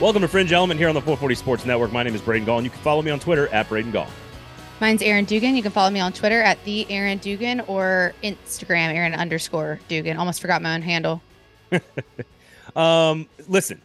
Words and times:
Welcome 0.00 0.22
to 0.22 0.28
Fringe 0.28 0.50
Element 0.50 0.80
here 0.80 0.88
on 0.88 0.94
the 0.94 1.02
440 1.02 1.34
Sports 1.34 1.66
Network. 1.66 1.92
My 1.92 2.02
name 2.02 2.14
is 2.14 2.22
Braden 2.22 2.46
Gall, 2.46 2.56
and 2.56 2.64
you 2.64 2.70
can 2.70 2.80
follow 2.80 3.02
me 3.02 3.10
on 3.10 3.20
Twitter 3.20 3.48
at 3.48 3.68
Braden 3.68 3.92
Gall. 3.92 4.06
Mine's 4.80 5.02
Erin 5.02 5.26
Dugan. 5.26 5.54
You 5.54 5.62
can 5.62 5.72
follow 5.72 5.90
me 5.90 6.00
on 6.00 6.14
Twitter 6.14 6.40
at 6.40 6.56
the 6.64 6.90
Erin 6.90 7.18
Dugan 7.18 7.60
or 7.66 8.14
Instagram 8.24 8.94
Erin 8.94 9.12
underscore 9.12 9.78
Dugan. 9.88 10.16
Almost 10.16 10.40
forgot 10.40 10.62
my 10.62 10.74
own 10.74 10.80
handle. 10.80 11.20
um, 12.76 13.28
listen, 13.46 13.82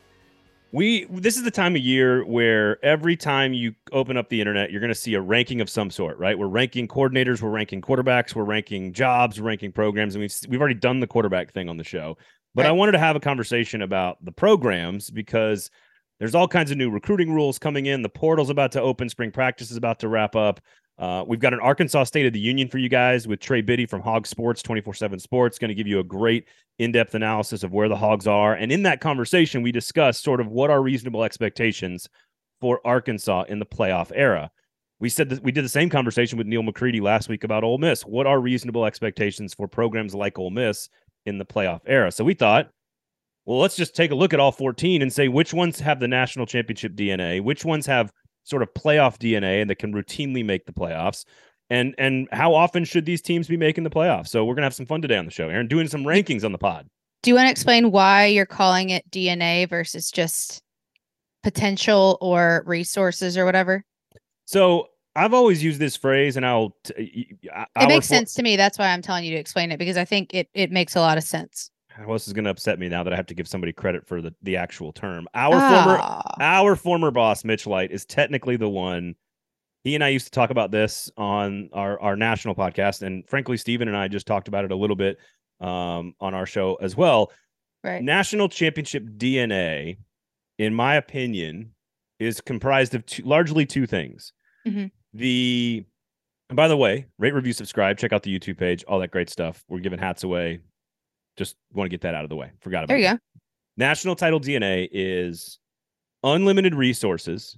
we 0.71 1.03
this 1.03 1.35
is 1.35 1.43
the 1.43 1.51
time 1.51 1.75
of 1.75 1.81
year 1.81 2.23
where 2.23 2.83
every 2.83 3.17
time 3.17 3.51
you 3.51 3.75
open 3.91 4.15
up 4.15 4.29
the 4.29 4.39
internet, 4.39 4.71
you're 4.71 4.79
going 4.79 4.87
to 4.87 4.95
see 4.95 5.15
a 5.15 5.21
ranking 5.21 5.59
of 5.59 5.69
some 5.69 5.91
sort, 5.91 6.17
right? 6.17 6.39
We're 6.39 6.47
ranking 6.47 6.87
coordinators, 6.87 7.41
we're 7.41 7.49
ranking 7.49 7.81
quarterbacks, 7.81 8.33
we're 8.33 8.45
ranking 8.45 8.93
jobs, 8.93 9.41
we're 9.41 9.47
ranking 9.47 9.73
programs, 9.73 10.15
and 10.15 10.21
we've 10.21 10.33
we've 10.47 10.61
already 10.61 10.79
done 10.79 11.01
the 11.01 11.07
quarterback 11.07 11.51
thing 11.51 11.67
on 11.67 11.75
the 11.75 11.83
show. 11.83 12.17
But 12.53 12.61
right. 12.61 12.69
I 12.69 12.71
wanted 12.71 12.93
to 12.93 12.99
have 12.99 13.17
a 13.17 13.19
conversation 13.19 13.81
about 13.81 14.23
the 14.23 14.31
programs 14.31 15.09
because 15.09 15.71
there's 16.19 16.35
all 16.35 16.47
kinds 16.47 16.71
of 16.71 16.77
new 16.77 16.89
recruiting 16.89 17.33
rules 17.33 17.59
coming 17.59 17.87
in. 17.87 18.01
The 18.01 18.09
portal's 18.09 18.49
about 18.49 18.71
to 18.73 18.81
open, 18.81 19.09
spring 19.09 19.31
practice 19.31 19.71
is 19.71 19.77
about 19.77 19.99
to 19.99 20.07
wrap 20.07 20.35
up. 20.35 20.61
Uh, 20.97 21.25
we've 21.27 21.41
got 21.41 21.53
an 21.53 21.59
Arkansas 21.59 22.05
State 22.05 22.25
of 22.25 22.31
the 22.31 22.39
Union 22.39 22.69
for 22.69 22.77
you 22.77 22.87
guys 22.87 23.27
with 23.27 23.41
Trey 23.41 23.61
Biddy 23.61 23.85
from 23.85 24.01
HawgSports 24.01 24.63
24 24.63 24.93
7 24.93 25.19
Sports, 25.19 25.59
going 25.59 25.69
to 25.69 25.75
give 25.75 25.87
you 25.87 25.99
a 25.99 26.03
great 26.03 26.47
in 26.79 26.91
depth 26.91 27.15
analysis 27.15 27.63
of 27.63 27.73
where 27.73 27.89
the 27.89 27.95
Hogs 27.95 28.27
are. 28.27 28.53
And 28.53 28.71
in 28.71 28.83
that 28.83 29.01
conversation, 29.01 29.61
we 29.61 29.73
discussed 29.73 30.23
sort 30.23 30.39
of 30.39 30.47
what 30.47 30.69
are 30.69 30.81
reasonable 30.81 31.23
expectations 31.23 32.07
for 32.61 32.79
Arkansas 32.85 33.43
in 33.49 33.59
the 33.59 33.65
playoff 33.65 34.11
era. 34.15 34.49
We 34.99 35.09
said 35.09 35.29
that 35.29 35.43
we 35.43 35.51
did 35.51 35.65
the 35.65 35.69
same 35.69 35.89
conversation 35.89 36.37
with 36.37 36.47
Neal 36.47 36.63
McCready 36.63 37.01
last 37.01 37.27
week 37.27 37.43
about 37.43 37.65
Ole 37.65 37.77
Miss. 37.77 38.03
What 38.03 38.25
are 38.25 38.39
reasonable 38.39 38.85
expectations 38.85 39.53
for 39.53 39.67
programs 39.67 40.15
like 40.15 40.39
Ole 40.39 40.51
Miss 40.51 40.87
in 41.25 41.37
the 41.37 41.45
playoff 41.45 41.81
era? 41.85 42.11
So 42.11 42.23
we 42.23 42.33
thought, 42.33 42.69
well, 43.45 43.59
let's 43.59 43.75
just 43.75 43.95
take 43.95 44.11
a 44.11 44.15
look 44.15 44.33
at 44.33 44.39
all 44.39 44.51
14 44.51 45.01
and 45.01 45.13
say 45.13 45.27
which 45.27 45.53
ones 45.53 45.79
have 45.79 45.99
the 45.99 46.07
national 46.07 46.45
championship 46.45 46.93
DNA, 46.93 47.41
which 47.41 47.63
ones 47.63 47.85
have 47.85 48.11
sort 48.43 48.63
of 48.63 48.73
playoff 48.73 49.17
DNA 49.17 49.61
and 49.61 49.69
that 49.69 49.79
can 49.79 49.93
routinely 49.93 50.43
make 50.43 50.65
the 50.65 50.73
playoffs. 50.73 51.25
And 51.69 51.95
and 51.97 52.27
how 52.31 52.53
often 52.53 52.85
should 52.85 53.05
these 53.05 53.21
teams 53.21 53.47
be 53.47 53.57
making 53.57 53.83
the 53.83 53.89
playoffs? 53.89 54.27
So 54.27 54.45
we're 54.45 54.55
gonna 54.55 54.65
have 54.65 54.75
some 54.75 54.85
fun 54.85 55.01
today 55.01 55.17
on 55.17 55.25
the 55.25 55.31
show, 55.31 55.49
Erin, 55.49 55.67
doing 55.67 55.87
some 55.87 56.03
rankings 56.03 56.43
on 56.43 56.51
the 56.51 56.57
pod. 56.57 56.87
Do 57.23 57.31
you 57.31 57.35
want 57.35 57.47
to 57.47 57.51
explain 57.51 57.91
why 57.91 58.27
you're 58.27 58.45
calling 58.45 58.91
it 58.91 59.09
DNA 59.09 59.67
versus 59.67 60.11
just 60.11 60.61
potential 61.41 62.19
or 62.21 62.63
resources 62.67 63.35
or 63.35 63.45
whatever? 63.45 63.83
So 64.45 64.89
I've 65.15 65.33
always 65.33 65.63
used 65.63 65.79
this 65.79 65.95
phrase, 65.95 66.37
and 66.37 66.45
I'll. 66.45 66.75
T- 66.83 67.39
it 67.41 67.87
makes 67.87 68.05
sense 68.05 68.35
to 68.35 68.43
me. 68.43 68.57
That's 68.57 68.77
why 68.77 68.89
I'm 68.89 69.01
telling 69.01 69.25
you 69.25 69.31
to 69.31 69.39
explain 69.39 69.71
it 69.71 69.77
because 69.77 69.97
I 69.97 70.05
think 70.05 70.35
it 70.35 70.49
it 70.53 70.69
makes 70.69 70.95
a 70.95 70.99
lot 70.99 71.17
of 71.17 71.23
sense 71.23 71.71
well, 71.99 72.13
this 72.13 72.27
is 72.27 72.33
going 72.33 72.45
to 72.45 72.51
upset 72.51 72.79
me 72.79 72.89
now 72.89 73.03
that 73.03 73.13
I 73.13 73.15
have 73.15 73.27
to 73.27 73.33
give 73.33 73.47
somebody 73.47 73.71
credit 73.71 74.05
for 74.05 74.21
the, 74.21 74.33
the 74.41 74.57
actual 74.57 74.91
term. 74.91 75.27
Our 75.33 75.51
former 75.51 75.99
ah. 76.01 76.35
our 76.39 76.75
former 76.75 77.11
boss 77.11 77.43
Mitch 77.43 77.65
Light 77.65 77.91
is 77.91 78.05
technically 78.05 78.57
the 78.57 78.69
one. 78.69 79.15
He 79.83 79.95
and 79.95 80.03
I 80.03 80.09
used 80.09 80.25
to 80.25 80.31
talk 80.31 80.49
about 80.49 80.71
this 80.71 81.11
on 81.15 81.69
our 81.73 81.99
our 82.01 82.15
national 82.15 82.55
podcast, 82.55 83.01
and 83.01 83.27
frankly, 83.29 83.57
Stephen 83.57 83.87
and 83.87 83.95
I 83.95 84.07
just 84.07 84.27
talked 84.27 84.47
about 84.47 84.65
it 84.65 84.71
a 84.71 84.75
little 84.75 84.95
bit 84.95 85.17
um, 85.61 86.13
on 86.19 86.33
our 86.33 86.45
show 86.45 86.75
as 86.75 86.97
well. 86.97 87.31
Right. 87.83 88.03
National 88.03 88.49
championship 88.49 89.03
DNA, 89.17 89.97
in 90.57 90.73
my 90.73 90.95
opinion, 90.95 91.71
is 92.19 92.41
comprised 92.41 92.95
of 92.95 93.05
two, 93.05 93.23
largely 93.23 93.65
two 93.65 93.85
things. 93.85 94.33
Mm-hmm. 94.67 94.87
The 95.13 95.85
and 96.49 96.55
by 96.55 96.67
the 96.67 96.77
way, 96.77 97.05
rate, 97.17 97.33
review, 97.33 97.53
subscribe, 97.53 97.97
check 97.97 98.11
out 98.11 98.23
the 98.23 98.37
YouTube 98.37 98.57
page, 98.57 98.83
all 98.87 98.99
that 98.99 99.11
great 99.11 99.29
stuff. 99.29 99.63
We're 99.69 99.79
giving 99.79 99.99
hats 99.99 100.23
away 100.23 100.59
just 101.35 101.55
want 101.73 101.85
to 101.85 101.89
get 101.89 102.01
that 102.01 102.15
out 102.15 102.23
of 102.23 102.29
the 102.29 102.35
way. 102.35 102.51
Forgot 102.61 102.79
about 102.85 102.87
There 102.89 102.97
you 102.97 103.03
that. 103.05 103.15
go. 103.15 103.41
National 103.77 104.15
title 104.15 104.39
DNA 104.39 104.87
is 104.91 105.59
unlimited 106.23 106.73
resources 106.75 107.57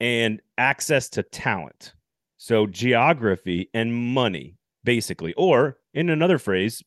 and 0.00 0.40
access 0.56 1.08
to 1.10 1.22
talent. 1.22 1.94
So 2.38 2.66
geography 2.66 3.68
and 3.74 3.94
money, 4.14 4.56
basically, 4.84 5.34
or 5.34 5.78
in 5.94 6.08
another 6.08 6.38
phrase, 6.38 6.82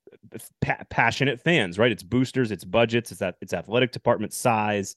pa- 0.62 0.78
passionate 0.90 1.42
fans, 1.42 1.78
right? 1.78 1.92
It's 1.92 2.04
boosters, 2.04 2.52
it's 2.52 2.64
budgets, 2.64 3.12
it's 3.12 3.20
that 3.20 3.36
it's 3.42 3.54
athletic 3.54 3.92
department 3.92 4.34
size 4.34 4.96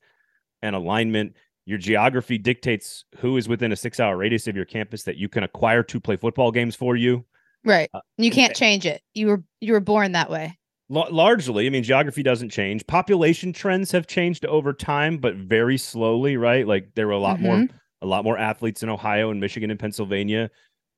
and 0.62 0.76
alignment. 0.76 1.34
Your 1.66 1.78
geography 1.78 2.38
dictates 2.38 3.04
who 3.18 3.36
is 3.36 3.48
within 3.48 3.72
a 3.72 3.76
six 3.76 3.98
hour 3.98 4.16
radius 4.16 4.46
of 4.46 4.54
your 4.54 4.64
campus 4.64 5.02
that 5.04 5.16
you 5.16 5.28
can 5.28 5.42
acquire 5.42 5.82
to 5.82 5.98
play 6.00 6.16
football 6.16 6.52
games 6.52 6.76
for 6.76 6.94
you. 6.94 7.24
Right. 7.64 7.88
Uh, 7.94 8.00
you 8.18 8.30
can't 8.30 8.54
change 8.54 8.86
it. 8.86 9.02
You 9.14 9.28
were 9.28 9.42
you 9.60 9.72
were 9.72 9.80
born 9.80 10.12
that 10.12 10.30
way. 10.30 10.58
Largely, 10.90 11.66
I 11.66 11.70
mean, 11.70 11.82
geography 11.82 12.22
doesn't 12.22 12.50
change. 12.50 12.86
Population 12.86 13.54
trends 13.54 13.90
have 13.92 14.06
changed 14.06 14.44
over 14.44 14.72
time, 14.72 15.16
but 15.16 15.34
very 15.34 15.78
slowly, 15.78 16.36
right? 16.36 16.66
Like 16.66 16.94
there 16.94 17.06
were 17.06 17.14
a 17.14 17.18
lot 17.18 17.38
mm-hmm. 17.38 17.44
more 17.46 17.66
a 18.02 18.06
lot 18.06 18.22
more 18.22 18.36
athletes 18.36 18.82
in 18.82 18.90
Ohio 18.90 19.30
and 19.30 19.40
Michigan 19.40 19.70
and 19.70 19.80
Pennsylvania 19.80 20.50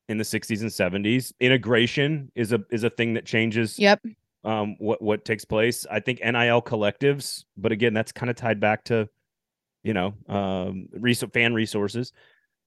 in 0.09 0.19
the 0.19 0.25
60s 0.25 0.61
and 0.61 0.71
70s. 1.05 1.33
Integration 1.39 2.33
is 2.35 2.53
a 2.53 2.65
is 2.71 2.83
a 2.83 2.91
thing 2.91 3.15
that 3.15 3.27
changes. 3.27 3.79
Yep. 3.79 4.05
Um, 4.45 4.77
what 4.79 5.01
what 5.01 5.25
takes 5.25 5.45
place? 5.45 5.87
I 5.91 6.01
think 6.01 6.21
NIL 6.21 6.63
collectives, 6.63 7.45
but 7.57 7.71
again, 7.71 7.95
that's 7.95 8.13
kind 8.13 8.29
of 8.29 8.37
tied 8.37 8.59
back 8.59 8.85
to, 8.85 9.09
you 9.85 9.95
know, 9.95 10.15
um, 10.29 10.89
res- 10.93 11.25
fan 11.33 11.55
resources. 11.55 12.13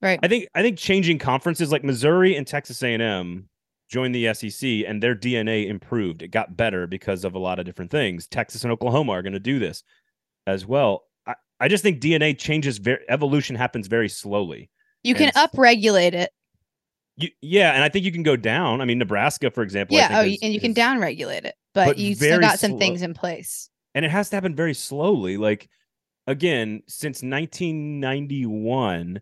Right. 0.01 0.19
I 0.23 0.27
think 0.29 0.47
I 0.55 0.61
think 0.61 0.77
changing 0.77 1.19
conferences 1.19 1.71
like 1.71 1.83
Missouri 1.83 2.35
and 2.37 2.47
Texas 2.47 2.81
A&M 2.81 3.49
joined 3.89 4.15
the 4.15 4.33
SEC 4.33 4.69
and 4.87 5.03
their 5.03 5.15
DNA 5.15 5.67
improved. 5.67 6.21
It 6.21 6.29
got 6.29 6.55
better 6.55 6.87
because 6.87 7.25
of 7.25 7.35
a 7.35 7.39
lot 7.39 7.59
of 7.59 7.65
different 7.65 7.91
things. 7.91 8.27
Texas 8.27 8.63
and 8.63 8.71
Oklahoma 8.71 9.11
are 9.13 9.21
going 9.21 9.33
to 9.33 9.39
do 9.39 9.59
this 9.59 9.83
as 10.47 10.65
well. 10.65 11.03
I, 11.25 11.35
I 11.59 11.67
just 11.67 11.83
think 11.83 11.99
DNA 11.99 12.37
changes 12.37 12.77
very 12.77 13.03
evolution 13.09 13.55
happens 13.55 13.87
very 13.87 14.07
slowly. 14.07 14.69
You 15.03 15.15
can 15.15 15.31
upregulate 15.31 16.13
it. 16.13 16.31
You, 17.17 17.29
yeah, 17.41 17.71
and 17.71 17.83
I 17.83 17.89
think 17.89 18.05
you 18.05 18.11
can 18.11 18.23
go 18.23 18.35
down. 18.35 18.79
I 18.79 18.85
mean, 18.85 18.99
Nebraska, 18.99 19.51
for 19.51 19.63
example. 19.63 19.97
Yeah, 19.97 20.19
oh, 20.19 20.23
is, 20.23 20.37
and 20.41 20.53
you 20.53 20.61
can 20.61 20.73
downregulate 20.73 21.43
it, 21.43 21.55
but, 21.73 21.87
but 21.87 21.97
you 21.97 22.15
still 22.15 22.39
got 22.39 22.59
some 22.59 22.71
slow. 22.71 22.79
things 22.79 23.01
in 23.01 23.13
place. 23.13 23.69
And 23.95 24.05
it 24.05 24.11
has 24.11 24.29
to 24.29 24.35
happen 24.37 24.55
very 24.55 24.73
slowly. 24.73 25.35
Like 25.37 25.67
again, 26.27 26.83
since 26.87 27.23
1991, 27.23 29.19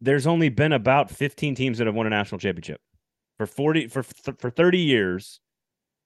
there's 0.00 0.26
only 0.26 0.48
been 0.48 0.72
about 0.72 1.10
15 1.10 1.54
teams 1.54 1.78
that 1.78 1.86
have 1.86 1.94
won 1.94 2.06
a 2.06 2.10
national 2.10 2.38
championship 2.38 2.80
for 3.38 3.46
40 3.46 3.88
for 3.88 4.02
for 4.02 4.50
30 4.50 4.78
years 4.78 5.40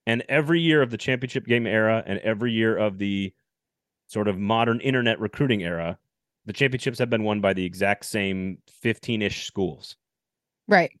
and 0.05 0.23
every 0.29 0.61
year 0.61 0.81
of 0.81 0.91
the 0.91 0.97
championship 0.97 1.45
game 1.45 1.67
era 1.67 2.03
and 2.05 2.19
every 2.19 2.51
year 2.51 2.77
of 2.77 2.97
the 2.97 3.33
sort 4.07 4.27
of 4.27 4.37
modern 4.37 4.79
internet 4.81 5.19
recruiting 5.19 5.63
era 5.63 5.97
the 6.45 6.53
championships 6.53 6.99
have 6.99 7.09
been 7.09 7.23
won 7.23 7.41
by 7.41 7.53
the 7.53 7.65
exact 7.65 8.05
same 8.05 8.57
15ish 8.83 9.45
schools. 9.45 9.95
Right. 10.67 10.91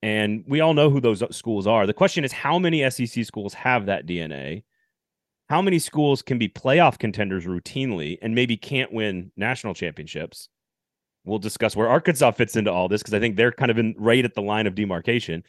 And 0.00 0.44
we 0.46 0.60
all 0.60 0.74
know 0.74 0.90
who 0.90 1.00
those 1.00 1.22
schools 1.34 1.66
are. 1.66 1.86
The 1.86 1.92
question 1.92 2.24
is 2.24 2.32
how 2.32 2.58
many 2.58 2.88
sec 2.88 3.24
schools 3.24 3.54
have 3.54 3.86
that 3.86 4.06
dna 4.06 4.62
how 5.48 5.60
many 5.60 5.78
schools 5.78 6.22
can 6.22 6.38
be 6.38 6.48
playoff 6.48 6.98
contenders 6.98 7.44
routinely 7.44 8.16
and 8.22 8.34
maybe 8.34 8.56
can't 8.56 8.90
win 8.90 9.30
national 9.36 9.74
championships? 9.74 10.48
We'll 11.24 11.40
discuss 11.40 11.76
where 11.76 11.88
arkansas 11.88 12.30
fits 12.30 12.56
into 12.56 12.72
all 12.72 12.88
this 12.88 13.02
because 13.02 13.14
i 13.14 13.20
think 13.20 13.36
they're 13.36 13.52
kind 13.52 13.70
of 13.70 13.78
in 13.78 13.94
right 13.98 14.24
at 14.24 14.34
the 14.34 14.42
line 14.42 14.66
of 14.66 14.74
demarcation 14.74 15.44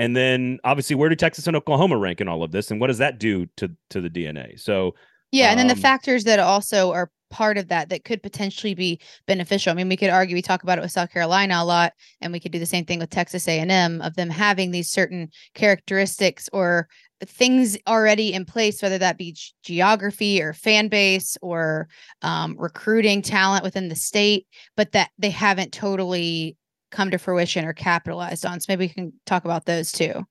and 0.00 0.16
then 0.16 0.58
obviously, 0.64 0.96
where 0.96 1.10
do 1.10 1.14
Texas 1.14 1.46
and 1.46 1.54
Oklahoma 1.54 1.98
rank 1.98 2.22
in 2.22 2.28
all 2.28 2.42
of 2.42 2.52
this? 2.52 2.70
And 2.70 2.80
what 2.80 2.86
does 2.86 2.96
that 2.98 3.18
do 3.18 3.44
to 3.58 3.70
to 3.90 4.00
the 4.00 4.08
DNA? 4.08 4.58
So 4.58 4.94
yeah, 5.30 5.48
um, 5.48 5.50
and 5.50 5.58
then 5.60 5.66
the 5.66 5.74
um, 5.74 5.80
factors 5.80 6.24
that 6.24 6.38
also 6.38 6.90
are 6.92 7.10
part 7.28 7.58
of 7.58 7.68
that 7.68 7.90
that 7.90 8.04
could 8.04 8.22
potentially 8.22 8.74
be 8.74 8.98
beneficial. 9.26 9.70
I 9.70 9.74
mean, 9.74 9.90
we 9.90 9.98
could 9.98 10.08
argue 10.08 10.34
we 10.34 10.40
talk 10.40 10.62
about 10.62 10.78
it 10.78 10.80
with 10.80 10.90
South 10.90 11.12
Carolina 11.12 11.56
a 11.58 11.64
lot, 11.66 11.92
and 12.22 12.32
we 12.32 12.40
could 12.40 12.50
do 12.50 12.58
the 12.58 12.64
same 12.64 12.86
thing 12.86 12.98
with 12.98 13.10
Texas 13.10 13.46
A&M 13.46 14.00
of 14.00 14.16
them 14.16 14.30
having 14.30 14.70
these 14.70 14.90
certain 14.90 15.28
characteristics 15.54 16.48
or 16.50 16.88
things 17.22 17.76
already 17.86 18.32
in 18.32 18.46
place, 18.46 18.80
whether 18.80 18.96
that 18.96 19.18
be 19.18 19.36
geography 19.62 20.40
or 20.40 20.54
fan 20.54 20.88
base 20.88 21.36
or 21.42 21.88
um, 22.22 22.56
recruiting 22.58 23.20
talent 23.20 23.64
within 23.64 23.88
the 23.90 23.94
state, 23.94 24.46
but 24.78 24.92
that 24.92 25.10
they 25.18 25.28
haven't 25.28 25.74
totally 25.74 26.56
come 26.90 27.10
to 27.10 27.18
fruition 27.18 27.64
or 27.64 27.72
capitalized 27.72 28.44
on. 28.44 28.60
So 28.60 28.66
maybe 28.68 28.84
we 28.84 28.88
can 28.88 29.12
talk 29.26 29.44
about 29.44 29.66
those 29.66 29.92
too. 29.92 30.26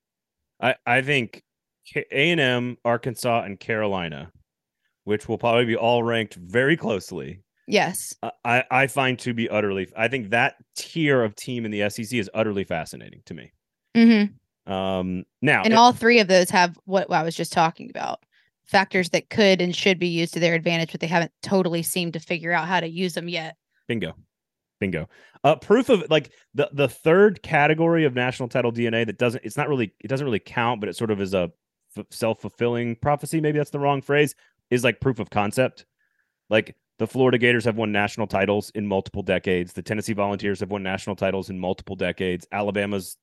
I, 0.61 0.75
I 0.85 1.01
think 1.01 1.43
A&M, 1.95 2.77
Arkansas, 2.83 3.43
and 3.43 3.59
Carolina, 3.59 4.31
which 5.05 5.27
will 5.27 5.37
probably 5.37 5.65
be 5.65 5.75
all 5.75 6.03
ranked 6.03 6.35
very 6.35 6.75
closely. 6.77 7.41
Yes. 7.67 8.13
I, 8.43 8.63
I 8.71 8.87
find 8.87 9.17
to 9.19 9.33
be 9.33 9.47
utterly, 9.49 9.87
I 9.95 10.07
think 10.07 10.31
that 10.31 10.55
tier 10.75 11.23
of 11.23 11.35
team 11.35 11.65
in 11.65 11.71
the 11.71 11.89
SEC 11.89 12.13
is 12.13 12.29
utterly 12.33 12.63
fascinating 12.63 13.21
to 13.25 13.33
me. 13.33 13.51
Mm-hmm. 13.95 14.71
Um, 14.71 15.25
now, 15.41 15.63
and 15.63 15.73
it, 15.73 15.77
all 15.77 15.93
three 15.93 16.19
of 16.19 16.27
those 16.27 16.49
have 16.49 16.77
what 16.85 17.11
I 17.11 17.23
was 17.23 17.35
just 17.35 17.53
talking 17.53 17.89
about 17.89 18.23
factors 18.65 19.09
that 19.09 19.29
could 19.29 19.61
and 19.61 19.75
should 19.75 19.97
be 19.97 20.07
used 20.07 20.33
to 20.33 20.39
their 20.39 20.53
advantage, 20.53 20.91
but 20.91 21.01
they 21.01 21.07
haven't 21.07 21.31
totally 21.41 21.81
seemed 21.81 22.13
to 22.13 22.19
figure 22.19 22.51
out 22.51 22.67
how 22.67 22.79
to 22.79 22.87
use 22.87 23.13
them 23.13 23.27
yet. 23.27 23.55
Bingo. 23.87 24.15
Bingo. 24.79 25.07
Uh, 25.43 25.55
proof 25.55 25.89
of 25.89 26.09
like 26.09 26.31
the 26.53 26.69
the 26.73 26.87
third 26.87 27.41
category 27.43 28.05
of 28.05 28.15
national 28.15 28.49
title 28.49 28.71
DNA 28.71 29.05
that 29.05 29.17
doesn't 29.17 29.43
it's 29.43 29.57
not 29.57 29.69
really 29.69 29.93
it 29.99 30.07
doesn't 30.07 30.25
really 30.25 30.39
count, 30.39 30.79
but 30.79 30.89
it 30.89 30.95
sort 30.95 31.11
of 31.11 31.21
is 31.21 31.33
a 31.33 31.51
f- 31.97 32.05
self 32.09 32.41
fulfilling 32.41 32.95
prophecy. 32.95 33.39
Maybe 33.41 33.57
that's 33.57 33.69
the 33.71 33.79
wrong 33.79 34.01
phrase. 34.01 34.35
Is 34.69 34.83
like 34.83 34.99
proof 35.01 35.19
of 35.19 35.29
concept. 35.29 35.85
Like 36.49 36.75
The 36.97 37.07
Florida 37.07 37.37
Gators 37.37 37.65
have 37.65 37.77
won 37.77 37.91
national 37.91 38.27
titles 38.27 38.71
in 38.75 38.87
multiple 38.87 39.23
decades. 39.23 39.73
The 39.73 39.81
Tennessee 39.81 40.13
Volunteers 40.13 40.59
have 40.59 40.71
won 40.71 40.83
national 40.83 41.15
titles 41.15 41.49
in 41.49 41.59
multiple 41.59 41.95
decades. 41.95 42.47
Alabama's 42.51 43.17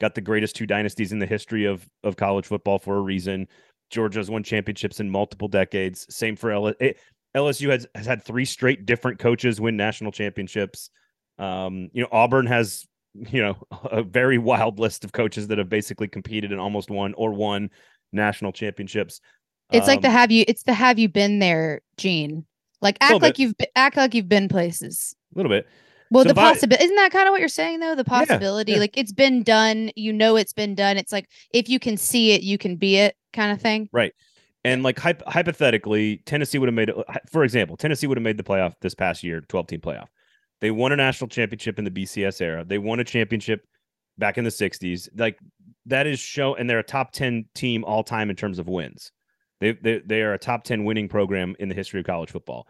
got 0.00 0.14
the 0.14 0.20
greatest 0.20 0.56
two 0.56 0.66
dynasties 0.66 1.12
in 1.12 1.18
the 1.18 1.26
history 1.26 1.64
of 1.64 1.88
of 2.04 2.16
college 2.16 2.46
football 2.46 2.78
for 2.78 2.96
a 2.96 3.00
reason. 3.00 3.46
Georgia's 3.90 4.30
won 4.30 4.42
championships 4.42 5.00
in 5.00 5.08
multiple 5.10 5.48
decades. 5.48 6.06
Same 6.14 6.36
for 6.36 6.50
LSU. 6.50 6.94
LSU 7.36 7.70
has, 7.70 7.86
has 7.94 8.06
had 8.06 8.24
three 8.24 8.44
straight 8.44 8.86
different 8.86 9.18
coaches 9.18 9.60
win 9.60 9.76
national 9.76 10.12
championships. 10.12 10.90
Um, 11.38 11.90
you 11.92 12.02
know, 12.02 12.08
Auburn 12.10 12.46
has, 12.46 12.86
you 13.14 13.42
know, 13.42 13.56
a 13.84 14.02
very 14.02 14.38
wild 14.38 14.78
list 14.78 15.04
of 15.04 15.12
coaches 15.12 15.48
that 15.48 15.58
have 15.58 15.68
basically 15.68 16.08
competed 16.08 16.52
and 16.52 16.60
almost 16.60 16.90
won 16.90 17.14
or 17.14 17.32
won 17.32 17.70
national 18.12 18.52
championships. 18.52 19.20
It's 19.70 19.86
like 19.86 20.00
the 20.00 20.08
Um, 20.08 20.14
have 20.14 20.30
you 20.32 20.44
it's 20.48 20.62
the 20.62 20.72
have 20.72 20.98
you 20.98 21.08
been 21.08 21.40
there 21.40 21.82
gene. 21.98 22.46
Like 22.80 22.96
act 23.00 23.14
like 23.14 23.34
bit. 23.34 23.38
you've 23.38 23.56
be- 23.58 23.66
act 23.76 23.96
like 23.96 24.14
you've 24.14 24.28
been 24.28 24.48
places. 24.48 25.14
a 25.34 25.38
little 25.38 25.50
bit. 25.50 25.66
Well, 26.10 26.24
So 26.24 26.28
the 26.28 26.34
possibility 26.34 26.84
isn't 26.84 26.96
that 26.96 27.12
kind 27.12 27.28
of 27.28 27.32
what 27.32 27.40
you're 27.40 27.48
saying 27.50 27.80
though? 27.80 27.94
The 27.94 28.04
possibility, 28.04 28.72
yeah. 28.72 28.78
like 28.78 28.96
it's 28.96 29.12
been 29.12 29.42
done, 29.42 29.90
you 29.94 30.12
know 30.12 30.36
it's 30.36 30.54
been 30.54 30.74
done. 30.74 30.96
It's 30.96 31.12
like 31.12 31.28
if 31.52 31.68
you 31.68 31.78
can 31.78 31.98
see 31.98 32.32
it, 32.32 32.42
you 32.42 32.56
can 32.56 32.76
be 32.76 32.96
it, 32.96 33.14
kind 33.34 33.52
of 33.52 33.60
thing. 33.60 33.90
And 34.64 34.82
like 34.82 34.96
hyp- 34.96 35.22
hypothetically, 35.26 36.18
Tennessee 36.26 36.58
would 36.58 36.68
have 36.68 36.74
made 36.74 36.88
it. 36.88 36.96
Uh, 36.98 37.14
for 37.30 37.44
example, 37.44 37.76
Tennessee 37.76 38.06
would 38.06 38.18
have 38.18 38.24
made 38.24 38.36
the 38.36 38.42
playoff 38.42 38.74
this 38.80 38.94
past 38.94 39.22
year, 39.22 39.40
twelve 39.48 39.66
team 39.66 39.80
playoff. 39.80 40.08
They 40.60 40.70
won 40.70 40.92
a 40.92 40.96
national 40.96 41.28
championship 41.28 41.78
in 41.78 41.84
the 41.84 41.90
BCS 41.90 42.40
era. 42.40 42.64
They 42.64 42.78
won 42.78 42.98
a 42.98 43.04
championship 43.04 43.64
back 44.18 44.36
in 44.36 44.44
the 44.44 44.50
'60s. 44.50 45.08
Like 45.16 45.38
that 45.86 46.06
is 46.06 46.18
show, 46.18 46.54
and 46.54 46.68
they're 46.68 46.80
a 46.80 46.84
top 46.84 47.12
ten 47.12 47.46
team 47.54 47.84
all 47.84 48.02
time 48.02 48.30
in 48.30 48.36
terms 48.36 48.58
of 48.58 48.68
wins. 48.68 49.12
They 49.60 49.72
they 49.72 50.00
they 50.04 50.22
are 50.22 50.34
a 50.34 50.38
top 50.38 50.64
ten 50.64 50.84
winning 50.84 51.08
program 51.08 51.54
in 51.58 51.68
the 51.68 51.74
history 51.74 52.00
of 52.00 52.06
college 52.06 52.30
football. 52.30 52.66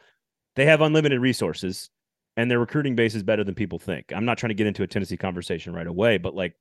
They 0.57 0.67
have 0.67 0.81
unlimited 0.81 1.21
resources, 1.21 1.91
and 2.37 2.51
their 2.51 2.59
recruiting 2.59 2.97
base 2.97 3.15
is 3.15 3.23
better 3.23 3.45
than 3.45 3.55
people 3.55 3.79
think. 3.79 4.13
I'm 4.15 4.25
not 4.25 4.39
trying 4.39 4.49
to 4.49 4.55
get 4.55 4.67
into 4.67 4.83
a 4.83 4.87
Tennessee 4.87 5.17
conversation 5.17 5.73
right 5.73 5.87
away, 5.87 6.19
but 6.19 6.35
like 6.35 6.55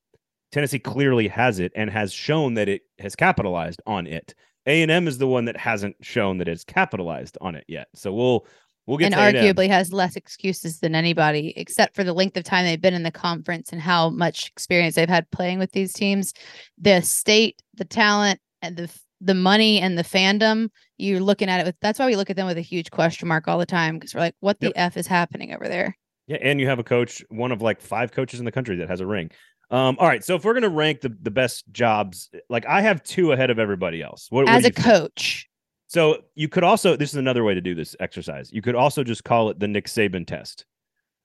Tennessee 0.52 0.80
clearly 0.80 1.28
has 1.28 1.60
it 1.60 1.72
and 1.76 1.90
has 1.90 2.14
shown 2.14 2.54
that 2.56 2.70
it 2.70 2.84
has 3.00 3.16
capitalized 3.16 3.82
on 3.86 4.08
it. 4.08 4.34
A 4.68 4.82
and 4.82 4.92
M 4.92 5.08
is 5.08 5.18
the 5.18 5.28
one 5.28 5.46
that 5.46 5.58
hasn't 5.58 5.96
shown 6.02 6.38
that 6.38 6.48
it's 6.48 6.64
capitalized 6.64 7.38
on 7.42 7.56
it 7.56 7.64
yet. 7.68 7.88
So 7.96 8.14
we'll 8.14 8.46
we'll 8.86 8.98
get 8.98 9.14
and 9.14 9.16
A&M. 9.16 9.34
arguably 9.56 9.70
has 9.70 9.92
less 9.94 10.16
excuses 10.16 10.80
than 10.80 10.94
anybody, 10.94 11.54
except 11.56 11.96
for 11.96 12.04
the 12.04 12.14
length 12.14 12.38
of 12.38 12.44
time 12.44 12.66
they've 12.66 12.82
been 12.82 12.94
in 12.94 13.04
the 13.04 13.12
conference 13.12 13.72
and 13.72 13.82
how 13.82 14.10
much 14.10 14.48
experience 14.48 14.96
they've 14.96 15.10
had 15.10 15.30
playing 15.32 15.58
with 15.58 15.72
these 15.72 15.94
teams. 15.94 16.34
The 16.78 17.02
state, 17.02 17.62
the 17.74 17.86
talent, 17.86 18.40
and 18.62 18.76
the 18.76 18.92
the 19.22 19.34
money 19.34 19.80
and 19.80 19.98
the 19.98 20.04
fandom. 20.04 20.70
You're 20.98 21.22
looking 21.22 21.50
at 21.50 21.60
it 21.62 21.66
with. 21.66 21.76
That's 21.82 21.98
why 21.98 22.06
we 22.06 22.16
look 22.16 22.30
at 22.30 22.36
them 22.36 22.48
with 22.48 22.58
a 22.58 22.62
huge 22.62 22.92
question 22.92 23.28
mark 23.28 23.48
all 23.48 23.58
the 23.58 23.66
time 23.66 23.96
because 23.96 24.14
we're 24.14 24.22
like, 24.22 24.36
what 24.42 24.60
the 24.60 24.68
Yep. 24.68 24.74
f 24.76 24.98
is 24.98 25.08
happening 25.08 25.54
over 25.54 25.68
there? 25.68 25.98
Yeah, 26.28 26.38
and 26.42 26.60
you 26.60 26.68
have 26.68 26.80
a 26.80 26.84
coach, 26.84 27.24
one 27.30 27.54
of 27.54 27.62
like 27.62 27.80
five 27.80 28.12
coaches 28.12 28.40
in 28.40 28.46
the 28.46 28.52
country 28.52 28.76
that 28.78 28.90
has 28.90 29.00
a 29.00 29.06
ring. 29.06 29.32
Um, 29.70 29.98
all 30.00 30.08
right, 30.08 30.24
so 30.24 30.36
if 30.36 30.46
we're 30.46 30.54
gonna 30.54 30.70
rank 30.70 31.02
the 31.02 31.16
the 31.22 31.32
best 31.32 31.66
jobs, 31.72 32.30
like 32.50 32.66
I 32.66 32.82
have 32.82 33.04
two 33.04 33.32
ahead 33.34 33.50
of 33.50 33.60
everybody 33.60 34.02
else. 34.02 34.28
What, 34.30 34.46
what 34.46 34.54
As 34.56 34.64
do 34.64 34.70
a 34.70 34.72
think? 34.72 34.86
coach, 34.86 35.48
So 35.88 36.20
you 36.36 36.48
could 36.48 36.64
also 36.64 36.96
this 36.96 37.10
is 37.10 37.16
another 37.18 37.44
way 37.44 37.54
to 37.54 37.62
do 37.62 37.76
this 37.76 37.96
exercise. 38.00 38.52
You 38.54 38.62
could 38.62 38.76
also 38.76 39.04
just 39.04 39.24
call 39.26 39.50
it 39.50 39.60
the 39.60 39.68
Nick 39.68 39.88
Saban 39.88 40.26
test. 40.26 40.66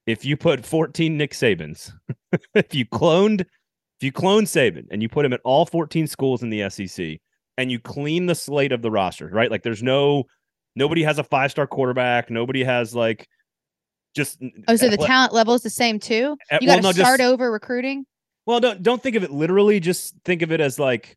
If 0.06 0.24
you 0.24 0.36
put 0.36 0.66
14 0.66 1.16
Nick 1.16 1.30
Sabans, 1.32 1.92
if 2.54 2.74
you 2.74 2.84
cloned 2.86 3.42
if 3.42 4.02
you 4.02 4.10
clone 4.10 4.44
Saban 4.44 4.86
and 4.90 5.00
you 5.00 5.08
put 5.08 5.24
him 5.24 5.32
at 5.32 5.40
all 5.44 5.64
14 5.64 6.08
schools 6.08 6.42
in 6.42 6.50
the 6.50 6.68
SEC 6.68 7.18
and 7.58 7.70
you 7.70 7.78
clean 7.78 8.26
the 8.26 8.34
slate 8.34 8.72
of 8.72 8.82
the 8.82 8.90
roster, 8.90 9.28
right? 9.28 9.48
Like 9.52 9.62
there's 9.62 9.84
no 9.84 10.24
nobody 10.74 11.04
has 11.04 11.18
a 11.20 11.24
five-star 11.24 11.68
quarterback, 11.68 12.28
nobody 12.30 12.64
has 12.64 12.92
like 12.92 13.28
just 14.16 14.42
oh, 14.66 14.74
so 14.74 14.88
the 14.88 14.96
talent 14.96 15.32
level 15.32 15.54
is 15.54 15.62
the 15.62 15.70
same 15.70 16.00
too. 16.00 16.36
eh, 16.50 16.58
You 16.60 16.66
got 16.66 16.76
to 16.76 16.82
no, 16.82 16.90
start 16.92 17.20
just- 17.20 17.30
over 17.32 17.52
recruiting. 17.52 18.04
Well, 18.46 18.60
don't 18.60 18.82
don't 18.82 19.02
think 19.02 19.16
of 19.16 19.22
it 19.22 19.30
literally. 19.30 19.80
Just 19.80 20.14
think 20.24 20.42
of 20.42 20.52
it 20.52 20.60
as 20.60 20.78
like 20.78 21.16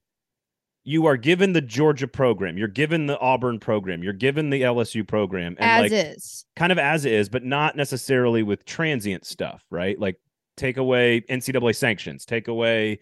you 0.83 1.07
are 1.07 1.18
given 1.18 1.54
the 1.54 1.62
Georgia 1.62 2.07
program, 2.07 2.57
you're 2.57 2.68
given 2.68 3.07
the 3.07 3.19
Auburn 3.19 3.60
program, 3.60 4.04
you're 4.04 4.13
given 4.13 4.51
the 4.51 4.62
LSU 4.62 5.07
program, 5.07 5.56
and 5.60 5.86
as 5.86 5.92
like 5.92 5.92
is. 5.92 6.45
kind 6.56 6.72
of 6.72 6.77
as 6.77 7.06
it 7.06 7.12
is, 7.12 7.27
but 7.30 7.44
not 7.44 7.75
necessarily 7.75 8.44
with 8.44 8.66
transient 8.66 9.25
stuff, 9.25 9.63
right? 9.72 10.00
Like 10.00 10.18
take 10.57 10.77
away 10.77 11.22
NCAA 11.22 11.75
sanctions, 11.75 12.24
take 12.25 12.48
away 12.48 13.00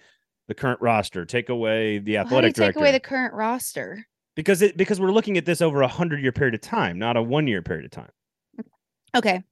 the 0.48 0.54
current 0.54 0.80
roster, 0.82 1.26
take 1.26 1.50
away 1.50 2.00
the 2.00 2.18
athletic 2.18 2.30
How 2.30 2.42
do 2.42 2.48
you 2.48 2.52
take 2.52 2.56
director, 2.56 2.80
away 2.80 2.92
the 2.94 3.00
current 3.02 3.34
roster? 3.34 4.06
because 4.36 4.62
it 4.62 4.78
because 4.78 5.00
we're 5.00 5.12
looking 5.12 5.38
at 5.38 5.46
this 5.46 5.62
over 5.62 5.82
a 5.82 5.88
hundred 5.88 6.22
year 6.22 6.32
period 6.32 6.56
of 6.56 6.62
time, 6.62 6.98
not 6.98 7.18
a 7.18 7.22
one 7.22 7.48
year 7.48 7.62
period 7.62 7.86
of 7.86 7.92
time. 7.92 8.12
Okay, 9.16 9.44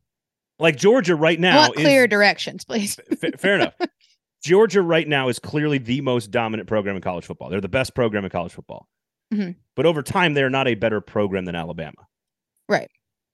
Like 0.57 0.75
Georgia 0.77 1.15
right 1.15 1.39
now 1.39 1.59
want 1.67 1.75
is 1.77 1.83
clear 1.83 2.07
directions, 2.07 2.63
please. 2.65 2.95
Fa- 3.19 3.37
fair 3.37 3.55
enough. 3.55 3.73
Georgia 4.43 4.81
right 4.81 5.07
now 5.07 5.27
is 5.29 5.39
clearly 5.39 5.77
the 5.77 6.01
most 6.01 6.31
dominant 6.31 6.67
program 6.67 6.95
in 6.95 7.01
college 7.01 7.25
football. 7.25 7.49
They're 7.49 7.61
the 7.61 7.69
best 7.69 7.93
program 7.95 8.23
in 8.25 8.31
college 8.31 8.53
football. 8.53 8.87
Mhm. 9.33 9.55
But 9.75 9.85
over 9.85 10.01
time, 10.01 10.33
they're 10.33 10.49
not 10.49 10.67
a 10.67 10.75
better 10.75 10.99
program 11.01 11.45
than 11.45 11.55
Alabama. 11.55 12.07
Right. 12.67 12.89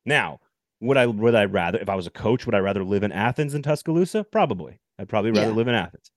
Now, 0.06 0.39
would 0.81 0.98
I 0.98 1.06
would 1.07 1.33
I 1.36 1.45
rather 1.45 1.80
if 1.80 1.89
I 1.89 1.95
was 1.95 2.07
a 2.07 2.12
coach, 2.12 2.45
would 2.45 2.54
I 2.56 2.59
rather 2.59 2.83
live 2.83 3.04
in 3.04 3.12
Athens 3.12 3.54
and 3.54 3.63
Tuscaloosa? 3.63 4.24
Probably. 4.25 4.80
I'd 5.00 5.09
probably 5.09 5.31
rather 5.31 5.50
Yeah. 5.50 5.56
live 5.56 5.68
in 5.68 5.75
Athens. 5.75 6.12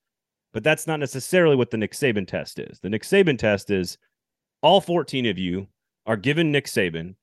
But 0.52 0.64
that's 0.64 0.86
not 0.86 0.98
necessarily 1.00 1.54
what 1.56 1.70
the 1.70 1.76
Nick 1.76 1.92
Saban 1.92 2.26
test 2.26 2.58
is. 2.58 2.80
The 2.80 2.90
Nick 2.90 3.02
Saban 3.02 3.38
test 3.38 3.70
is 3.70 3.96
all 4.62 4.80
14 4.80 5.26
of 5.26 5.38
you 5.38 5.68
are 6.06 6.16
given 6.16 6.50
Nick 6.50 6.66
Saban 6.66 7.14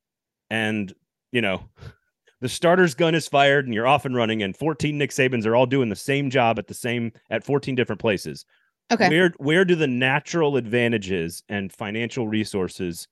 and, 0.50 0.94
you 1.31 1.42
know, 1.42 1.69
the 2.42 2.50
starter's 2.50 2.94
gun 2.94 3.16
is 3.16 3.28
fired 3.28 3.66
and 3.66 3.74
you're 3.74 3.88
off 3.88 4.06
and 4.06 4.16
running 4.16 4.44
and 4.44 4.56
14 4.56 4.98
Nick 4.98 5.12
Sabans 5.12 5.45
are 5.45 5.56
all 5.56 5.66
doing 5.66 5.89
the 5.89 5.95
same 5.95 6.30
job 6.30 6.60
at 6.60 6.68
the 6.68 6.74
same 6.74 7.12
at 7.30 7.44
14 7.44 7.75
different 7.75 8.00
places. 8.00 8.45
Okay. 8.92 9.10
Where 9.10 9.34
where 9.38 9.66
do 9.66 9.75
the 9.75 9.88
natural 9.88 10.56
advantages 10.56 11.44
and 11.50 11.72
financial 11.72 12.28
resources 12.28 13.07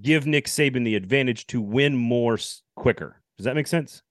give 0.00 0.26
Nick 0.26 0.46
Saban 0.46 0.84
the 0.84 0.94
advantage 0.94 1.46
to 1.48 1.60
win 1.60 1.96
more 1.96 2.38
quicker? 2.76 3.20
Does 3.36 3.44
that 3.44 3.54
make 3.54 3.66
sense? 3.66 4.02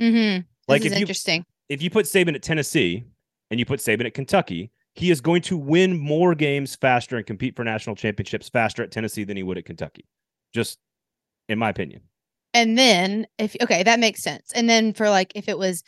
Mm-hmm. 0.00 0.42
Like 0.68 0.84
if 0.84 0.92
you 0.92 1.00
interesting. 1.00 1.44
if 1.68 1.82
you 1.82 1.90
put 1.90 2.06
Saban 2.06 2.34
at 2.34 2.42
Tennessee 2.42 3.04
and 3.50 3.58
you 3.58 3.66
put 3.66 3.80
Saban 3.80 4.06
at 4.06 4.14
Kentucky, 4.14 4.70
he 4.94 5.10
is 5.10 5.20
going 5.20 5.42
to 5.42 5.56
win 5.56 5.98
more 5.98 6.34
games 6.34 6.76
faster 6.76 7.16
and 7.16 7.26
compete 7.26 7.56
for 7.56 7.64
national 7.64 7.96
championships 7.96 8.48
faster 8.48 8.82
at 8.82 8.90
Tennessee 8.90 9.24
than 9.24 9.36
he 9.36 9.42
would 9.42 9.58
at 9.58 9.64
Kentucky. 9.64 10.04
Just 10.54 10.78
in 11.48 11.58
my 11.58 11.70
opinion. 11.70 12.02
And 12.56 12.78
then 12.78 13.26
if 13.38 13.54
okay, 13.60 13.82
that 13.82 14.00
makes 14.00 14.22
sense. 14.22 14.50
And 14.54 14.68
then 14.68 14.94
for 14.94 15.10
like 15.10 15.30
if 15.34 15.46
it 15.46 15.58
was 15.58 15.84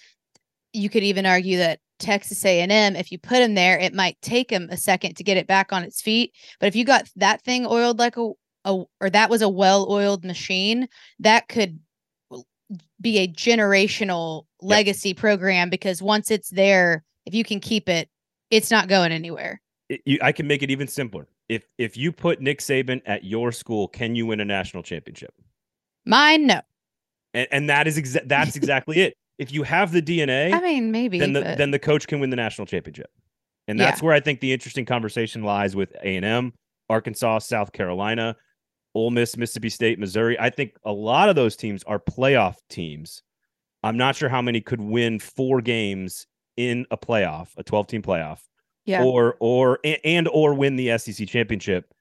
you 0.75 0.90
could 0.90 1.02
even 1.02 1.25
argue 1.25 1.56
that 1.56 1.80
Texas 1.98 2.44
A&M 2.44 2.94
if 2.94 3.10
you 3.10 3.18
put 3.18 3.38
him 3.38 3.54
there 3.54 3.78
it 3.78 3.94
might 3.94 4.20
take 4.20 4.50
him 4.50 4.68
a 4.70 4.76
second 4.76 5.16
to 5.16 5.25
get 5.25 5.38
it 5.38 5.46
back 5.46 5.72
on 5.72 5.82
its 5.82 6.02
feet, 6.02 6.34
but 6.60 6.66
if 6.66 6.76
you 6.76 6.84
got 6.84 7.08
that 7.16 7.40
thing 7.42 7.66
oiled 7.66 7.98
like 7.98 8.18
a, 8.18 8.32
a 8.66 8.84
or 9.00 9.08
that 9.08 9.30
was 9.30 9.40
a 9.40 9.48
well-oiled 9.48 10.26
machine, 10.26 10.88
that 11.20 11.48
could 11.48 11.80
be 13.00 13.16
a 13.16 13.28
generational 13.28 14.44
legacy 14.60 15.14
program 15.14 15.70
because 15.70 16.02
once 16.02 16.30
it's 16.30 16.50
there, 16.50 17.02
if 17.25 17.32
you 17.32 17.44
can 17.44 17.60
keep 17.60 17.88
it, 17.88 18.10
it's 18.50 18.70
not 18.70 18.88
going 18.88 19.10
anywhere. 19.10 19.62
It- 19.88 20.02
you, 20.04 20.18
I 20.20 20.32
can 20.32 20.46
make 20.46 20.62
it 20.62 20.70
even 20.70 20.87
simpler. 20.87 21.28
If 21.48 21.64
if 21.78 21.96
you 21.96 22.12
put 22.12 22.42
Nick 22.42 22.58
Saban 22.58 23.00
at 23.06 23.25
your 23.25 23.52
school, 23.52 23.88
can 23.88 24.14
you 24.14 24.26
win 24.26 24.40
a 24.40 24.44
national 24.44 24.82
championship? 24.82 25.32
Mine 26.08 26.46
no. 26.46 26.60
And, 27.34 27.48
and 27.52 27.70
that 27.70 27.86
is 27.86 27.98
exa- 27.98 28.26
that's 28.26 28.56
exactly 28.56 29.00
it. 29.00 29.14
If 29.38 29.52
you 29.52 29.62
have 29.62 29.92
the 29.92 30.02
DNA, 30.02 30.52
I 30.52 30.60
mean 30.60 30.90
maybe 30.90 31.18
then 31.20 31.32
the 31.34 31.42
but- 31.42 31.58
then 31.58 31.70
the 31.70 31.78
coach 31.78 32.06
can 32.08 32.18
win 32.20 32.30
the 32.30 32.36
national 32.36 32.66
championship. 32.66 33.10
And 33.68 33.78
Yeah. 33.78 33.84
that's 33.86 34.02
where 34.02 34.14
I 34.14 34.20
think 34.20 34.40
the 34.40 34.52
interesting 34.52 34.84
conversation 34.86 35.42
lies 35.42 35.76
with 35.76 35.94
A&M, 36.02 36.52
Arkansas, 36.88 37.40
South 37.40 37.72
Carolina, 37.72 38.34
Ole 38.94 39.10
Miss, 39.10 39.36
Mississippi 39.36 39.68
State, 39.68 39.98
Missouri. 39.98 40.38
I 40.40 40.48
think 40.50 40.72
a 40.84 40.92
lot 40.92 41.28
of 41.28 41.36
those 41.36 41.54
teams 41.54 41.84
are 41.84 41.98
playoff 41.98 42.56
teams. 42.70 43.22
I'm 43.82 43.96
not 43.98 44.16
sure 44.16 44.30
how 44.30 44.40
many 44.42 44.60
could 44.62 44.80
win 44.80 45.18
four 45.20 45.60
games 45.60 46.26
in 46.56 46.86
a 46.90 46.96
playoff, 46.96 47.50
a 47.58 47.62
12 47.62 47.86
team 47.86 48.02
playoff, 48.02 48.40
yeah. 48.86 49.04
or 49.04 49.36
or 49.38 49.78
a- 49.84 50.04
and 50.04 50.26
or 50.28 50.54
win 50.54 50.74
the 50.76 50.98
SEC 50.98 51.28
championship 51.28 51.92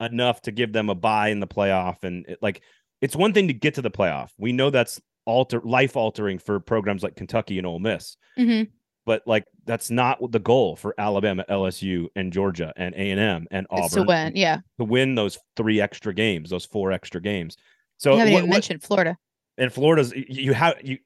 enough 0.00 0.42
to 0.42 0.52
give 0.52 0.72
them 0.72 0.90
a 0.90 0.94
bye 0.94 1.28
in 1.30 1.40
the 1.40 1.46
playoff. 1.48 2.04
And 2.04 2.26
it, 2.28 2.38
like, 2.42 2.60
it's 3.00 3.16
one 3.16 3.32
thing 3.32 3.48
to 3.48 3.54
get 3.54 3.74
to 3.74 3.82
the 3.82 3.90
playoff. 3.90 4.30
We 4.38 4.52
know 4.52 4.70
that's 4.70 5.00
alter 5.26 5.60
life 5.64 5.96
altering 5.96 6.38
for 6.38 6.60
programs 6.60 7.02
like 7.02 7.16
Kentucky 7.16 7.56
and 7.58 7.66
Ole 7.66 7.78
Miss 7.78 8.16
Mhm. 8.38 8.68
but 9.06 9.22
like 9.26 9.44
that's 9.64 9.90
not 9.90 10.18
the 10.32 10.38
goal 10.38 10.76
for 10.76 10.94
Alabama, 10.98 11.44
LSU, 11.48 12.08
and 12.14 12.30
Georgia, 12.32 12.72
and 12.76 12.94
A 12.94 13.10
and 13.10 13.18
M, 13.20 13.46
and 13.50 13.66
Auburn 13.70 13.84
It's 13.86 13.94
to 13.94 14.02
win. 14.02 14.32
Yeah. 14.36 14.58
to 14.78 14.84
win 14.84 15.14
those 15.14 15.38
three 15.56 15.80
extra 15.80 16.12
games, 16.12 16.50
those 16.50 16.66
four 16.66 16.92
extra 16.92 17.20
games. 17.22 17.56
So 17.98 18.12
you 18.12 18.18
haven't 18.18 18.32
what- 18.34 18.38
even 18.40 18.50
what- 18.50 18.54
mentioned 18.56 18.82
Florida. 18.82 19.16
and 19.56 19.72
Florida's 19.72 20.12
you 20.14 20.52
have 20.52 20.74
you 20.82 20.98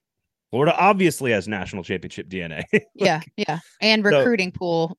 Florida 0.51 0.75
obviously 0.77 1.31
has 1.33 1.47
national 1.47 1.85
championship 1.85 2.29
DNA, 2.29 2.65
yeah, 2.95 3.21
yeah, 3.37 3.59
and 3.81 4.03
So- 4.03 4.19
recruiting 4.19 4.51
pool. 4.51 4.97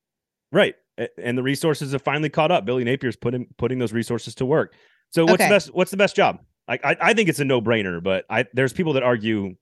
right? 0.52 0.76
And 1.18 1.38
the 1.38 1.44
resources 1.44 1.92
have 1.94 2.02
finally 2.02 2.30
caught 2.30 2.52
up. 2.52 2.66
Billy 2.66 2.84
Napier's 2.86 3.16
putting 3.16 3.48
putting 3.58 3.80
those 3.80 3.92
resources 3.94 4.36
to 4.36 4.46
work. 4.46 4.74
So 5.12 5.24
what's 5.26 5.36
Okay. 5.36 5.48
the 5.48 5.56
best? 5.56 5.74
What's 5.74 5.92
the 5.92 5.98
best 5.98 6.16
job? 6.16 6.40
Like 6.70 6.86
I, 6.86 6.96
I 7.02 7.14
think 7.14 7.28
it's 7.28 7.40
a 7.40 7.46
no 7.46 7.62
brainer, 7.62 8.02
but 8.02 8.26
I 8.30 8.46
there's 8.54 8.72
people 8.72 8.94
that 8.94 9.04
argue 9.04 9.56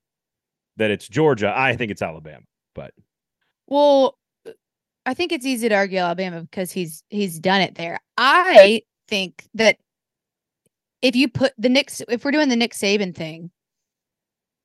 that 0.75 0.91
it's 0.91 1.07
Georgia. 1.07 1.53
I 1.55 1.75
think 1.75 1.89
it's 1.89 2.01
Alabama, 2.01 2.43
but 2.75 2.93
Well, 3.65 4.17
I 5.05 5.13
think 5.13 5.31
it's 5.31 5.45
easy 5.45 5.69
to 5.69 5.75
argue 5.75 5.99
Alabama 5.99 6.41
because 6.41 6.71
he's 6.71 7.03
he's 7.09 7.39
done 7.39 7.61
it 7.61 7.75
there. 7.75 7.99
I 8.17 8.81
think 9.07 9.47
that 9.53 9.77
if 11.01 11.15
you 11.15 11.29
put 11.29 11.53
the 11.57 11.69
Nick, 11.69 11.91
if 12.09 12.25
we're 12.25 12.31
doing 12.31 12.49
the 12.49 12.57
Nick 12.57 12.73
Saban 12.73 13.15
thing, 13.15 13.51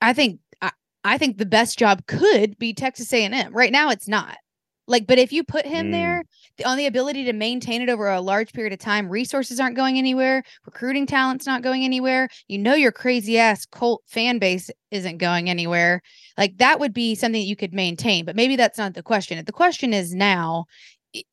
I 0.00 0.12
think 0.12 0.40
I, 0.60 0.72
I 1.04 1.18
think 1.18 1.38
the 1.38 1.46
best 1.46 1.78
job 1.78 2.06
could 2.06 2.58
be 2.58 2.74
Texas 2.74 3.12
A&M. 3.12 3.52
Right 3.54 3.70
now, 3.70 3.90
it's 3.90 4.08
not. 4.08 4.36
Like, 4.86 5.06
but 5.06 5.18
if 5.18 5.32
you 5.32 5.44
put 5.44 5.64
him 5.64 5.86
Mm. 5.88 5.92
there 5.92 6.22
the, 6.58 6.64
on 6.64 6.76
the 6.76 6.86
ability 6.86 7.24
to 7.24 7.32
maintain 7.32 7.82
it 7.82 7.88
over 7.88 8.08
a 8.10 8.20
large 8.20 8.52
period 8.52 8.72
of 8.72 8.78
time, 8.78 9.08
resources 9.08 9.60
aren't 9.60 9.76
going 9.76 9.96
anywhere, 9.96 10.42
recruiting 10.66 11.06
talent's 11.06 11.46
not 11.46 11.62
going 11.62 11.84
anywhere. 11.84 12.28
You 12.48 12.58
know, 12.58 12.74
your 12.74 12.92
crazy 12.92 13.38
ass 13.38 13.64
cult 13.66 14.02
fan 14.08 14.38
base 14.38 14.70
isn't 14.90 15.18
going 15.18 15.48
anywhere. 15.48 16.02
Like, 16.36 16.58
that 16.58 16.80
would 16.80 16.92
be 16.92 17.14
something 17.14 17.40
that 17.40 17.46
you 17.46 17.56
could 17.56 17.72
maintain. 17.72 18.24
But 18.24 18.36
maybe 18.36 18.56
that's 18.56 18.78
not 18.78 18.94
the 18.94 19.02
question. 19.02 19.42
The 19.44 19.52
question 19.52 19.92
is 19.94 20.14
now. 20.14 20.66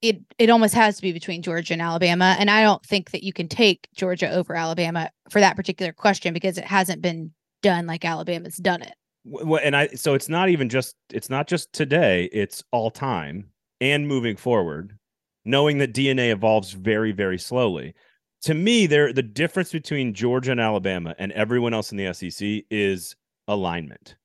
It 0.01 0.17
it 0.37 0.49
almost 0.49 0.73
has 0.73 0.97
to 0.97 1.01
be 1.01 1.13
between 1.13 1.41
Georgia 1.41 1.71
and 1.71 1.81
Alabama, 1.81 2.35
and 2.37 2.51
I 2.51 2.63
don't 2.63 2.83
think 2.85 3.11
that 3.11 3.23
you 3.23 3.31
can 3.31 3.47
take 3.47 3.87
Georgia 3.95 4.29
over 4.29 4.53
Alabama 4.53 5.09
for 5.29 5.39
that 5.39 5.55
particular 5.55 5.93
question 5.93 6.33
because 6.33 6.57
it 6.57 6.65
hasn't 6.65 7.01
been 7.01 7.31
done 7.61 7.87
like 7.87 8.03
Alabama's 8.03 8.57
done 8.57 8.81
it. 8.81 8.93
And 9.25 9.75
I 9.75 9.87
so 9.89 10.13
it's 10.13 10.29
not 10.29 10.49
even 10.49 10.69
just 10.69 10.95
it's 11.11 11.29
not 11.29 11.47
just 11.47 11.71
today, 11.73 12.29
it's 12.31 12.63
all 12.71 12.91
time 12.91 13.49
and 13.81 14.07
moving 14.07 14.35
forward, 14.35 14.97
knowing 15.45 15.77
that 15.79 15.93
DNA 15.93 16.31
evolves 16.31 16.71
very 16.71 17.11
very 17.11 17.37
slowly. 17.37 17.93
To 18.43 18.53
me, 18.53 18.85
there 18.87 19.11
the 19.13 19.23
difference 19.23 19.71
between 19.71 20.13
Georgia 20.13 20.51
and 20.51 20.61
Alabama 20.61 21.15
and 21.19 21.31
everyone 21.33 21.73
else 21.73 21.91
in 21.91 21.97
the 21.97 22.13
SEC 22.13 22.63
is 22.71 23.15
alignment. 23.47 24.15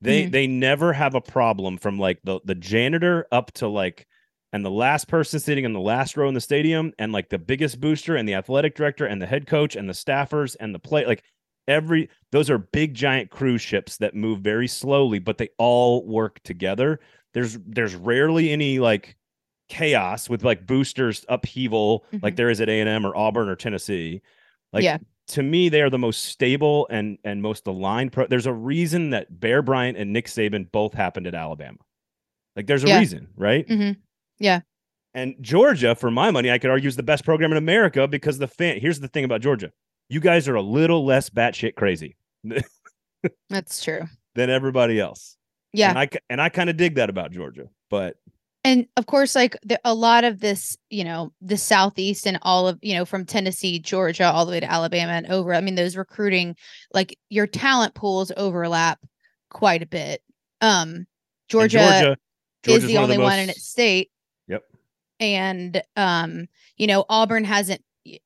They 0.00 0.24
Mhm. 0.26 0.30
they 0.32 0.46
never 0.46 0.92
have 0.92 1.14
a 1.14 1.20
problem 1.20 1.78
from 1.78 1.98
like 1.98 2.20
the 2.24 2.40
the 2.44 2.54
janitor 2.54 3.26
up 3.32 3.52
to 3.54 3.68
like 3.68 4.06
and 4.52 4.64
the 4.64 4.70
last 4.70 5.08
person 5.08 5.40
sitting 5.40 5.64
in 5.64 5.72
the 5.72 5.80
last 5.80 6.16
row 6.16 6.28
in 6.28 6.34
the 6.34 6.40
stadium 6.40 6.92
and 6.98 7.12
like 7.12 7.28
the 7.28 7.38
biggest 7.38 7.80
booster 7.80 8.14
and 8.14 8.28
the 8.28 8.34
athletic 8.34 8.76
director 8.76 9.06
and 9.06 9.20
the 9.20 9.26
head 9.26 9.46
coach 9.46 9.74
and 9.76 9.88
the 9.88 9.92
staffers 9.94 10.56
and 10.60 10.74
the 10.74 10.78
play 10.78 11.04
like 11.06 11.24
every 11.68 12.08
those 12.32 12.50
are 12.50 12.58
big 12.58 12.94
giant 12.94 13.30
cruise 13.30 13.60
ships 13.62 13.96
that 13.98 14.14
move 14.14 14.40
very 14.40 14.68
slowly 14.68 15.18
but 15.18 15.38
they 15.38 15.48
all 15.58 16.04
work 16.06 16.40
together 16.44 17.00
there's 17.32 17.58
there's 17.66 17.94
rarely 17.94 18.50
any 18.50 18.78
like 18.78 19.16
chaos 19.68 20.28
with 20.28 20.44
like 20.44 20.66
boosters 20.66 21.24
upheaval 21.28 22.04
like 22.22 22.34
Mhm. 22.34 22.36
there 22.36 22.50
is 22.50 22.60
at 22.60 22.68
A&M 22.68 23.06
or 23.06 23.16
Auburn 23.16 23.48
or 23.48 23.56
Tennessee 23.56 24.20
like 24.72 24.84
Yeah. 24.84 24.98
to 25.28 25.42
me 25.42 25.68
they 25.70 25.80
are 25.80 25.88
the 25.90 25.98
most 25.98 26.24
stable 26.26 26.86
and 26.90 27.16
and 27.24 27.40
most 27.40 27.66
aligned 27.66 28.12
pro- 28.12 28.26
there's 28.26 28.46
a 28.46 28.52
reason 28.52 29.10
that 29.10 29.40
Bear 29.40 29.62
Bryant 29.62 29.96
and 29.96 30.12
Nick 30.12 30.26
Saban 30.26 30.70
both 30.70 30.92
happened 30.92 31.26
at 31.26 31.34
Alabama 31.34 31.78
like 32.56 32.66
there's 32.66 32.84
a 32.84 32.88
Yeah. 32.88 32.98
reason 32.98 33.28
right 33.36 33.66
mm-hmm. 33.66 33.98
Yeah. 34.38 34.60
and 35.14 35.34
Georgia, 35.40 35.94
for 35.94 36.10
my 36.10 36.30
money, 36.30 36.50
I 36.50 36.58
could 36.58 36.70
argue 36.70 36.88
is 36.88 36.96
the 36.96 37.02
best 37.04 37.24
program 37.24 37.52
in 37.52 37.56
America 37.56 38.06
because 38.08 38.38
the 38.38 38.48
fan. 38.48 38.80
Here's 38.80 38.98
the 39.00 39.06
thing 39.08 39.22
about 39.24 39.40
Georgia: 39.40 39.70
you 40.08 40.20
guys 40.20 40.48
are 40.48 40.54
a 40.54 40.62
little 40.62 41.04
less 41.04 41.30
batshit 41.30 41.74
crazy 41.74 42.16
That's 43.50 43.82
true. 43.82 44.02
than 44.34 44.50
everybody 44.50 45.00
else. 45.00 45.36
Yeah. 45.72 45.90
and 45.90 45.98
I 45.98 46.08
and 46.30 46.40
I 46.40 46.48
kind 46.50 46.70
of 46.70 46.76
dig 46.76 46.96
that 46.96 47.10
about 47.10 47.32
Georgia. 47.32 47.64
But 47.90 48.16
and 48.64 48.86
of 48.96 49.06
course 49.06 49.34
like 49.34 49.56
the, 49.64 49.78
a 49.84 49.92
lot 49.94 50.24
of 50.24 50.40
this 50.40 50.76
you 50.88 51.04
know 51.04 51.32
the 51.42 51.56
southeast 51.56 52.26
and 52.26 52.38
all 52.42 52.66
of 52.66 52.78
you 52.80 52.94
know 52.94 53.04
from 53.04 53.26
tennessee 53.26 53.78
georgia 53.78 54.24
all 54.24 54.46
the 54.46 54.52
way 54.52 54.58
to 54.60 54.70
alabama 54.70 55.12
and 55.12 55.26
over 55.26 55.52
i 55.52 55.60
mean 55.60 55.74
those 55.74 55.98
recruiting 55.98 56.56
like 56.94 57.14
your 57.28 57.46
talent 57.46 57.94
pools 57.94 58.32
overlap 58.38 58.98
quite 59.50 59.82
a 59.82 59.86
bit 59.86 60.22
um 60.62 61.06
georgia, 61.50 62.16
Georgia, 62.64 62.82
is 62.82 62.86
the 62.86 62.94
one 62.94 63.02
only 63.04 63.18
one 63.18 63.26
most- 63.36 63.42
in 63.42 63.50
its 63.50 63.64
state 63.68 64.10
Yep. 64.48 64.62
and 65.20 65.82
um 65.96 66.46
you 66.78 66.86
know 66.86 67.04
auburn 67.10 67.44
hasn't 67.44 67.82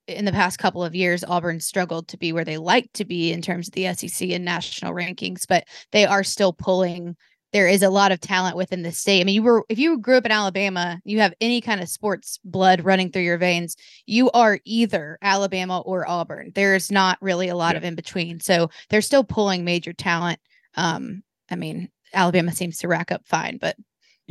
in 0.07 0.25
the 0.25 0.33
past 0.33 0.59
couple 0.59 0.83
of 0.85 0.95
years 0.95 1.23
auburn 1.25 1.61
struggled 1.61 2.09
to 2.09 2.17
be 2.19 2.33
where 2.33 2.45
they 2.45 2.59
like 2.59 2.93
to 2.93 3.05
be 3.05 3.33
in 3.33 3.41
terms 3.41 3.69
of 3.69 3.75
the 3.75 3.85
sec 3.95 4.29
and 4.31 4.45
national 4.45 4.93
rankings 4.93 5.47
but 5.49 5.65
they 5.93 6.05
are 6.05 6.25
still 6.25 6.53
pulling 6.53 7.17
there 7.55 7.67
is 7.67 7.83
a 7.83 7.89
lot 7.89 8.13
of 8.13 8.21
talent 8.21 8.57
within 8.59 8.83
the 8.83 8.93
state. 8.93 9.23
I 9.23 9.25
mean 9.25 9.35
you 9.35 9.43
were 9.43 9.65
if 9.71 9.79
you 9.79 9.99
grew 9.99 10.19
up 10.19 10.27
in 10.27 10.33
alabama 10.33 11.01
you 11.05 11.21
have 11.21 11.33
any 11.41 11.63
kind 11.63 11.81
of 11.81 11.89
sports 11.89 12.39
blood 12.45 12.83
running 12.83 13.11
through 13.11 13.23
your 13.23 13.39
veins 13.39 13.75
you 14.05 14.31
are 14.33 14.59
either 14.67 15.17
alabama 15.23 15.81
or 15.81 16.07
auburn. 16.07 16.53
There's 16.55 16.91
not 16.91 17.17
really 17.23 17.49
a 17.49 17.57
lot 17.57 17.73
Yeah. 17.73 17.79
of 17.79 17.85
in 17.85 17.95
between. 17.95 18.41
So 18.41 18.69
they're 18.91 19.01
still 19.01 19.25
pulling 19.25 19.65
major 19.65 19.95
talent. 19.95 20.41
Um 20.77 21.23
i 21.51 21.57
mean 21.57 21.89
alabama 22.13 22.53
seems 22.53 22.79
to 22.79 22.89
rack 22.89 23.11
up 23.11 23.23
fine 23.27 23.57
but 23.59 23.77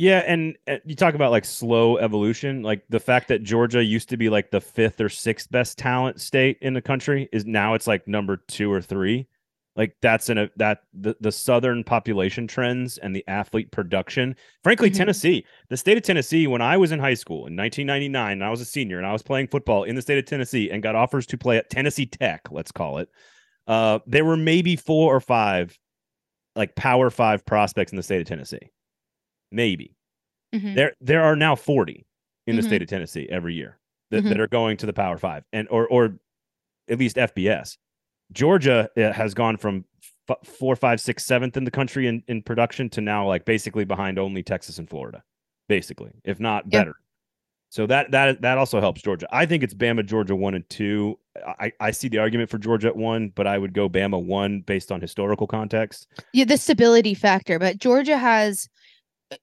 Yeah, 0.00 0.18
and 0.20 0.56
uh, 0.68 0.76
you 0.84 0.94
talk 0.94 1.14
about 1.14 1.32
like 1.32 1.44
slow 1.44 1.98
evolution, 1.98 2.62
like 2.62 2.84
the 2.88 3.00
fact 3.00 3.26
that 3.28 3.42
Georgia 3.42 3.82
used 3.82 4.08
to 4.10 4.16
be 4.16 4.28
like 4.30 4.52
the 4.52 4.60
fifth 4.60 5.00
or 5.00 5.08
sixth 5.08 5.50
best 5.50 5.76
talent 5.76 6.20
state 6.20 6.56
in 6.60 6.72
the 6.72 6.80
country 6.80 7.28
is 7.32 7.44
now 7.44 7.74
it's 7.74 7.88
like 7.88 8.06
number 8.06 8.36
two 8.36 8.70
or 8.72 8.80
three. 8.80 9.26
Like 9.74 9.96
that's 10.00 10.28
in 10.30 10.38
a 10.38 10.50
that 10.56 10.82
the, 10.94 11.16
the 11.20 11.32
southern 11.32 11.82
population 11.82 12.46
trends 12.46 12.98
and 12.98 13.14
the 13.14 13.24
athlete 13.28 13.72
production. 13.72 14.36
Frankly, 14.62 14.88
Mhm. 14.90 14.96
Tennessee, 14.96 15.44
the 15.68 15.76
state 15.76 15.96
of 15.96 16.04
Tennessee, 16.04 16.46
when 16.46 16.62
I 16.62 16.76
was 16.76 16.92
in 16.92 17.00
high 17.00 17.14
school 17.14 17.46
in 17.46 17.56
1999, 17.56 18.32
and 18.32 18.44
I 18.44 18.50
was 18.50 18.60
a 18.60 18.64
senior 18.64 18.98
and 18.98 19.06
I 19.06 19.12
was 19.12 19.22
playing 19.22 19.48
football 19.48 19.82
in 19.82 19.96
the 19.96 20.02
state 20.02 20.18
of 20.18 20.26
Tennessee 20.26 20.70
and 20.70 20.82
got 20.82 20.94
offers 20.94 21.26
to 21.26 21.38
play 21.38 21.56
at 21.58 21.70
Tennessee 21.70 22.06
Tech, 22.06 22.42
let's 22.52 22.70
call 22.72 22.98
it. 22.98 23.08
Uh, 23.66 23.98
there 24.06 24.24
were 24.24 24.36
maybe 24.36 24.76
four 24.76 25.14
or 25.14 25.20
five 25.20 25.76
like 26.56 26.74
power 26.76 27.10
five 27.10 27.44
prospects 27.46 27.92
in 27.92 27.96
the 27.96 28.02
state 28.02 28.20
of 28.20 28.26
Tennessee. 28.28 28.70
Maybe 29.52 29.96
mhm. 30.54 30.74
there 30.74 30.92
there 31.00 31.22
are 31.22 31.36
now 31.36 31.54
40 31.56 32.06
in 32.46 32.56
the 32.56 32.62
Mhm. 32.62 32.66
state 32.66 32.82
of 32.82 32.88
Tennessee 32.88 33.26
every 33.30 33.54
year 33.54 33.78
that, 34.10 34.24
Mhm. 34.24 34.28
that 34.30 34.40
are 34.40 34.46
going 34.48 34.76
to 34.78 34.86
the 34.86 34.92
Power 34.92 35.18
Five 35.18 35.44
and 35.52 35.68
or 35.70 35.86
or 35.88 36.18
at 36.88 36.98
least 36.98 37.16
FBS. 37.16 37.76
Georgia 38.32 38.88
uh, 38.96 39.12
has 39.12 39.34
gone 39.34 39.56
from 39.56 39.84
f- 40.28 40.36
four, 40.46 40.76
five, 40.76 41.00
six, 41.00 41.24
seventh 41.24 41.56
in 41.56 41.64
the 41.64 41.70
country 41.70 42.06
in, 42.06 42.22
in 42.28 42.42
production 42.42 42.88
to 42.90 43.00
now 43.00 43.26
like 43.26 43.44
basically 43.44 43.84
behind 43.84 44.18
only 44.18 44.42
Texas 44.42 44.78
and 44.78 44.88
Florida, 44.88 45.22
basically, 45.68 46.12
if 46.24 46.38
not 46.40 46.68
better. 46.68 46.94
So 47.70 47.86
that 47.86 48.10
that 48.12 48.40
that 48.42 48.56
also 48.58 48.80
helps 48.80 49.02
Georgia. 49.02 49.26
I 49.30 49.44
think 49.44 49.62
it's 49.62 49.74
Bama, 49.74 50.04
Georgia 50.04 50.34
one 50.36 50.54
and 50.54 50.68
two. 50.70 51.18
I, 51.60 51.70
I 51.80 51.90
see 51.90 52.08
the 52.08 52.18
argument 52.18 52.48
for 52.50 52.56
Georgia 52.58 52.88
at 52.88 52.96
one, 52.96 53.28
but 53.34 53.46
I 53.46 53.58
would 53.58 53.74
go 53.74 53.88
Bama 53.90 54.22
one 54.22 54.60
based 54.60 54.90
on 54.90 55.00
historical 55.02 55.46
context. 55.46 56.06
yeah 56.32 56.44
the 56.46 56.56
stability 56.56 57.12
factor 57.14 57.58
but 57.58 57.76
georgia 57.78 58.16
has 58.18 58.68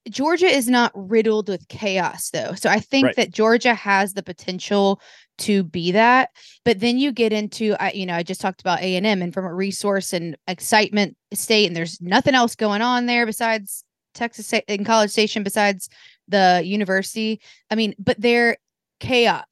georgia 0.10 0.48
is 0.48 0.68
not 0.68 0.92
riddled 0.96 1.48
with 1.48 1.68
chaos 1.68 2.30
though 2.32 2.54
so 2.56 2.70
i 2.70 2.80
think 2.80 3.06
Right. 3.06 3.16
that 3.18 3.32
georgia 3.32 3.74
has 3.74 4.14
the 4.14 4.24
potential 4.24 5.00
to 5.38 5.64
be 5.64 5.92
that 5.92 6.30
but 6.64 6.80
then 6.80 6.98
you 6.98 7.12
get 7.12 7.32
into 7.34 7.76
I 7.80 7.92
you 7.92 8.06
know 8.06 8.16
i 8.16 8.24
just 8.24 8.42
talked 8.42 8.62
about 8.62 8.80
a&m 8.82 9.22
and 9.22 9.34
from 9.34 9.46
a 9.46 9.54
resource 9.54 10.12
and 10.14 10.38
excitement 10.48 11.16
state 11.34 11.68
and 11.68 11.76
there's 11.76 12.02
nothing 12.02 12.34
else 12.36 12.56
going 12.56 12.82
on 12.82 13.06
there 13.06 13.26
besides 13.26 13.84
texas 14.14 14.52
in 14.68 14.86
college 14.86 15.12
station 15.12 15.44
besides 15.44 15.90
the 16.28 16.62
university 16.66 17.40
i 17.70 17.76
mean 17.76 17.94
but 18.00 18.20
they're 18.20 18.58
chaos 19.00 19.44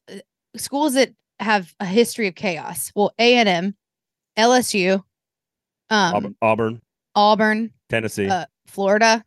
schools 0.56 0.94
that 0.94 1.10
have 1.38 1.74
a 1.80 1.84
history 1.84 2.26
of 2.26 2.34
chaos 2.34 2.90
well 2.96 3.12
a&m 3.18 3.74
lsu 4.38 4.94
um 5.90 6.14
Auburn, 6.14 6.36
Auburn 6.42 6.80
auburn 7.14 7.70
Tennessee. 7.88 8.28
uh, 8.28 8.46
Florida. 8.66 9.22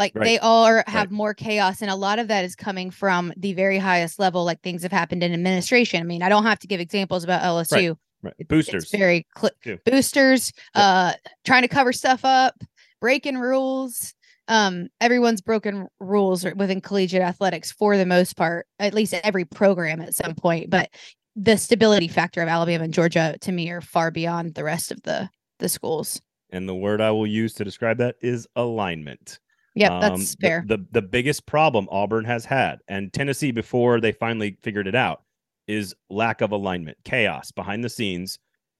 Like 0.00 0.12
Right. 0.14 0.24
they 0.24 0.38
all 0.38 0.64
are, 0.64 0.82
have 0.86 1.10
more 1.10 1.34
chaos, 1.34 1.82
and 1.82 1.90
a 1.90 1.94
lot 1.94 2.18
of 2.18 2.28
that 2.28 2.42
is 2.42 2.56
coming 2.56 2.90
from 2.90 3.34
the 3.36 3.52
very 3.52 3.76
highest 3.76 4.18
level. 4.18 4.46
Like 4.46 4.62
things 4.62 4.82
have 4.82 4.90
happened 4.92 5.22
in 5.22 5.34
administration. 5.34 6.00
I 6.00 6.04
mean, 6.04 6.22
I 6.22 6.30
don't 6.30 6.44
have 6.44 6.58
to 6.60 6.66
give 6.66 6.80
examples 6.80 7.22
about 7.22 7.42
LSU. 7.42 7.96
right. 8.22 8.34
It's- 8.38 8.46
Boosters. 8.48 8.84
It's 8.84 8.92
very 8.96 9.26
cl- 9.38 9.50
too. 9.62 9.78
boosters, 9.84 10.52
Yep. 10.74 10.82
uh, 10.84 11.12
trying 11.44 11.62
to 11.62 11.68
cover 11.68 11.92
stuff 11.92 12.24
up, 12.24 12.54
breaking 13.02 13.36
rules. 13.36 14.14
Um, 14.48 14.88
everyone's 15.02 15.42
broken 15.42 15.86
rules 16.00 16.44
within 16.56 16.80
collegiate 16.80 17.20
athletics 17.22 17.70
for 17.70 17.98
the 17.98 18.06
most 18.06 18.36
part, 18.38 18.66
at 18.78 18.94
least 18.94 19.12
every 19.22 19.44
program 19.44 20.00
at 20.00 20.14
some 20.14 20.34
point. 20.34 20.70
But 20.70 20.88
the 21.36 21.56
stability 21.58 22.08
factor 22.08 22.40
of 22.42 22.48
Alabama 22.48 22.84
and 22.84 22.94
Georgia 22.94 23.36
to 23.42 23.52
me 23.52 23.70
are 23.70 23.80
far 23.82 24.10
beyond 24.10 24.54
the 24.54 24.64
rest 24.64 24.90
of 24.90 25.02
the 25.02 25.28
the 25.58 25.68
schools. 25.68 26.22
and 26.52 26.66
the 26.68 26.74
word 26.74 27.00
I 27.02 27.10
will 27.10 27.26
use 27.26 27.52
to 27.54 27.64
describe 27.64 27.98
that 27.98 28.16
is 28.22 28.46
alignment. 28.56 29.38
Yep, 29.80 29.92
Um, 29.92 30.00
that's 30.00 30.34
fair. 30.36 30.64
The, 30.66 30.78
the 30.92 31.02
biggest 31.02 31.46
problem 31.46 31.88
Auburn 31.90 32.24
has 32.24 32.44
had, 32.44 32.80
and 32.88 33.12
Tennessee 33.12 33.50
before 33.50 34.00
they 34.00 34.12
finally 34.12 34.56
figured 34.62 34.86
it 34.86 34.94
out, 34.94 35.22
is 35.66 35.94
lack 36.08 36.40
of 36.40 36.52
alignment, 36.52 36.98
chaos 37.04 37.50
behind 37.52 37.82
the 37.84 37.88
scenes, 37.88 38.38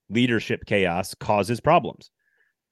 leadership 0.08 0.64
chaos 0.66 1.14
causes 1.14 1.60
problems. 1.60 2.10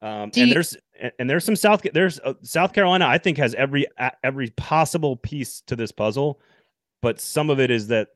Um, 0.02 0.10
and 0.24 0.36
you- 0.36 0.54
there's 0.54 0.76
and- 1.18 1.28
there's 1.30 1.44
some 1.44 1.56
South 1.56 1.82
there's 1.92 2.20
uh, 2.20 2.34
South 2.42 2.72
Carolina 2.72 3.06
I 3.06 3.18
think 3.18 3.36
has 3.38 3.54
every 3.54 3.86
a- 3.98 4.12
every 4.22 4.50
possible 4.50 5.16
piece 5.16 5.60
to 5.66 5.74
this 5.76 5.90
puzzle, 5.92 6.40
but 7.02 7.20
some 7.20 7.50
of 7.50 7.58
it 7.60 7.70
is 7.70 7.88
that 7.88 8.08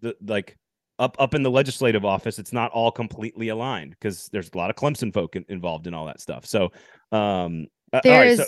the 0.00 0.14
like 0.26 0.56
up 0.98 1.16
up 1.18 1.34
in 1.34 1.42
the 1.42 1.50
legislative 1.50 2.04
office, 2.04 2.38
it's 2.38 2.52
not 2.52 2.70
all 2.72 2.90
completely 2.90 3.48
aligned 3.48 3.90
because 3.90 4.28
there's 4.32 4.50
a 4.54 4.58
lot 4.58 4.68
of 4.70 4.76
Clemson 4.76 5.12
folk 5.12 5.36
in, 5.36 5.44
involved 5.48 5.86
in 5.86 5.94
all 5.94 6.04
that 6.06 6.20
stuff. 6.20 6.44
So, 6.44 6.70
um, 7.12 7.66
there 8.04 8.24
is 8.26 8.38
so, 8.38 8.44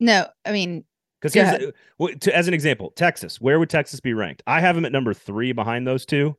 no, 0.00 0.26
I 0.44 0.52
mean, 0.52 0.84
because 1.20 1.34
here's 1.34 1.72
well, 1.98 2.14
to, 2.20 2.36
as 2.36 2.48
an 2.48 2.54
example, 2.54 2.92
Texas. 2.96 3.40
Where 3.40 3.58
would 3.58 3.70
Texas 3.70 4.00
be 4.00 4.14
ranked? 4.14 4.42
I 4.46 4.60
have 4.60 4.74
them 4.74 4.84
at 4.84 4.92
number 4.92 5.14
three 5.14 5.52
behind 5.52 5.86
those 5.86 6.06
two, 6.06 6.36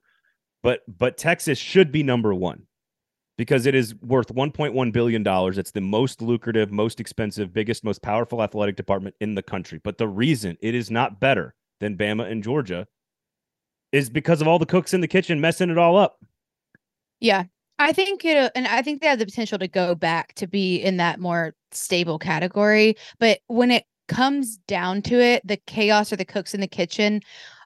but 0.64 0.82
but 0.88 1.18
Texas 1.18 1.58
should 1.58 1.92
be 1.92 2.04
number 2.04 2.34
one 2.34 2.66
because 3.38 3.66
it 3.66 3.76
is 3.76 3.96
worth 4.02 4.28
1.1 4.28 4.92
billion 4.92 5.24
dollars. 5.24 5.58
It's 5.58 5.72
the 5.72 5.82
most 5.82 6.22
lucrative, 6.22 6.72
most 6.72 7.00
expensive, 7.00 7.54
biggest, 7.54 7.84
most 7.84 8.02
powerful 8.02 8.44
athletic 8.44 8.76
department 8.76 9.16
in 9.22 9.36
the 9.36 9.44
country. 9.44 9.80
But 9.84 9.98
the 9.98 10.08
reason 10.08 10.58
it 10.62 10.76
is 10.76 10.92
not 10.92 11.20
better 11.20 11.56
than 11.80 11.98
Bama 11.98 12.30
and 12.30 12.44
Georgia 12.44 12.88
is 13.92 14.10
because 14.10 14.42
of 14.42 14.48
all 14.48 14.60
the 14.60 14.66
cooks 14.66 14.94
in 14.94 15.02
the 15.02 15.08
kitchen 15.08 15.42
messing 15.42 15.70
it 15.70 15.78
all 15.78 15.98
up. 15.98 16.20
Yeah. 17.20 17.46
I 17.82 17.94
think 17.94 18.24
you 18.24 18.34
know, 18.36 18.50
and 18.56 18.68
I 18.68 18.82
think 18.82 19.02
they 19.02 19.08
have 19.08 19.20
the 19.20 19.26
potential 19.26 19.58
to 19.60 19.68
go 19.68 19.96
back 19.96 20.34
to 20.36 20.48
be 20.48 20.78
in 20.78 20.98
that 20.98 21.20
more 21.20 21.56
stable 21.72 22.20
category. 22.20 22.96
But 23.20 23.40
when 23.48 23.72
it 23.72 23.86
comes 24.08 24.58
down 24.68 25.02
to 25.04 25.20
it, 25.20 25.46
the 25.46 25.58
chaos 25.68 26.14
or 26.14 26.16
the 26.16 26.26
cooks 26.26 26.54
in 26.54 26.62
the 26.62 26.68
kitchen, 26.68 27.22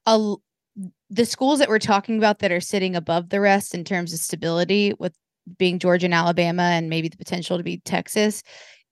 the 0.06 1.26
schools 1.26 1.60
that 1.60 1.70
we're 1.70 1.80
talking 1.80 2.18
about 2.18 2.40
that 2.40 2.52
are 2.52 2.62
sitting 2.62 2.96
above 2.96 3.30
the 3.30 3.42
rest 3.42 3.76
in 3.76 3.84
terms 3.84 4.14
of 4.14 4.20
stability, 4.20 4.94
with 5.00 5.14
being 5.58 5.78
Georgia 5.80 6.06
and 6.06 6.14
Alabama, 6.14 6.64
and 6.64 6.90
maybe 6.90 7.08
the 7.08 7.18
potential 7.18 7.58
to 7.58 7.64
be 7.64 7.78
Texas, 7.86 8.42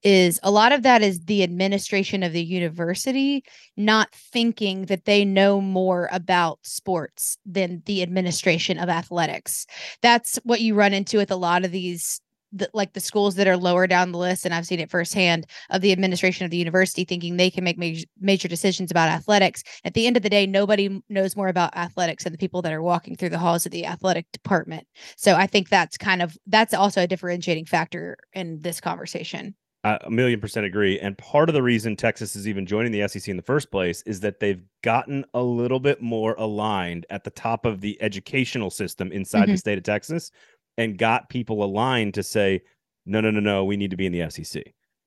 is 0.04 0.40
a 0.44 0.52
lot 0.52 0.72
of 0.72 0.84
that 0.84 1.02
is 1.02 1.22
the 1.26 1.44
administration 1.44 2.24
of 2.24 2.34
the 2.34 2.44
university 2.44 3.44
not 3.78 4.14
thinking 4.14 4.86
that 4.86 5.06
they 5.06 5.24
know 5.24 5.62
more 5.62 6.10
about 6.12 6.60
sports 6.62 7.38
than 7.46 7.82
the 7.86 8.02
administration 8.02 8.78
of 8.78 8.90
athletics. 8.90 9.66
That's 10.02 10.40
what 10.44 10.62
you 10.62 10.76
run 10.76 10.94
into 10.94 11.18
with 11.18 11.32
a 11.32 11.36
lot 11.36 11.66
of 11.66 11.72
these 11.72 12.20
the, 12.56 12.70
like 12.74 12.94
the 12.94 13.00
schools 13.00 13.36
that 13.36 13.48
are 13.48 13.58
lower 13.58 13.88
down 13.88 14.12
the 14.12 14.18
list 14.18 14.46
and 14.46 14.54
I've 14.54 14.68
seen 14.68 14.80
it 14.80 14.92
firsthand 14.92 15.48
of 15.72 15.82
the 15.82 15.92
administration 15.92 16.46
of 16.46 16.52
the 16.52 16.58
university 16.58 17.04
thinking 17.04 17.36
they 17.36 17.50
can 17.50 17.64
make 17.64 17.78
major, 17.78 18.06
major 18.20 18.48
decisions 18.48 18.92
about 18.92 19.10
athletics. 19.10 19.64
At 19.84 19.96
the 19.96 20.06
end 20.06 20.18
of 20.18 20.24
the 20.24 20.30
day, 20.30 20.46
nobody 20.46 21.02
knows 21.10 21.36
more 21.36 21.48
about 21.48 21.76
athletics 21.76 22.24
than 22.24 22.32
the 22.32 22.38
people 22.38 22.62
that 22.62 22.72
are 22.72 22.84
walking 22.84 23.16
through 23.16 23.30
the 23.30 23.40
halls 23.40 23.66
of 23.66 23.72
the 23.72 23.86
athletic 23.86 24.32
department. 24.32 24.88
So 25.18 25.34
I 25.34 25.48
think 25.48 25.70
that's 25.70 25.98
kind 25.98 26.22
of 26.22 26.38
that's 26.46 26.74
also 26.76 27.02
a 27.02 27.08
differentiating 27.08 27.66
factor 27.66 28.18
in 28.34 28.62
this 28.62 28.80
conversation. 28.80 29.56
I 29.84 29.98
a 30.04 30.10
million 30.10 30.40
percent 30.40 30.66
agree. 30.66 31.00
And 31.00 31.18
part 31.18 31.50
of 31.50 31.54
the 31.54 31.64
reason 31.64 31.96
Texas 31.96 32.36
is 32.36 32.48
even 32.48 32.66
joining 32.66 32.92
the 32.92 33.08
SEC 33.08 33.28
in 33.28 33.38
the 33.38 33.44
first 33.44 33.70
place 33.70 34.02
is 34.04 34.22
that 34.22 34.40
they've 34.40 34.64
gotten 34.82 35.26
a 35.34 35.44
little 35.44 35.80
bit 35.80 36.02
more 36.02 36.36
aligned 36.38 37.06
at 37.10 37.24
the 37.24 37.30
top 37.30 37.66
of 37.66 37.82
the 37.82 38.02
educational 38.02 38.70
system 38.70 39.12
inside 39.12 39.44
mm-hmm. 39.44 39.52
the 39.52 39.58
state 39.58 39.78
of 39.78 39.84
Texas 39.84 40.32
and 40.78 40.98
got 40.98 41.30
people 41.30 41.64
aligned 41.64 42.14
to 42.14 42.24
say, 42.24 42.62
no, 43.06 43.20
no, 43.20 43.30
no, 43.30 43.40
no, 43.40 43.66
we 43.66 43.78
need 43.78 43.92
to 43.92 43.98
be 43.98 44.06
in 44.06 44.14
the 44.14 44.30
SEC. 44.30 44.64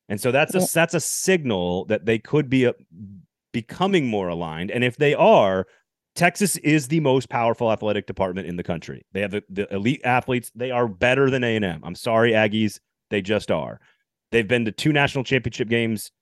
And 0.09 0.21
so 0.21 0.31
that's 0.31 0.55
a 0.55 0.61
yeah. 0.61 0.67
that's 0.73 0.95
a 0.95 1.01
signal 1.01 1.87
that 1.87 2.05
they 2.05 2.19
could 2.19 2.49
be 2.49 2.65
a, 2.65 2.75
becoming 3.53 4.07
more 4.07 4.29
aligned. 4.29 4.71
And 4.71 4.85
if 4.85 4.97
they 4.97 5.15
are, 5.15 5.67
Texas 6.15 6.57
is 6.59 6.89
the 6.89 7.01
most 7.01 7.29
powerful 7.29 7.73
athletic 7.73 8.07
department 8.07 8.47
in 8.47 8.57
the 8.57 8.63
country. 8.63 9.05
They 9.13 9.23
have 9.23 9.33
the, 9.33 9.43
the 9.49 9.75
elite 9.75 10.03
athletes. 10.05 10.53
They 10.55 10.71
are 10.71 10.87
better 10.87 11.31
than 11.31 11.43
A&M. 11.43 11.81
I'm 11.83 11.95
sorry, 11.95 12.33
Aggies. 12.33 12.79
They 13.11 13.23
just 13.23 13.51
are. 13.51 13.81
They've 14.37 14.47
been 14.47 14.67
to 14.67 14.71
two 14.71 14.93
national 14.93 15.25
championship 15.25 15.71
games 15.71 16.13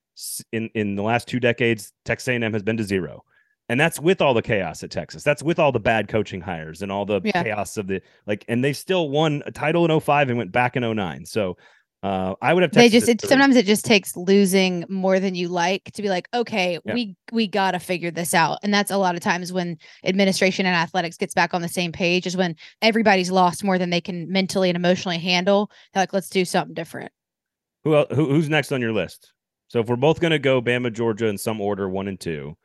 in 0.53 0.71
in 0.77 0.95
the 0.95 1.03
last 1.03 1.27
two 1.27 1.41
decades. 1.41 1.93
Texas 2.05 2.29
A&M 2.29 2.53
has 2.53 2.63
been 2.63 2.77
to 2.77 2.85
zero, 2.85 3.25
and 3.69 3.81
that's 3.81 3.99
with 3.99 4.23
all 4.23 4.35
the 4.35 4.41
chaos 4.41 4.85
at 4.85 4.93
Texas. 4.93 5.25
That's 5.25 5.43
with 5.43 5.59
all 5.59 5.73
the 5.73 5.81
bad 5.81 6.07
coaching 6.07 6.41
hires 6.41 6.81
and 6.81 6.93
all 6.93 7.05
the 7.07 7.21
yeah. 7.25 7.43
chaos 7.43 7.77
of 7.77 7.89
the 7.89 8.01
like. 8.25 8.45
And 8.47 8.63
they 8.63 8.73
still 8.73 9.09
won 9.09 9.43
a 9.47 9.51
title 9.51 9.85
in 9.85 10.01
05 10.01 10.29
and 10.29 10.39
went 10.39 10.53
back 10.53 10.77
in 10.77 10.89
09. 10.89 11.27
So 11.27 11.57
uh, 12.05 12.37
I 12.41 12.55
would 12.55 12.63
have. 12.63 12.71
Texas 12.71 12.93
they 12.93 13.15
just 13.15 13.25
it, 13.25 13.29
sometimes 13.29 13.57
it 13.57 13.67
just 13.67 13.85
takes 13.85 14.17
losing 14.17 14.85
more 14.89 15.19
than 15.19 15.35
you 15.35 15.49
like 15.49 15.83
to 15.95 16.01
be 16.01 16.09
like, 16.09 16.29
okay, 16.33 16.79
yeah. 16.85 16.95
we 16.95 17.17
we 17.33 17.49
gotta 17.49 17.81
figure 17.81 18.13
this 18.13 18.33
out, 18.33 18.61
and 18.63 18.73
that's 18.73 18.93
a 18.93 18.97
lot 18.97 19.17
of 19.17 19.23
times 19.23 19.53
when 19.53 19.77
administration 20.05 20.67
and 20.67 20.77
athletics 20.77 21.17
gets 21.17 21.35
back 21.35 21.53
on 21.53 21.63
the 21.63 21.69
same 21.69 21.91
page 21.91 22.29
is 22.29 22.37
when 22.37 22.55
everybody's 22.81 23.33
lost 23.33 23.65
more 23.65 23.77
than 23.77 23.91
they 23.91 24.01
can 24.01 24.31
mentally 24.31 24.71
and 24.71 24.77
emotionally 24.77 25.19
handle. 25.19 25.69
They're 25.93 26.03
like, 26.03 26.13
let's 26.13 26.31
do 26.31 26.45
something 26.45 26.75
different. 26.75 27.11
Who, 27.85 28.05
who 28.07 28.29
who's 28.31 28.49
next 28.49 28.73
on 28.73 28.81
your 28.81 28.93
list? 28.93 29.33
So 29.69 29.81
if 29.81 29.89
we're 29.89 29.97
both 29.97 30.21
going 30.21 30.31
to 30.33 30.39
go 30.39 30.61
Bama, 30.61 30.93
Georgia 30.93 31.27
in 31.27 31.39
some 31.39 31.61
order, 31.61 31.89
one 31.89 32.09
and 32.09 32.19
two. 32.19 32.57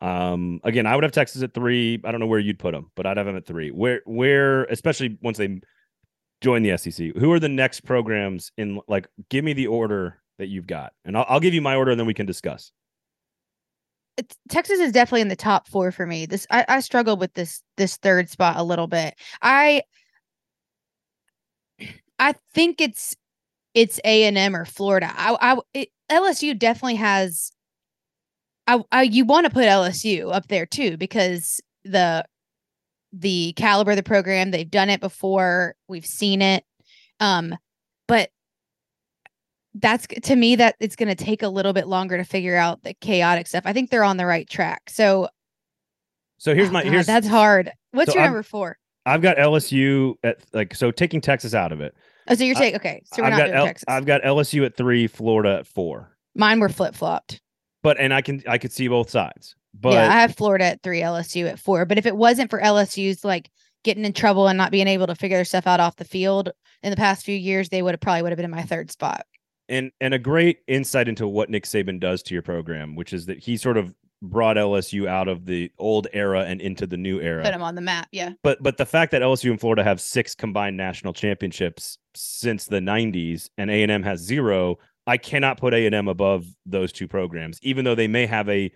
Um, 0.00 0.60
again, 0.64 0.86
I 0.86 0.94
would 0.94 1.04
have 1.04 1.12
Texas 1.12 1.42
at 1.42 1.54
three. 1.54 2.00
I 2.04 2.10
don't 2.10 2.20
know 2.20 2.26
where 2.26 2.38
you'd 2.38 2.58
put 2.58 2.72
them, 2.72 2.90
but 2.94 3.06
I'd 3.06 3.16
have 3.16 3.26
them 3.26 3.36
at 3.36 3.46
three. 3.46 3.70
Where, 3.70 4.02
where, 4.04 4.64
especially 4.64 5.16
once 5.22 5.38
they 5.38 5.60
join 6.40 6.62
the 6.62 6.76
SEC, 6.76 7.16
who 7.16 7.32
are 7.32 7.40
the 7.40 7.48
next 7.48 7.80
programs 7.80 8.52
in? 8.58 8.80
Like, 8.86 9.06
give 9.30 9.44
me 9.44 9.54
the 9.54 9.66
order 9.68 10.20
that 10.38 10.48
you've 10.48 10.66
got, 10.66 10.92
and 11.04 11.16
I'll, 11.16 11.24
I'll 11.28 11.40
give 11.40 11.54
you 11.54 11.62
my 11.62 11.76
order, 11.76 11.90
and 11.92 11.98
then 11.98 12.06
we 12.06 12.14
can 12.14 12.26
discuss. 12.26 12.72
It's, 14.16 14.36
Texas 14.48 14.78
is 14.78 14.92
definitely 14.92 15.22
in 15.22 15.28
the 15.28 15.36
top 15.36 15.68
four 15.68 15.90
for 15.90 16.06
me. 16.06 16.26
This 16.26 16.46
I, 16.50 16.64
I 16.68 16.80
struggled 16.80 17.18
with 17.18 17.32
this 17.34 17.62
this 17.76 17.96
third 17.96 18.28
spot 18.28 18.56
a 18.56 18.62
little 18.62 18.86
bit. 18.86 19.14
I 19.40 19.82
I 22.18 22.34
think 22.52 22.80
it's 22.80 23.16
it's 23.74 24.00
A 24.04 24.24
and 24.24 24.38
M 24.38 24.56
or 24.56 24.64
Florida. 24.64 25.12
I, 25.14 25.36
I 25.40 25.58
it, 25.74 25.88
LSU 26.10 26.58
definitely 26.58 26.96
has. 26.96 27.52
I, 28.66 28.82
I 28.90 29.02
you 29.02 29.24
want 29.24 29.46
to 29.46 29.52
put 29.52 29.64
LSU 29.64 30.32
up 30.32 30.48
there 30.48 30.64
too 30.64 30.96
because 30.96 31.60
the 31.84 32.24
the 33.12 33.52
caliber 33.56 33.92
of 33.92 33.96
the 33.96 34.02
program 34.02 34.50
they've 34.50 34.70
done 34.70 34.90
it 34.90 35.00
before 35.00 35.74
we've 35.88 36.06
seen 36.06 36.40
it. 36.40 36.64
Um 37.20 37.56
but 38.08 38.30
that's 39.74 40.06
to 40.06 40.36
me 40.36 40.56
that 40.56 40.76
it's 40.80 40.96
going 40.96 41.14
to 41.14 41.24
take 41.24 41.42
a 41.42 41.48
little 41.48 41.72
bit 41.72 41.88
longer 41.88 42.16
to 42.16 42.24
figure 42.24 42.56
out 42.56 42.82
the 42.84 42.94
chaotic 42.94 43.46
stuff. 43.46 43.64
I 43.66 43.72
think 43.72 43.90
they're 43.90 44.04
on 44.04 44.16
the 44.16 44.26
right 44.26 44.48
track. 44.48 44.88
So 44.88 45.28
so 46.38 46.54
here's 46.54 46.68
oh 46.68 46.72
my 46.72 46.84
God, 46.84 46.92
here's 46.92 47.06
that's 47.06 47.26
hard. 47.26 47.72
What's 47.92 48.12
so 48.12 48.18
your 48.18 48.24
I'm, 48.24 48.30
number 48.30 48.42
four? 48.42 48.78
I've 49.04 49.20
got 49.20 49.36
lsu 49.36 50.14
at 50.22 50.38
like 50.52 50.74
so 50.74 50.90
taking 50.90 51.20
texas 51.20 51.54
out 51.54 51.72
of 51.72 51.80
it 51.80 51.94
Oh, 52.28 52.34
so 52.34 52.44
you're 52.44 52.54
saying 52.54 52.76
okay? 52.76 53.02
So 53.06 53.22
we're 53.22 53.26
I've 53.26 53.30
not 53.32 53.38
got 53.38 53.44
doing 53.46 53.56
L- 53.58 53.66
Texas. 53.66 53.84
I've 53.88 54.06
got 54.06 54.22
LSU 54.22 54.64
at 54.64 54.76
three, 54.76 55.06
Florida 55.06 55.58
at 55.58 55.66
four. 55.66 56.16
Mine 56.34 56.60
were 56.60 56.68
flip 56.68 56.94
flopped. 56.94 57.40
But 57.82 57.98
and 58.00 58.14
I 58.14 58.22
can 58.22 58.42
I 58.48 58.58
could 58.58 58.72
see 58.72 58.88
both 58.88 59.10
sides. 59.10 59.56
But 59.78 59.92
yeah, 59.94 60.08
I 60.08 60.20
have 60.20 60.34
Florida 60.34 60.64
at 60.64 60.82
three, 60.82 61.00
LSU 61.00 61.48
at 61.48 61.58
four. 61.58 61.84
But 61.84 61.98
if 61.98 62.06
it 62.06 62.16
wasn't 62.16 62.50
for 62.50 62.60
LSU's 62.60 63.24
like 63.24 63.50
getting 63.82 64.04
in 64.04 64.12
trouble 64.12 64.48
and 64.48 64.56
not 64.56 64.70
being 64.70 64.88
able 64.88 65.06
to 65.06 65.14
figure 65.14 65.36
their 65.36 65.44
stuff 65.44 65.66
out 65.66 65.80
off 65.80 65.96
the 65.96 66.04
field 66.04 66.50
in 66.82 66.90
the 66.90 66.96
past 66.96 67.24
few 67.24 67.36
years, 67.36 67.68
they 67.68 67.82
would 67.82 67.92
have 67.92 68.00
probably 68.00 68.22
would 68.22 68.32
have 68.32 68.36
been 68.36 68.44
in 68.44 68.50
my 68.50 68.62
third 68.62 68.90
spot. 68.90 69.26
And 69.68 69.90
and 70.00 70.14
a 70.14 70.18
great 70.18 70.58
insight 70.66 71.08
into 71.08 71.26
what 71.26 71.50
Nick 71.50 71.64
Saban 71.64 72.00
does 72.00 72.22
to 72.24 72.34
your 72.34 72.42
program, 72.42 72.96
which 72.96 73.12
is 73.12 73.26
that 73.26 73.38
he 73.38 73.56
sort 73.56 73.76
of 73.76 73.94
brought 74.30 74.56
LSU 74.56 75.06
out 75.06 75.28
of 75.28 75.46
the 75.46 75.70
old 75.78 76.06
era 76.12 76.44
and 76.44 76.60
into 76.60 76.86
the 76.86 76.96
new 76.96 77.20
era. 77.20 77.42
Put 77.42 77.52
them 77.52 77.62
on 77.62 77.74
the 77.74 77.80
map, 77.80 78.08
yeah. 78.12 78.32
But 78.42 78.62
but 78.62 78.76
the 78.76 78.86
fact 78.86 79.12
that 79.12 79.22
LSU 79.22 79.50
and 79.50 79.60
Florida 79.60 79.84
have 79.84 80.00
six 80.00 80.34
combined 80.34 80.76
national 80.76 81.12
championships 81.12 81.98
since 82.14 82.66
the 82.66 82.80
90s 82.80 83.48
and 83.58 83.70
A&M 83.70 84.02
has 84.02 84.20
zero, 84.20 84.78
I 85.06 85.16
cannot 85.16 85.58
put 85.58 85.74
A&M 85.74 86.08
above 86.08 86.46
those 86.66 86.92
two 86.92 87.08
programs 87.08 87.58
even 87.62 87.84
though 87.84 87.94
they 87.94 88.08
may 88.08 88.26
have 88.26 88.48
a 88.48 88.72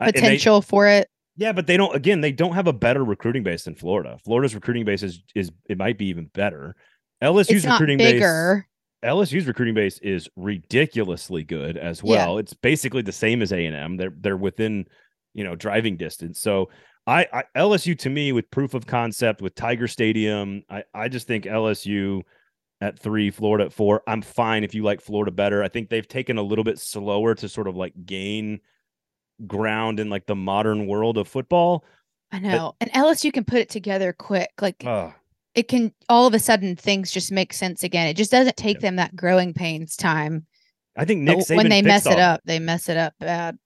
uh, 0.00 0.06
potential 0.06 0.60
they, 0.60 0.66
for 0.66 0.86
it. 0.86 1.08
Yeah, 1.36 1.52
but 1.52 1.66
they 1.66 1.76
don't 1.76 1.94
again, 1.94 2.20
they 2.20 2.32
don't 2.32 2.54
have 2.54 2.66
a 2.66 2.72
better 2.72 3.04
recruiting 3.04 3.42
base 3.42 3.64
than 3.64 3.74
Florida. 3.74 4.18
Florida's 4.24 4.54
recruiting 4.54 4.84
base 4.84 5.02
is 5.02 5.22
is 5.34 5.50
it 5.68 5.78
might 5.78 5.98
be 5.98 6.06
even 6.06 6.26
better. 6.34 6.76
LSU's 7.22 7.66
recruiting 7.66 7.98
bigger. 7.98 8.56
base 8.56 8.69
LSU's 9.04 9.46
recruiting 9.46 9.74
base 9.74 9.98
is 9.98 10.28
ridiculously 10.36 11.44
good 11.44 11.76
as 11.76 12.02
well. 12.02 12.34
Yeah. 12.34 12.40
It's 12.40 12.54
basically 12.54 13.02
the 13.02 13.12
same 13.12 13.42
as 13.42 13.52
A 13.52 13.64
and 13.64 13.74
M. 13.74 13.96
They're 13.96 14.14
they're 14.18 14.36
within 14.36 14.86
you 15.34 15.44
know 15.44 15.56
driving 15.56 15.96
distance. 15.96 16.40
So 16.40 16.70
I, 17.06 17.26
I, 17.32 17.44
LSU 17.56 17.98
to 18.00 18.10
me 18.10 18.32
with 18.32 18.50
proof 18.50 18.74
of 18.74 18.86
concept 18.86 19.40
with 19.40 19.54
Tiger 19.54 19.88
Stadium. 19.88 20.62
I 20.68 20.84
I 20.94 21.08
just 21.08 21.26
think 21.26 21.44
LSU 21.44 22.22
at 22.80 22.98
three, 22.98 23.30
Florida 23.30 23.66
at 23.66 23.72
four. 23.72 24.02
I'm 24.06 24.22
fine 24.22 24.64
if 24.64 24.74
you 24.74 24.82
like 24.82 25.00
Florida 25.00 25.30
better. 25.30 25.62
I 25.62 25.68
think 25.68 25.88
they've 25.88 26.06
taken 26.06 26.38
a 26.38 26.42
little 26.42 26.64
bit 26.64 26.78
slower 26.78 27.34
to 27.36 27.48
sort 27.48 27.68
of 27.68 27.76
like 27.76 27.94
gain 28.04 28.60
ground 29.46 30.00
in 30.00 30.10
like 30.10 30.26
the 30.26 30.36
modern 30.36 30.86
world 30.86 31.18
of 31.18 31.28
football. 31.28 31.84
I 32.32 32.38
know, 32.38 32.74
but, 32.78 32.88
and 32.88 33.04
LSU 33.04 33.32
can 33.32 33.44
put 33.44 33.58
it 33.58 33.68
together 33.70 34.12
quick. 34.12 34.50
Like 34.60 34.84
uh, 34.84 35.10
it 35.54 35.68
can 35.68 35.92
all 36.08 36.26
of 36.26 36.34
a 36.34 36.38
sudden 36.38 36.76
things 36.76 37.10
just 37.10 37.32
make 37.32 37.52
sense 37.52 37.82
again. 37.82 38.06
It 38.06 38.16
just 38.16 38.30
doesn't 38.30 38.56
take 38.56 38.76
yeah. 38.76 38.88
them 38.88 38.96
that 38.96 39.16
growing 39.16 39.52
pains 39.52 39.96
time. 39.96 40.46
I 40.96 41.04
think 41.04 41.22
Nick 41.22 41.38
Saban 41.38 41.56
when 41.56 41.68
they 41.68 41.82
mess 41.82 42.06
it 42.06 42.18
up, 42.18 42.40
they 42.44 42.58
mess 42.58 42.88
it 42.88 42.96
up 42.96 43.14
bad. 43.20 43.58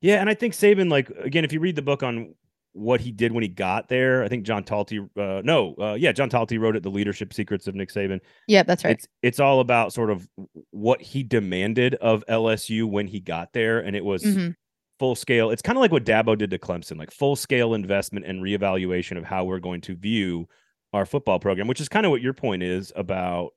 Yeah, 0.00 0.20
and 0.20 0.30
I 0.30 0.34
think 0.34 0.54
Saban, 0.54 0.90
like 0.90 1.10
again, 1.10 1.44
if 1.44 1.52
you 1.52 1.60
read 1.60 1.76
the 1.76 1.82
book 1.82 2.02
on 2.02 2.34
what 2.72 3.00
he 3.00 3.10
did 3.10 3.32
when 3.32 3.42
he 3.42 3.48
got 3.48 3.88
there, 3.88 4.22
I 4.22 4.28
think 4.28 4.44
John 4.44 4.62
Talty, 4.62 5.00
uh, 5.16 5.42
no, 5.44 5.74
uh, 5.80 5.94
yeah, 5.94 6.12
John 6.12 6.30
Talty 6.30 6.58
wrote 6.58 6.76
it, 6.76 6.82
"The 6.82 6.90
Leadership 6.90 7.32
Secrets 7.32 7.66
of 7.66 7.74
Nick 7.74 7.90
Saban." 7.90 8.20
Yeah, 8.46 8.62
that's 8.62 8.84
right. 8.84 8.92
It's 8.92 9.08
it's 9.22 9.40
all 9.40 9.60
about 9.60 9.92
sort 9.92 10.10
of 10.10 10.28
what 10.70 11.00
he 11.00 11.22
demanded 11.22 11.94
of 11.96 12.24
LSU 12.28 12.84
when 12.84 13.06
he 13.06 13.20
got 13.20 13.52
there, 13.52 13.80
and 13.80 13.96
it 13.96 14.04
was 14.04 14.22
mm-hmm. 14.22 14.50
full 14.98 15.16
scale. 15.16 15.50
It's 15.50 15.62
kind 15.62 15.76
of 15.76 15.80
like 15.80 15.92
what 15.92 16.04
Dabo 16.04 16.38
did 16.38 16.50
to 16.50 16.58
Clemson, 16.58 16.98
like 16.98 17.10
full 17.10 17.36
scale 17.36 17.74
investment 17.74 18.24
and 18.24 18.40
reevaluation 18.40 19.18
of 19.18 19.24
how 19.24 19.44
we're 19.44 19.60
going 19.60 19.80
to 19.82 19.96
view 19.96 20.48
our 20.92 21.06
football 21.06 21.38
program, 21.38 21.66
which 21.66 21.80
is 21.80 21.88
kind 21.88 22.06
of 22.06 22.10
what 22.10 22.22
your 22.22 22.32
point 22.32 22.62
is 22.62 22.92
about 22.96 23.50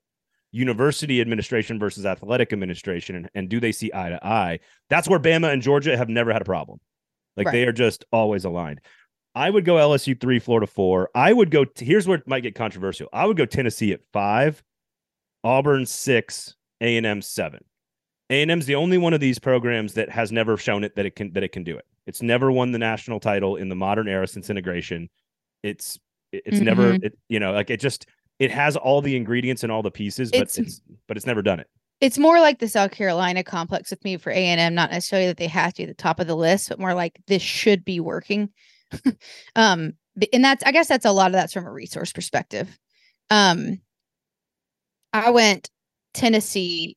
university 0.50 1.20
administration 1.20 1.78
versus 1.78 2.04
athletic 2.04 2.52
administration 2.52 3.16
and, 3.16 3.30
and 3.34 3.48
do 3.48 3.58
they 3.58 3.72
see 3.72 3.90
eye 3.94 4.10
to 4.10 4.26
eye? 4.26 4.60
That's 4.90 5.08
where 5.08 5.18
Bama 5.18 5.52
and 5.52 5.62
Georgia 5.62 5.96
have 5.96 6.08
never 6.08 6.32
had 6.32 6.42
a 6.42 6.46
problem. 6.46 6.78
Like 7.36 7.46
right. 7.46 7.52
they 7.52 7.64
are 7.64 7.72
just 7.72 8.04
always 8.12 8.44
aligned. 8.44 8.80
I 9.34 9.48
would 9.48 9.64
go 9.64 9.76
LSU 9.76 10.20
three, 10.20 10.38
Florida 10.38 10.66
four. 10.66 11.08
I 11.14 11.32
would 11.32 11.50
go. 11.50 11.64
T- 11.64 11.86
here's 11.86 12.06
where 12.06 12.18
it 12.18 12.28
might 12.28 12.42
get 12.42 12.54
controversial. 12.54 13.08
I 13.12 13.24
would 13.24 13.38
go 13.38 13.46
Tennessee 13.46 13.92
at 13.92 14.00
five, 14.12 14.62
Auburn 15.42 15.86
six, 15.86 16.54
A 16.82 16.98
and 16.98 17.06
M 17.06 17.22
seven. 17.22 17.64
A 18.28 18.42
and 18.42 18.50
M's 18.50 18.66
the 18.66 18.74
only 18.74 18.98
one 18.98 19.14
of 19.14 19.20
these 19.20 19.38
programs 19.38 19.94
that 19.94 20.10
has 20.10 20.32
never 20.32 20.56
shown 20.56 20.84
it 20.84 20.96
that 20.96 21.06
it 21.06 21.16
can 21.16 21.32
that 21.32 21.42
it 21.42 21.52
can 21.52 21.64
do 21.64 21.76
it. 21.76 21.86
It's 22.06 22.22
never 22.22 22.52
won 22.52 22.72
the 22.72 22.78
national 22.78 23.20
title 23.20 23.56
in 23.56 23.68
the 23.68 23.74
modern 23.74 24.08
era 24.08 24.26
since 24.26 24.50
integration. 24.50 25.08
It's 25.62 25.98
it's 26.32 26.56
mm-hmm. 26.56 26.64
never 26.64 26.92
it, 26.94 27.18
you 27.28 27.38
know 27.38 27.52
like 27.52 27.70
it 27.70 27.80
just 27.80 28.06
it 28.38 28.50
has 28.50 28.76
all 28.76 29.00
the 29.00 29.16
ingredients 29.16 29.62
and 29.62 29.70
all 29.70 29.82
the 29.82 29.90
pieces, 29.90 30.30
but 30.30 30.40
it's, 30.40 30.58
it's 30.58 30.80
but 31.06 31.16
it's 31.16 31.26
never 31.26 31.42
done 31.42 31.60
it. 31.60 31.68
It's 32.00 32.18
more 32.18 32.40
like 32.40 32.58
the 32.58 32.68
South 32.68 32.90
Carolina 32.90 33.44
complex 33.44 33.90
with 33.90 34.02
me 34.04 34.16
for 34.16 34.30
A 34.30 34.34
and 34.34 34.60
M, 34.60 34.74
not 34.74 34.90
necessarily 34.90 35.28
that 35.28 35.36
they 35.36 35.46
have 35.46 35.72
to 35.74 35.82
be 35.82 35.86
the 35.86 35.94
top 35.94 36.18
of 36.18 36.26
the 36.26 36.34
list, 36.34 36.68
but 36.68 36.80
more 36.80 36.94
like 36.94 37.20
this 37.28 37.42
should 37.42 37.84
be 37.84 38.00
working. 38.00 38.50
um, 39.56 39.92
and 40.32 40.44
that's 40.44 40.64
I 40.64 40.72
guess 40.72 40.88
that's 40.88 41.04
a 41.04 41.12
lot 41.12 41.26
of 41.26 41.32
that's 41.34 41.52
from 41.52 41.66
a 41.66 41.70
resource 41.70 42.12
perspective. 42.12 42.76
Um, 43.30 43.80
I 45.12 45.30
went 45.30 45.70
Tennessee, 46.14 46.96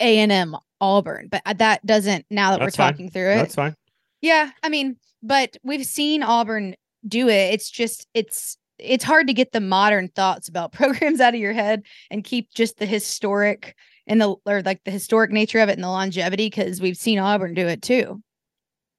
A 0.00 0.18
and 0.18 0.32
M, 0.32 0.56
Auburn, 0.80 1.28
but 1.30 1.42
uh, 1.46 1.52
that 1.54 1.84
doesn't. 1.86 2.26
Now 2.30 2.50
that 2.50 2.60
that's 2.60 2.76
we're 2.76 2.84
talking 2.84 3.06
fine. 3.06 3.10
through 3.12 3.30
it, 3.30 3.36
that's 3.36 3.54
fine. 3.54 3.76
Yeah, 4.20 4.50
I 4.62 4.68
mean, 4.68 4.96
but 5.22 5.56
we've 5.62 5.86
seen 5.86 6.22
Auburn 6.22 6.74
do 7.06 7.28
it. 7.28 7.54
It's 7.54 7.70
just 7.70 8.06
it's 8.14 8.56
it's 8.78 9.04
hard 9.04 9.26
to 9.26 9.32
get 9.32 9.52
the 9.52 9.60
modern 9.60 10.08
thoughts 10.08 10.48
about 10.48 10.72
programs 10.72 11.20
out 11.20 11.34
of 11.34 11.40
your 11.40 11.52
head 11.52 11.82
and 12.10 12.24
keep 12.24 12.52
just 12.54 12.78
the 12.78 12.86
historic 12.86 13.76
and 14.06 14.20
the 14.20 14.34
or 14.46 14.62
like 14.62 14.82
the 14.84 14.90
historic 14.90 15.30
nature 15.30 15.60
of 15.60 15.68
it 15.68 15.74
and 15.74 15.84
the 15.84 15.88
longevity 15.88 16.46
because 16.46 16.80
we've 16.80 16.96
seen 16.96 17.18
Auburn 17.18 17.54
do 17.54 17.66
it 17.66 17.82
too. 17.82 18.22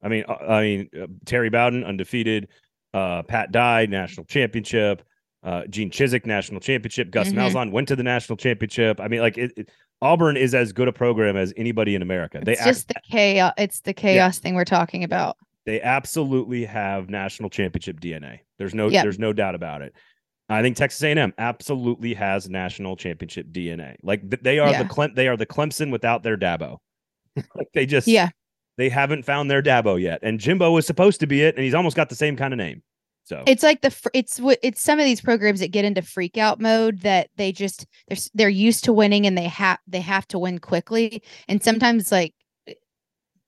I 0.04 0.08
mean, 0.08 0.24
uh, 0.28 0.34
I 0.34 0.62
mean 0.62 0.90
uh, 1.00 1.08
Terry 1.26 1.50
Bowden 1.50 1.84
undefeated, 1.84 2.48
uh, 2.94 3.24
Pat 3.24 3.52
Dye 3.52 3.86
national 3.86 4.26
championship, 4.26 5.04
uh, 5.44 5.64
Gene 5.70 5.92
Chizik 5.92 6.26
national 6.26 6.60
championship, 6.60 7.12
Gus 7.12 7.30
mm-hmm. 7.30 7.40
Malzahn 7.40 7.72
went 7.72 7.88
to 7.90 7.96
the 7.96 8.04
national 8.04 8.38
championship. 8.38 9.00
I 9.00 9.08
mean, 9.08 9.22
like 9.22 9.38
it, 9.38 9.52
it, 9.58 9.70
Auburn 10.02 10.38
is 10.38 10.56
as 10.56 10.74
good 10.74 10.88
a 10.88 10.94
program 10.94 11.38
as 11.38 11.54
anybody 11.58 11.96
in 11.96 12.02
America. 12.02 12.38
It's 12.38 12.46
they 12.46 12.56
just 12.56 12.88
the 12.88 12.96
chaos. 13.10 13.54
It's 13.58 13.82
the 13.82 13.94
chaos 13.94 14.38
yeah. 14.38 14.42
thing 14.42 14.56
we're 14.56 14.66
talking 14.66 15.04
about. 15.04 15.38
They 15.66 15.82
absolutely 15.82 16.66
have 16.66 17.10
national 17.10 17.50
championship 17.50 18.00
DNA. 18.00 18.40
There's 18.58 18.74
no 18.74 18.88
yep. 18.88 19.04
there's 19.04 19.20
no 19.20 19.34
doubt 19.34 19.56
about 19.56 19.82
it. 19.82 19.94
I 20.50 20.62
think 20.62 20.76
Texas 20.76 21.02
A&M 21.02 21.34
absolutely 21.38 22.14
has 22.14 22.50
national 22.50 22.98
championship 22.98 23.48
DNA. 23.52 23.96
Like 24.04 24.30
they 24.30 24.60
are 24.60 24.72
yeah. 24.72 24.84
the 24.84 24.90
Clem, 24.90 25.14
they 25.16 25.28
are 25.28 25.38
the 25.38 25.46
Clemson 25.46 25.92
without 25.92 26.24
their 26.24 26.38
Dabo. 26.38 26.78
like 27.56 27.70
they 27.74 27.86
just 27.86 28.08
yeah 28.08 28.30
they 28.78 28.90
haven't 28.90 29.24
found 29.24 29.50
their 29.50 29.62
Dabo 29.62 30.02
yet. 30.02 30.20
And 30.24 30.40
Jimbo 30.40 30.72
was 30.72 30.86
supposed 30.86 31.20
to 31.20 31.28
be 31.28 31.44
it, 31.44 31.56
and 31.56 31.64
he's 31.64 31.74
almost 31.74 31.96
got 31.96 32.10
the 32.10 32.16
same 32.16 32.36
kind 32.36 32.54
of 32.54 32.58
name. 32.58 32.82
So 33.24 33.44
it's 33.48 33.64
like 33.64 33.82
the 33.82 33.96
it's 34.14 34.40
what 34.40 34.58
it's 34.64 34.82
some 34.82 35.00
of 35.00 35.06
these 35.06 35.22
programs 35.22 35.60
that 35.60 35.72
get 35.72 35.86
into 35.86 36.02
freak 36.02 36.38
out 36.38 36.60
mode 36.60 37.02
that 37.02 37.30
they 37.38 37.52
just 37.52 37.86
they're 38.08 38.18
they're 38.34 38.50
used 38.50 38.84
to 38.86 38.94
winning 38.94 39.26
and 39.26 39.38
they 39.38 39.48
have 39.48 39.78
they 39.88 40.02
have 40.02 40.28
to 40.30 40.40
win 40.40 40.60
quickly. 40.60 41.22
And 41.48 41.64
sometimes 41.64 42.12
like 42.12 42.34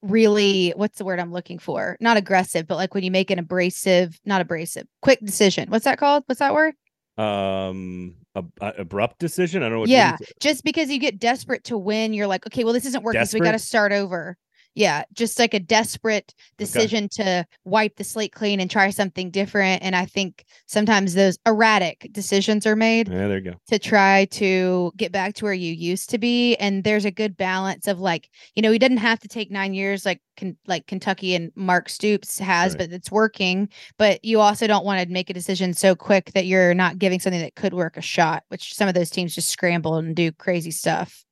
really 0.04 0.74
what's 0.76 0.98
the 0.98 1.06
word 1.06 1.20
I'm 1.20 1.32
looking 1.32 1.60
for? 1.60 1.98
Not 2.00 2.18
aggressive, 2.18 2.68
but 2.68 2.76
like 2.76 2.94
when 2.94 3.04
you 3.04 3.12
make 3.12 3.32
an 3.32 3.39
abrasive, 3.39 4.20
not 4.26 4.42
abrasive, 4.42 4.88
quick 5.02 5.20
decision. 5.22 5.70
What's 5.70 5.86
that 5.86 5.98
called? 5.98 6.24
What's 6.28 6.39
that 6.39 6.54
word? 6.54 6.76
Um, 7.18 8.16
a, 8.36 8.44
a 8.62 8.74
abrupt 8.80 9.20
decision. 9.20 9.63
I 9.63 9.70
don't 9.70 9.80
know. 9.80 9.86
yeah, 9.86 10.18
just 10.39 10.63
because 10.63 10.89
you 10.89 11.00
get 11.00 11.20
desperate 11.20 11.63
to 11.66 11.78
win, 11.78 12.13
you're 12.13 12.28
like, 12.28 12.46
okay, 12.48 12.63
well, 12.63 12.74
this 12.74 12.86
isn't 12.86 13.04
working, 13.04 13.22
desperate? 13.22 13.39
so 13.39 13.44
we 13.44 13.46
got 13.46 13.54
to 13.54 13.60
start 13.60 13.92
over 13.92 14.38
yeah 14.76 15.04
just 15.14 15.40
like 15.40 15.54
a 15.54 15.60
desperate 15.60 16.34
decision 16.58 17.06
okay. 17.06 17.24
to 17.24 17.46
wipe 17.66 17.96
the 17.96 18.04
slate 18.04 18.34
clean 18.34 18.60
and 18.60 18.70
try 18.70 18.90
something 18.90 19.30
different 19.30 19.82
and 19.84 19.96
i 19.96 20.06
think 20.06 20.46
sometimes 20.66 21.14
those 21.14 21.38
erratic 21.46 22.08
decisions 22.12 22.66
are 22.66 22.76
made 22.76 23.08
yeah 23.08 23.28
there 23.28 23.38
you 23.38 23.52
go 23.52 23.54
to 23.68 23.80
try 23.80 24.26
to 24.26 24.92
get 24.98 25.12
back 25.12 25.34
to 25.34 25.46
where 25.46 25.54
you 25.54 25.74
used 25.74 26.10
to 26.10 26.18
be 26.18 26.56
and 26.56 26.84
there's 26.84 27.06
a 27.06 27.12
good 27.12 27.38
balance 27.38 27.88
of 27.88 28.00
like 28.00 28.30
you 28.56 28.62
know 28.62 28.72
he 28.72 28.80
didn't 28.80 28.98
have 28.98 29.20
to 29.20 29.28
take 29.28 29.52
nine 29.52 29.74
years 29.74 30.06
like 30.06 30.22
can, 30.36 30.58
like 30.66 30.88
kentucky 30.88 31.36
and 31.36 31.52
mark 31.56 31.90
stoops 31.90 32.40
has 32.40 32.74
right. 32.74 32.80
but 32.80 32.92
it's 32.92 33.12
working 33.12 33.70
but 33.98 34.24
you 34.26 34.40
also 34.40 34.66
don't 34.66 34.86
want 34.86 35.02
to 35.02 35.14
make 35.14 35.30
a 35.30 35.34
decision 35.34 35.74
so 35.74 35.96
quick 35.96 36.32
that 36.34 36.46
you're 36.46 36.74
not 36.74 36.98
giving 36.98 37.20
something 37.20 37.42
that 37.42 37.56
could 37.56 37.74
work 37.74 37.98
a 37.98 38.02
shot 38.02 38.44
which 38.48 38.74
some 38.74 38.88
of 38.88 38.96
those 38.96 39.10
teams 39.12 39.36
just 39.36 39.50
scramble 39.50 39.96
and 39.96 40.16
do 40.16 40.32
crazy 40.32 40.72
stuff 40.72 41.24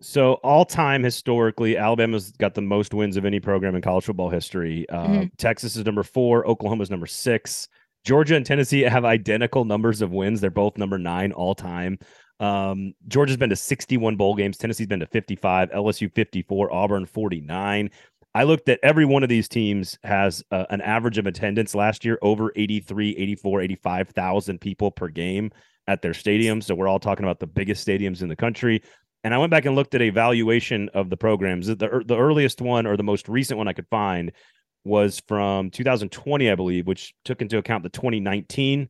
so 0.00 0.34
all 0.34 0.64
time 0.64 1.02
historically, 1.02 1.76
Alabama's 1.76 2.32
got 2.32 2.54
the 2.54 2.62
most 2.62 2.94
wins 2.94 3.16
of 3.16 3.24
any 3.24 3.40
program 3.40 3.74
in 3.74 3.82
college 3.82 4.04
football 4.04 4.30
history. 4.30 4.88
Uh, 4.88 5.06
mm-hmm. 5.06 5.24
Texas 5.36 5.76
is 5.76 5.84
number 5.84 6.02
four. 6.02 6.46
Oklahoma's 6.48 6.90
number 6.90 7.06
six. 7.06 7.68
Georgia 8.04 8.34
and 8.34 8.46
Tennessee 8.46 8.80
have 8.80 9.04
identical 9.04 9.64
numbers 9.64 10.00
of 10.00 10.10
wins. 10.10 10.40
They're 10.40 10.50
both 10.50 10.78
number 10.78 10.98
nine 10.98 11.32
all 11.32 11.54
time. 11.54 11.98
Um, 12.40 12.94
Georgia's 13.08 13.36
been 13.36 13.50
to 13.50 13.56
61 13.56 14.16
bowl 14.16 14.34
games. 14.34 14.56
Tennessee's 14.56 14.86
been 14.86 15.00
to 15.00 15.06
55. 15.06 15.70
LSU 15.70 16.10
54. 16.14 16.72
Auburn 16.72 17.04
49. 17.04 17.90
I 18.34 18.44
looked 18.44 18.68
at 18.68 18.80
every 18.82 19.04
one 19.04 19.22
of 19.22 19.28
these 19.28 19.48
teams 19.48 19.98
has 20.04 20.42
uh, 20.50 20.64
an 20.70 20.80
average 20.80 21.18
of 21.18 21.26
attendance 21.26 21.74
last 21.74 22.04
year 22.04 22.18
over 22.22 22.52
83, 22.56 23.16
84, 23.16 23.60
85,000 23.62 24.60
people 24.60 24.90
per 24.90 25.08
game 25.08 25.50
at 25.88 26.00
their 26.00 26.12
stadiums. 26.12 26.64
So 26.64 26.74
we're 26.74 26.88
all 26.88 27.00
talking 27.00 27.24
about 27.24 27.40
the 27.40 27.48
biggest 27.48 27.86
stadiums 27.86 28.22
in 28.22 28.28
the 28.28 28.36
country. 28.36 28.82
And 29.22 29.34
I 29.34 29.38
went 29.38 29.50
back 29.50 29.66
and 29.66 29.74
looked 29.74 29.94
at 29.94 30.02
a 30.02 30.10
valuation 30.10 30.88
of 30.94 31.10
the 31.10 31.16
programs. 31.16 31.66
The, 31.66 32.02
the 32.06 32.16
earliest 32.16 32.60
one 32.60 32.86
or 32.86 32.96
the 32.96 33.02
most 33.02 33.28
recent 33.28 33.58
one 33.58 33.68
I 33.68 33.72
could 33.72 33.88
find 33.88 34.32
was 34.84 35.20
from 35.28 35.70
2020, 35.70 36.50
I 36.50 36.54
believe, 36.54 36.86
which 36.86 37.12
took 37.24 37.42
into 37.42 37.58
account 37.58 37.82
the 37.82 37.90
2019 37.90 38.88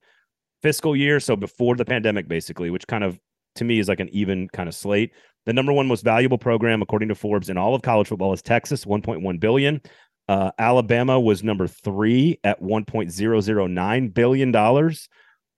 fiscal 0.62 0.94
year. 0.94 1.18
So 1.18 1.36
before 1.36 1.74
the 1.74 1.84
pandemic, 1.84 2.28
basically, 2.28 2.70
which 2.70 2.86
kind 2.86 3.02
of 3.02 3.18
to 3.56 3.64
me 3.64 3.78
is 3.78 3.88
like 3.88 4.00
an 4.00 4.08
even 4.10 4.48
kind 4.48 4.68
of 4.68 4.74
slate. 4.74 5.12
The 5.46 5.52
number 5.52 5.72
one 5.72 5.88
most 5.88 6.04
valuable 6.04 6.38
program, 6.38 6.82
according 6.82 7.08
to 7.08 7.14
Forbes, 7.14 7.48
in 7.48 7.56
all 7.56 7.74
of 7.74 7.82
college 7.82 8.08
football 8.08 8.32
is 8.32 8.42
Texas, 8.42 8.84
1.1 8.84 9.40
billion. 9.40 9.80
Uh, 10.28 10.50
Alabama 10.58 11.18
was 11.18 11.42
number 11.42 11.66
three 11.66 12.38
at 12.44 12.62
1.009 12.62 14.14
billion 14.14 14.52
dollars. 14.52 15.08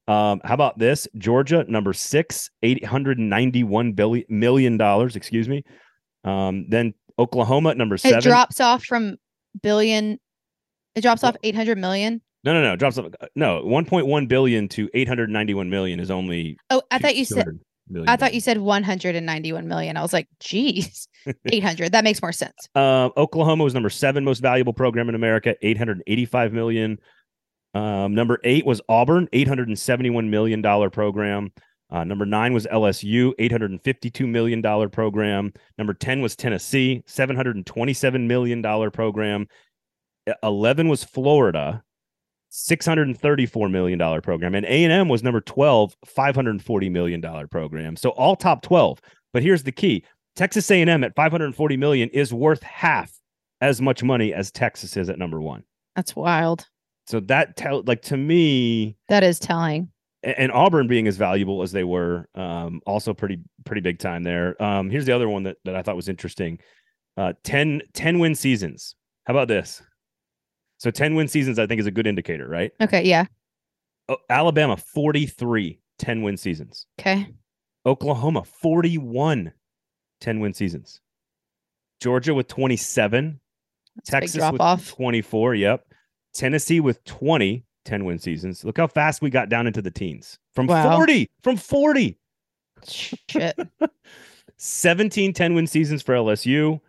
Um, 0.09 0.41
how 0.45 0.55
about 0.55 0.79
this? 0.79 1.07
Georgia, 1.17 1.65
number 1.69 1.93
six, 1.93 2.51
eight 2.63 2.85
hundred 2.85 3.19
ninety-one 3.19 3.93
billion 3.93 4.25
million 4.29 4.77
dollars. 4.77 5.17
Excuse 5.17 5.49
me. 5.49 5.63
Um, 6.25 6.67
then 6.69 6.95
Oklahoma, 7.19 7.75
number 7.75 7.97
seven. 7.97 8.19
It 8.19 8.23
drops 8.23 8.61
off 8.61 8.85
from 8.85 9.17
billion. 9.63 10.19
It 10.95 11.03
drops 11.03 11.23
off 11.25 11.37
eight 11.43 11.55
hundred 11.55 11.79
million. 11.79 12.21
No, 12.45 12.53
no, 12.53 12.63
no. 12.63 12.75
Drops 12.75 12.99
off. 12.99 13.07
No, 13.37 13.63
one 13.65 13.85
point 13.85 14.07
one 14.07 14.27
billion 14.27 14.69
to 14.71 14.91
eight 14.95 15.07
hundred 15.07 15.31
ninety-one 15.31 15.71
million 15.71 16.01
is 16.01 16.11
only. 16.11 16.57
Oh, 16.71 16.83
I 16.91 16.99
thought 16.99 17.17
you 17.17 17.25
said. 17.25 17.47
I 18.07 18.17
thought 18.17 18.33
you 18.33 18.41
said 18.41 18.59
191 18.59 19.69
million. 19.69 19.97
I 19.97 20.03
was 20.03 20.13
like, 20.13 20.29
geez, 20.41 21.09
800. 21.47 21.93
that 21.93 22.05
makes 22.05 22.23
more 22.23 22.33
sense. 22.33 22.55
Uh, 22.75 23.11
Oklahoma 23.17 23.65
was 23.65 23.75
number 23.75 23.91
seven 23.91 24.25
most 24.25 24.41
valuable 24.41 24.73
program 24.73 25.09
in 25.09 25.15
America, 25.15 25.57
885 25.61 26.53
million. 26.53 26.99
Um, 27.75 28.15
number 28.15 28.39
eight 28.45 28.67
was 28.67 28.81
Auburn, 28.89 29.29
$871 29.33 30.29
million 30.29 30.91
program. 30.91 31.51
Uh, 31.91 32.05
number 32.05 32.25
nine 32.25 32.55
was 32.55 32.67
LSU, 32.67 33.33
$852 33.39 34.27
million 34.27 34.91
program. 34.91 35.53
Number 35.77 35.93
10 35.93 36.23
was 36.23 36.35
Tennessee, 36.35 37.03
$727 37.07 38.27
million 38.27 38.91
program. 38.91 39.47
11 40.43 40.89
was 40.89 41.05
Florida, 41.05 41.83
$634 42.51 43.71
million 43.71 44.21
program. 44.23 44.55
And 44.55 44.65
A&M 44.65 45.09
was 45.09 45.23
number 45.23 45.43
12, 45.43 45.95
$540 46.07 46.91
million 46.91 47.49
program. 47.49 47.97
So 47.97 48.11
all 48.11 48.37
top 48.37 48.63
12. 48.63 49.01
But 49.35 49.43
here's 49.43 49.63
the 49.63 49.73
key. 49.73 50.05
Texas 50.35 50.71
A&M 50.71 51.05
at 51.05 51.15
540 51.15 51.77
million 51.77 52.09
is 52.11 52.33
worth 52.33 52.63
half 52.63 53.13
as 53.61 53.83
much 53.83 54.03
money 54.03 54.33
as 54.33 54.51
Texas 54.51 54.97
is 54.97 55.11
at 55.11 55.19
number 55.19 55.43
one. 55.43 55.63
That's 55.95 56.17
wild. 56.17 56.69
So 57.07 57.21
that 57.21 57.57
tell 57.57 57.83
like 57.87 58.03
to 58.03 58.17
me 58.17 58.97
that 59.09 59.25
is 59.25 59.39
telling. 59.39 59.89
And, 60.23 60.39
and 60.39 60.53
Auburn 60.53 60.87
being 60.87 61.09
as 61.09 61.17
valuable 61.17 61.63
as 61.63 61.73
they 61.73 61.85
were, 61.85 62.29
um, 62.35 62.81
also 62.87 63.13
pretty 63.13 63.41
pretty 63.65 63.81
big 63.81 63.99
time 63.99 64.23
there. 64.23 64.61
Um, 64.63 64.91
here's 64.91 65.05
the 65.07 65.13
other 65.13 65.29
one 65.29 65.43
that, 65.45 65.57
that 65.65 65.75
I 65.75 65.83
thought 65.83 65.97
was 65.97 66.09
interesting. 66.09 66.59
Uh 67.17 67.35
10, 67.45 67.83
10 67.93 68.19
win 68.19 68.35
seasons. 68.35 68.95
How 69.27 69.35
about 69.35 69.49
this? 69.49 69.83
So 70.79 70.91
10 70.91 71.15
win 71.15 71.29
seasons, 71.29 71.59
I 71.59 71.67
think, 71.67 71.81
is 71.81 71.87
a 71.87 71.91
good 71.91 72.07
indicator, 72.07 72.49
right? 72.49 72.73
Okay, 72.81 73.05
yeah. 73.05 73.27
Oh, 74.09 74.17
Alabama, 74.31 74.77
43 74.77 75.79
10 75.99 76.23
win 76.23 76.37
seasons. 76.37 76.87
Okay. 76.99 77.29
Oklahoma, 77.87 78.45
41 78.45 79.53
10 80.21 80.41
win 80.41 80.55
seasons. 80.55 81.01
Georgia 82.01 82.35
with 82.35 82.49
27 82.49 83.39
Texas 84.05 84.35
drop 84.35 84.53
with 84.55 84.61
off. 84.61 84.89
24. 84.89 85.55
Yep. 85.55 85.85
Tennessee 86.35 86.81
with 86.81 87.03
20 87.05 87.65
10 87.85 88.05
win 88.05 88.19
seasons. 88.19 88.65
Look 88.65 88.77
how 88.77 88.87
fast 88.87 89.23
we 89.23 89.29
got 89.31 89.49
down 89.49 89.67
into 89.67 89.83
the 89.83 89.91
teens 89.91 90.39
from 90.55 90.67
Wow. 90.69 90.97
40. 90.99 91.29
From 91.43 91.57
40. 91.57 92.17
Shit. 92.87 93.59
17 94.57 95.33
10 95.33 95.55
win 95.55 95.67
seasons 95.67 96.03
for 96.03 96.15
LSU. 96.15 96.81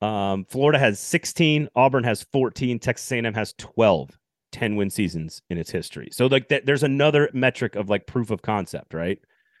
Um, 0.00 0.44
Florida 0.46 0.78
has 0.78 0.98
16, 0.98 1.68
Auburn 1.76 2.04
has 2.04 2.24
14, 2.32 2.78
Texas 2.78 3.10
A&M 3.12 3.34
has 3.34 3.54
12 3.58 4.18
10 4.52 4.76
win 4.76 4.88
seasons 4.88 5.42
in 5.50 5.58
its 5.58 5.70
history. 5.70 6.08
So 6.12 6.26
like 6.26 6.48
that 6.48 6.64
there's 6.64 6.82
another 6.82 7.28
metric 7.32 7.74
of 7.76 7.90
like 7.90 8.06
proof 8.06 8.30
of 8.30 8.42
concept, 8.42 8.94
right? 8.94 9.18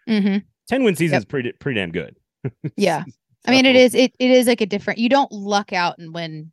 hmm 0.08 0.38
10 0.68 0.82
win 0.82 0.96
seasons 0.96 1.20
is 1.20 1.24
pretty 1.26 1.52
pretty 1.52 1.78
damn 1.80 1.92
good. 1.92 2.16
Yeah. 2.76 3.04
I 3.46 3.50
mean, 3.50 3.66
it 3.66 3.76
is 3.76 3.94
it, 3.94 4.14
it 4.18 4.30
is 4.30 4.46
like 4.46 4.62
a 4.62 4.66
different. 4.66 4.98
You 4.98 5.10
don't 5.10 5.30
luck 5.30 5.74
out 5.74 5.98
and 5.98 6.14
win 6.14 6.50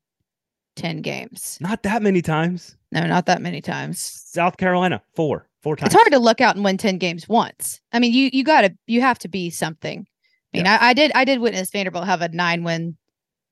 ten 0.76 1.02
games. 1.02 1.58
not 1.62 1.84
that 1.84 2.02
many 2.02 2.22
times. 2.22 2.78
No, 2.92 3.06
not 3.08 3.26
that 3.28 3.42
many 3.42 3.62
times. 3.62 4.00
South 4.00 4.58
Carolina, 4.58 5.02
four, 5.16 5.48
four 5.62 5.76
times. 5.76 5.94
It's 5.94 6.02
hard 6.02 6.12
to 6.12 6.20
luck 6.20 6.42
out 6.42 6.56
and 6.56 6.66
win 6.66 6.78
ten 6.78 6.98
games 6.98 7.28
once. 7.28 7.82
I 7.92 8.00
mean, 8.00 8.14
you 8.14 8.30
you 8.34 8.44
gotta 8.44 8.76
you 8.88 9.02
have 9.02 9.20
to 9.20 9.28
be 9.28 9.50
something. 9.50 10.06
I 10.54 10.58
mean, 10.58 10.68
I, 10.68 10.78
I 10.82 10.94
did 10.94 11.12
I 11.16 11.24
did 11.24 11.40
witness 11.40 11.72
Vanderbilt 11.72 12.06
have 12.06 12.22
a 12.22 12.30
nine 12.30 12.64
win 12.64 12.98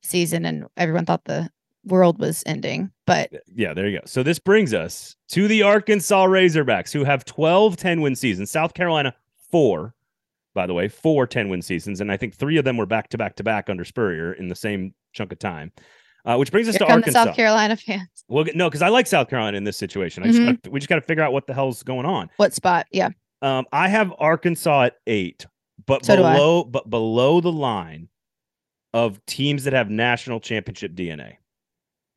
season, 0.02 0.46
and 0.46 0.66
everyone 0.78 1.06
thought 1.06 1.26
the 1.26 1.50
world 1.86 2.20
was 2.20 2.44
ending. 2.46 2.92
But 3.06 3.32
Yeah, 3.54 3.74
there 3.74 3.88
you 3.88 4.00
go. 4.00 4.06
So 4.06 4.24
this 4.24 4.40
brings 4.40 4.74
us 4.74 5.16
to 5.30 5.48
the 5.48 5.64
Arkansas 5.64 6.26
Razorbacks, 6.26 6.92
who 6.92 7.04
have 7.04 7.26
12 7.26 7.78
10 7.78 8.02
win 8.02 8.16
seasons. 8.16 8.52
South 8.52 8.74
Carolina, 8.74 9.14
four, 9.52 9.96
by 10.54 10.68
the 10.68 10.74
way, 10.74 10.88
four 10.88 11.26
10 11.26 11.50
win 11.50 11.62
seasons. 11.62 12.02
And 12.02 12.12
I 12.12 12.18
think 12.18 12.36
three 12.36 12.58
of 12.58 12.66
them 12.66 12.78
were 12.78 12.86
back 12.86 13.10
to 13.10 13.18
back 13.18 13.36
to 13.38 13.44
back 13.44 13.70
under 13.70 13.86
Spurrier 13.86 14.34
in 14.34 14.50
the 14.50 14.56
same 14.56 14.94
chunk 15.14 15.32
of 15.32 15.40
time. 15.40 15.72
Uh, 16.26 16.36
which 16.36 16.52
brings 16.52 16.68
us 16.68 16.76
here 16.76 16.86
to 16.86 16.94
Arkansas. 16.94 17.26
South 17.26 17.36
Carolina 17.36 17.76
fans. 17.76 18.10
Well, 18.28 18.46
no, 18.54 18.70
because 18.70 18.82
I 18.82 18.90
like 18.90 19.08
South 19.08 19.30
Carolina 19.30 19.58
in 19.58 19.64
this 19.64 19.78
situation. 19.78 20.24
I 20.24 20.32
just 20.32 20.68
we 20.68 20.80
just 20.80 20.90
got 20.90 20.96
to 20.96 21.02
figure 21.02 21.24
out 21.24 21.34
what 21.34 21.48
the 21.48 21.54
hell's 21.54 21.82
going 21.84 22.06
on. 22.06 22.30
What 22.38 22.54
spot? 22.54 22.88
Yeah. 22.92 23.10
Um, 23.42 23.66
I 23.72 23.88
have 23.88 24.14
Arkansas 24.20 24.84
at 24.84 24.98
eight, 25.08 25.46
but 25.86 26.06
So 26.06 26.18
below, 26.18 26.64
but 26.66 26.90
below 26.90 27.40
the 27.40 27.52
line 27.52 28.10
of 28.94 29.26
teams 29.26 29.64
that 29.64 29.74
have 29.74 29.90
national 29.90 30.40
championship 30.40 30.94
DNA 30.94 31.36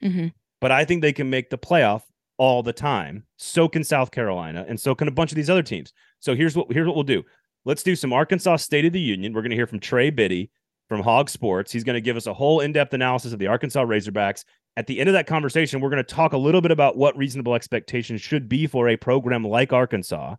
hmm 0.00 0.28
but 0.62 0.70
I 0.70 0.84
think 0.84 1.02
they 1.02 1.12
can 1.12 1.28
make 1.28 1.50
the 1.50 1.58
playoff 1.58 2.02
all 2.38 2.62
the 2.62 2.72
time. 2.72 3.24
So 3.36 3.68
can 3.68 3.82
South 3.82 4.12
Carolina, 4.12 4.64
and 4.68 4.78
so 4.78 4.94
can 4.94 5.08
a 5.08 5.10
bunch 5.10 5.32
of 5.32 5.36
these 5.36 5.50
other 5.50 5.62
teams. 5.62 5.92
So 6.20 6.36
here's 6.36 6.56
what 6.56 6.72
here's 6.72 6.86
what 6.86 6.94
we'll 6.94 7.02
do. 7.02 7.24
Let's 7.64 7.82
do 7.82 7.96
some 7.96 8.12
Arkansas 8.12 8.56
State 8.56 8.84
of 8.84 8.92
the 8.92 9.00
Union. 9.00 9.32
We're 9.32 9.42
going 9.42 9.50
to 9.50 9.56
hear 9.56 9.66
from 9.66 9.80
Trey 9.80 10.10
Biddy 10.10 10.50
from 10.92 11.02
HawgSports. 11.02 11.70
He's 11.70 11.85
going 11.85 11.94
to 11.94 12.02
give 12.02 12.18
us 12.18 12.26
a 12.26 12.35
whole 12.35 12.61
in-depth 12.61 12.92
analysis 12.92 13.33
of 13.33 13.38
the 13.38 13.46
Arkansas 13.46 13.83
Razorbacks. 13.83 14.44
At 14.76 14.87
the 14.87 15.00
end 15.00 15.09
of 15.09 15.14
that 15.14 15.26
conversation, 15.26 15.81
we're 15.81 15.88
going 15.88 16.05
to 16.05 16.14
talk 16.14 16.35
a 16.35 16.37
little 16.38 16.61
bit 16.61 16.70
about 16.70 16.98
what 16.98 17.16
reasonable 17.16 17.55
expectations 17.55 18.20
should 18.20 18.46
be 18.46 18.66
for 18.66 18.90
a 18.90 18.96
program 18.98 19.42
like 19.42 19.72
Arkansas 19.72 20.37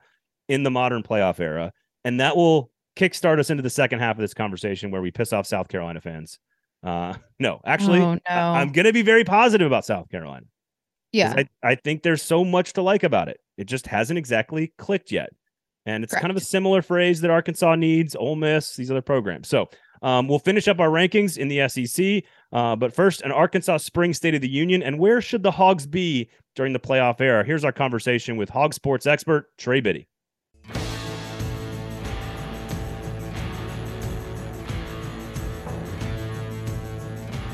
in 0.47 0.61
the 0.61 0.69
modern 0.69 1.01
playoff 1.01 1.39
era, 1.39 1.73
and 2.03 2.19
that 2.19 2.37
will 2.37 2.69
kickstart 2.95 3.39
us 3.39 3.49
into 3.49 3.63
the 3.63 3.69
second 3.71 3.97
half 3.97 4.15
of 4.15 4.21
this 4.21 4.35
conversation 4.35 4.91
where 4.91 5.01
we 5.01 5.09
piss 5.09 5.33
off 5.33 5.47
South 5.47 5.69
Carolina 5.69 5.99
fans. 5.99 6.37
Uh, 6.83 7.15
no, 7.39 7.59
actually, 7.65 8.01
oh, 8.01 8.13
no. 8.13 8.19
I- 8.27 8.61
I'm 8.61 8.71
going 8.71 8.85
to 8.85 8.93
be 8.93 9.01
very 9.01 9.23
positive 9.23 9.65
about 9.65 9.85
South 9.85 10.07
Carolina. 10.09 10.45
yeah. 11.13 11.33
I, 11.35 11.47
I 11.63 11.75
think 11.75 12.03
there's 12.03 12.21
so 12.21 12.45
much 12.45 12.73
to 12.73 12.83
like 12.83 13.01
about 13.01 13.27
it. 13.27 13.39
It 13.57 13.65
just 13.65 13.87
hasn't 13.87 14.19
exactly 14.19 14.71
clicked 14.77 15.11
yet. 15.11 15.29
And 15.85 16.03
it's 16.03 16.13
kind 16.13 16.31
of 16.31 16.37
a 16.37 16.41
similar 16.41 16.81
phrase 16.81 17.19
that 17.21 17.29
Arkansas 17.31 17.75
needs, 17.75 18.15
Ole 18.15 18.37
Miss, 18.37 18.75
these 18.77 18.89
other 18.89 19.01
programs. 19.01 19.49
So 19.49 19.69
um, 20.03 20.27
we'll 20.27 20.39
finish 20.39 20.67
up 20.67 20.79
our 20.79 20.89
rankings 20.89 21.37
in 21.37 21.47
the 21.47 21.67
SEC. 21.67 22.23
Uh, 22.51 22.75
but 22.75 22.93
first, 22.93 23.21
an 23.21 23.31
Arkansas 23.31 23.77
Spring 23.77 24.13
State 24.13 24.35
of 24.35 24.41
the 24.41 24.49
Union. 24.49 24.83
And 24.83 24.99
where 24.99 25.21
should 25.21 25.41
the 25.41 25.51
Hogs 25.51 25.87
be 25.87 26.29
during 26.55 26.73
the 26.73 26.79
playoff 26.79 27.21
era? 27.21 27.43
Here's 27.43 27.63
our 27.63 27.71
conversation 27.71 28.35
with 28.35 28.51
HawgSports 28.51 29.07
expert 29.07 29.49
Trey 29.57 29.79
Biddy. 29.79 30.07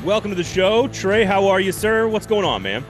Welcome 0.04 0.30
to 0.30 0.34
the 0.34 0.42
show. 0.42 0.88
Trey, 0.88 1.24
how 1.24 1.46
are 1.46 1.60
you, 1.60 1.72
sir? 1.72 2.08
What's 2.08 2.26
going 2.26 2.44
on, 2.44 2.62
man? 2.62 2.84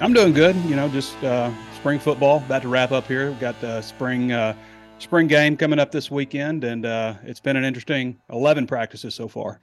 I'm 0.00 0.12
doing 0.12 0.32
good. 0.32 0.56
You 0.64 0.76
know, 0.76 0.88
just 0.88 1.22
uh, 1.22 1.52
spring 1.76 1.98
football 1.98 2.38
about 2.38 2.62
to 2.62 2.68
wrap 2.68 2.90
up 2.90 3.06
here. 3.06 3.30
We've 3.30 3.38
got 3.38 3.60
the 3.60 3.82
spring 3.82 4.32
uh, 4.32 4.54
spring 4.98 5.26
game 5.26 5.56
coming 5.56 5.78
up 5.78 5.90
this 5.92 6.10
weekend, 6.10 6.64
and 6.64 6.84
uh, 6.84 7.14
it's 7.24 7.40
been 7.40 7.56
an 7.56 7.64
interesting 7.64 8.18
11 8.30 8.66
practices 8.66 9.14
so 9.14 9.28
far. 9.28 9.62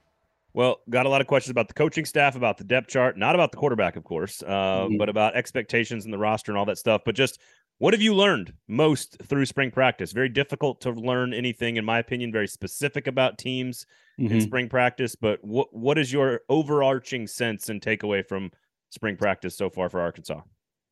Well, 0.54 0.80
got 0.88 1.04
a 1.04 1.08
lot 1.08 1.20
of 1.20 1.26
questions 1.26 1.50
about 1.50 1.68
the 1.68 1.74
coaching 1.74 2.06
staff, 2.06 2.34
about 2.34 2.56
the 2.56 2.64
depth 2.64 2.88
chart, 2.88 3.18
not 3.18 3.34
about 3.34 3.52
the 3.52 3.58
quarterback, 3.58 3.96
of 3.96 4.04
course, 4.04 4.42
uh, 4.42 4.86
Mhm. 4.88 4.98
but 4.98 5.08
about 5.10 5.36
expectations 5.36 6.04
and 6.06 6.14
the 6.14 6.18
roster 6.18 6.50
and 6.50 6.58
all 6.58 6.64
that 6.64 6.78
stuff. 6.78 7.02
But 7.04 7.14
just 7.14 7.38
what 7.78 7.92
have 7.92 8.00
you 8.00 8.14
learned 8.14 8.54
most 8.66 9.18
through 9.24 9.44
spring 9.44 9.70
practice? 9.70 10.12
Very 10.12 10.30
difficult 10.30 10.80
to 10.80 10.90
learn 10.92 11.34
anything, 11.34 11.76
in 11.76 11.84
my 11.84 11.98
opinion, 11.98 12.32
very 12.32 12.48
specific 12.48 13.06
about 13.06 13.36
teams 13.36 13.86
in 14.16 14.28
Mhm. 14.28 14.42
spring 14.42 14.68
practice. 14.70 15.14
But 15.14 15.44
what 15.44 15.74
what 15.74 15.98
is 15.98 16.10
your 16.10 16.40
overarching 16.48 17.26
sense 17.26 17.68
and 17.68 17.82
takeaway 17.82 18.26
from 18.26 18.50
spring 18.88 19.18
practice 19.18 19.54
so 19.54 19.68
far 19.68 19.90
for 19.90 20.00
Arkansas? 20.00 20.40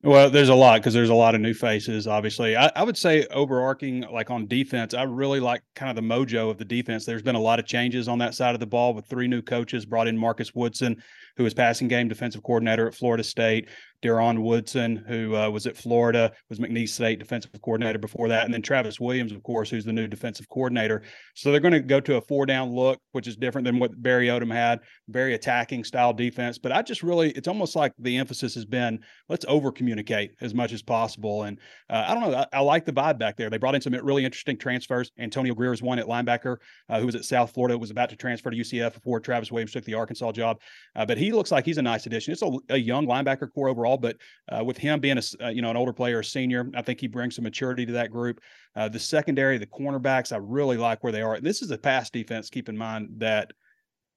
Well, 0.05 0.29
there's 0.29 0.49
a 0.49 0.55
lot 0.55 0.81
because 0.81 0.93
there's 0.93 1.09
a 1.09 1.15
lot 1.15 1.33
of 1.33 1.41
new 1.41 1.55
faces. 1.55 2.05
Obviously, 2.05 2.55
I, 2.55 2.71
I 2.75 2.83
would 2.83 2.95
say 2.95 3.25
overarching, 3.31 4.01
like 4.11 4.29
on 4.29 4.45
defense, 4.45 4.93
I 4.93 5.01
really 5.01 5.39
like 5.39 5.63
kind 5.73 5.89
of 5.89 5.95
the 5.95 6.07
mojo 6.07 6.51
of 6.51 6.59
the 6.59 6.65
defense. 6.65 7.05
There's 7.05 7.23
been 7.23 7.35
a 7.35 7.39
lot 7.41 7.57
of 7.57 7.65
changes 7.65 8.07
on 8.07 8.19
that 8.19 8.35
side 8.35 8.53
of 8.53 8.59
the 8.59 8.67
ball 8.67 8.93
with 8.93 9.07
three 9.07 9.27
new 9.27 9.41
coaches. 9.41 9.83
Brought 9.83 10.07
in 10.07 10.15
Marcus 10.15 10.53
Woodson, 10.53 11.01
who 11.37 11.43
was 11.43 11.53
passing 11.53 11.87
game 11.87 12.07
defensive 12.07 12.43
coordinator 12.43 12.87
at 12.87 12.95
Florida 12.95 13.23
State. 13.23 13.69
Deron 14.05 14.43
Woodson, 14.43 15.03
who 15.07 15.35
uh, 15.35 15.49
was 15.49 15.65
at 15.65 15.75
Florida, 15.75 16.31
was 16.49 16.59
McNeese 16.59 16.89
State 16.89 17.17
defensive 17.17 17.51
coordinator 17.63 17.97
before 17.97 18.27
that, 18.27 18.45
and 18.45 18.53
then 18.53 18.61
Travis 18.61 18.99
Williams, 18.99 19.31
of 19.31 19.41
course, 19.41 19.69
who's 19.69 19.85
the 19.85 19.93
new 19.93 20.05
defensive 20.05 20.47
coordinator. 20.47 21.01
So 21.33 21.51
they're 21.51 21.59
going 21.59 21.73
to 21.73 21.79
go 21.79 21.99
to 22.01 22.17
a 22.17 22.21
four 22.21 22.45
down 22.45 22.69
look, 22.69 22.99
which 23.13 23.27
is 23.27 23.35
different 23.35 23.65
than 23.65 23.79
what 23.79 23.99
Barry 24.01 24.27
Odom 24.27 24.53
had. 24.53 24.81
Very 25.07 25.33
attacking 25.33 25.83
style 25.83 26.13
defense, 26.13 26.57
but 26.59 26.71
I 26.71 26.81
just 26.81 27.01
really, 27.01 27.31
it's 27.31 27.47
almost 27.47 27.75
like 27.75 27.93
the 27.97 28.17
emphasis 28.17 28.53
has 28.55 28.65
been 28.65 28.99
let's 29.27 29.45
over 29.47 29.71
communicate 29.71 30.35
as 30.41 30.53
much 30.53 30.71
as 30.71 30.83
possible. 30.83 31.43
And 31.43 31.59
uh, 31.89 32.05
I 32.07 32.13
don't 32.13 32.29
know, 32.29 32.37
I, 32.37 32.57
I 32.57 32.59
like 32.59 32.85
the 32.85 32.93
vibe 32.93 33.17
back 33.17 33.37
there. 33.37 33.49
They 33.49 33.57
brought 33.57 33.75
in 33.75 33.81
some 33.81 33.93
really 33.93 34.25
interesting 34.25 34.57
transfers. 34.57 35.11
Antonio 35.17 35.55
Grier 35.55 35.73
is 35.73 35.81
one 35.81 35.97
at 35.97 36.05
linebacker 36.05 36.57
uh, 36.89 36.99
who 36.99 37.07
was 37.07 37.15
at 37.15 37.25
South 37.25 37.53
Florida, 37.53 37.77
was 37.77 37.91
about 37.91 38.09
to 38.09 38.15
transfer 38.15 38.51
to 38.51 38.57
UCF 38.57 38.93
before 38.93 39.19
Travis 39.19 39.51
Williams 39.51 39.71
took 39.71 39.85
the 39.85 39.95
Arkansas 39.95 40.31
job. 40.33 40.59
Uh, 40.95 41.05
but 41.05 41.17
he 41.17 41.24
looks 41.31 41.51
like 41.51 41.65
he's 41.65 41.77
a 41.77 41.81
nice 41.81 42.05
addition. 42.05 42.31
It's 42.31 42.41
a, 42.41 42.51
a 42.69 42.77
young 42.77 43.05
linebacker 43.05 43.51
core 43.53 43.69
overall, 43.69 43.97
but 43.97 44.17
uh, 44.49 44.63
with 44.63 44.77
him 44.77 44.99
being 44.99 45.17
a 45.17 45.45
uh, 45.45 45.49
you 45.49 45.61
know 45.61 45.69
an 45.69 45.77
older 45.77 45.93
player, 45.93 46.19
a 46.19 46.23
senior, 46.23 46.69
I 46.75 46.81
think 46.81 46.99
he 46.99 47.07
brings 47.07 47.35
some 47.35 47.43
maturity 47.43 47.85
to 47.85 47.93
that 47.93 48.11
group. 48.11 48.39
Uh, 48.75 48.89
the 48.89 48.99
secondary, 48.99 49.57
the 49.57 49.67
cornerbacks, 49.67 50.31
I 50.31 50.37
really 50.37 50.77
like 50.77 51.03
where 51.03 51.13
they 51.13 51.21
are. 51.21 51.39
This 51.39 51.61
is 51.61 51.71
a 51.71 51.77
pass 51.77 52.09
defense. 52.09 52.49
Keep 52.49 52.69
in 52.69 52.77
mind 52.77 53.09
that 53.17 53.51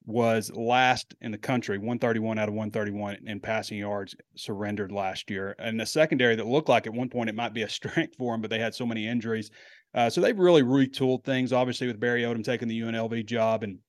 was 0.05 0.51
last 0.53 1.13
in 1.21 1.31
the 1.31 1.37
country, 1.37 1.77
131 1.77 2.39
out 2.39 2.47
of 2.47 2.55
131 2.55 3.17
in 3.25 3.39
passing 3.39 3.77
yards 3.77 4.15
surrendered 4.35 4.91
last 4.91 5.29
year. 5.29 5.55
And 5.59 5.79
the 5.79 5.85
secondary 5.85 6.35
that 6.35 6.47
looked 6.47 6.69
like 6.69 6.87
at 6.87 6.93
one 6.93 7.09
point 7.09 7.29
it 7.29 7.35
might 7.35 7.53
be 7.53 7.61
a 7.61 7.69
strength 7.69 8.15
for 8.17 8.33
them, 8.33 8.41
but 8.41 8.49
they 8.49 8.59
had 8.59 8.73
so 8.73 8.85
many 8.85 9.07
injuries. 9.07 9.51
Uh, 9.93 10.09
so 10.09 10.21
they've 10.21 10.37
really 10.37 10.63
retooled 10.63 11.23
things, 11.23 11.53
obviously, 11.53 11.87
with 11.87 11.99
Barry 11.99 12.23
Odom 12.23 12.43
taking 12.43 12.67
the 12.67 12.79
UNLV 12.79 13.25
job 13.25 13.63
and 13.63 13.79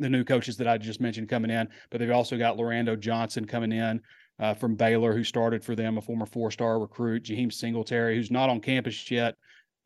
the 0.00 0.08
new 0.08 0.24
coaches 0.24 0.56
that 0.56 0.68
I 0.68 0.78
just 0.78 1.00
mentioned 1.00 1.28
coming 1.28 1.50
in. 1.50 1.68
But 1.90 1.98
they've 1.98 2.10
also 2.10 2.36
got 2.36 2.56
Lorando 2.56 2.98
Johnson 2.98 3.44
coming 3.44 3.72
in 3.72 4.00
uh, 4.38 4.54
from 4.54 4.74
Baylor, 4.74 5.14
who 5.14 5.24
started 5.24 5.62
for 5.62 5.74
them, 5.74 5.98
a 5.98 6.00
former 6.00 6.26
four 6.26 6.50
star 6.50 6.80
recruit, 6.80 7.24
Jaheim 7.24 7.52
Singletary, 7.52 8.16
who's 8.16 8.30
not 8.30 8.50
on 8.50 8.60
campus 8.60 9.10
yet. 9.10 9.36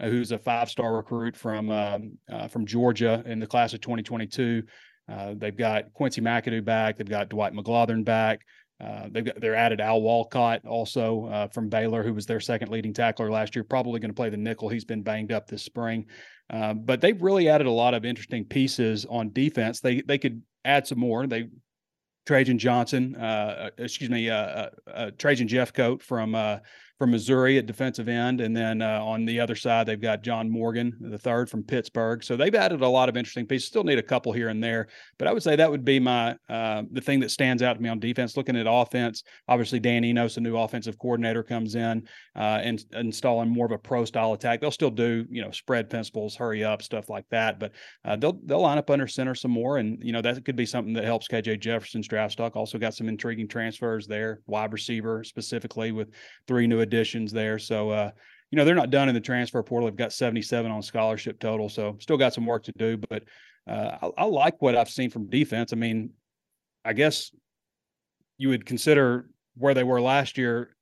Uh, 0.01 0.09
who's 0.09 0.33
a 0.33 0.39
five-star 0.39 0.97
recruit 0.97 1.37
from 1.37 1.71
um, 1.71 2.19
uh, 2.33 2.49
from 2.49 2.67
Georgia 2.67 3.23
in 3.27 3.39
the 3.39 3.47
class 3.47 3.75
of 3.75 3.81
2022? 3.81 4.63
Uh, 5.09 5.35
they've 5.37 5.57
got 5.57 5.93
Quincy 5.93 6.21
McAdoo 6.21 6.65
back. 6.65 6.97
They've 6.97 7.09
got 7.09 7.29
Dwight 7.29 7.53
McGlothern 7.53 8.05
back. 8.05 8.41
Uh, 8.81 9.09
they've 9.11 9.25
got 9.25 9.41
they're 9.41 9.55
added 9.55 9.81
Al 9.81 10.03
Walcott 10.03 10.67
also 10.67 11.27
uh, 11.27 11.49
from 11.49 11.69
Baylor, 11.69 12.03
who 12.03 12.13
was 12.13 12.27
their 12.27 12.41
second 12.41 12.71
leading 12.71 12.93
tackler 12.93 13.31
last 13.31 13.55
year. 13.55 13.65
Probably 13.65 14.01
going 14.01 14.11
to 14.11 14.15
play 14.15 14.31
the 14.31 14.37
nickel. 14.37 14.69
He's 14.69 14.85
been 14.85 15.03
banged 15.03 15.33
up 15.33 15.47
this 15.47 15.63
spring, 15.63 16.07
uh, 16.51 16.75
but 16.75 17.01
they've 17.01 17.21
really 17.23 17.49
added 17.49 17.67
a 17.67 17.71
lot 17.71 17.95
of 17.95 18.05
interesting 18.05 18.45
pieces 18.45 19.07
on 19.09 19.33
defense. 19.33 19.81
They 19.81 20.01
they 20.03 20.19
could 20.19 20.43
add 20.65 20.87
some 20.87 20.99
more. 20.99 21.27
They 21.27 21.49
Trajan 22.27 22.59
Johnson, 22.59 23.17
uh, 23.17 23.71
excuse 23.77 24.11
me, 24.11 24.31
uh, 24.31 24.37
uh, 24.37 24.71
uh, 24.93 25.11
Trajan 25.19 25.47
Jeffcoat 25.47 26.03
from 26.03 26.33
from 26.99 27.11
Missouri 27.11 27.59
at 27.59 27.67
defensive 27.67 28.09
end, 28.09 28.41
and 28.41 28.57
then 28.57 28.81
uh, 28.81 29.01
on 29.03 29.25
the 29.25 29.41
other 29.41 29.57
side 29.57 29.87
they've 29.87 30.01
got 30.01 30.23
John 30.23 30.49
Morgan, 30.49 30.97
the 31.01 31.19
third 31.19 31.51
from 31.51 31.65
Pittsburgh. 31.65 32.23
So 32.23 32.37
they've 32.37 32.55
added 32.55 32.83
a 32.83 32.89
lot 32.89 33.09
of 33.09 33.17
interesting 33.17 33.47
pieces. 33.47 33.67
Still 33.67 33.83
need 33.83 33.99
a 33.99 34.03
couple 34.03 34.33
here 34.33 34.49
and 34.49 34.63
there, 34.63 34.87
but 35.19 35.27
I 35.27 35.33
would 35.33 35.43
say 35.43 35.57
that 35.57 35.71
would 35.71 35.85
be 35.85 35.99
my 35.99 36.37
uh, 36.49 36.83
the 36.93 37.01
thing 37.01 37.19
that 37.21 37.33
stands 37.33 37.63
out 37.63 37.75
to 37.75 37.83
me 37.83 37.89
on 37.89 37.99
defense. 37.99 38.37
Looking 38.37 38.57
at 38.57 38.67
offense, 38.69 39.25
obviously 39.49 39.81
Dan 39.81 40.05
Enos, 40.05 40.37
a 40.37 40.41
new 40.41 40.57
offensive 40.57 40.99
coordinator, 40.99 41.43
comes 41.43 41.75
in 41.75 42.07
uh, 42.37 42.61
and 42.63 42.85
installing 42.93 43.51
more 43.51 43.67
of 43.67 43.73
a 43.73 43.79
pro 43.79 44.05
style 44.05 44.33
attack. 44.33 44.61
They'll 44.61 44.71
still 44.71 44.91
do 44.91 45.27
you 45.29 45.43
know 45.43 45.51
spread 45.51 45.91
principles, 45.91 46.37
hurry 46.37 46.63
up, 46.63 46.81
stuff 46.81 47.11
like 47.11 47.25
that, 47.31 47.59
but 47.59 47.73
uh, 48.05 48.15
they'll 48.17 48.39
they'll 48.45 48.61
line 48.61 48.79
up 48.79 48.91
under 48.91 49.09
center 49.09 49.35
some 49.35 49.51
more, 49.51 49.79
and 49.79 49.99
you 50.01 50.13
know 50.13 50.23
that 50.23 50.45
could 50.45 50.57
be 50.57 50.67
something 50.67 50.95
that 50.95 51.05
helps 51.05 51.27
KJ 51.27 51.59
Jefferson's 51.59 52.07
draft 52.07 52.35
stock. 52.35 52.55
Also 52.55 52.79
got 52.79 52.95
some 52.95 53.09
intriguing 53.09 53.49
transfers 53.49 54.07
there, 54.07 54.41
wide 54.47 54.73
receiver 54.73 55.25
specifically 55.25 55.91
with 55.91 56.11
three 56.47 56.69
new 56.69 56.84
additions 56.85 57.33
there. 57.33 57.59
So 57.59 57.91
uh, 57.91 58.11
you 58.51 58.57
know 58.57 58.65
they're 58.65 58.75
not 58.75 58.91
done 58.91 59.09
in 59.09 59.15
the 59.15 59.21
transfer 59.21 59.63
portal. 59.63 59.89
They've 59.89 59.97
got 59.97 60.13
77 60.13 60.71
on 60.71 60.83
scholarship 60.83 61.41
total, 61.41 61.69
so 61.69 61.97
still 62.01 62.17
got 62.17 62.33
some 62.33 62.47
work 62.47 62.63
to 62.65 62.73
do. 62.79 62.97
But 62.97 63.25
uh, 63.69 63.99
I, 64.01 64.23
I 64.23 64.25
like 64.25 64.63
what 64.63 64.77
I've 64.77 64.91
seen 64.91 65.11
from 65.11 65.29
defense. 65.29 65.73
I 65.73 65.77
mean, 65.77 66.11
I 66.85 66.93
guess 66.93 67.33
you 68.39 68.49
would 68.51 68.65
consider 68.65 69.29
where 69.57 69.75
they 69.75 69.85
were 69.85 70.01
last 70.01 70.39
year 70.39 70.75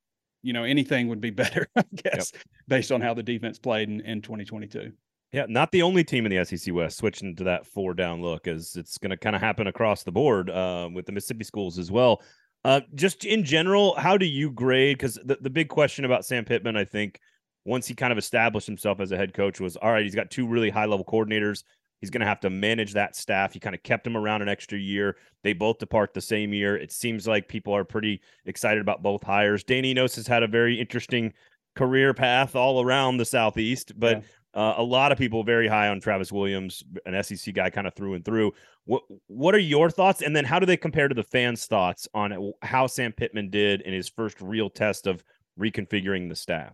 you 0.43 0.53
know 0.53 0.63
anything 0.63 1.07
would 1.07 1.21
be 1.21 1.29
better 1.43 1.67
i 1.75 1.83
guess 1.95 2.31
yep. 2.33 2.43
based 2.67 2.91
on 2.91 3.01
how 3.01 3.13
the 3.13 3.23
defense 3.23 3.57
played 3.57 3.89
in, 3.89 4.01
in 4.01 4.21
2022 4.21 4.91
yeah, 5.33 5.47
not 5.49 5.71
the 5.71 5.81
only 5.81 6.03
team 6.03 6.27
in 6.27 6.31
the 6.31 6.45
SEC 6.45 6.71
West 6.75 6.97
switching 6.97 7.35
to 7.37 7.43
that 7.45 7.65
four 7.65 7.95
down 7.95 8.21
look, 8.21 8.47
as 8.47 8.75
it's 8.75 8.99
going 8.99 9.09
to 9.09 9.17
kind 9.17 9.35
of 9.35 9.41
happen 9.41 9.65
across 9.65 10.03
the 10.03 10.11
board 10.11 10.51
uh, 10.51 10.87
with 10.93 11.07
the 11.07 11.11
Mississippi 11.11 11.43
schools 11.43 11.79
as 11.79 11.89
well. 11.89 12.21
Uh, 12.65 12.81
just 12.95 13.25
in 13.25 13.43
general, 13.43 13.95
how 13.95 14.17
do 14.17 14.25
you 14.25 14.49
grade? 14.51 14.97
Because 14.97 15.19
the, 15.25 15.37
the 15.41 15.49
big 15.49 15.67
question 15.67 16.05
about 16.05 16.25
Sam 16.25 16.45
Pittman, 16.45 16.77
I 16.77 16.85
think, 16.85 17.19
once 17.65 17.87
he 17.87 17.93
kind 17.93 18.11
of 18.11 18.17
established 18.17 18.67
himself 18.67 18.99
as 18.99 19.11
a 19.11 19.17
head 19.17 19.33
coach, 19.33 19.59
was 19.59 19.75
all 19.77 19.91
right, 19.91 20.03
he's 20.03 20.15
got 20.15 20.31
two 20.31 20.47
really 20.47 20.69
high 20.69 20.85
level 20.85 21.05
coordinators. 21.05 21.63
He's 21.99 22.09
going 22.09 22.21
to 22.21 22.27
have 22.27 22.41
to 22.41 22.49
manage 22.49 22.93
that 22.93 23.15
staff. 23.15 23.53
He 23.53 23.61
kind 23.61 23.73
of 23.73 23.81
kept 23.83 24.05
him 24.05 24.17
around 24.17 24.41
an 24.41 24.49
extra 24.49 24.77
year. 24.77 25.15
They 25.41 25.53
both 25.53 25.77
depart 25.77 26.13
the 26.13 26.19
same 26.19 26.53
year. 26.53 26.75
It 26.75 26.91
seems 26.91 27.27
like 27.27 27.47
people 27.47 27.73
are 27.73 27.85
pretty 27.85 28.19
excited 28.45 28.81
about 28.81 29.01
both 29.01 29.23
hires. 29.23 29.63
Danny 29.63 29.91
Enos 29.91 30.15
has 30.17 30.27
had 30.27 30.43
a 30.43 30.47
very 30.47 30.77
interesting 30.77 31.31
career 31.75 32.13
path 32.13 32.57
all 32.57 32.83
around 32.83 33.17
the 33.17 33.25
Southeast, 33.25 33.97
but 33.97 34.17
yeah. 34.17 34.23
Uh, 34.53 34.75
a 34.77 34.83
lot 34.83 35.11
of 35.11 35.17
people 35.17 35.43
very 35.43 35.67
high 35.67 35.87
on 35.87 35.99
Travis 35.99 36.31
Williams, 36.31 36.83
an 37.05 37.21
SEC 37.23 37.53
guy 37.53 37.69
kind 37.69 37.87
of 37.87 37.95
through 37.95 38.13
and 38.13 38.23
through. 38.23 38.51
What 38.85 39.03
what 39.27 39.55
are 39.55 39.59
your 39.59 39.89
thoughts? 39.89 40.21
And 40.21 40.35
then 40.35 40.45
how 40.45 40.59
do 40.59 40.65
they 40.65 40.77
compare 40.77 41.07
to 41.07 41.15
the 41.15 41.23
fans' 41.23 41.65
thoughts 41.65 42.07
on 42.13 42.53
how 42.61 42.87
Sam 42.87 43.13
Pittman 43.13 43.49
did 43.49 43.81
in 43.81 43.93
his 43.93 44.09
first 44.09 44.39
real 44.41 44.69
test 44.69 45.07
of 45.07 45.23
reconfiguring 45.59 46.29
the 46.29 46.35
staff? 46.35 46.73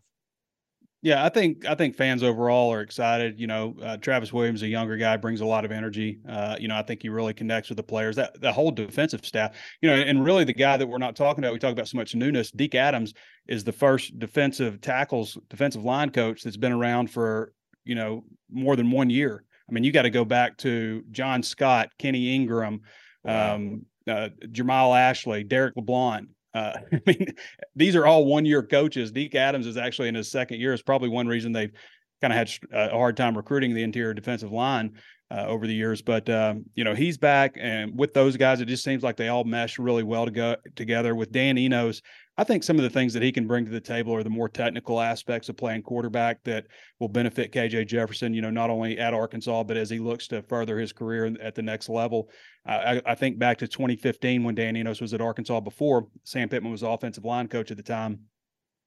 Yeah, 1.01 1.23
I 1.23 1.29
think 1.29 1.65
I 1.65 1.75
think 1.75 1.95
fans 1.95 2.23
overall 2.23 2.73
are 2.73 2.81
excited. 2.81 3.39
You 3.39 3.47
know, 3.47 3.73
uh, 3.81 3.95
Travis 3.95 4.33
Williams, 4.33 4.63
a 4.63 4.67
younger 4.67 4.97
guy, 4.97 5.15
brings 5.15 5.39
a 5.39 5.45
lot 5.45 5.63
of 5.63 5.71
energy. 5.71 6.19
Uh, 6.27 6.57
you 6.59 6.67
know, 6.67 6.75
I 6.75 6.81
think 6.81 7.01
he 7.01 7.07
really 7.07 7.33
connects 7.33 7.69
with 7.69 7.77
the 7.77 7.83
players. 7.83 8.17
That 8.17 8.41
the 8.41 8.51
whole 8.51 8.71
defensive 8.71 9.25
staff. 9.25 9.55
You 9.81 9.89
know, 9.89 9.95
and 9.95 10.25
really 10.25 10.43
the 10.43 10.53
guy 10.53 10.75
that 10.75 10.85
we're 10.85 10.97
not 10.97 11.15
talking 11.15 11.41
about. 11.41 11.53
We 11.53 11.59
talk 11.59 11.71
about 11.71 11.87
so 11.87 11.97
much 11.97 12.15
newness. 12.15 12.51
Deke 12.51 12.75
Adams 12.75 13.13
is 13.47 13.63
the 13.63 13.71
first 13.71 14.19
defensive 14.19 14.81
tackles, 14.81 15.37
defensive 15.49 15.85
line 15.85 16.09
coach 16.09 16.43
that's 16.43 16.57
been 16.57 16.73
around 16.73 17.09
for 17.09 17.53
you 17.89 17.95
know, 17.95 18.23
more 18.51 18.75
than 18.75 18.91
one 18.91 19.09
year. 19.09 19.43
I 19.67 19.71
mean, 19.73 19.83
you 19.83 19.91
got 19.91 20.03
to 20.03 20.11
go 20.11 20.23
back 20.23 20.57
to 20.59 21.03
John 21.09 21.41
Scott, 21.41 21.89
Kenny 21.97 22.35
Ingram, 22.35 22.81
um, 23.25 23.85
uh, 24.07 24.29
Jermial 24.51 24.93
Ashley, 24.93 25.43
Derek 25.43 25.75
LeBlanc. 25.75 26.29
Uh, 26.53 26.73
I 26.93 27.01
mean, 27.07 27.33
these 27.75 27.95
are 27.95 28.05
all 28.05 28.25
one 28.25 28.45
year 28.45 28.61
coaches. 28.61 29.11
Deke 29.11 29.33
Adams 29.33 29.65
is 29.65 29.75
actually 29.75 30.07
in 30.07 30.15
his 30.15 30.29
second 30.29 30.59
year. 30.59 30.71
It's 30.71 30.83
probably 30.83 31.09
one 31.09 31.27
reason 31.27 31.51
they've 31.51 31.73
kind 32.21 32.31
of 32.31 32.37
had 32.37 32.49
uh, 32.71 32.93
a 32.93 32.97
hard 32.97 33.17
time 33.17 33.35
recruiting 33.35 33.73
the 33.73 33.81
interior 33.81 34.13
defensive 34.13 34.51
line 34.51 34.93
uh, 35.31 35.45
over 35.47 35.65
the 35.65 35.73
years. 35.73 36.03
But 36.03 36.29
um, 36.29 36.65
you 36.75 36.83
know, 36.83 36.93
he's 36.93 37.17
back, 37.17 37.55
and 37.59 37.97
with 37.97 38.13
those 38.13 38.37
guys, 38.37 38.61
it 38.61 38.65
just 38.65 38.83
seems 38.83 39.01
like 39.01 39.17
they 39.17 39.29
all 39.29 39.45
mesh 39.45 39.79
really 39.79 40.03
well 40.03 40.25
to 40.25 40.31
go 40.31 40.55
together. 40.75 41.15
With 41.15 41.31
Dan 41.31 41.57
Enos, 41.57 42.03
I 42.39 42.45
think 42.45 42.63
some 42.63 42.77
of 42.77 42.83
the 42.83 42.89
things 42.89 43.11
that 43.13 43.21
he 43.21 43.33
can 43.33 43.47
bring 43.47 43.65
to 43.65 43.71
the 43.71 43.81
table 43.81 44.15
are 44.15 44.23
the 44.23 44.29
more 44.29 44.47
technical 44.47 45.01
aspects 45.01 45.49
of 45.49 45.57
playing 45.57 45.81
quarterback 45.81 46.41
that 46.45 46.67
will 46.97 47.09
benefit 47.09 47.51
KJ 47.51 47.85
Jefferson, 47.85 48.33
you 48.33 48.41
know, 48.41 48.49
not 48.49 48.69
only 48.69 48.97
at 48.97 49.13
Arkansas, 49.13 49.63
but 49.63 49.75
as 49.75 49.89
he 49.89 49.99
looks 49.99 50.25
to 50.29 50.41
further 50.43 50.79
his 50.79 50.93
career 50.93 51.35
at 51.41 51.53
the 51.53 51.61
next 51.61 51.89
level. 51.89 52.29
I, 52.65 53.01
I 53.05 53.15
think 53.15 53.39
back 53.39 53.57
to 53.57 53.67
2015 53.67 54.41
when 54.45 54.55
Dan 54.55 54.77
Enos 54.77 55.01
was 55.01 55.13
at 55.13 55.19
Arkansas 55.19 55.59
before 55.59 56.07
Sam 56.23 56.47
Pittman 56.47 56.71
was 56.71 56.81
offensive 56.81 57.25
line 57.25 57.49
coach 57.49 57.71
at 57.71 57.77
the 57.77 57.83
time. 57.83 58.21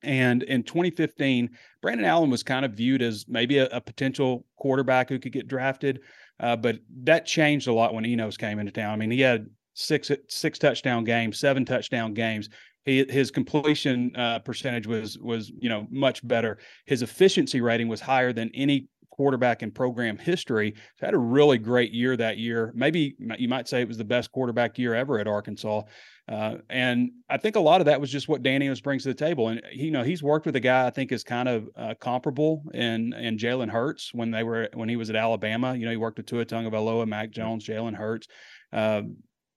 And 0.03 0.45
in 0.45 0.62
2015, 0.62 1.51
Brandon 1.83 2.07
Allen 2.07 2.31
was 2.31 2.43
kind 2.43 2.65
of 2.65 2.73
viewed 2.73 3.03
as 3.03 3.27
maybe 3.29 3.59
a, 3.59 3.67
a 3.67 3.83
potential 3.83 4.47
quarterback 4.57 5.11
who 5.11 5.19
could 5.19 5.33
get 5.33 5.47
drafted. 5.47 6.01
Uh, 6.41 6.57
but 6.57 6.79
that 7.03 7.27
changed 7.27 7.69
a 7.69 7.73
lot 7.75 7.93
when 7.93 8.07
Enos 8.07 8.38
came 8.38 8.59
into 8.59 8.73
town. 8.73 8.95
I 8.95 8.97
mean, 8.97 9.11
he 9.11 9.21
had 9.21 9.47
six 9.75 10.11
six 10.29 10.59
touchdown 10.59 11.05
games, 11.05 11.38
seven 11.38 11.67
touchdown 11.67 12.15
games 12.15 12.49
he, 12.85 13.05
his 13.09 13.31
completion 13.31 14.14
uh, 14.16 14.40
percentage 14.40 14.87
was 14.87 15.18
was 15.18 15.53
you 15.59 15.68
know 15.68 15.87
much 15.90 16.27
better. 16.27 16.59
His 16.87 17.03
efficiency 17.03 17.61
rating 17.61 17.88
was 17.88 18.01
higher 18.01 18.33
than 18.33 18.51
any 18.55 18.88
quarterback 19.11 19.62
in 19.62 19.71
program 19.71 20.16
history. 20.16 20.75
So 20.97 21.07
had 21.07 21.14
a 21.14 21.18
really 21.18 21.59
great 21.59 21.92
year 21.92 22.16
that 22.16 22.38
year. 22.38 22.73
Maybe 22.75 23.14
you 23.38 23.49
might 23.49 23.68
say 23.68 23.83
it 23.83 23.88
was 23.88 23.99
the 23.99 24.05
best 24.05 24.33
quarterback 24.33 24.79
year 24.79 24.95
ever 24.95 25.18
at 25.18 25.29
Arkansas. 25.29 25.83
Uh, 26.29 26.57
and 26.71 27.11
I 27.29 27.37
think 27.37 27.57
a 27.57 27.61
lot 27.61 27.81
of 27.81 27.85
that 27.87 28.01
was 28.01 28.11
just 28.11 28.29
what 28.29 28.42
Danny 28.42 28.73
brings 28.83 29.03
to 29.03 29.11
the 29.11 29.14
table. 29.14 29.49
And 29.49 29.61
you 29.73 29.90
know 29.90 30.03
he's 30.03 30.23
worked 30.23 30.47
with 30.47 30.57
a 30.57 30.61
guy 30.61 30.87
I 30.87 30.90
think 30.90 31.12
is 31.12 31.23
kind 31.23 31.49
of 31.49 31.68
uh, 31.77 31.95
comparable 32.01 32.64
in 32.75 33.12
in 33.12 33.37
Jalen 33.37 33.71
Hurts 33.71 34.12
when 34.14 34.31
they 34.31 34.42
were 34.42 34.68
when 34.75 34.88
he 34.88 34.97
was 34.97 35.11
at 35.11 35.16
Alabama. 35.16 35.75
You 35.75 35.85
know 35.85 35.90
he 35.90 35.97
worked 35.97 36.18
with 36.18 36.27
Tua 36.27 36.45
Tagovailoa, 36.45 37.07
Mac 37.07 37.31
Jones, 37.31 37.66
Jalen 37.66 37.95
Hurts. 37.95 38.29
Uh, 38.73 39.03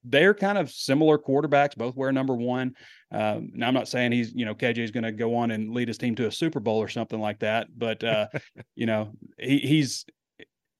they're 0.07 0.33
kind 0.33 0.57
of 0.57 0.71
similar 0.71 1.17
quarterbacks, 1.17 1.75
both 1.75 1.95
wear 1.95 2.11
number 2.11 2.35
one. 2.35 2.75
Um, 3.11 3.51
now, 3.53 3.67
I'm 3.67 3.73
not 3.73 3.87
saying 3.87 4.11
he's, 4.11 4.33
you 4.33 4.45
know, 4.45 4.55
KJ 4.55 4.79
is 4.79 4.91
going 4.91 5.03
to 5.03 5.11
go 5.11 5.35
on 5.35 5.51
and 5.51 5.73
lead 5.73 5.87
his 5.87 5.97
team 5.97 6.15
to 6.15 6.27
a 6.27 6.31
Super 6.31 6.59
Bowl 6.59 6.77
or 6.77 6.87
something 6.87 7.19
like 7.19 7.39
that, 7.39 7.67
but 7.77 8.03
uh, 8.03 8.27
you 8.75 8.85
know, 8.85 9.11
he, 9.39 9.59
he's 9.59 10.05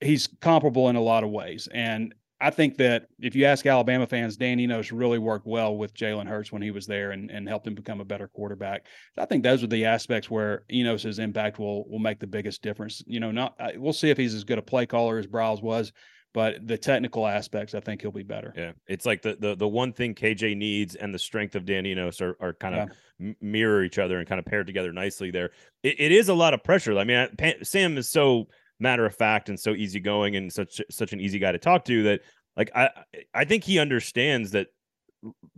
he's 0.02 0.28
comparable 0.42 0.90
in 0.90 0.96
a 0.96 1.02
lot 1.02 1.24
of 1.24 1.30
ways. 1.30 1.68
And 1.74 2.14
I 2.42 2.50
think 2.50 2.78
that 2.78 3.08
if 3.20 3.34
you 3.34 3.46
ask 3.46 3.66
Alabama 3.66 4.06
fans, 4.06 4.36
Dan 4.36 4.60
Enos 4.60 4.92
really 4.92 5.20
worked 5.20 5.48
well 5.48 5.78
with 5.78 5.94
Jalen 5.94 6.28
Hurts 6.28 6.52
when 6.52 6.62
he 6.62 6.70
was 6.70 6.86
there 6.86 7.12
and, 7.12 7.32
and 7.32 7.48
helped 7.48 7.66
him 7.66 7.76
become 7.76 8.02
a 8.02 8.06
better 8.06 8.28
quarterback. 8.28 8.88
I 9.18 9.26
think 9.26 9.42
those 9.42 9.64
are 9.64 9.68
the 9.68 9.86
aspects 9.86 10.30
where 10.30 10.66
Enos's 10.70 11.20
impact 11.20 11.60
will 11.60 11.88
will 11.90 12.00
make 12.00 12.20
the 12.20 12.28
biggest 12.28 12.62
difference. 12.62 13.02
You 13.08 13.22
know, 13.22 13.32
not 13.32 13.56
we'll 13.78 13.94
see 13.94 14.10
if 14.10 14.18
he's 14.18 14.34
as 14.34 14.44
good 14.44 14.58
a 14.58 14.62
play 14.62 14.86
caller 14.86 15.18
as 15.18 15.28
Briles 15.28 15.62
was, 15.62 15.94
but 16.36 16.68
the 16.68 16.78
technical 16.78 17.26
aspects, 17.26 17.74
I 17.74 17.80
think 17.80 18.02
he'll 18.02 18.12
be 18.12 18.22
better. 18.22 18.54
Yeah, 18.58 18.74
it's 18.88 19.06
like 19.06 19.22
the 19.22 19.38
the 19.40 19.56
the 19.56 19.68
one 19.68 19.94
thing 19.94 20.14
KJ 20.14 20.58
needs 20.58 20.96
and 20.96 21.14
the 21.14 21.18
strength 21.18 21.56
of 21.56 21.66
Dan 21.66 21.86
Enos 21.86 22.20
are 22.20 22.36
are 22.42 22.52
kind 22.52 22.76
of 22.76 22.90
yeah. 23.18 23.32
mirror 23.40 23.84
each 23.84 23.98
other 24.00 24.20
and 24.20 24.28
kind 24.28 24.38
of 24.38 24.46
paired 24.46 24.68
together 24.68 24.92
nicely. 24.92 25.32
There, 25.32 25.52
it, 25.82 25.96
it 25.98 26.12
is 26.12 26.28
a 26.28 26.34
lot 26.34 26.54
of 26.54 26.62
pressure. 26.62 27.00
I 27.00 27.06
mean, 27.06 27.30
Sam 27.64 27.98
is 27.98 28.10
so 28.10 28.50
matter 28.82 29.06
of 29.06 29.16
fact 29.16 29.48
and 29.48 29.58
so 29.58 29.72
easygoing 29.72 30.36
and 30.36 30.52
such 30.52 30.82
such 30.92 31.14
an 31.14 31.22
easy 31.22 31.40
guy 31.40 31.54
to 31.54 31.58
talk 31.58 31.86
to 31.86 32.04
that 32.04 32.20
like 32.58 32.70
I 32.76 32.90
I 33.34 33.46
think 33.46 33.64
he 33.64 33.80
understands 33.80 34.52
that 34.52 34.68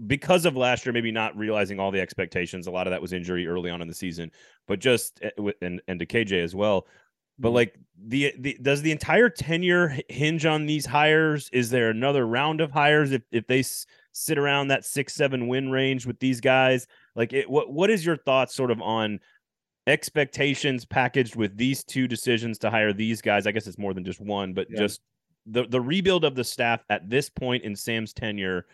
because 0.05 0.45
of 0.45 0.55
last 0.55 0.85
year 0.85 0.93
maybe 0.93 1.11
not 1.11 1.35
realizing 1.35 1.79
all 1.79 1.89
the 1.89 1.99
expectations 1.99 2.67
a 2.67 2.71
lot 2.71 2.85
of 2.85 2.91
that 2.91 3.01
was 3.01 3.13
injury 3.13 3.47
early 3.47 3.71
on 3.71 3.81
in 3.81 3.87
the 3.87 3.95
season 3.95 4.31
but 4.67 4.77
just 4.77 5.19
eh, 5.23 5.51
and 5.63 5.81
and 5.87 5.99
to 5.99 6.05
KJ 6.05 6.43
as 6.43 6.53
well 6.53 6.85
but 7.39 7.49
mm-hmm. 7.49 7.55
like 7.55 7.79
the, 8.05 8.33
the 8.37 8.57
does 8.61 8.81
the 8.81 8.91
entire 8.91 9.29
tenure 9.29 9.99
hinge 10.09 10.45
on 10.45 10.65
these 10.65 10.85
hires? 10.85 11.49
Is 11.51 11.69
there 11.69 11.89
another 11.89 12.25
round 12.27 12.61
of 12.61 12.71
hires 12.71 13.11
if 13.11 13.23
if 13.31 13.47
they 13.47 13.59
s- 13.59 13.85
sit 14.11 14.37
around 14.37 14.67
that 14.69 14.85
six 14.85 15.13
seven 15.13 15.47
win 15.47 15.69
range 15.69 16.05
with 16.05 16.19
these 16.19 16.39
guys? 16.41 16.87
Like, 17.15 17.33
it, 17.33 17.49
what 17.49 17.71
what 17.71 17.89
is 17.89 18.05
your 18.05 18.17
thoughts 18.17 18.55
sort 18.55 18.71
of 18.71 18.81
on 18.81 19.19
expectations 19.87 20.85
packaged 20.85 21.35
with 21.35 21.57
these 21.57 21.83
two 21.83 22.07
decisions 22.07 22.57
to 22.59 22.69
hire 22.69 22.93
these 22.93 23.21
guys? 23.21 23.47
I 23.47 23.51
guess 23.51 23.67
it's 23.67 23.77
more 23.77 23.93
than 23.93 24.05
just 24.05 24.21
one, 24.21 24.53
but 24.53 24.67
yeah. 24.69 24.79
just 24.79 25.01
the 25.45 25.65
the 25.65 25.81
rebuild 25.81 26.23
of 26.23 26.35
the 26.35 26.43
staff 26.43 26.83
at 26.89 27.09
this 27.09 27.29
point 27.29 27.63
in 27.63 27.75
Sam's 27.75 28.13
tenure 28.13 28.65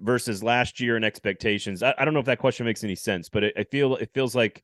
versus 0.00 0.42
last 0.42 0.80
year 0.80 0.96
and 0.96 1.04
expectations. 1.04 1.82
I, 1.82 1.94
I 1.98 2.04
don't 2.04 2.14
know 2.14 2.20
if 2.20 2.26
that 2.26 2.38
question 2.38 2.66
makes 2.66 2.84
any 2.84 2.94
sense, 2.94 3.28
but 3.28 3.44
it, 3.44 3.54
I 3.56 3.64
feel 3.64 3.96
it 3.96 4.10
feels 4.14 4.34
like 4.34 4.62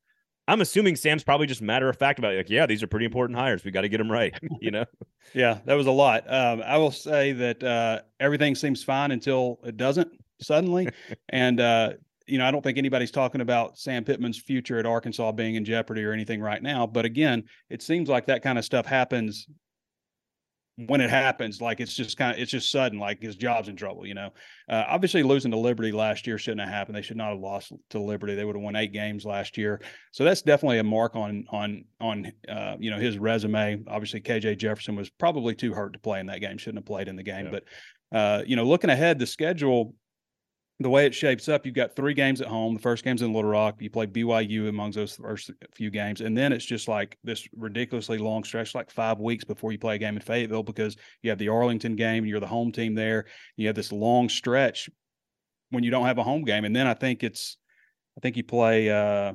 I'm 0.48 0.62
assuming 0.62 0.96
Sam's 0.96 1.22
probably 1.22 1.46
just 1.46 1.60
matter 1.60 1.90
of 1.90 1.96
fact 1.98 2.18
about 2.18 2.32
it. 2.32 2.38
like, 2.38 2.50
yeah, 2.50 2.64
these 2.64 2.82
are 2.82 2.86
pretty 2.86 3.04
important 3.04 3.38
hires. 3.38 3.64
We 3.64 3.70
got 3.70 3.82
to 3.82 3.88
get 3.88 3.98
them 3.98 4.10
right. 4.10 4.34
You 4.60 4.72
know? 4.72 4.86
yeah, 5.34 5.58
that 5.66 5.74
was 5.74 5.86
a 5.86 5.92
lot. 5.92 6.24
Um, 6.32 6.62
I 6.64 6.78
will 6.78 6.90
say 6.90 7.32
that 7.32 7.62
uh, 7.62 8.00
everything 8.18 8.54
seems 8.54 8.82
fine 8.82 9.12
until 9.12 9.60
it 9.62 9.76
doesn't 9.76 10.10
suddenly. 10.40 10.88
and, 11.28 11.60
uh, 11.60 11.92
you 12.26 12.38
know, 12.38 12.46
I 12.46 12.50
don't 12.50 12.62
think 12.62 12.78
anybody's 12.78 13.10
talking 13.10 13.40
about 13.40 13.78
Sam 13.78 14.04
Pittman's 14.04 14.38
future 14.38 14.78
at 14.78 14.86
Arkansas 14.86 15.32
being 15.32 15.54
in 15.54 15.64
jeopardy 15.64 16.02
or 16.02 16.12
anything 16.12 16.40
right 16.40 16.62
now. 16.62 16.86
But 16.86 17.04
again, 17.04 17.44
it 17.70 17.82
seems 17.82 18.08
like 18.08 18.26
that 18.26 18.42
kind 18.42 18.58
of 18.58 18.64
stuff 18.64 18.86
happens 18.86 19.46
when 20.86 21.00
it 21.00 21.10
happens, 21.10 21.60
like 21.60 21.80
it's 21.80 21.94
just 21.94 22.16
kind 22.16 22.32
of 22.32 22.40
it's 22.40 22.52
just 22.52 22.70
sudden, 22.70 23.00
like 23.00 23.20
his 23.20 23.34
job's 23.34 23.68
in 23.68 23.74
trouble. 23.74 24.06
You 24.06 24.14
know, 24.14 24.30
uh, 24.68 24.84
obviously 24.86 25.24
losing 25.24 25.50
to 25.50 25.56
Liberty 25.56 25.90
last 25.90 26.26
year 26.26 26.38
shouldn't 26.38 26.60
have 26.60 26.70
happened. 26.70 26.96
They 26.96 27.02
should 27.02 27.16
not 27.16 27.30
have 27.30 27.40
lost 27.40 27.72
to 27.90 27.98
Liberty. 28.00 28.36
They 28.36 28.44
would 28.44 28.54
have 28.54 28.62
won 28.62 28.76
eight 28.76 28.92
games 28.92 29.24
last 29.24 29.58
year, 29.58 29.80
so 30.12 30.22
that's 30.22 30.42
definitely 30.42 30.78
a 30.78 30.84
mark 30.84 31.16
on 31.16 31.44
on 31.50 31.84
on 32.00 32.32
uh, 32.48 32.76
you 32.78 32.92
know 32.92 32.98
his 32.98 33.18
resume. 33.18 33.82
Obviously, 33.88 34.20
KJ 34.20 34.58
Jefferson 34.58 34.94
was 34.94 35.10
probably 35.10 35.54
too 35.54 35.74
hurt 35.74 35.94
to 35.94 35.98
play 35.98 36.20
in 36.20 36.26
that 36.26 36.40
game. 36.40 36.58
Shouldn't 36.58 36.78
have 36.78 36.86
played 36.86 37.08
in 37.08 37.16
the 37.16 37.24
game, 37.24 37.46
yeah. 37.46 37.50
but 37.50 37.64
uh, 38.16 38.42
you 38.46 38.54
know, 38.54 38.64
looking 38.64 38.90
ahead, 38.90 39.18
the 39.18 39.26
schedule 39.26 39.94
the 40.80 40.88
way 40.88 41.06
it 41.06 41.14
shapes 41.14 41.48
up, 41.48 41.66
you've 41.66 41.74
got 41.74 41.96
three 41.96 42.14
games 42.14 42.40
at 42.40 42.46
home. 42.46 42.74
The 42.74 42.80
first 42.80 43.02
game's 43.02 43.22
in 43.22 43.32
Little 43.32 43.50
Rock. 43.50 43.76
You 43.80 43.90
play 43.90 44.06
BYU 44.06 44.68
among 44.68 44.92
those 44.92 45.16
first 45.16 45.50
few 45.74 45.90
games, 45.90 46.20
and 46.20 46.36
then 46.36 46.52
it's 46.52 46.64
just 46.64 46.86
like 46.86 47.18
this 47.24 47.48
ridiculously 47.56 48.18
long 48.18 48.44
stretch, 48.44 48.76
like 48.76 48.90
five 48.90 49.18
weeks 49.18 49.44
before 49.44 49.72
you 49.72 49.78
play 49.78 49.96
a 49.96 49.98
game 49.98 50.14
in 50.14 50.22
Fayetteville 50.22 50.62
because 50.62 50.96
you 51.22 51.30
have 51.30 51.38
the 51.38 51.48
Arlington 51.48 51.96
game. 51.96 52.22
And 52.22 52.28
you're 52.28 52.38
the 52.38 52.46
home 52.46 52.70
team 52.70 52.94
there. 52.94 53.26
You 53.56 53.66
have 53.66 53.76
this 53.76 53.90
long 53.90 54.28
stretch 54.28 54.88
when 55.70 55.82
you 55.82 55.90
don't 55.90 56.06
have 56.06 56.18
a 56.18 56.22
home 56.22 56.44
game, 56.44 56.64
and 56.64 56.74
then 56.74 56.86
I 56.86 56.94
think 56.94 57.24
it's, 57.24 57.56
I 58.16 58.20
think 58.20 58.36
you 58.36 58.44
play 58.44 58.88
uh, 58.88 59.32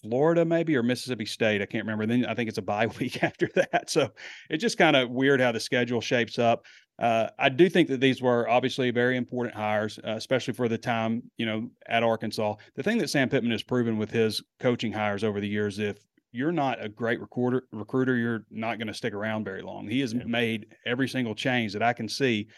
Florida 0.00 0.44
maybe 0.46 0.76
or 0.76 0.82
Mississippi 0.82 1.26
State. 1.26 1.60
I 1.60 1.66
can't 1.66 1.84
remember. 1.84 2.06
Then 2.06 2.24
I 2.24 2.34
think 2.34 2.48
it's 2.48 2.58
a 2.58 2.62
bye 2.62 2.86
week 2.98 3.22
after 3.22 3.48
that. 3.54 3.90
So 3.90 4.10
it's 4.48 4.62
just 4.62 4.78
kind 4.78 4.96
of 4.96 5.10
weird 5.10 5.40
how 5.40 5.52
the 5.52 5.60
schedule 5.60 6.00
shapes 6.00 6.38
up. 6.38 6.64
Uh, 6.98 7.28
I 7.38 7.50
do 7.50 7.68
think 7.68 7.88
that 7.88 8.00
these 8.00 8.22
were 8.22 8.48
obviously 8.48 8.90
very 8.90 9.16
important 9.16 9.54
hires, 9.54 9.98
uh, 9.98 10.12
especially 10.12 10.54
for 10.54 10.68
the 10.68 10.78
time 10.78 11.22
you 11.36 11.44
know 11.46 11.68
at 11.88 12.02
Arkansas. 12.02 12.54
The 12.74 12.82
thing 12.82 12.98
that 12.98 13.10
Sam 13.10 13.28
Pittman 13.28 13.52
has 13.52 13.62
proven 13.62 13.98
with 13.98 14.10
his 14.10 14.42
coaching 14.60 14.92
hires 14.92 15.22
over 15.22 15.40
the 15.40 15.48
years, 15.48 15.78
if 15.78 15.98
you're 16.32 16.52
not 16.52 16.82
a 16.82 16.88
great 16.88 17.20
recruiter, 17.20 17.64
recruiter, 17.72 18.16
you're 18.16 18.46
not 18.50 18.78
going 18.78 18.88
to 18.88 18.94
stick 18.94 19.14
around 19.14 19.44
very 19.44 19.62
long. 19.62 19.88
He 19.88 20.00
has 20.00 20.12
yeah. 20.12 20.24
made 20.24 20.66
every 20.86 21.08
single 21.08 21.34
change 21.34 21.72
that 21.74 21.82
I 21.82 21.92
can 21.92 22.08
see, 22.08 22.48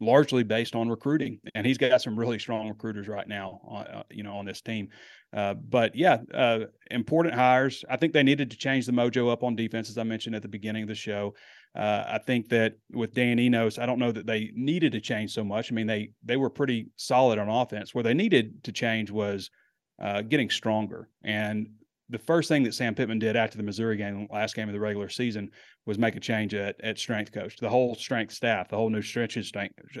largely 0.00 0.42
based 0.42 0.74
on 0.74 0.88
recruiting, 0.88 1.40
and 1.54 1.66
he's 1.66 1.78
got 1.78 2.00
some 2.00 2.18
really 2.18 2.38
strong 2.38 2.68
recruiters 2.68 3.08
right 3.08 3.28
now, 3.28 3.60
uh, 3.70 4.02
you 4.10 4.22
know, 4.22 4.36
on 4.36 4.46
this 4.46 4.62
team. 4.62 4.88
Uh, 5.34 5.52
but 5.52 5.94
yeah, 5.94 6.18
uh, 6.32 6.60
important 6.90 7.34
hires. 7.34 7.84
I 7.90 7.96
think 7.96 8.14
they 8.14 8.22
needed 8.22 8.50
to 8.50 8.56
change 8.56 8.86
the 8.86 8.92
mojo 8.92 9.30
up 9.30 9.42
on 9.42 9.54
defense, 9.54 9.90
as 9.90 9.98
I 9.98 10.02
mentioned 10.02 10.34
at 10.34 10.42
the 10.42 10.48
beginning 10.48 10.84
of 10.84 10.88
the 10.88 10.94
show. 10.94 11.34
Uh, 11.76 12.04
I 12.08 12.18
think 12.18 12.48
that 12.48 12.74
with 12.92 13.12
Dan 13.12 13.38
Enos, 13.38 13.78
I 13.78 13.84
don't 13.86 13.98
know 13.98 14.12
that 14.12 14.26
they 14.26 14.50
needed 14.54 14.92
to 14.92 15.00
change 15.00 15.32
so 15.32 15.44
much. 15.44 15.70
I 15.70 15.74
mean, 15.74 15.86
they 15.86 16.10
they 16.24 16.36
were 16.36 16.50
pretty 16.50 16.88
solid 16.96 17.38
on 17.38 17.48
offense. 17.48 17.94
Where 17.94 18.04
they 18.04 18.14
needed 18.14 18.64
to 18.64 18.72
change 18.72 19.10
was 19.10 19.50
uh, 20.02 20.22
getting 20.22 20.48
stronger. 20.48 21.08
And 21.22 21.68
the 22.08 22.18
first 22.18 22.48
thing 22.48 22.62
that 22.62 22.74
Sam 22.74 22.94
Pittman 22.94 23.18
did 23.18 23.36
after 23.36 23.56
the 23.56 23.62
Missouri 23.62 23.96
game, 23.96 24.28
last 24.30 24.54
game 24.54 24.68
of 24.68 24.72
the 24.72 24.80
regular 24.80 25.08
season, 25.08 25.50
was 25.86 25.98
make 25.98 26.16
a 26.16 26.20
change 26.20 26.54
at, 26.54 26.76
at 26.82 26.98
strength 26.98 27.32
coach. 27.32 27.56
The 27.56 27.68
whole 27.68 27.94
strength 27.94 28.32
staff, 28.32 28.68
the 28.68 28.76
whole 28.76 28.90
nutrition 28.90 29.42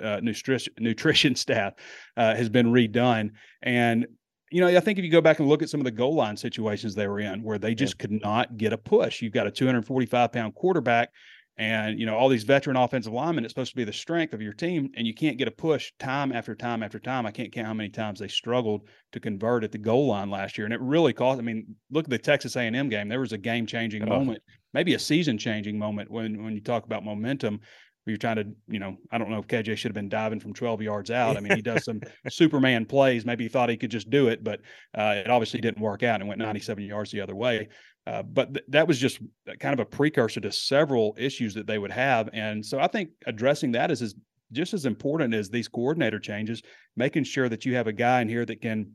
uh, 0.02 0.20
nutrition 0.22 0.72
nutrition 0.78 1.34
staff 1.36 1.74
uh, 2.16 2.34
has 2.34 2.48
been 2.48 2.72
redone. 2.72 3.30
And 3.62 4.06
you 4.52 4.60
know, 4.60 4.68
I 4.68 4.80
think 4.80 4.98
if 4.98 5.04
you 5.04 5.10
go 5.10 5.20
back 5.20 5.40
and 5.40 5.48
look 5.48 5.62
at 5.62 5.68
some 5.68 5.80
of 5.80 5.84
the 5.84 5.90
goal 5.90 6.14
line 6.14 6.36
situations 6.36 6.94
they 6.94 7.08
were 7.08 7.20
in, 7.20 7.42
where 7.42 7.58
they 7.58 7.74
just 7.74 7.98
could 7.98 8.12
not 8.12 8.56
get 8.56 8.72
a 8.72 8.78
push. 8.78 9.20
You've 9.20 9.32
got 9.32 9.46
a 9.46 9.50
245 9.50 10.32
pound 10.32 10.54
quarterback 10.54 11.10
and 11.58 11.98
you 11.98 12.04
know 12.04 12.16
all 12.16 12.28
these 12.28 12.44
veteran 12.44 12.76
offensive 12.76 13.12
linemen 13.12 13.44
it's 13.44 13.52
supposed 13.52 13.72
to 13.72 13.76
be 13.76 13.84
the 13.84 13.92
strength 13.92 14.34
of 14.34 14.42
your 14.42 14.52
team 14.52 14.90
and 14.96 15.06
you 15.06 15.14
can't 15.14 15.38
get 15.38 15.48
a 15.48 15.52
push 15.52 15.92
time 15.98 16.32
after 16.32 16.54
time 16.54 16.82
after 16.82 16.98
time 16.98 17.24
i 17.24 17.30
can't 17.30 17.52
count 17.52 17.66
how 17.66 17.74
many 17.74 17.88
times 17.88 18.18
they 18.18 18.28
struggled 18.28 18.82
to 19.12 19.20
convert 19.20 19.64
at 19.64 19.72
the 19.72 19.78
goal 19.78 20.06
line 20.06 20.30
last 20.30 20.58
year 20.58 20.66
and 20.66 20.74
it 20.74 20.80
really 20.80 21.12
cost 21.12 21.38
i 21.38 21.42
mean 21.42 21.74
look 21.90 22.04
at 22.04 22.10
the 22.10 22.18
texas 22.18 22.56
a&m 22.56 22.88
game 22.88 23.08
there 23.08 23.20
was 23.20 23.32
a 23.32 23.38
game 23.38 23.66
changing 23.66 24.02
oh. 24.02 24.06
moment 24.18 24.42
maybe 24.74 24.94
a 24.94 24.98
season 24.98 25.38
changing 25.38 25.78
moment 25.78 26.10
when 26.10 26.42
when 26.42 26.54
you 26.54 26.60
talk 26.60 26.84
about 26.84 27.04
momentum 27.04 27.60
you're 28.06 28.16
trying 28.16 28.36
to, 28.36 28.46
you 28.68 28.78
know, 28.78 28.96
I 29.10 29.18
don't 29.18 29.30
know 29.30 29.38
if 29.38 29.48
KJ 29.48 29.76
should 29.76 29.90
have 29.90 29.94
been 29.94 30.08
diving 30.08 30.38
from 30.38 30.54
12 30.54 30.80
yards 30.80 31.10
out. 31.10 31.36
I 31.36 31.40
mean, 31.40 31.56
he 31.56 31.62
does 31.62 31.84
some 31.84 32.00
Superman 32.28 32.86
plays. 32.86 33.26
Maybe 33.26 33.44
he 33.44 33.48
thought 33.48 33.68
he 33.68 33.76
could 33.76 33.90
just 33.90 34.10
do 34.10 34.28
it, 34.28 34.44
but 34.44 34.60
uh, 34.96 35.14
it 35.16 35.28
obviously 35.28 35.60
didn't 35.60 35.80
work 35.80 36.04
out 36.04 36.20
and 36.20 36.28
went 36.28 36.40
97 36.40 36.84
yards 36.84 37.10
the 37.10 37.20
other 37.20 37.34
way. 37.34 37.68
Uh, 38.06 38.22
but 38.22 38.54
th- 38.54 38.66
that 38.68 38.86
was 38.86 38.98
just 38.98 39.18
kind 39.58 39.72
of 39.72 39.80
a 39.80 39.84
precursor 39.84 40.40
to 40.40 40.52
several 40.52 41.16
issues 41.18 41.54
that 41.54 41.66
they 41.66 41.78
would 41.78 41.90
have. 41.90 42.28
And 42.32 42.64
so 42.64 42.78
I 42.78 42.86
think 42.86 43.10
addressing 43.26 43.72
that 43.72 43.90
is, 43.90 44.00
is 44.00 44.14
just 44.52 44.74
as 44.74 44.86
important 44.86 45.34
as 45.34 45.50
these 45.50 45.66
coordinator 45.66 46.20
changes, 46.20 46.62
making 46.96 47.24
sure 47.24 47.48
that 47.48 47.64
you 47.64 47.74
have 47.74 47.88
a 47.88 47.92
guy 47.92 48.20
in 48.20 48.28
here 48.28 48.44
that 48.44 48.60
can 48.60 48.92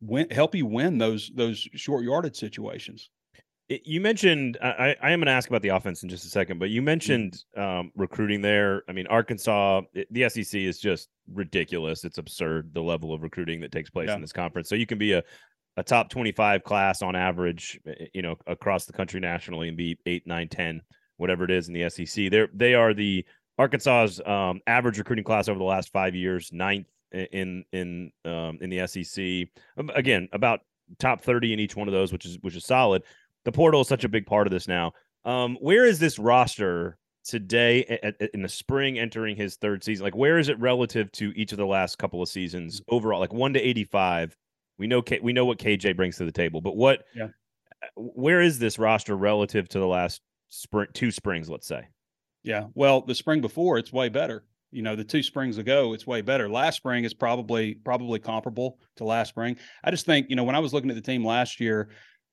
win, 0.00 0.28
help 0.30 0.54
you 0.54 0.66
win 0.66 0.96
those 0.96 1.30
those 1.34 1.68
short 1.74 2.04
yardage 2.04 2.36
situations. 2.36 3.10
You 3.68 4.00
mentioned 4.00 4.58
I, 4.62 4.94
I 5.02 5.10
am 5.12 5.20
going 5.20 5.26
to 5.26 5.32
ask 5.32 5.48
about 5.48 5.62
the 5.62 5.70
offense 5.70 6.02
in 6.02 6.08
just 6.10 6.24
a 6.26 6.28
second, 6.28 6.58
but 6.58 6.68
you 6.68 6.80
mm-hmm. 6.80 6.86
mentioned 6.86 7.44
um, 7.56 7.92
recruiting 7.96 8.42
there. 8.42 8.82
I 8.88 8.92
mean, 8.92 9.06
Arkansas, 9.06 9.82
the 10.10 10.28
SEC 10.28 10.60
is 10.60 10.78
just 10.78 11.08
ridiculous. 11.32 12.04
It's 12.04 12.18
absurd 12.18 12.72
the 12.74 12.82
level 12.82 13.14
of 13.14 13.22
recruiting 13.22 13.60
that 13.60 13.72
takes 13.72 13.88
place 13.88 14.08
yeah. 14.08 14.16
in 14.16 14.20
this 14.20 14.32
conference. 14.32 14.68
So 14.68 14.74
you 14.74 14.86
can 14.86 14.98
be 14.98 15.12
a 15.12 15.22
a 15.76 15.82
top 15.82 16.08
25 16.08 16.62
class 16.64 17.02
on 17.02 17.16
average, 17.16 17.80
eh, 17.86 17.92
eh, 18.00 18.06
you 18.14 18.22
know, 18.22 18.36
across 18.46 18.84
the 18.84 18.92
country 18.92 19.20
nationally 19.20 19.68
and 19.68 19.76
be 19.76 19.98
eight, 20.06 20.26
nine, 20.26 20.48
10, 20.48 20.80
whatever 21.16 21.44
it 21.44 21.50
is 21.50 21.68
in 21.68 21.74
the 21.74 21.88
SEC. 21.90 22.30
They're, 22.30 22.48
they 22.52 22.74
are 22.74 22.94
the 22.94 23.24
Arkansas's 23.58 24.20
um, 24.26 24.60
average 24.66 24.98
recruiting 24.98 25.24
class 25.24 25.48
over 25.48 25.58
the 25.58 25.64
last 25.64 25.90
five 25.92 26.14
years, 26.14 26.50
ninth 26.52 26.86
in, 27.12 27.64
in, 27.72 28.10
um, 28.24 28.58
in 28.60 28.70
the 28.70 28.86
SEC. 28.86 29.48
Um, 29.78 29.90
again, 29.94 30.28
about 30.32 30.60
top 30.98 31.22
30 31.22 31.52
in 31.52 31.60
each 31.60 31.76
one 31.76 31.88
of 31.88 31.94
those, 31.94 32.12
which 32.12 32.26
is, 32.26 32.38
which 32.40 32.56
is 32.56 32.64
solid. 32.64 33.02
The 33.44 33.52
portal 33.52 33.80
is 33.80 33.88
such 33.88 34.04
a 34.04 34.08
big 34.08 34.26
part 34.26 34.46
of 34.46 34.52
this 34.52 34.68
now. 34.68 34.92
Um, 35.24 35.56
where 35.60 35.86
is 35.86 35.98
this 35.98 36.18
roster 36.18 36.98
today 37.24 37.84
at, 37.84 38.20
at, 38.20 38.30
in 38.34 38.42
the 38.42 38.48
spring 38.48 38.98
entering 38.98 39.36
his 39.36 39.56
third 39.56 39.82
season? 39.82 40.04
Like, 40.04 40.16
where 40.16 40.38
is 40.38 40.48
it 40.48 40.58
relative 40.58 41.10
to 41.12 41.32
each 41.34 41.52
of 41.52 41.58
the 41.58 41.66
last 41.66 41.98
couple 41.98 42.22
of 42.22 42.28
seasons 42.28 42.82
overall? 42.88 43.20
Like 43.20 43.32
one 43.32 43.54
to 43.54 43.60
85 43.60 44.36
we 44.78 44.86
know 44.86 45.02
K, 45.02 45.20
we 45.22 45.32
know 45.32 45.44
what 45.44 45.58
KJ 45.58 45.96
brings 45.96 46.16
to 46.18 46.24
the 46.24 46.32
table, 46.32 46.60
but 46.60 46.76
what? 46.76 47.04
Yeah. 47.14 47.28
Where 47.96 48.40
is 48.40 48.58
this 48.58 48.78
roster 48.78 49.16
relative 49.16 49.68
to 49.70 49.78
the 49.78 49.86
last 49.86 50.22
spring, 50.48 50.88
two 50.92 51.10
springs? 51.10 51.50
Let's 51.50 51.66
say. 51.66 51.88
Yeah. 52.42 52.64
Well, 52.74 53.02
the 53.02 53.14
spring 53.14 53.40
before, 53.40 53.78
it's 53.78 53.92
way 53.92 54.08
better. 54.08 54.44
You 54.70 54.82
know, 54.82 54.96
the 54.96 55.04
two 55.04 55.22
springs 55.22 55.58
ago, 55.58 55.92
it's 55.92 56.06
way 56.06 56.20
better. 56.20 56.48
Last 56.48 56.76
spring 56.76 57.04
is 57.04 57.14
probably 57.14 57.74
probably 57.74 58.18
comparable 58.18 58.78
to 58.96 59.04
last 59.04 59.28
spring. 59.28 59.56
I 59.84 59.90
just 59.90 60.06
think, 60.06 60.28
you 60.28 60.36
know, 60.36 60.44
when 60.44 60.56
I 60.56 60.60
was 60.60 60.72
looking 60.72 60.90
at 60.90 60.96
the 60.96 61.02
team 61.02 61.24
last 61.24 61.60
year 61.60 61.90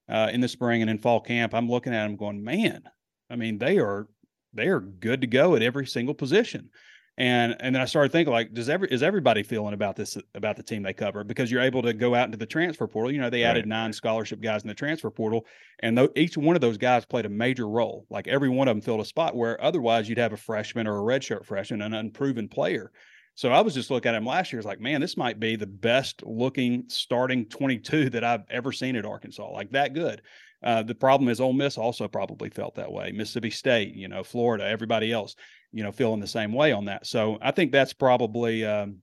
uh, 0.09 0.29
in 0.31 0.41
the 0.41 0.47
spring 0.47 0.81
and 0.81 0.89
in 0.89 0.97
fall 0.97 1.21
camp, 1.21 1.53
I'm 1.53 1.69
looking 1.69 1.93
at 1.93 2.03
them 2.03 2.15
going, 2.15 2.43
man, 2.43 2.83
I 3.29 3.35
mean, 3.35 3.57
they 3.57 3.77
are 3.77 4.07
they 4.53 4.67
are 4.67 4.79
good 4.79 5.21
to 5.21 5.27
go 5.27 5.55
at 5.55 5.61
every 5.61 5.85
single 5.85 6.15
position. 6.15 6.69
And 7.17 7.57
and 7.59 7.75
then 7.75 7.81
I 7.81 7.85
started 7.85 8.11
thinking 8.11 8.33
like, 8.33 8.53
does 8.53 8.69
every 8.69 8.87
is 8.89 9.03
everybody 9.03 9.43
feeling 9.43 9.73
about 9.73 9.95
this 9.95 10.17
about 10.33 10.55
the 10.55 10.63
team 10.63 10.81
they 10.81 10.93
cover? 10.93 11.23
Because 11.23 11.51
you're 11.51 11.61
able 11.61 11.81
to 11.81 11.93
go 11.93 12.15
out 12.15 12.25
into 12.25 12.37
the 12.37 12.45
transfer 12.45 12.87
portal. 12.87 13.11
You 13.11 13.19
know, 13.19 13.29
they 13.29 13.43
added 13.43 13.65
right. 13.65 13.67
nine 13.67 13.93
scholarship 13.93 14.41
guys 14.41 14.61
in 14.61 14.69
the 14.69 14.73
transfer 14.73 15.11
portal, 15.11 15.45
and 15.79 15.97
th- 15.97 16.11
each 16.15 16.37
one 16.37 16.55
of 16.55 16.61
those 16.61 16.77
guys 16.77 17.05
played 17.05 17.25
a 17.25 17.29
major 17.29 17.67
role. 17.67 18.05
Like 18.09 18.27
every 18.27 18.49
one 18.49 18.67
of 18.67 18.75
them 18.75 18.81
filled 18.81 19.01
a 19.01 19.05
spot 19.05 19.35
where 19.35 19.61
otherwise 19.61 20.07
you'd 20.07 20.17
have 20.19 20.33
a 20.33 20.37
freshman 20.37 20.87
or 20.87 20.99
a 20.99 21.19
redshirt 21.19 21.45
freshman, 21.45 21.81
an 21.81 21.93
unproven 21.93 22.47
player. 22.47 22.91
So 23.35 23.49
I 23.51 23.61
was 23.61 23.73
just 23.73 23.91
looking 23.91 24.09
at 24.09 24.15
him 24.15 24.25
last 24.25 24.51
year. 24.51 24.59
It's 24.59 24.67
like, 24.67 24.81
man, 24.81 25.01
this 25.01 25.17
might 25.17 25.39
be 25.39 25.55
the 25.55 25.67
best 25.67 26.23
looking 26.25 26.85
starting 26.87 27.45
22 27.45 28.09
that 28.11 28.23
I've 28.23 28.43
ever 28.49 28.71
seen 28.71 28.95
at 28.95 29.05
Arkansas. 29.05 29.51
Like 29.51 29.71
that 29.71 29.93
good. 29.93 30.21
Uh, 30.63 30.83
the 30.83 30.95
problem 30.95 31.29
is 31.29 31.41
Ole 31.41 31.53
Miss 31.53 31.77
also 31.77 32.07
probably 32.07 32.49
felt 32.49 32.75
that 32.75 32.91
way. 32.91 33.11
Mississippi 33.11 33.49
State, 33.49 33.95
you 33.95 34.07
know, 34.07 34.23
Florida, 34.23 34.65
everybody 34.65 35.11
else 35.11 35.35
you 35.73 35.83
know, 35.83 35.91
feeling 35.91 36.19
the 36.19 36.27
same 36.27 36.53
way 36.53 36.71
on 36.71 36.85
that. 36.85 37.05
So 37.05 37.37
I 37.41 37.51
think 37.51 37.71
that's 37.71 37.93
probably 37.93 38.65
um, 38.65 38.97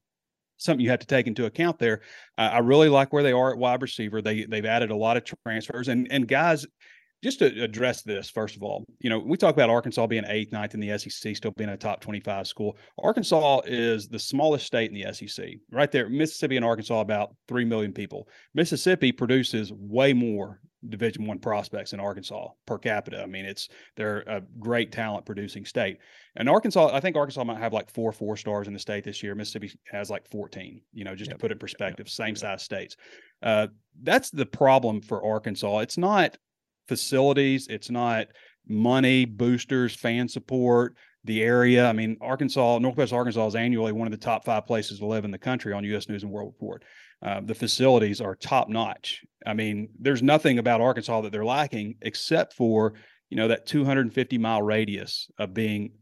something 0.59 0.85
you 0.85 0.91
have 0.91 1.01
to 1.01 1.07
take 1.07 1.27
into 1.27 1.47
account 1.47 1.79
there. 1.79 2.01
Uh, 2.37 2.51
I 2.53 2.59
really 2.59 2.89
like 2.89 3.13
where 3.13 3.23
they 3.23 3.33
are 3.33 3.51
at 3.51 3.59
wide 3.59 3.83
receiver. 3.83 4.21
They 4.21 4.45
they've 4.45 4.65
added 4.65 4.91
a 4.91 4.97
lot 4.97 5.17
of 5.17 5.25
transfers 5.47 5.89
and 5.89 6.07
and 6.11 6.29
guys. 6.29 6.67
Just 7.21 7.41
to 7.41 7.47
address 7.65 8.03
this, 8.03 8.31
first 8.31 8.55
of 8.55 8.63
all, 8.63 8.85
you 9.01 9.11
know, 9.11 9.19
we 9.19 9.37
talk 9.37 9.53
about 9.53 9.71
Arkansas 9.71 10.07
being 10.07 10.23
eighth, 10.29 10.53
ninth 10.53 10.75
in 10.75 10.79
the 10.79 10.97
SEC, 10.97 11.35
still 11.35 11.51
being 11.57 11.71
a 11.71 11.77
top 11.77 12.01
25 12.01 12.47
school. 12.47 12.77
Arkansas 13.03 13.63
is 13.67 14.07
the 14.07 14.21
smallest 14.21 14.65
state 14.65 14.93
in 14.93 14.95
the 14.95 15.13
SEC, 15.13 15.55
right 15.73 15.91
there. 15.91 16.09
Mississippi 16.09 16.55
and 16.55 16.65
Arkansas, 16.65 17.01
about 17.01 17.35
3 17.49 17.65
million 17.65 17.93
people. 17.93 18.29
Mississippi 18.55 19.11
produces 19.11 19.73
way 19.73 20.13
more 20.13 20.61
division 20.89 21.27
one 21.27 21.39
prospects 21.39 21.93
in 21.93 22.01
arkansas 22.01 22.49
per 22.67 22.79
capita. 22.79 23.23
I 23.23 23.27
mean 23.27 23.45
it's 23.45 23.69
they're 23.97 24.21
a 24.21 24.43
great 24.59 24.93
talent 24.93 25.27
producing 25.27 25.65
state. 25.65 25.99
And 26.37 26.49
arkansas 26.49 26.91
i 26.93 27.01
think 27.01 27.17
arkansas 27.17 27.45
might 27.45 27.59
have 27.59 27.73
like 27.73 27.91
four 27.91 28.13
four 28.13 28.37
stars 28.37 28.69
in 28.69 28.73
the 28.73 28.79
state 28.79 29.05
this 29.05 29.23
year. 29.23 29.35
Mississippi 29.35 29.73
has 29.91 30.11
like 30.11 30.29
14 30.29 30.81
you 30.93 31.05
know 31.05 31.15
just 31.15 31.31
yep. 31.31 31.39
to 31.39 31.41
put 31.41 31.51
it 31.51 31.55
in 31.55 31.59
perspective 31.59 32.07
yep. 32.07 32.11
same 32.11 32.37
size 32.37 32.63
states. 32.63 32.97
Uh, 33.43 33.69
that's 34.03 34.31
the 34.31 34.47
problem 34.47 35.01
for 35.01 35.25
arkansas. 35.25 35.79
It's 35.79 35.99
not 35.99 36.37
facilities 36.87 37.67
it's 37.69 37.91
not 37.91 38.29
money 38.69 39.25
boosters 39.25 39.95
fan 39.95 40.29
support 40.29 40.95
the 41.25 41.43
area. 41.43 41.87
I 41.87 41.93
mean 41.93 42.17
arkansas 42.21 42.79
northwest 42.79 43.13
arkansas 43.13 43.49
is 43.49 43.57
annually 43.57 43.93
one 43.93 44.07
of 44.07 44.13
the 44.13 44.25
top 44.25 44.45
five 44.45 44.67
places 44.67 45.01
to 45.01 45.07
live 45.07 45.25
in 45.25 45.33
the 45.33 45.39
country 45.39 45.73
on 45.73 45.85
us 45.85 46.09
news 46.09 46.23
and 46.23 46.31
world 46.31 46.55
report 46.55 46.85
uh, 47.23 47.41
the 47.45 47.55
facilities 47.55 48.21
are 48.21 48.35
top 48.35 48.69
notch. 48.69 49.23
I 49.47 49.55
mean, 49.55 49.89
there's 49.99 50.23
nothing 50.23 50.59
about 50.59 50.81
Arkansas 50.81 51.23
that 51.23 51.33
they're 51.33 51.45
lacking 51.45 51.97
except 52.03 52.55
for 52.55 52.95
you 53.31 53.37
know 53.37 53.49
that 53.49 53.67
250 53.67 54.39
mile 54.39 54.63
radius 54.63 55.31
of 55.39 55.55
being 55.55 55.93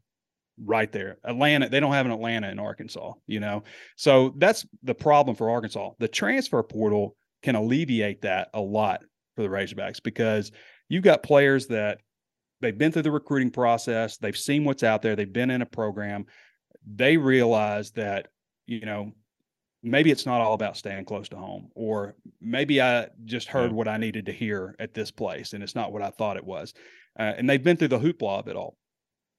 right 0.64 0.90
there. 0.90 1.18
Atlanta, 1.24 1.68
they 1.68 1.80
don't 1.80 1.92
have 1.92 2.06
an 2.06 2.12
Atlanta 2.12 2.48
in 2.48 2.58
Arkansas, 2.58 3.12
you 3.26 3.40
know. 3.40 3.62
So 3.96 4.34
that's 4.38 4.66
the 4.82 4.94
problem 4.94 5.36
for 5.36 5.50
Arkansas. 5.50 5.90
The 5.98 6.08
transfer 6.08 6.62
portal 6.62 7.16
can 7.42 7.56
alleviate 7.56 8.22
that 8.22 8.48
a 8.54 8.60
lot 8.60 9.02
for 9.34 9.42
the 9.42 9.48
Razorbacks 9.48 10.02
because 10.02 10.52
you've 10.88 11.04
got 11.04 11.22
players 11.22 11.66
that 11.66 11.98
they've 12.60 12.76
been 12.76 12.92
through 12.92 13.02
the 13.02 13.10
recruiting 13.10 13.50
process, 13.50 14.16
they've 14.16 14.36
seen 14.36 14.64
what's 14.64 14.82
out 14.82 15.02
there, 15.02 15.14
they've 15.14 15.32
been 15.32 15.50
in 15.50 15.62
a 15.62 15.66
program, 15.66 16.24
they 16.86 17.16
realize 17.16 17.90
that, 17.92 18.28
you 18.66 18.86
know, 18.86 19.12
maybe 19.82 20.10
it's 20.10 20.26
not 20.26 20.40
all 20.40 20.54
about 20.54 20.76
staying 20.76 21.04
close 21.04 21.28
to 21.28 21.36
home 21.36 21.70
or 21.74 22.14
maybe 22.40 22.80
i 22.80 23.06
just 23.24 23.48
heard 23.48 23.70
yeah. 23.70 23.76
what 23.76 23.88
i 23.88 23.96
needed 23.96 24.26
to 24.26 24.32
hear 24.32 24.74
at 24.78 24.94
this 24.94 25.10
place 25.10 25.52
and 25.52 25.62
it's 25.62 25.74
not 25.74 25.92
what 25.92 26.02
i 26.02 26.10
thought 26.10 26.36
it 26.36 26.44
was. 26.44 26.74
Uh, 27.18 27.32
and 27.36 27.48
they've 27.48 27.64
been 27.64 27.76
through 27.78 27.88
the 27.88 27.98
hoopla 27.98 28.40
of 28.40 28.48
it 28.48 28.56
all. 28.56 28.76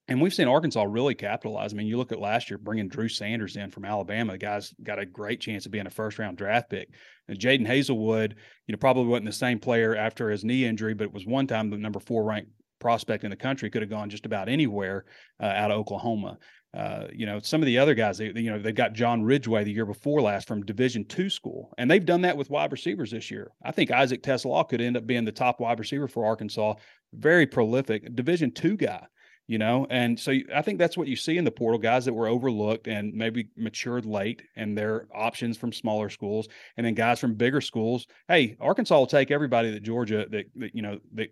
And 0.07 0.21
we've 0.21 0.33
seen 0.33 0.47
arkansas 0.47 0.83
really 0.83 1.15
capitalize. 1.15 1.73
I 1.73 1.75
mean 1.75 1.87
you 1.87 1.97
look 1.97 2.11
at 2.11 2.19
last 2.19 2.49
year 2.49 2.57
bringing 2.57 2.87
drew 2.87 3.09
sanders 3.09 3.57
in 3.57 3.71
from 3.71 3.85
alabama 3.85 4.31
the 4.31 4.37
guy's 4.37 4.73
got 4.81 4.99
a 4.99 5.05
great 5.05 5.41
chance 5.41 5.65
of 5.65 5.71
being 5.71 5.85
a 5.87 5.91
first 5.91 6.17
round 6.17 6.37
draft 6.37 6.69
pick. 6.69 6.89
And 7.27 7.37
jadon 7.37 7.67
haselwood 7.67 8.31
you 8.67 8.71
know 8.71 8.77
probably 8.77 9.05
wasn't 9.05 9.25
the 9.25 9.33
same 9.33 9.59
player 9.59 9.95
after 9.95 10.29
his 10.29 10.45
knee 10.45 10.65
injury 10.65 10.93
but 10.93 11.05
it 11.05 11.13
was 11.13 11.25
one 11.25 11.47
time 11.47 11.69
the 11.69 11.77
number 11.77 11.99
four 11.99 12.23
ranked 12.23 12.51
prospect 12.79 13.23
in 13.23 13.31
the 13.31 13.35
country 13.35 13.69
could 13.69 13.81
have 13.81 13.89
gone 13.89 14.09
just 14.09 14.25
about 14.25 14.47
anywhere 14.47 15.03
uh, 15.41 15.45
out 15.45 15.71
of 15.71 15.77
oklahoma 15.77 16.37
uh, 16.73 17.07
you 17.13 17.25
know, 17.25 17.39
some 17.39 17.61
of 17.61 17.65
the 17.65 17.77
other 17.77 17.95
guys, 17.95 18.17
they, 18.17 18.31
you 18.35 18.51
know, 18.51 18.59
they've 18.59 18.75
got 18.75 18.93
John 18.93 19.23
Ridgeway 19.23 19.63
the 19.63 19.71
year 19.71 19.85
before 19.85 20.21
last 20.21 20.47
from 20.47 20.65
Division 20.65 21.05
two 21.05 21.29
school, 21.29 21.73
and 21.77 21.89
they've 21.89 22.05
done 22.05 22.21
that 22.21 22.37
with 22.37 22.49
wide 22.49 22.71
receivers 22.71 23.11
this 23.11 23.31
year. 23.31 23.51
I 23.63 23.71
think 23.71 23.89
Isaac 23.89 24.21
TeSlaa 24.21 24.67
could 24.69 24.81
end 24.81 24.97
up 24.97 25.07
being 25.07 25.25
the 25.25 25.31
top 25.31 25.59
wide 25.59 25.79
receiver 25.79 26.07
for 26.07 26.25
Arkansas. 26.25 26.75
Very 27.13 27.47
prolific 27.47 28.13
Division 28.15 28.51
two 28.51 28.75
guy, 28.75 29.05
you 29.47 29.57
know, 29.57 29.87
and 29.89 30.19
so 30.19 30.33
I 30.53 30.61
think 30.61 30.77
that's 30.77 30.97
what 30.97 31.07
you 31.07 31.15
see 31.15 31.37
in 31.37 31.45
the 31.45 31.51
portal 31.51 31.79
guys 31.79 32.03
that 32.05 32.13
were 32.13 32.27
overlooked 32.27 32.87
and 32.87 33.13
maybe 33.13 33.47
matured 33.55 34.05
late, 34.05 34.43
and 34.55 34.77
their 34.77 35.07
options 35.15 35.57
from 35.57 35.71
smaller 35.71 36.09
schools, 36.09 36.47
and 36.75 36.85
then 36.85 36.93
guys 36.93 37.19
from 37.19 37.35
bigger 37.35 37.61
schools. 37.61 38.05
Hey, 38.27 38.57
Arkansas 38.59 38.97
will 38.97 39.07
take 39.07 39.31
everybody 39.31 39.71
that 39.71 39.83
Georgia 39.83 40.25
that, 40.29 40.45
that 40.55 40.75
you 40.75 40.81
know 40.81 40.99
that 41.13 41.29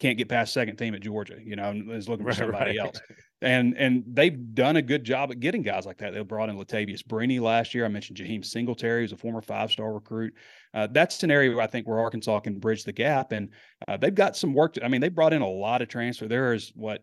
can't 0.00 0.16
get 0.16 0.28
past 0.28 0.52
second 0.52 0.76
team 0.76 0.94
at 0.94 1.00
Georgia, 1.00 1.36
you 1.42 1.56
know, 1.56 1.70
and 1.70 1.90
is 1.90 2.08
looking 2.08 2.24
for 2.24 2.32
somebody 2.32 2.78
right. 2.78 2.86
else. 2.86 3.00
And 3.40 3.76
and 3.76 4.04
they've 4.06 4.54
done 4.54 4.76
a 4.76 4.82
good 4.82 5.04
job 5.04 5.30
at 5.30 5.40
getting 5.40 5.62
guys 5.62 5.86
like 5.86 5.98
that. 5.98 6.12
They 6.12 6.20
brought 6.22 6.48
in 6.48 6.56
Latavious 6.56 7.02
Brini 7.02 7.40
last 7.40 7.74
year. 7.74 7.84
I 7.84 7.88
mentioned 7.88 8.18
Jaheim 8.18 8.44
Singletary, 8.44 9.02
who's 9.02 9.12
a 9.12 9.16
former 9.16 9.40
five 9.40 9.70
star 9.70 9.92
recruit. 9.92 10.34
Uh, 10.74 10.88
that's 10.90 11.22
an 11.22 11.30
area 11.30 11.56
I 11.58 11.66
think 11.66 11.86
where 11.86 12.00
Arkansas 12.00 12.40
can 12.40 12.58
bridge 12.58 12.84
the 12.84 12.92
gap. 12.92 13.32
And 13.32 13.50
uh, 13.86 13.96
they've 13.96 14.14
got 14.14 14.36
some 14.36 14.54
work. 14.54 14.74
To, 14.74 14.84
I 14.84 14.88
mean, 14.88 15.00
they 15.00 15.08
brought 15.08 15.32
in 15.32 15.42
a 15.42 15.48
lot 15.48 15.82
of 15.82 15.88
transfer. 15.88 16.26
There 16.26 16.52
is 16.52 16.72
what 16.74 17.02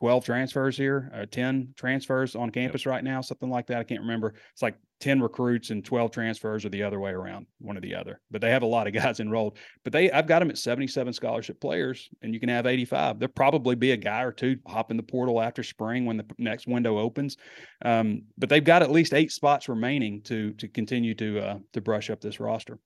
12 0.00 0.24
transfers 0.24 0.76
here, 0.76 1.10
or 1.14 1.26
10 1.26 1.74
transfers 1.76 2.34
on 2.34 2.50
campus 2.50 2.84
yep. 2.84 2.92
right 2.92 3.04
now, 3.04 3.20
something 3.20 3.50
like 3.50 3.66
that. 3.66 3.78
I 3.78 3.84
can't 3.84 4.00
remember. 4.00 4.34
It's 4.52 4.62
like 4.62 4.76
10 5.00 5.20
recruits 5.20 5.70
and 5.70 5.84
12 5.84 6.10
transfers 6.10 6.64
or 6.64 6.68
the 6.68 6.82
other 6.82 7.00
way 7.00 7.10
around, 7.10 7.46
one 7.58 7.76
or 7.76 7.80
the 7.80 7.94
other. 7.94 8.20
But 8.30 8.40
they 8.40 8.50
have 8.50 8.62
a 8.62 8.66
lot 8.66 8.86
of 8.86 8.92
guys 8.94 9.20
enrolled. 9.20 9.58
But 9.82 9.92
they 9.92 10.10
I've 10.10 10.26
got 10.26 10.40
them 10.40 10.50
at 10.50 10.58
77 10.58 11.12
scholarship 11.12 11.60
players 11.60 12.08
and 12.22 12.32
you 12.32 12.40
can 12.40 12.48
have 12.48 12.66
85. 12.66 13.18
There'll 13.18 13.32
probably 13.32 13.74
be 13.74 13.92
a 13.92 13.96
guy 13.96 14.22
or 14.22 14.32
two 14.32 14.56
hop 14.66 14.90
in 14.90 14.96
the 14.96 15.02
portal 15.02 15.40
after 15.40 15.62
spring 15.62 16.04
when 16.06 16.16
the 16.16 16.26
next 16.38 16.66
window 16.66 16.98
opens. 16.98 17.36
Um, 17.84 18.22
but 18.38 18.48
they've 18.48 18.62
got 18.62 18.82
at 18.82 18.90
least 18.90 19.14
eight 19.14 19.32
spots 19.32 19.68
remaining 19.68 20.22
to 20.22 20.52
to 20.54 20.68
continue 20.68 21.14
to 21.14 21.40
uh, 21.40 21.58
to 21.72 21.80
brush 21.80 22.10
up 22.10 22.20
this 22.20 22.40
roster. 22.40 22.78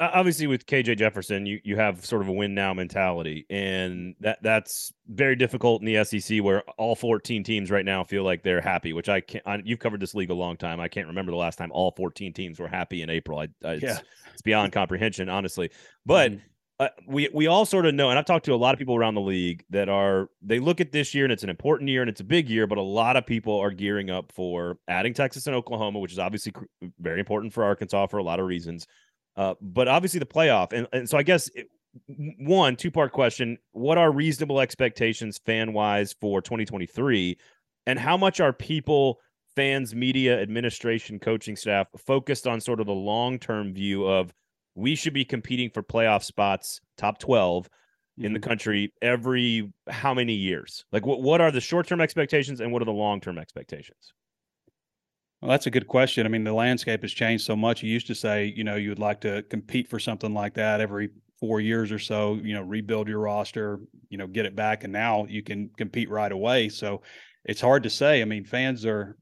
Obviously, 0.00 0.46
with 0.46 0.66
KJ 0.66 0.98
Jefferson, 0.98 1.46
you 1.46 1.60
you 1.62 1.76
have 1.76 2.04
sort 2.04 2.22
of 2.22 2.28
a 2.28 2.32
win 2.32 2.54
now 2.54 2.72
mentality, 2.72 3.46
and 3.50 4.14
that 4.20 4.42
that's 4.42 4.92
very 5.06 5.36
difficult 5.36 5.82
in 5.82 5.86
the 5.86 6.04
SEC, 6.04 6.42
where 6.42 6.62
all 6.78 6.96
14 6.96 7.44
teams 7.44 7.70
right 7.70 7.84
now 7.84 8.02
feel 8.02 8.24
like 8.24 8.42
they're 8.42 8.60
happy. 8.60 8.92
Which 8.92 9.08
I 9.08 9.20
can't. 9.20 9.46
I, 9.46 9.60
you've 9.64 9.78
covered 9.78 10.00
this 10.00 10.14
league 10.14 10.30
a 10.30 10.34
long 10.34 10.56
time. 10.56 10.80
I 10.80 10.88
can't 10.88 11.06
remember 11.06 11.30
the 11.30 11.38
last 11.38 11.56
time 11.56 11.70
all 11.72 11.92
14 11.92 12.32
teams 12.32 12.58
were 12.58 12.68
happy 12.68 13.02
in 13.02 13.10
April. 13.10 13.38
I, 13.38 13.48
I 13.64 13.72
it's, 13.72 13.82
yeah. 13.82 13.98
it's 14.32 14.42
beyond 14.42 14.72
comprehension, 14.72 15.28
honestly. 15.28 15.70
But 16.06 16.32
mm-hmm. 16.32 16.40
uh, 16.80 16.88
we 17.06 17.28
we 17.32 17.46
all 17.46 17.66
sort 17.66 17.86
of 17.86 17.94
know, 17.94 18.08
and 18.10 18.18
I've 18.18 18.24
talked 18.24 18.46
to 18.46 18.54
a 18.54 18.56
lot 18.56 18.72
of 18.72 18.78
people 18.78 18.96
around 18.96 19.14
the 19.14 19.20
league 19.20 19.62
that 19.70 19.88
are 19.88 20.30
they 20.42 20.58
look 20.58 20.80
at 20.80 20.90
this 20.90 21.14
year 21.14 21.26
and 21.26 21.32
it's 21.32 21.44
an 21.44 21.50
important 21.50 21.90
year 21.90 22.00
and 22.00 22.08
it's 22.08 22.20
a 22.20 22.24
big 22.24 22.48
year, 22.48 22.66
but 22.66 22.78
a 22.78 22.82
lot 22.82 23.16
of 23.16 23.26
people 23.26 23.58
are 23.58 23.70
gearing 23.70 24.10
up 24.10 24.32
for 24.32 24.78
adding 24.88 25.12
Texas 25.12 25.46
and 25.46 25.54
Oklahoma, 25.54 25.98
which 25.98 26.12
is 26.12 26.18
obviously 26.18 26.52
very 26.98 27.20
important 27.20 27.52
for 27.52 27.62
Arkansas 27.62 28.06
for 28.06 28.18
a 28.18 28.24
lot 28.24 28.40
of 28.40 28.46
reasons 28.46 28.86
uh, 29.36 29.54
but 29.60 29.88
obviously 29.88 30.20
the 30.20 30.26
playoff, 30.26 30.72
and, 30.72 30.86
and 30.92 31.08
so 31.08 31.18
I 31.18 31.22
guess 31.22 31.48
it, 31.54 31.68
one 32.38 32.76
two 32.76 32.90
part 32.90 33.12
question: 33.12 33.58
What 33.72 33.98
are 33.98 34.10
reasonable 34.10 34.60
expectations 34.60 35.38
fan 35.44 35.72
wise 35.72 36.14
for 36.20 36.40
2023, 36.40 37.36
and 37.86 37.98
how 37.98 38.16
much 38.16 38.40
are 38.40 38.52
people? 38.52 39.20
fans, 39.56 39.94
media, 39.94 40.40
administration, 40.40 41.18
coaching 41.18 41.56
staff 41.56 41.88
focused 41.96 42.46
on 42.46 42.60
sort 42.60 42.78
of 42.78 42.86
the 42.86 42.92
long 42.92 43.38
term 43.38 43.72
view 43.72 44.06
of 44.06 44.32
we 44.74 44.94
should 44.94 45.14
be 45.14 45.24
competing 45.24 45.70
for 45.70 45.82
playoff 45.82 46.22
spots, 46.22 46.80
top 46.96 47.18
12 47.18 47.64
mm-hmm. 47.64 48.24
in 48.24 48.32
the 48.32 48.38
mm-hmm. 48.38 48.48
country 48.48 48.92
every 49.02 49.72
how 49.88 50.14
many 50.14 50.34
years? 50.34 50.84
Like, 50.92 51.06
what, 51.06 51.22
what 51.22 51.40
are 51.40 51.50
the 51.50 51.60
short 51.60 51.88
term 51.88 52.00
expectations 52.00 52.60
and 52.60 52.70
what 52.70 52.82
are 52.82 52.86
the 52.86 52.92
long 52.92 53.20
term 53.20 53.38
expectations? 53.38 54.12
Well, 55.40 55.50
that's 55.50 55.66
a 55.66 55.70
good 55.70 55.86
question. 55.86 56.26
I 56.26 56.28
mean, 56.30 56.44
the 56.44 56.52
landscape 56.52 57.02
has 57.02 57.12
changed 57.12 57.44
so 57.44 57.54
much. 57.56 57.82
You 57.82 57.90
used 57.92 58.06
to 58.06 58.14
say, 58.14 58.52
you 58.56 58.64
know, 58.64 58.76
you 58.76 58.88
would 58.88 58.98
like 58.98 59.20
to 59.20 59.42
compete 59.44 59.88
for 59.88 59.98
something 59.98 60.32
like 60.32 60.54
that 60.54 60.80
every 60.80 61.10
four 61.38 61.60
years 61.60 61.92
or 61.92 61.98
so, 61.98 62.34
you 62.42 62.54
know, 62.54 62.62
rebuild 62.62 63.08
your 63.08 63.20
roster, 63.20 63.78
you 64.08 64.16
know, 64.16 64.26
get 64.26 64.46
it 64.46 64.56
back. 64.56 64.84
And 64.84 64.92
now 64.92 65.26
you 65.28 65.42
can 65.42 65.68
compete 65.76 66.08
right 66.08 66.32
away. 66.32 66.70
So 66.70 67.02
it's 67.44 67.60
hard 67.60 67.82
to 67.82 67.90
say. 67.90 68.22
I 68.22 68.24
mean, 68.24 68.44
fans 68.44 68.86
are 68.86 69.16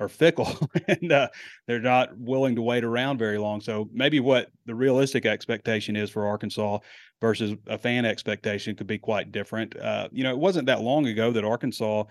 are 0.00 0.08
fickle 0.08 0.48
and 0.88 1.12
uh, 1.12 1.28
they're 1.66 1.78
not 1.80 2.18
willing 2.18 2.56
to 2.56 2.62
wait 2.62 2.84
around 2.84 3.18
very 3.18 3.38
long. 3.38 3.60
So 3.60 3.88
maybe 3.92 4.20
what 4.20 4.50
the 4.66 4.74
realistic 4.74 5.26
expectation 5.26 5.96
is 5.96 6.10
for 6.10 6.26
Arkansas 6.26 6.78
versus 7.20 7.54
a 7.68 7.78
fan 7.78 8.04
expectation 8.04 8.74
could 8.74 8.86
be 8.88 8.98
quite 8.98 9.30
different. 9.32 9.76
Uh, 9.76 10.08
you 10.10 10.24
know, 10.24 10.32
it 10.32 10.38
wasn't 10.38 10.66
that 10.66 10.80
long 10.82 11.06
ago 11.06 11.30
that 11.32 11.44
Arkansas 11.44 12.04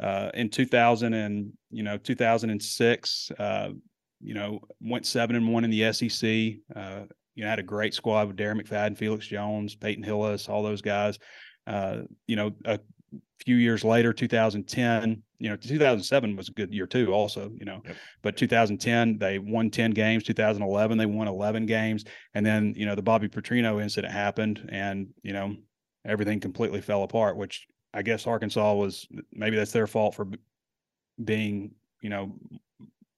uh, 0.00 0.30
in 0.34 0.48
2000 0.48 1.14
and 1.14 1.52
you 1.70 1.82
know 1.82 1.96
2006 1.96 3.32
uh, 3.38 3.68
you 4.20 4.34
know 4.34 4.60
went 4.80 5.06
seven 5.06 5.36
and 5.36 5.52
one 5.52 5.64
in 5.64 5.70
the 5.70 5.92
SEC 5.92 6.28
uh, 6.76 7.04
you 7.34 7.44
know 7.44 7.48
had 7.48 7.58
a 7.58 7.62
great 7.62 7.94
squad 7.94 8.28
with 8.28 8.36
Darren 8.36 8.60
McFadden 8.60 8.96
Felix 8.96 9.26
Jones 9.26 9.74
Peyton 9.74 10.04
Hillis 10.04 10.48
all 10.48 10.62
those 10.62 10.82
guys. 10.82 11.18
Uh, 11.66 12.02
you 12.26 12.36
know 12.36 12.52
a 12.64 12.78
few 13.44 13.56
years 13.56 13.84
later 13.84 14.12
2010 14.12 15.22
you 15.38 15.50
know 15.50 15.56
2007 15.56 16.36
was 16.36 16.48
a 16.48 16.52
good 16.52 16.72
year 16.72 16.86
too 16.86 17.12
also 17.12 17.50
you 17.58 17.64
know. 17.64 17.82
Yep. 17.84 17.96
but 18.22 18.36
2010 18.36 19.18
they 19.18 19.38
won 19.38 19.70
10 19.70 19.90
games. 19.92 20.24
2011 20.24 20.98
they 20.98 21.06
won 21.06 21.28
11 21.28 21.66
games. 21.66 22.04
And 22.34 22.44
then 22.44 22.74
you 22.76 22.86
know 22.86 22.94
the 22.94 23.02
Bobby 23.02 23.28
Petrino 23.28 23.82
incident 23.82 24.12
happened 24.12 24.68
and 24.70 25.08
you 25.22 25.32
know 25.32 25.56
everything 26.04 26.38
completely 26.38 26.80
fell 26.80 27.02
apart 27.02 27.36
which 27.36 27.66
I 27.96 28.02
guess 28.02 28.26
Arkansas 28.26 28.74
was 28.74 29.08
maybe 29.32 29.56
that's 29.56 29.72
their 29.72 29.86
fault 29.86 30.14
for 30.14 30.28
being, 31.24 31.72
you 32.02 32.10
know, 32.10 32.32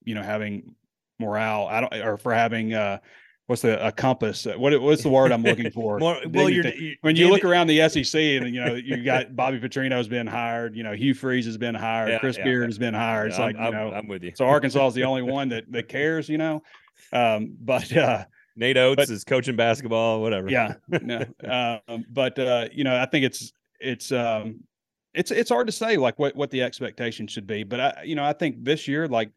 you 0.05 0.15
know, 0.15 0.23
having 0.23 0.73
morale. 1.19 1.67
I 1.67 1.81
don't, 1.81 1.93
or 1.95 2.17
for 2.17 2.33
having, 2.33 2.73
uh, 2.73 2.99
what's 3.47 3.61
the 3.63 3.85
a 3.85 3.91
compass? 3.91 4.45
What 4.45 4.79
what's 4.81 5.03
the 5.03 5.09
word 5.09 5.31
I'm 5.31 5.43
looking 5.43 5.69
for? 5.71 5.99
More, 5.99 6.17
well, 6.27 6.49
you're, 6.49 6.67
you're, 6.67 6.95
when 7.01 7.15
you 7.15 7.29
look 7.29 7.43
around 7.43 7.67
the 7.67 7.89
SEC 7.89 8.15
and 8.15 8.53
you 8.53 8.63
know 8.63 8.75
you 8.75 9.03
got 9.03 9.35
Bobby 9.35 9.59
Petrino's 9.59 10.07
been 10.07 10.27
hired, 10.27 10.75
you 10.75 10.83
know 10.83 10.93
Hugh 10.93 11.13
Freeze 11.13 11.45
has 11.45 11.57
been 11.57 11.75
hired, 11.75 12.09
yeah, 12.09 12.19
Chris 12.19 12.37
yeah, 12.37 12.43
Beard 12.45 12.67
has 12.67 12.77
been 12.77 12.93
hired. 12.93 13.29
It's 13.29 13.39
like 13.39 13.57
I'm, 13.57 13.65
you 13.65 13.71
know, 13.71 13.91
I'm 13.91 14.07
with 14.07 14.23
you. 14.23 14.31
So 14.35 14.45
Arkansas 14.45 14.87
is 14.87 14.93
the 14.93 15.03
only 15.03 15.23
one 15.23 15.49
that 15.49 15.69
that 15.71 15.89
cares, 15.89 16.29
you 16.29 16.37
know. 16.37 16.63
Um, 17.11 17.57
but 17.59 17.91
uh, 17.97 18.25
Nate 18.55 18.77
Oats 18.77 18.95
but, 18.97 19.09
is 19.09 19.23
coaching 19.23 19.55
basketball, 19.55 20.21
whatever. 20.21 20.49
Yeah, 20.49 20.75
no, 21.01 21.25
uh, 21.43 21.79
but 22.09 22.37
uh, 22.37 22.69
you 22.71 22.83
know, 22.83 23.01
I 23.01 23.07
think 23.07 23.25
it's 23.25 23.51
it's 23.79 24.11
um, 24.11 24.63
it's 25.13 25.31
it's 25.31 25.49
hard 25.49 25.67
to 25.67 25.73
say 25.73 25.97
like 25.97 26.19
what 26.19 26.35
what 26.35 26.51
the 26.51 26.61
expectation 26.61 27.27
should 27.27 27.47
be, 27.47 27.63
but 27.63 27.79
I 27.79 28.03
you 28.05 28.15
know 28.15 28.23
I 28.23 28.33
think 28.33 28.63
this 28.63 28.87
year 28.87 29.07
like 29.07 29.31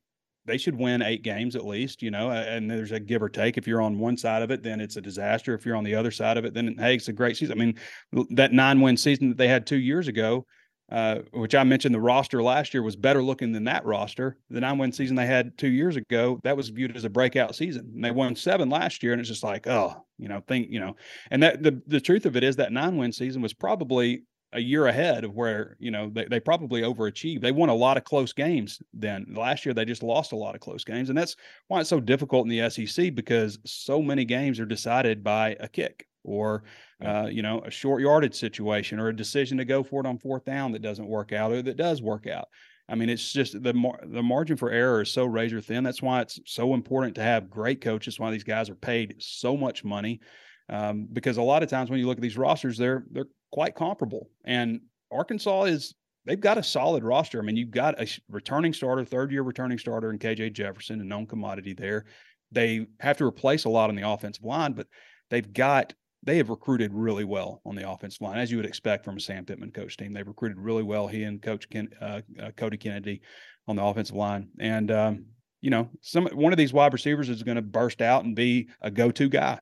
they 0.45 0.59
should 0.59 0.77
win 0.77 1.03
eight 1.03 1.23
games 1.23 1.55
at 1.55 1.65
least, 1.65 2.03
you 2.03 2.11
know, 2.11 2.31
and 2.31 2.69
there's 2.71 2.91
a 2.91 2.99
give 2.99 3.23
or 3.23 3.29
take. 3.29 3.57
If 3.57 3.67
you're 3.67 3.81
on 3.81 3.99
one 3.99 4.17
side 4.17 4.43
of 4.43 4.51
it, 4.51 4.63
then 4.63 4.81
it's 4.81 4.97
a 4.97 5.01
disaster. 5.01 5.55
If 5.55 5.65
you're 5.65 5.77
on 5.77 5.85
the 5.85 5.95
other 5.95 6.11
side 6.11 6.37
of 6.37 6.45
it, 6.45 6.53
then 6.53 6.75
hey, 6.79 6.97
it's 6.97 7.09
a 7.09 7.13
great 7.13 7.37
season. 7.37 7.61
I 7.61 7.65
mean, 7.65 8.27
that 8.31 8.53
nine 8.53 8.81
win 8.81 8.97
season 8.97 9.29
that 9.29 9.39
they 9.39 9.47
had 9.49 9.67
two 9.67 9.79
years 9.79 10.09
ago, 10.09 10.45
uh, 10.91 11.21
which 11.33 11.55
I 11.55 11.63
mentioned 11.63 11.95
the 11.95 12.01
roster 12.01 12.43
last 12.43 12.75
year 12.75 12.83
was 12.83 12.97
better 12.97 13.23
looking 13.23 13.53
than 13.53 13.65
that 13.65 13.85
roster. 13.85 14.37
The 14.51 14.61
nine 14.61 14.79
win 14.79 14.93
season 14.93 15.15
they 15.15 15.27
had 15.27 15.57
two 15.57 15.71
years 15.71 15.97
ago, 15.97 16.41
that 16.43 16.57
was 16.57 16.71
viewed 16.71 16.97
as 16.97 17.05
a 17.05 17.11
breakout 17.11 17.55
season. 17.55 17.93
And 17.95 18.05
they 18.05 18.11
won 18.11 18.35
seven 18.35 18.69
last 18.69 19.03
year, 19.03 19.13
and 19.13 19.21
it's 19.21 19.31
just 19.31 19.45
like, 19.45 19.69
oh, 19.69 20.05
you 20.19 20.29
know, 20.29 20.43
think, 20.47 20.69
you 20.71 20.81
know, 20.81 20.97
and 21.31 21.43
that 21.45 21.63
the 21.63 21.81
the 21.87 22.01
truth 22.01 22.27
of 22.27 22.37
it 22.37 22.43
is 22.43 22.57
that 22.57 22.73
nine 22.73 22.97
win 22.97 23.13
season 23.13 23.43
was 23.43 23.55
probably 23.55 24.25
a 24.53 24.61
year 24.61 24.87
ahead 24.87 25.25
of 25.25 25.35
where 25.35 25.77
you 25.79 25.91
know 25.91 26.11
they, 26.13 26.27
they 26.27 26.41
probably 26.41 26.83
overachieved 26.83 27.41
they 27.41 27.53
won 27.53 27.69
a 27.69 27.75
lot 27.75 27.97
of 27.97 28.05
close 28.05 28.33
games 28.33 28.81
then 28.93 29.27
last 29.35 29.65
year 29.65 29.75
they 29.75 29.85
just 29.85 30.03
lost 30.03 30.33
a 30.33 30.37
lot 30.37 30.55
of 30.55 30.61
close 30.61 30.85
games 30.85 31.09
and 31.09 31.19
that's 31.19 31.37
why 31.69 31.81
it's 31.81 31.89
so 31.89 32.01
difficult 32.01 32.47
in 32.47 32.51
the 32.51 32.71
sec 32.71 33.15
because 33.15 33.59
so 33.65 34.03
many 34.03 34.25
games 34.25 34.61
are 34.61 34.67
decided 34.67 35.25
by 35.25 35.57
a 35.61 35.69
kick 35.69 36.07
or 36.25 36.65
uh, 37.05 37.27
you 37.31 37.43
know 37.43 37.61
a 37.61 37.71
short 37.71 38.03
yardage 38.03 38.35
situation 38.35 39.01
or 39.01 39.09
a 39.09 39.17
decision 39.17 39.59
to 39.59 39.65
go 39.65 39.83
for 39.83 40.01
it 40.01 40.07
on 40.07 40.19
fourth 40.19 40.45
down 40.45 40.73
that 40.73 40.83
doesn't 40.83 41.09
work 41.09 41.33
out 41.33 41.51
or 41.51 41.63
that 41.63 41.77
does 41.77 42.03
work 42.03 42.27
out 42.27 42.49
I 42.89 42.95
mean, 42.95 43.09
it's 43.09 43.33
just 43.33 43.63
the 43.63 43.73
mar- 43.73 44.01
the 44.05 44.23
margin 44.23 44.57
for 44.57 44.71
error 44.71 45.01
is 45.01 45.11
so 45.11 45.25
razor 45.25 45.61
thin. 45.63 45.85
That's 45.85 46.03
why 46.03 46.21
it's 46.21 46.41
so 46.45 46.75
important 46.75 47.15
to 47.15 47.23
have 47.23 47.49
great 47.49 47.81
coaches. 47.81 48.19
Why 48.19 48.31
these 48.31 48.45
guys 48.45 48.69
are 48.69 48.75
paid 48.75 49.15
so 49.19 49.57
much 49.57 49.83
money, 49.83 50.21
um, 50.69 51.09
because 51.11 51.37
a 51.37 51.43
lot 51.43 51.63
of 51.63 51.71
times 51.71 51.89
when 51.89 52.01
you 52.01 52.07
look 52.07 52.19
at 52.19 52.23
these 52.23 52.37
rosters, 52.37 52.77
they're 52.77 53.07
they're 53.11 53.29
quite 53.53 53.75
comparable. 53.75 54.29
And 54.45 54.81
Arkansas 55.11 55.65
is 55.65 55.95
they've 56.25 56.41
got 56.41 56.59
a 56.59 56.63
solid 56.63 57.05
roster. 57.05 57.39
I 57.39 57.43
mean, 57.43 57.57
you've 57.57 57.71
got 57.71 58.01
a 58.01 58.09
returning 58.29 58.73
starter, 58.73 59.05
third 59.05 59.31
year 59.31 59.43
returning 59.43 59.79
starter 59.79 60.11
in 60.11 60.19
KJ 60.19 60.53
Jefferson, 60.55 61.01
a 61.01 61.05
known 61.05 61.27
commodity 61.27 61.75
there. 61.75 62.07
They 62.51 62.87
have 63.01 63.17
to 63.19 63.25
replace 63.25 63.65
a 63.65 63.71
lot 63.71 63.91
on 63.91 63.97
the 63.97 64.09
offensive 64.09 64.45
line, 64.45 64.73
but 64.73 64.87
they've 65.31 65.53
got 65.53 65.95
they 66.25 66.37
have 66.37 66.51
recruited 66.51 66.95
really 66.95 67.25
well 67.25 67.61
on 67.67 67.75
the 67.75 67.89
offensive 67.89 68.21
line, 68.21 68.39
as 68.39 68.51
you 68.51 68.57
would 68.57 68.67
expect 68.67 69.05
from 69.05 69.17
a 69.17 69.21
Sam 69.21 69.45
Pittman 69.45 69.73
coach 69.73 69.97
team. 69.97 70.13
They've 70.13 70.27
recruited 70.27 70.59
really 70.59 70.85
well. 70.85 71.09
He 71.09 71.25
and 71.25 71.43
Coach 71.43 71.69
Ken, 71.69 71.89
uh, 72.01 72.21
uh, 72.41 72.51
Cody 72.57 72.77
Kennedy 72.77 73.23
on 73.67 73.77
the 73.77 73.83
offensive 73.83 74.15
line, 74.15 74.49
and 74.61 74.91
um, 74.91 75.27
you 75.61 75.71
know, 75.71 75.89
some 76.01 76.27
one 76.27 76.53
of 76.53 76.59
these 76.59 76.73
wide 76.73 76.93
receivers 76.93 77.29
is 77.29 77.43
going 77.43 77.57
to 77.57 77.63
burst 77.63 78.03
out 78.03 78.25
and 78.25 78.37
be 78.37 78.69
a 78.83 78.91
go-to 78.91 79.29
guy. 79.29 79.59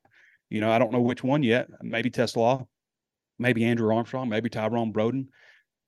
You 0.48 0.60
know, 0.60 0.70
I 0.70 0.78
don't 0.78 0.92
know 0.92 1.00
which 1.00 1.22
one 1.22 1.42
yet. 1.42 1.68
Maybe 1.82 2.10
TeSlaa, 2.10 2.66
maybe 3.40 3.64
Andrew 3.64 3.94
Armstrong, 3.94 4.28
maybe 4.28 4.48
Tyrone 4.48 4.92
Broden, 4.92 5.26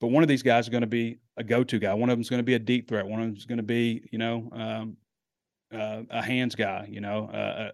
but 0.00 0.08
one 0.08 0.24
of 0.24 0.28
these 0.28 0.42
guys 0.42 0.64
is 0.64 0.68
going 0.68 0.80
to 0.80 0.88
be 0.88 1.18
a 1.36 1.44
go-to 1.44 1.78
guy. 1.78 1.94
One 1.94 2.10
of 2.10 2.14
them 2.14 2.22
is 2.22 2.28
going 2.28 2.38
to 2.38 2.44
be 2.44 2.54
a 2.54 2.58
deep 2.58 2.88
threat. 2.88 3.06
One 3.06 3.20
of 3.20 3.28
them 3.28 3.36
is 3.36 3.44
going 3.44 3.58
to 3.58 3.62
be, 3.62 4.02
you 4.10 4.18
know, 4.18 4.48
um, 4.52 4.96
uh, 5.72 6.02
a 6.10 6.20
hands 6.20 6.56
guy. 6.56 6.88
You 6.90 7.00
know, 7.00 7.30
uh, 7.32 7.36
uh 7.36 7.70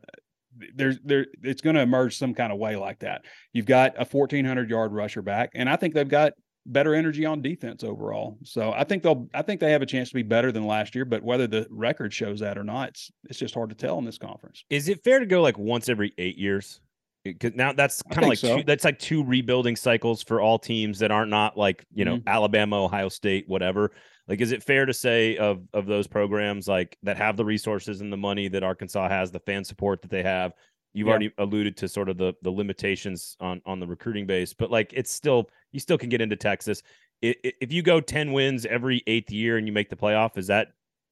there's 0.74 0.98
there 1.04 1.26
it's 1.42 1.60
going 1.60 1.76
to 1.76 1.82
emerge 1.82 2.18
some 2.18 2.34
kind 2.34 2.52
of 2.52 2.58
way 2.58 2.76
like 2.76 2.98
that. 3.00 3.24
You've 3.52 3.66
got 3.66 3.94
a 3.96 4.04
1400 4.04 4.68
yard 4.68 4.92
rusher 4.92 5.22
back, 5.22 5.50
and 5.54 5.70
I 5.70 5.76
think 5.76 5.94
they've 5.94 6.08
got 6.08 6.32
better 6.66 6.94
energy 6.94 7.24
on 7.24 7.40
defense 7.40 7.82
overall. 7.82 8.38
So 8.44 8.72
I 8.72 8.84
think 8.84 9.02
they'll 9.02 9.28
I 9.34 9.42
think 9.42 9.60
they 9.60 9.72
have 9.72 9.82
a 9.82 9.86
chance 9.86 10.10
to 10.10 10.14
be 10.14 10.22
better 10.22 10.52
than 10.52 10.66
last 10.66 10.94
year, 10.94 11.04
but 11.04 11.22
whether 11.22 11.46
the 11.46 11.66
record 11.70 12.12
shows 12.12 12.40
that 12.40 12.58
or 12.58 12.64
not, 12.64 12.88
it's 12.88 13.10
it's 13.30 13.38
just 13.38 13.54
hard 13.54 13.70
to 13.70 13.76
tell 13.76 13.98
in 13.98 14.04
this 14.04 14.18
conference. 14.18 14.64
Is 14.70 14.88
it 14.88 15.02
fair 15.02 15.18
to 15.18 15.26
go 15.26 15.40
like 15.40 15.58
once 15.58 15.88
every 15.88 16.12
eight 16.18 16.36
years? 16.36 16.80
Because 17.24 17.54
now 17.54 17.72
that's 17.72 18.02
kind 18.02 18.24
of 18.24 18.28
like 18.28 18.38
so. 18.38 18.58
two, 18.58 18.62
that's 18.62 18.84
like 18.84 18.98
two 18.98 19.24
rebuilding 19.24 19.76
cycles 19.76 20.22
for 20.22 20.40
all 20.40 20.58
teams 20.58 20.98
that 21.00 21.10
aren't 21.10 21.30
not 21.30 21.56
like 21.56 21.84
you 21.92 22.04
know 22.04 22.16
mm-hmm. 22.16 22.28
Alabama, 22.28 22.84
Ohio 22.84 23.08
State, 23.08 23.44
whatever. 23.48 23.92
Like, 24.28 24.40
is 24.40 24.52
it 24.52 24.62
fair 24.62 24.86
to 24.86 24.94
say 24.94 25.36
of 25.36 25.62
of 25.72 25.86
those 25.86 26.06
programs 26.06 26.68
like 26.68 26.96
that 27.02 27.16
have 27.16 27.36
the 27.36 27.44
resources 27.44 28.00
and 28.00 28.12
the 28.12 28.16
money 28.16 28.48
that 28.48 28.62
Arkansas 28.62 29.08
has, 29.08 29.30
the 29.30 29.40
fan 29.40 29.64
support 29.64 30.02
that 30.02 30.10
they 30.10 30.22
have? 30.22 30.52
You've 30.94 31.06
yeah. 31.06 31.10
already 31.10 31.32
alluded 31.38 31.76
to 31.78 31.88
sort 31.88 32.08
of 32.08 32.18
the 32.18 32.34
the 32.42 32.50
limitations 32.50 33.36
on 33.40 33.60
on 33.66 33.80
the 33.80 33.86
recruiting 33.86 34.26
base, 34.26 34.54
but 34.54 34.70
like 34.70 34.92
it's 34.94 35.10
still 35.10 35.50
you 35.72 35.80
still 35.80 35.98
can 35.98 36.08
get 36.08 36.20
into 36.20 36.36
Texas. 36.36 36.82
If 37.20 37.72
you 37.72 37.82
go 37.82 38.00
ten 38.00 38.32
wins 38.32 38.64
every 38.64 39.02
eighth 39.06 39.30
year 39.30 39.58
and 39.58 39.66
you 39.66 39.72
make 39.72 39.90
the 39.90 39.96
playoff, 39.96 40.38
is 40.38 40.46
that? 40.46 40.68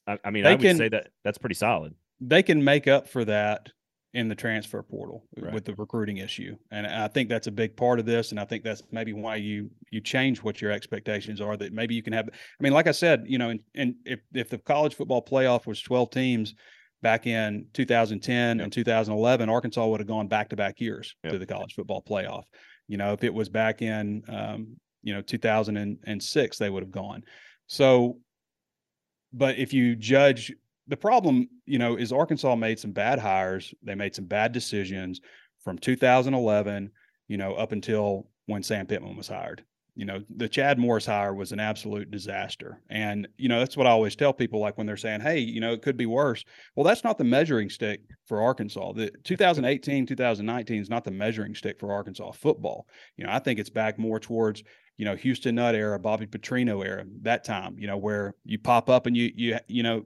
I 0.07 0.31
mean, 0.31 0.45
they 0.45 0.51
I 0.51 0.53
would 0.53 0.61
can, 0.61 0.77
say 0.77 0.89
that 0.89 1.09
that's 1.25 1.39
pretty 1.39 1.57
solid. 1.57 1.95
They 2.21 2.43
can 2.43 2.63
make 2.63 2.87
up 2.87 3.09
for 3.09 3.25
that 3.25 3.71
in 4.15 4.29
the 4.29 4.35
transfer 4.35 4.83
portal 4.83 5.25
right. 5.37 5.53
with 5.53 5.65
the 5.65 5.75
recruiting 5.75 6.19
issue. 6.19 6.57
And 6.71 6.87
I 6.87 7.09
think 7.09 7.29
that's 7.29 7.49
a 7.49 7.53
big 7.53 7.77
part 7.77 7.99
of 7.99 8.07
this. 8.07 8.31
And 8.31 8.41
I 8.41 8.45
think 8.45 8.65
that's 8.65 8.83
maybe 8.91 9.13
why 9.13 9.37
you 9.37 9.71
you 9.91 10.01
change 10.01 10.43
what 10.43 10.61
your 10.61 10.71
expectations 10.71 11.41
are. 11.41 11.57
That 11.57 11.73
maybe 11.73 11.95
you 11.95 12.03
can 12.03 12.13
have. 12.13 12.29
I 12.29 12.63
mean, 12.63 12.73
like 12.73 12.87
I 12.87 12.93
said, 12.93 13.25
you 13.27 13.39
know, 13.39 13.51
and, 13.51 13.61
and 13.75 13.95
if 14.05 14.21
if 14.33 14.49
the 14.49 14.59
college 14.59 14.95
football 14.95 15.23
playoff 15.23 15.67
was 15.67 15.81
12 15.83 16.11
teams 16.11 16.55
back 17.03 17.27
in 17.27 17.67
2010 17.75 18.59
yep. 18.59 18.65
and 18.65 18.73
2011, 18.73 19.49
Arkansas 19.49 19.87
would 19.87 20.01
have 20.01 20.09
gone 20.09 20.29
back 20.29 20.49
to 20.49 20.57
back 20.57 20.81
years 20.81 21.15
yep. 21.23 21.35
to 21.35 21.39
the 21.39 21.47
college 21.47 21.75
football 21.75 22.03
playoff. 22.03 22.45
You 22.89 22.97
know, 22.97 23.13
if 23.13 23.23
it 23.23 23.35
was 23.35 23.49
back 23.49 23.83
in 23.83 24.23
um, 24.29 24.77
you 25.03 25.15
know 25.15 25.21
2006, 25.21 26.59
they 26.59 26.71
would 26.71 26.83
have 26.83 26.93
gone. 26.93 27.23
So, 27.67 28.19
but 29.33 29.59
if 29.59 29.73
you 29.73 29.95
judge 29.97 30.53
the 30.89 30.97
problem, 30.97 31.49
you 31.65 31.79
know, 31.79 31.97
is 31.97 32.13
Arkansas 32.13 32.55
made 32.57 32.79
some 32.79 32.93
bad 32.93 33.19
hires. 33.19 33.75
They 33.83 33.95
made 33.95 34.15
some 34.15 34.27
bad 34.27 34.53
decisions 34.53 35.21
from 35.65 35.79
2011, 35.79 36.91
you 37.29 37.37
know, 37.37 37.55
up 37.55 37.73
until 37.73 38.29
when 38.47 38.63
Sam 38.63 38.87
Pittman 38.87 39.17
was 39.17 39.29
hired. 39.29 39.65
You 39.97 40.05
know, 40.05 40.23
the 40.37 40.49
Chad 40.49 40.79
Morris 40.79 41.07
hire 41.07 41.35
was 41.35 41.53
an 41.53 41.59
absolute 41.59 42.11
disaster. 42.11 42.83
And, 42.91 43.27
you 43.39 43.49
know, 43.49 43.59
that's 43.59 43.79
what 43.79 43.87
I 43.87 43.91
always 43.91 44.15
tell 44.15 44.33
people 44.33 44.61
like 44.61 44.77
when 44.77 44.87
they're 44.87 44.97
saying, 44.99 45.23
hey, 45.23 45.39
you 45.39 45.59
know, 45.59 45.73
it 45.73 45.81
could 45.81 45.97
be 45.97 46.05
worse. 46.05 46.45
Well, 46.75 46.85
that's 46.85 47.03
not 47.03 47.17
the 47.17 47.25
measuring 47.25 47.71
stick 47.71 48.03
for 48.27 48.43
Arkansas. 48.43 48.93
The 48.93 49.11
2018, 49.25 50.05
2019 50.07 50.83
is 50.83 50.91
not 50.91 51.05
the 51.05 51.11
measuring 51.11 51.55
stick 51.55 51.81
for 51.81 51.93
Arkansas 51.93 52.33
football. 52.33 52.87
You 53.17 53.25
know, 53.25 53.33
I 53.33 53.39
think 53.39 53.59
it's 53.59 53.71
back 53.71 53.99
more 53.99 54.21
towards, 54.21 54.63
you 54.99 55.07
know, 55.07 55.17
Houston 55.17 55.55
Nutt 55.55 55.75
era, 55.75 55.99
Bobby 55.99 56.27
Petrino 56.27 56.85
era, 56.85 57.05
that 57.23 57.43
time, 57.43 57.77
you 57.79 57.87
know, 57.87 57.97
where 57.97 58.35
you 58.45 58.59
pop 58.59 58.91
up 58.91 59.07
and 59.07 59.17
you, 59.17 59.33
you, 59.35 59.59
you 59.67 59.83
know, 59.83 60.05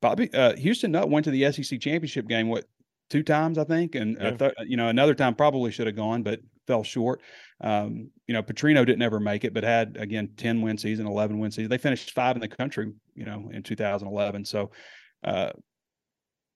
Bobby 0.00 0.32
uh, 0.32 0.56
Houston 0.56 0.92
Nutt 0.92 1.10
went 1.10 1.24
to 1.24 1.30
the 1.30 1.50
SEC 1.52 1.80
championship 1.80 2.28
game 2.28 2.48
what 2.48 2.64
two 3.10 3.22
times 3.22 3.58
I 3.58 3.64
think, 3.64 3.94
and 3.94 4.16
yeah. 4.20 4.30
th- 4.32 4.54
you 4.66 4.76
know 4.76 4.88
another 4.88 5.14
time 5.14 5.34
probably 5.34 5.70
should 5.70 5.86
have 5.86 5.96
gone, 5.96 6.22
but 6.22 6.40
fell 6.66 6.82
short. 6.82 7.20
Um, 7.60 8.10
you 8.26 8.34
know 8.34 8.42
Petrino 8.42 8.86
didn't 8.86 9.02
ever 9.02 9.20
make 9.20 9.44
it, 9.44 9.54
but 9.54 9.64
had 9.64 9.96
again 9.98 10.30
ten 10.36 10.62
win 10.62 10.78
season, 10.78 11.06
eleven 11.06 11.38
win 11.38 11.50
season. 11.50 11.70
They 11.70 11.78
finished 11.78 12.12
five 12.12 12.36
in 12.36 12.40
the 12.40 12.48
country, 12.48 12.92
you 13.14 13.24
know, 13.24 13.50
in 13.52 13.62
2011. 13.62 14.44
So. 14.44 14.70
Uh, 15.24 15.52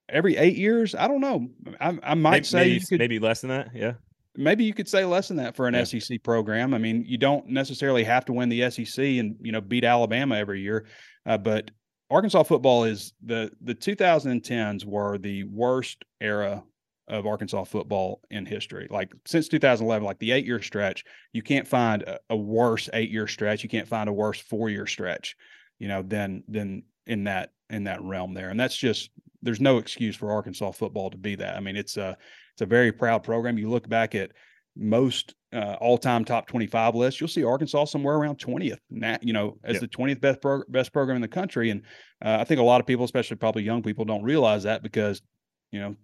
every 0.08 0.36
eight 0.36 0.56
years, 0.56 0.94
I 0.94 1.06
don't 1.06 1.20
know. 1.20 1.48
I, 1.80 1.98
I 2.02 2.14
might 2.14 2.30
maybe, 2.30 2.44
say 2.44 2.58
maybe, 2.58 2.80
could, 2.80 2.98
maybe 2.98 3.18
less 3.20 3.40
than 3.40 3.50
that. 3.50 3.68
Yeah 3.74 3.92
maybe 4.36 4.64
you 4.64 4.74
could 4.74 4.88
say 4.88 5.04
less 5.04 5.28
than 5.28 5.36
that 5.38 5.56
for 5.56 5.66
an 5.66 5.74
yeah. 5.74 5.84
SEC 5.84 6.22
program. 6.22 6.74
I 6.74 6.78
mean, 6.78 7.04
you 7.06 7.18
don't 7.18 7.48
necessarily 7.48 8.04
have 8.04 8.24
to 8.26 8.32
win 8.32 8.48
the 8.48 8.70
SEC 8.70 9.04
and 9.04 9.36
you 9.40 9.52
know 9.52 9.60
beat 9.60 9.84
Alabama 9.84 10.36
every 10.36 10.60
year, 10.60 10.86
uh, 11.24 11.38
but 11.38 11.70
Arkansas 12.10 12.44
football 12.44 12.84
is 12.84 13.12
the 13.24 13.50
the 13.60 13.74
2010s 13.74 14.84
were 14.84 15.18
the 15.18 15.44
worst 15.44 16.04
era 16.20 16.62
of 17.08 17.26
Arkansas 17.26 17.64
football 17.64 18.20
in 18.30 18.46
history. 18.46 18.88
Like 18.90 19.12
since 19.24 19.48
2011, 19.48 20.04
like 20.04 20.18
the 20.18 20.32
eight 20.32 20.46
year 20.46 20.60
stretch, 20.60 21.04
you 21.32 21.42
can't 21.42 21.66
find 21.66 22.02
a, 22.02 22.18
a 22.30 22.36
worse 22.36 22.88
eight 22.92 23.10
year 23.10 23.26
stretch. 23.26 23.62
You 23.62 23.68
can't 23.68 23.88
find 23.88 24.08
a 24.08 24.12
worse 24.12 24.40
four 24.40 24.70
year 24.70 24.86
stretch, 24.86 25.36
you 25.78 25.88
know, 25.88 26.02
than 26.02 26.42
than 26.48 26.82
in 27.06 27.24
that 27.24 27.52
in 27.70 27.84
that 27.84 28.02
realm 28.02 28.34
there. 28.34 28.50
And 28.50 28.58
that's 28.58 28.76
just 28.76 29.10
there's 29.42 29.60
no 29.60 29.78
excuse 29.78 30.16
for 30.16 30.32
Arkansas 30.32 30.72
football 30.72 31.10
to 31.10 31.16
be 31.16 31.34
that. 31.36 31.56
I 31.56 31.60
mean, 31.60 31.76
it's 31.76 31.96
a 31.96 32.16
it's 32.52 32.62
a 32.62 32.66
very 32.66 32.92
proud 32.92 33.22
program. 33.22 33.58
You 33.58 33.68
look 33.68 33.88
back 33.88 34.14
at 34.14 34.32
most 34.76 35.34
uh, 35.56 35.76
all-time 35.80 36.24
top 36.24 36.46
25 36.46 36.94
list, 36.94 37.20
you'll 37.20 37.28
see 37.28 37.42
Arkansas 37.42 37.86
somewhere 37.86 38.16
around 38.16 38.38
20th, 38.38 38.78
you 39.22 39.32
know, 39.32 39.58
as 39.64 39.74
yep. 39.74 39.80
the 39.80 39.88
20th 39.88 40.20
best 40.20 40.42
pro- 40.42 40.64
best 40.68 40.92
program 40.92 41.16
in 41.16 41.22
the 41.22 41.28
country. 41.28 41.70
And 41.70 41.82
uh, 42.24 42.36
I 42.40 42.44
think 42.44 42.60
a 42.60 42.64
lot 42.64 42.80
of 42.80 42.86
people, 42.86 43.04
especially 43.04 43.36
probably 43.36 43.62
young 43.62 43.82
people, 43.82 44.04
don't 44.04 44.22
realize 44.22 44.64
that 44.64 44.82
because, 44.82 45.22
you 45.70 45.80
know, 45.80 45.96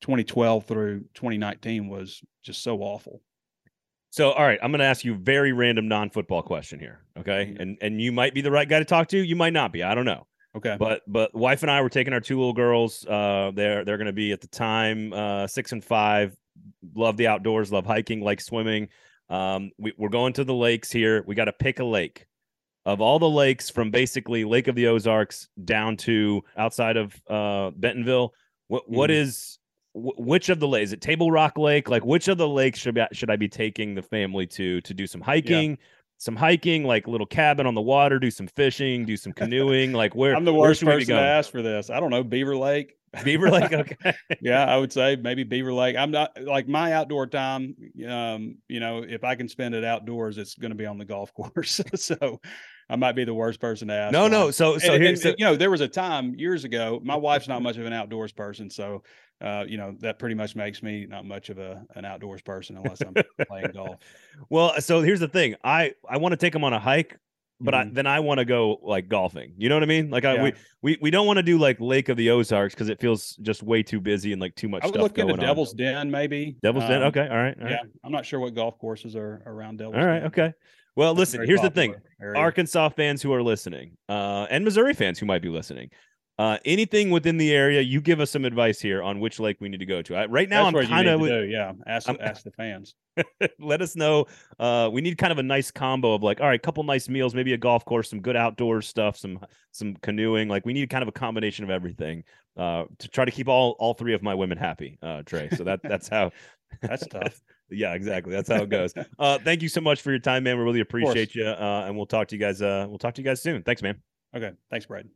2012 0.00 0.66
through 0.66 1.00
2019 1.14 1.88
was 1.88 2.20
just 2.42 2.62
so 2.62 2.78
awful. 2.78 3.22
So, 4.10 4.32
all 4.32 4.44
right, 4.44 4.58
I'm 4.62 4.72
going 4.72 4.80
to 4.80 4.86
ask 4.86 5.04
you 5.04 5.14
a 5.14 5.18
very 5.18 5.52
random 5.52 5.86
non-football 5.86 6.42
question 6.42 6.80
here, 6.80 7.04
okay? 7.18 7.46
Mm-hmm. 7.46 7.62
And 7.62 7.78
and 7.80 8.00
you 8.02 8.10
might 8.10 8.34
be 8.34 8.40
the 8.40 8.50
right 8.50 8.68
guy 8.68 8.80
to 8.80 8.84
talk 8.84 9.08
to, 9.08 9.18
you 9.18 9.36
might 9.36 9.52
not 9.52 9.72
be. 9.72 9.82
I 9.82 9.94
don't 9.94 10.06
know. 10.06 10.26
Okay. 10.56 10.76
But 10.78 11.02
but 11.06 11.34
wife 11.34 11.62
and 11.62 11.70
I 11.70 11.82
were 11.82 11.90
taking 11.90 12.12
our 12.12 12.20
two 12.20 12.36
little 12.36 12.54
girls. 12.54 13.06
Uh, 13.06 13.52
they're 13.54 13.84
they're 13.84 13.98
going 13.98 14.06
to 14.06 14.12
be 14.12 14.32
at 14.32 14.40
the 14.40 14.48
time 14.48 15.12
uh, 15.12 15.46
six 15.46 15.72
and 15.72 15.84
five 15.84 16.34
love 16.94 17.16
the 17.16 17.26
outdoors, 17.26 17.72
love 17.72 17.86
hiking, 17.86 18.20
like 18.20 18.40
swimming. 18.40 18.88
Um, 19.28 19.70
we, 19.78 19.92
we're 19.96 20.08
going 20.08 20.32
to 20.34 20.44
the 20.44 20.54
lakes 20.54 20.90
here. 20.90 21.24
We 21.26 21.34
got 21.34 21.46
to 21.46 21.52
pick 21.52 21.80
a 21.80 21.84
lake. 21.84 22.26
Of 22.86 23.02
all 23.02 23.18
the 23.18 23.28
lakes 23.28 23.68
from 23.68 23.90
basically 23.90 24.44
Lake 24.44 24.66
of 24.66 24.74
the 24.74 24.86
Ozarks 24.86 25.48
down 25.62 25.98
to 25.98 26.42
outside 26.56 26.96
of 26.96 27.14
uh, 27.28 27.70
Bentonville, 27.76 28.32
what 28.68 28.84
mm. 28.88 28.96
what 28.96 29.10
is 29.10 29.58
which 29.94 30.48
of 30.48 30.58
the 30.60 30.68
lakes? 30.68 30.88
Is 30.88 30.92
it 30.94 31.00
Table 31.02 31.30
Rock 31.30 31.58
Lake? 31.58 31.90
Like 31.90 32.04
which 32.04 32.28
of 32.28 32.38
the 32.38 32.48
lakes 32.48 32.78
should 32.78 32.94
be, 32.94 33.04
should 33.12 33.30
I 33.30 33.36
be 33.36 33.48
taking 33.48 33.94
the 33.94 34.02
family 34.02 34.46
to 34.48 34.80
to 34.80 34.94
do 34.94 35.06
some 35.06 35.20
hiking? 35.20 35.72
Yeah. 35.72 35.76
Some 36.20 36.34
hiking, 36.34 36.84
like 36.84 37.06
little 37.06 37.26
cabin 37.26 37.66
on 37.66 37.74
the 37.74 37.82
water, 37.82 38.18
do 38.18 38.30
some 38.30 38.48
fishing, 38.48 39.04
do 39.04 39.16
some 39.16 39.32
canoeing. 39.34 39.92
Like 39.92 40.14
where? 40.14 40.34
I'm 40.34 40.44
the 40.44 40.54
worst 40.54 40.82
person 40.82 41.14
to 41.14 41.20
ask 41.20 41.50
for 41.50 41.62
this. 41.62 41.90
I 41.90 42.00
don't 42.00 42.10
know. 42.10 42.24
Beaver 42.24 42.56
Lake. 42.56 42.97
Beaver 43.24 43.50
Lake, 43.50 43.72
okay. 43.72 44.14
yeah, 44.40 44.64
I 44.64 44.76
would 44.76 44.92
say 44.92 45.16
maybe 45.16 45.44
Beaver 45.44 45.72
Lake. 45.72 45.96
I'm 45.96 46.10
not 46.10 46.40
like 46.42 46.68
my 46.68 46.92
outdoor 46.92 47.26
time. 47.26 47.74
Um, 48.06 48.58
you 48.68 48.80
know, 48.80 49.04
if 49.06 49.24
I 49.24 49.34
can 49.34 49.48
spend 49.48 49.74
it 49.74 49.84
outdoors, 49.84 50.38
it's 50.38 50.54
going 50.54 50.70
to 50.70 50.76
be 50.76 50.86
on 50.86 50.98
the 50.98 51.04
golf 51.04 51.32
course. 51.34 51.80
so, 51.94 52.40
I 52.90 52.96
might 52.96 53.12
be 53.12 53.24
the 53.24 53.34
worst 53.34 53.60
person 53.60 53.88
to 53.88 53.94
ask. 53.94 54.12
No, 54.12 54.28
no. 54.28 54.50
So, 54.50 54.78
so 54.78 54.98
here's 54.98 55.22
so, 55.22 55.34
you 55.36 55.44
know, 55.44 55.56
there 55.56 55.70
was 55.70 55.82
a 55.82 55.88
time 55.88 56.34
years 56.36 56.64
ago. 56.64 57.00
My 57.02 57.16
wife's 57.16 57.46
not 57.46 57.60
much 57.60 57.76
of 57.76 57.84
an 57.84 57.92
outdoors 57.92 58.32
person, 58.32 58.70
so 58.70 59.02
uh, 59.42 59.64
you 59.68 59.76
know 59.76 59.94
that 60.00 60.18
pretty 60.18 60.34
much 60.34 60.56
makes 60.56 60.82
me 60.82 61.06
not 61.06 61.26
much 61.26 61.50
of 61.50 61.58
a 61.58 61.84
an 61.96 62.06
outdoors 62.06 62.40
person 62.40 62.78
unless 62.78 63.02
I'm 63.02 63.14
playing 63.46 63.72
golf. 63.74 63.96
Well, 64.48 64.80
so 64.80 65.02
here's 65.02 65.20
the 65.20 65.28
thing. 65.28 65.54
I 65.62 65.92
I 66.08 66.16
want 66.16 66.32
to 66.32 66.36
take 66.36 66.54
them 66.54 66.64
on 66.64 66.72
a 66.72 66.80
hike 66.80 67.18
but 67.60 67.74
mm-hmm. 67.74 67.90
I, 67.90 67.92
then 67.92 68.06
I 68.06 68.20
want 68.20 68.38
to 68.38 68.44
go 68.44 68.78
like 68.82 69.08
golfing. 69.08 69.54
You 69.56 69.68
know 69.68 69.76
what 69.76 69.82
I 69.82 69.86
mean? 69.86 70.10
Like 70.10 70.24
I, 70.24 70.34
yeah. 70.34 70.42
we, 70.42 70.52
we 70.82 70.98
we 71.02 71.10
don't 71.10 71.26
want 71.26 71.38
to 71.38 71.42
do 71.42 71.58
like 71.58 71.80
Lake 71.80 72.08
of 72.08 72.16
the 72.16 72.30
Ozarks 72.30 72.74
because 72.74 72.88
it 72.88 73.00
feels 73.00 73.36
just 73.36 73.62
way 73.62 73.82
too 73.82 74.00
busy 74.00 74.32
and 74.32 74.40
like 74.40 74.54
too 74.54 74.68
much 74.68 74.82
I 74.82 74.86
would 74.86 74.94
stuff 74.94 75.02
look 75.02 75.18
into 75.18 75.36
Devil's 75.36 75.72
Den 75.72 76.10
maybe. 76.10 76.56
Devil's 76.62 76.84
um, 76.84 76.90
Den. 76.90 77.02
Okay. 77.04 77.28
All 77.28 77.36
right. 77.36 77.56
All 77.60 77.68
yeah. 77.68 77.80
I'm 78.04 78.12
not 78.12 78.24
sure 78.24 78.40
what 78.40 78.54
golf 78.54 78.78
courses 78.78 79.16
are 79.16 79.42
around 79.46 79.78
Devil's. 79.78 79.96
All 79.96 80.06
right. 80.06 80.20
Den. 80.20 80.26
Okay. 80.28 80.52
Well, 80.94 81.14
That's 81.14 81.32
listen, 81.32 81.46
here's 81.46 81.60
the 81.60 81.70
thing. 81.70 81.94
area. 82.20 82.36
Arkansas 82.36 82.88
fans 82.88 83.22
who 83.22 83.32
are 83.32 83.42
listening, 83.42 83.96
uh, 84.08 84.48
and 84.50 84.64
Missouri 84.64 84.94
fans 84.94 85.18
who 85.18 85.26
might 85.26 85.42
be 85.42 85.48
listening. 85.48 85.90
Uh, 86.38 86.56
anything 86.64 87.10
within 87.10 87.36
the 87.36 87.52
area, 87.52 87.80
you 87.80 88.00
give 88.00 88.20
us 88.20 88.30
some 88.30 88.44
advice 88.44 88.80
here 88.80 89.02
on 89.02 89.18
which 89.18 89.40
lake 89.40 89.56
we 89.60 89.68
need 89.68 89.80
to 89.80 89.86
go 89.86 90.00
to. 90.02 90.14
I, 90.14 90.26
right 90.26 90.48
now, 90.48 90.70
That's 90.70 90.84
I'm 90.84 90.86
kind 90.86 91.08
of. 91.08 91.48
Yeah, 91.48 91.72
ask 91.86 92.08
I'm- 92.08 92.18
ask 92.20 92.44
the 92.44 92.52
fans. 92.52 92.94
let 93.58 93.82
us 93.82 93.96
know. 93.96 94.26
Uh, 94.60 94.88
we 94.92 95.00
need 95.00 95.18
kind 95.18 95.32
of 95.32 95.38
a 95.38 95.42
nice 95.42 95.72
combo 95.72 96.14
of 96.14 96.22
like, 96.22 96.40
all 96.40 96.46
right, 96.46 96.62
couple 96.62 96.84
nice 96.84 97.08
meals, 97.08 97.34
maybe 97.34 97.54
a 97.54 97.58
golf 97.58 97.84
course, 97.84 98.08
some 98.10 98.20
good 98.20 98.36
outdoor 98.36 98.82
stuff, 98.82 99.16
some 99.16 99.40
some 99.72 99.96
canoeing. 99.96 100.48
Like 100.48 100.64
we 100.64 100.72
need 100.72 100.88
kind 100.90 101.02
of 101.02 101.08
a 101.08 101.12
combination 101.12 101.64
of 101.64 101.70
everything 101.70 102.22
uh, 102.56 102.84
to 102.98 103.08
try 103.08 103.24
to 103.24 103.32
keep 103.32 103.48
all 103.48 103.74
all 103.80 103.94
three 103.94 104.14
of 104.14 104.22
my 104.22 104.34
women 104.34 104.58
happy, 104.58 104.96
uh, 105.02 105.22
Trey. 105.22 105.48
So 105.56 105.64
that 105.64 105.80
that's 105.82 106.08
how. 106.16 106.30
That's 106.82 107.06
tough. 107.06 107.40
yeah, 107.70 107.94
exactly. 107.94 108.32
That's 108.32 108.48
how 108.48 108.62
it 108.62 108.68
goes. 108.68 108.92
Uh, 109.18 109.38
thank 109.38 109.62
you 109.62 109.68
so 109.68 109.80
much 109.80 110.02
for 110.02 110.10
your 110.10 110.20
time, 110.20 110.44
man. 110.44 110.58
We 110.58 110.64
really 110.64 110.80
appreciate 110.80 111.34
you, 111.34 111.46
uh, 111.46 111.84
and 111.86 111.96
we'll 111.96 112.06
talk 112.06 112.28
to 112.28 112.36
you 112.36 112.40
guys. 112.40 112.62
Uh, 112.62 112.86
we'll 112.88 112.98
talk 112.98 113.14
to 113.14 113.22
you 113.22 113.26
guys 113.26 113.42
soon. 113.42 113.62
Thanks, 113.62 113.82
man. 113.82 114.00
Okay, 114.36 114.52
thanks, 114.70 114.86
Brad. 114.86 115.08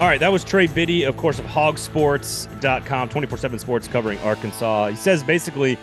All 0.00 0.06
right, 0.06 0.18
that 0.20 0.32
was 0.32 0.44
Trey 0.44 0.66
Biddy, 0.66 1.02
of 1.02 1.18
course, 1.18 1.38
of 1.38 1.44
HawgSports.com, 1.44 3.10
24 3.10 3.36
7 3.36 3.58
sports 3.58 3.86
covering 3.86 4.18
Arkansas. 4.20 4.88
He 4.88 4.96
says 4.96 5.22
basically 5.22 5.76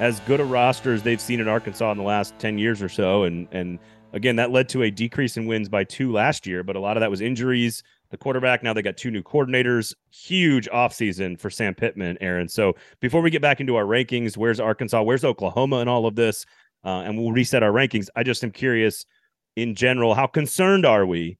as 0.00 0.18
good 0.26 0.40
a 0.40 0.44
roster 0.44 0.92
as 0.92 1.04
they've 1.04 1.20
seen 1.20 1.38
in 1.38 1.46
Arkansas 1.46 1.92
in 1.92 1.96
the 1.96 2.02
last 2.02 2.36
10 2.40 2.58
years 2.58 2.82
or 2.82 2.88
so. 2.88 3.22
And, 3.22 3.46
and 3.52 3.78
again, 4.12 4.34
that 4.34 4.50
led 4.50 4.68
to 4.70 4.82
a 4.82 4.90
decrease 4.90 5.36
in 5.36 5.46
wins 5.46 5.68
by 5.68 5.84
two 5.84 6.10
last 6.10 6.48
year, 6.48 6.64
but 6.64 6.74
a 6.74 6.80
lot 6.80 6.96
of 6.96 7.00
that 7.02 7.12
was 7.12 7.20
injuries. 7.20 7.84
The 8.10 8.16
quarterback, 8.16 8.64
now 8.64 8.72
they 8.72 8.82
got 8.82 8.96
two 8.96 9.12
new 9.12 9.22
coordinators. 9.22 9.94
Huge 10.10 10.68
offseason 10.70 11.38
for 11.38 11.48
Sam 11.48 11.72
Pittman, 11.72 12.18
Erin. 12.20 12.48
So 12.48 12.74
before 12.98 13.20
we 13.20 13.30
get 13.30 13.40
back 13.40 13.60
into 13.60 13.76
our 13.76 13.84
rankings, 13.84 14.36
where's 14.36 14.58
Arkansas? 14.58 15.00
Where's 15.00 15.24
Oklahoma 15.24 15.76
and 15.76 15.88
all 15.88 16.06
of 16.06 16.16
this? 16.16 16.44
Uh, 16.84 17.02
and 17.02 17.16
we'll 17.16 17.30
reset 17.30 17.62
our 17.62 17.70
rankings. 17.70 18.08
I 18.16 18.24
just 18.24 18.42
am 18.42 18.50
curious 18.50 19.06
in 19.54 19.76
general, 19.76 20.16
how 20.16 20.26
concerned 20.26 20.84
are 20.84 21.06
we 21.06 21.38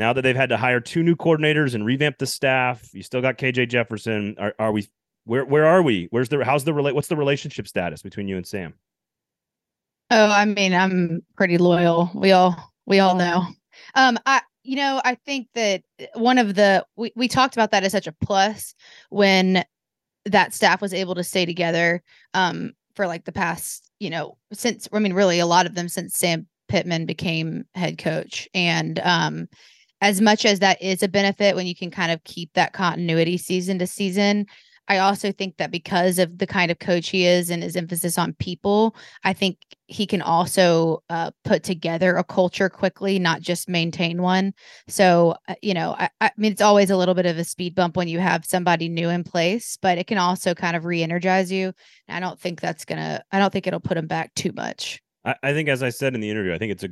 now 0.00 0.14
that 0.14 0.22
they've 0.22 0.34
had 0.34 0.48
to 0.48 0.56
hire 0.56 0.80
two 0.80 1.02
new 1.02 1.14
coordinators 1.14 1.74
and 1.74 1.84
revamp 1.84 2.16
the 2.16 2.26
staff, 2.26 2.88
you 2.94 3.02
still 3.02 3.20
got 3.20 3.36
KJ 3.36 3.68
Jefferson. 3.68 4.34
Are, 4.38 4.54
are 4.58 4.72
we 4.72 4.88
where 5.24 5.44
where 5.44 5.66
are 5.66 5.82
we? 5.82 6.08
Where's 6.10 6.30
the 6.30 6.42
how's 6.42 6.64
the 6.64 6.72
relate 6.72 6.94
what's 6.94 7.08
the 7.08 7.16
relationship 7.16 7.68
status 7.68 8.02
between 8.02 8.26
you 8.26 8.38
and 8.38 8.46
Sam? 8.46 8.74
Oh, 10.10 10.30
I 10.30 10.46
mean, 10.46 10.72
I'm 10.74 11.20
pretty 11.36 11.58
loyal. 11.58 12.10
We 12.14 12.32
all 12.32 12.56
we 12.86 12.98
all 12.98 13.14
know. 13.14 13.44
Um, 13.94 14.18
I 14.24 14.40
you 14.64 14.76
know, 14.76 15.02
I 15.04 15.14
think 15.14 15.48
that 15.54 15.82
one 16.14 16.38
of 16.38 16.54
the 16.54 16.84
we, 16.96 17.12
we 17.14 17.28
talked 17.28 17.54
about 17.54 17.70
that 17.72 17.84
as 17.84 17.92
such 17.92 18.06
a 18.06 18.16
plus 18.24 18.74
when 19.10 19.64
that 20.24 20.54
staff 20.54 20.80
was 20.80 20.94
able 20.94 21.14
to 21.14 21.24
stay 21.24 21.44
together 21.44 22.02
um 22.32 22.72
for 22.94 23.06
like 23.06 23.26
the 23.26 23.32
past, 23.32 23.90
you 24.00 24.08
know, 24.08 24.38
since 24.52 24.88
I 24.92 24.98
mean 24.98 25.12
really 25.12 25.40
a 25.40 25.46
lot 25.46 25.66
of 25.66 25.74
them 25.74 25.88
since 25.88 26.16
Sam 26.16 26.46
Pittman 26.68 27.04
became 27.04 27.64
head 27.74 27.98
coach. 27.98 28.48
And 28.54 28.98
um 29.00 29.46
as 30.00 30.20
much 30.20 30.44
as 30.44 30.60
that 30.60 30.80
is 30.82 31.02
a 31.02 31.08
benefit 31.08 31.56
when 31.56 31.66
you 31.66 31.74
can 31.74 31.90
kind 31.90 32.12
of 32.12 32.22
keep 32.24 32.52
that 32.54 32.72
continuity 32.72 33.36
season 33.36 33.78
to 33.78 33.86
season, 33.86 34.46
I 34.90 34.98
also 34.98 35.30
think 35.30 35.58
that 35.58 35.70
because 35.70 36.18
of 36.18 36.38
the 36.38 36.48
kind 36.48 36.68
of 36.72 36.80
coach 36.80 37.10
he 37.10 37.24
is 37.24 37.48
and 37.48 37.62
his 37.62 37.76
emphasis 37.76 38.18
on 38.18 38.32
people, 38.34 38.96
I 39.22 39.32
think 39.32 39.58
he 39.86 40.04
can 40.04 40.20
also 40.20 41.04
uh, 41.08 41.30
put 41.44 41.62
together 41.62 42.16
a 42.16 42.24
culture 42.24 42.68
quickly, 42.68 43.20
not 43.20 43.40
just 43.40 43.68
maintain 43.68 44.20
one. 44.20 44.52
So, 44.88 45.36
uh, 45.46 45.54
you 45.62 45.74
know, 45.74 45.94
I, 45.96 46.10
I 46.20 46.32
mean, 46.36 46.50
it's 46.50 46.60
always 46.60 46.90
a 46.90 46.96
little 46.96 47.14
bit 47.14 47.26
of 47.26 47.38
a 47.38 47.44
speed 47.44 47.76
bump 47.76 47.96
when 47.96 48.08
you 48.08 48.18
have 48.18 48.44
somebody 48.44 48.88
new 48.88 49.10
in 49.10 49.22
place, 49.22 49.78
but 49.80 49.96
it 49.96 50.08
can 50.08 50.18
also 50.18 50.54
kind 50.54 50.74
of 50.74 50.84
re 50.84 51.04
energize 51.04 51.52
you. 51.52 51.72
I 52.08 52.18
don't 52.18 52.40
think 52.40 52.60
that's 52.60 52.84
going 52.84 52.98
to, 52.98 53.22
I 53.30 53.38
don't 53.38 53.52
think 53.52 53.68
it'll 53.68 53.78
put 53.78 53.96
him 53.96 54.08
back 54.08 54.34
too 54.34 54.50
much. 54.56 55.00
I, 55.24 55.36
I 55.40 55.52
think 55.52 55.68
as 55.68 55.84
I 55.84 55.90
said 55.90 56.16
in 56.16 56.20
the 56.20 56.30
interview, 56.30 56.52
I 56.52 56.58
think 56.58 56.72
it's 56.72 56.82
a 56.82 56.88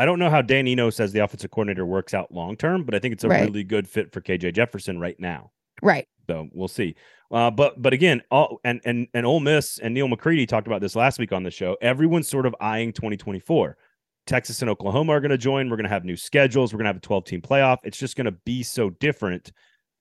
I 0.00 0.06
don't 0.06 0.18
know 0.18 0.30
how 0.30 0.40
Dan 0.40 0.66
Enos 0.66 0.98
as 0.98 1.12
the 1.12 1.18
offensive 1.22 1.50
coordinator 1.50 1.84
works 1.84 2.14
out 2.14 2.32
long 2.32 2.56
term, 2.56 2.84
but 2.84 2.94
I 2.94 2.98
think 2.98 3.12
it's 3.12 3.24
a 3.24 3.28
Right. 3.28 3.44
really 3.44 3.62
good 3.64 3.86
fit 3.86 4.10
for 4.10 4.22
KJ 4.22 4.54
Jefferson 4.54 4.98
right 4.98 5.20
now. 5.20 5.50
Right. 5.82 6.08
So 6.26 6.48
we'll 6.52 6.68
see. 6.68 6.94
Uh, 7.30 7.50
but 7.50 7.82
but 7.82 7.92
again, 7.92 8.22
all 8.30 8.60
and 8.64 8.80
and 8.86 9.08
and 9.12 9.26
Ole 9.26 9.40
Miss 9.40 9.78
and 9.78 9.92
Neal 9.92 10.08
McCready 10.08 10.46
talked 10.46 10.66
about 10.66 10.80
this 10.80 10.96
last 10.96 11.18
week 11.18 11.32
on 11.32 11.42
the 11.42 11.50
show. 11.50 11.76
Everyone's 11.82 12.28
sort 12.28 12.46
of 12.46 12.56
eyeing 12.62 12.94
2024. 12.94 13.76
Texas 14.26 14.62
and 14.62 14.70
Oklahoma 14.70 15.12
are 15.12 15.20
going 15.20 15.32
to 15.32 15.36
join. 15.38 15.68
We're 15.68 15.76
going 15.76 15.84
to 15.84 15.90
have 15.90 16.04
new 16.06 16.16
schedules. 16.16 16.72
We're 16.72 16.78
going 16.78 16.84
to 16.86 16.90
have 16.90 16.96
a 16.96 17.00
12 17.00 17.24
team 17.26 17.42
playoff. 17.42 17.78
It's 17.84 17.98
just 17.98 18.16
going 18.16 18.24
to 18.24 18.32
be 18.46 18.62
so 18.62 18.88
different 18.88 19.52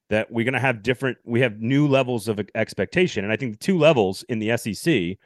that 0.09 0.31
we're 0.31 0.45
going 0.45 0.53
to 0.53 0.59
have 0.61 0.81
different. 0.81 1.17
We 1.25 1.41
have 1.41 1.59
new 1.59 1.87
levels 1.89 2.29
of 2.29 2.39
expectation, 2.55 3.25
and 3.25 3.33
I 3.33 3.35
think 3.35 3.51
the 3.51 3.65
two 3.65 3.77
levels 3.77 4.23
in 4.29 4.39
the 4.39 4.55
SEC 4.55 5.17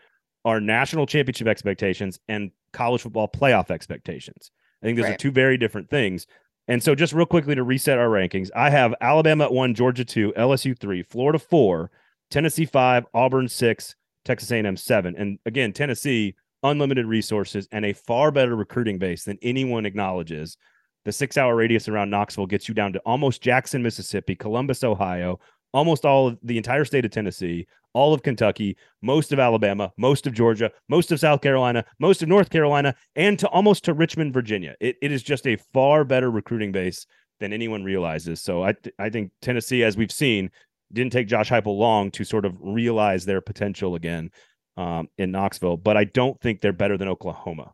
are 0.45 0.59
national 0.59 1.05
championship 1.05 1.47
expectations 1.47 2.19
and 2.27 2.49
college 2.71 3.01
football 3.01 3.27
playoff 3.27 3.69
expectations. 3.69 4.49
I 4.83 4.87
think 4.87 4.99
those 4.99 5.09
are 5.09 5.17
two 5.17 5.31
very 5.31 5.57
different 5.57 5.89
things. 5.89 6.27
And 6.67 6.81
so, 6.83 6.93
just 6.95 7.13
real 7.13 7.25
quickly 7.25 7.55
to 7.55 7.63
reset 7.63 7.97
our 7.97 8.09
rankings, 8.09 8.49
I 8.55 8.69
have 8.69 8.93
Alabama 9.01 9.45
at 9.45 9.53
one, 9.53 9.73
Georgia 9.73 10.05
two, 10.05 10.33
LSU 10.37 10.77
three, 10.77 11.03
Florida 11.03 11.39
four, 11.39 11.89
Tennessee 12.29 12.65
five, 12.65 13.05
Auburn 13.13 13.47
six, 13.47 13.95
Texas 14.25 14.51
A&M 14.51 14.77
seven. 14.77 15.15
And 15.17 15.39
again, 15.45 15.73
Tennessee 15.73 16.35
unlimited 16.63 17.05
resources 17.05 17.67
and 17.71 17.85
a 17.85 17.93
far 17.93 18.31
better 18.31 18.55
recruiting 18.55 18.97
base 18.97 19.25
than 19.25 19.37
anyone 19.41 19.85
acknowledges. 19.85 20.57
The 21.05 21.11
six-hour 21.11 21.53
radius 21.53 21.89
around 21.89 22.09
Knoxville 22.09 22.47
gets 22.47 22.69
you 22.69 22.73
down 22.73 22.93
to 22.93 22.99
almost 22.99 23.41
Jackson, 23.41 23.83
Mississippi, 23.83 24.35
Columbus, 24.35 24.85
Ohio, 24.85 25.39
almost 25.73 26.05
all 26.05 26.27
of 26.27 26.39
the 26.43 26.57
entire 26.57 26.85
state 26.85 27.05
of 27.05 27.11
Tennessee, 27.11 27.67
all 27.93 28.13
of 28.13 28.23
Kentucky, 28.23 28.77
most 29.01 29.31
of 29.31 29.39
Alabama, 29.39 29.91
most 29.97 30.25
of 30.27 30.33
Georgia, 30.33 30.71
most 30.89 31.11
of 31.11 31.19
South 31.19 31.41
Carolina, 31.41 31.83
most 31.99 32.21
of 32.21 32.29
North 32.29 32.49
Carolina, 32.49 32.95
and 33.15 33.37
to 33.39 33.47
almost 33.49 33.83
to 33.85 33.93
Richmond, 33.93 34.33
Virginia. 34.33 34.75
It, 34.79 34.97
it 35.01 35.11
is 35.11 35.23
just 35.23 35.47
a 35.47 35.57
far 35.73 36.03
better 36.03 36.31
recruiting 36.31 36.71
base 36.71 37.05
than 37.39 37.53
anyone 37.53 37.83
realizes. 37.83 38.41
So 38.41 38.63
I 38.63 38.73
th- 38.73 38.95
I 38.99 39.09
think 39.09 39.31
Tennessee, 39.41 39.83
as 39.83 39.97
we've 39.97 40.11
seen, 40.11 40.49
didn't 40.91 41.11
take 41.11 41.27
Josh 41.27 41.49
Heupel 41.49 41.77
long 41.77 42.11
to 42.11 42.23
sort 42.23 42.45
of 42.45 42.55
realize 42.61 43.25
their 43.25 43.41
potential 43.41 43.95
again 43.95 44.31
um, 44.77 45.09
in 45.17 45.31
Knoxville, 45.31 45.77
but 45.77 45.97
I 45.97 46.05
don't 46.05 46.39
think 46.41 46.61
they're 46.61 46.73
better 46.73 46.97
than 46.97 47.07
Oklahoma. 47.07 47.73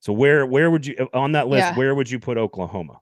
So 0.00 0.12
where 0.12 0.46
where 0.46 0.70
would 0.70 0.86
you 0.86 1.08
on 1.12 1.32
that 1.32 1.48
list? 1.48 1.66
Yeah. 1.66 1.76
Where 1.76 1.94
would 1.94 2.10
you 2.10 2.18
put 2.18 2.38
Oklahoma? 2.38 3.00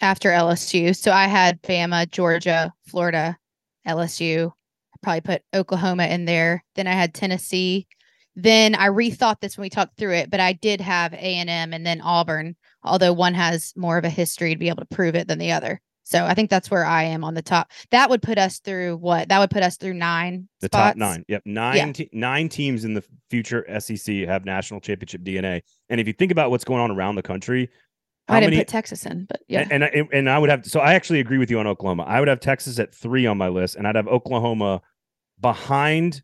After 0.00 0.30
LSU. 0.30 0.94
So 0.94 1.10
I 1.10 1.26
had 1.26 1.62
Bama, 1.62 2.10
Georgia, 2.10 2.72
Florida, 2.86 3.38
LSU. 3.86 4.48
I 4.50 4.96
probably 5.02 5.20
put 5.22 5.42
Oklahoma 5.54 6.06
in 6.06 6.24
there. 6.24 6.64
Then 6.74 6.86
I 6.86 6.92
had 6.92 7.14
Tennessee. 7.14 7.86
Then 8.34 8.74
I 8.74 8.88
rethought 8.88 9.40
this 9.40 9.56
when 9.56 9.62
we 9.62 9.70
talked 9.70 9.96
through 9.96 10.12
it, 10.12 10.30
but 10.30 10.40
I 10.40 10.52
did 10.52 10.82
have 10.82 11.14
A 11.14 11.16
and 11.16 11.48
M 11.48 11.72
and 11.72 11.86
then 11.86 12.02
Auburn, 12.02 12.54
although 12.82 13.14
one 13.14 13.32
has 13.32 13.72
more 13.76 13.96
of 13.96 14.04
a 14.04 14.10
history 14.10 14.52
to 14.52 14.58
be 14.58 14.68
able 14.68 14.84
to 14.84 14.94
prove 14.94 15.14
it 15.14 15.26
than 15.26 15.38
the 15.38 15.52
other. 15.52 15.80
So 16.06 16.24
I 16.24 16.34
think 16.34 16.50
that's 16.50 16.70
where 16.70 16.84
I 16.84 17.02
am 17.02 17.24
on 17.24 17.34
the 17.34 17.42
top. 17.42 17.72
That 17.90 18.10
would 18.10 18.22
put 18.22 18.38
us 18.38 18.60
through 18.60 18.98
what? 18.98 19.28
That 19.28 19.40
would 19.40 19.50
put 19.50 19.64
us 19.64 19.76
through 19.76 19.94
nine. 19.94 20.48
The 20.60 20.66
spots. 20.66 20.90
top 20.90 20.96
nine. 20.96 21.24
Yep, 21.26 21.42
nine 21.46 21.92
te- 21.94 22.10
nine 22.12 22.48
teams 22.48 22.84
in 22.84 22.94
the 22.94 23.02
future 23.28 23.66
SEC 23.80 24.14
have 24.18 24.44
national 24.44 24.80
championship 24.80 25.22
DNA. 25.22 25.62
And 25.88 26.00
if 26.00 26.06
you 26.06 26.12
think 26.12 26.30
about 26.30 26.52
what's 26.52 26.62
going 26.62 26.80
on 26.80 26.92
around 26.92 27.16
the 27.16 27.22
country, 27.22 27.70
I 28.28 28.40
didn't 28.40 28.50
many? 28.54 28.60
put 28.62 28.68
Texas 28.68 29.06
in, 29.06 29.24
but 29.26 29.40
yeah. 29.48 29.66
And, 29.70 29.84
and 29.84 29.84
I- 29.84 30.08
and 30.16 30.30
I 30.30 30.38
would 30.38 30.50
have 30.50 30.66
so 30.66 30.80
I 30.80 30.94
actually 30.94 31.20
agree 31.20 31.38
with 31.38 31.50
you 31.50 31.58
on 31.60 31.66
Oklahoma. 31.66 32.04
I 32.04 32.18
would 32.20 32.28
have 32.28 32.40
Texas 32.40 32.78
at 32.78 32.94
three 32.94 33.26
on 33.26 33.38
my 33.38 33.48
list, 33.48 33.76
and 33.76 33.86
I'd 33.86 33.94
have 33.96 34.08
Oklahoma 34.08 34.82
behind 35.40 36.22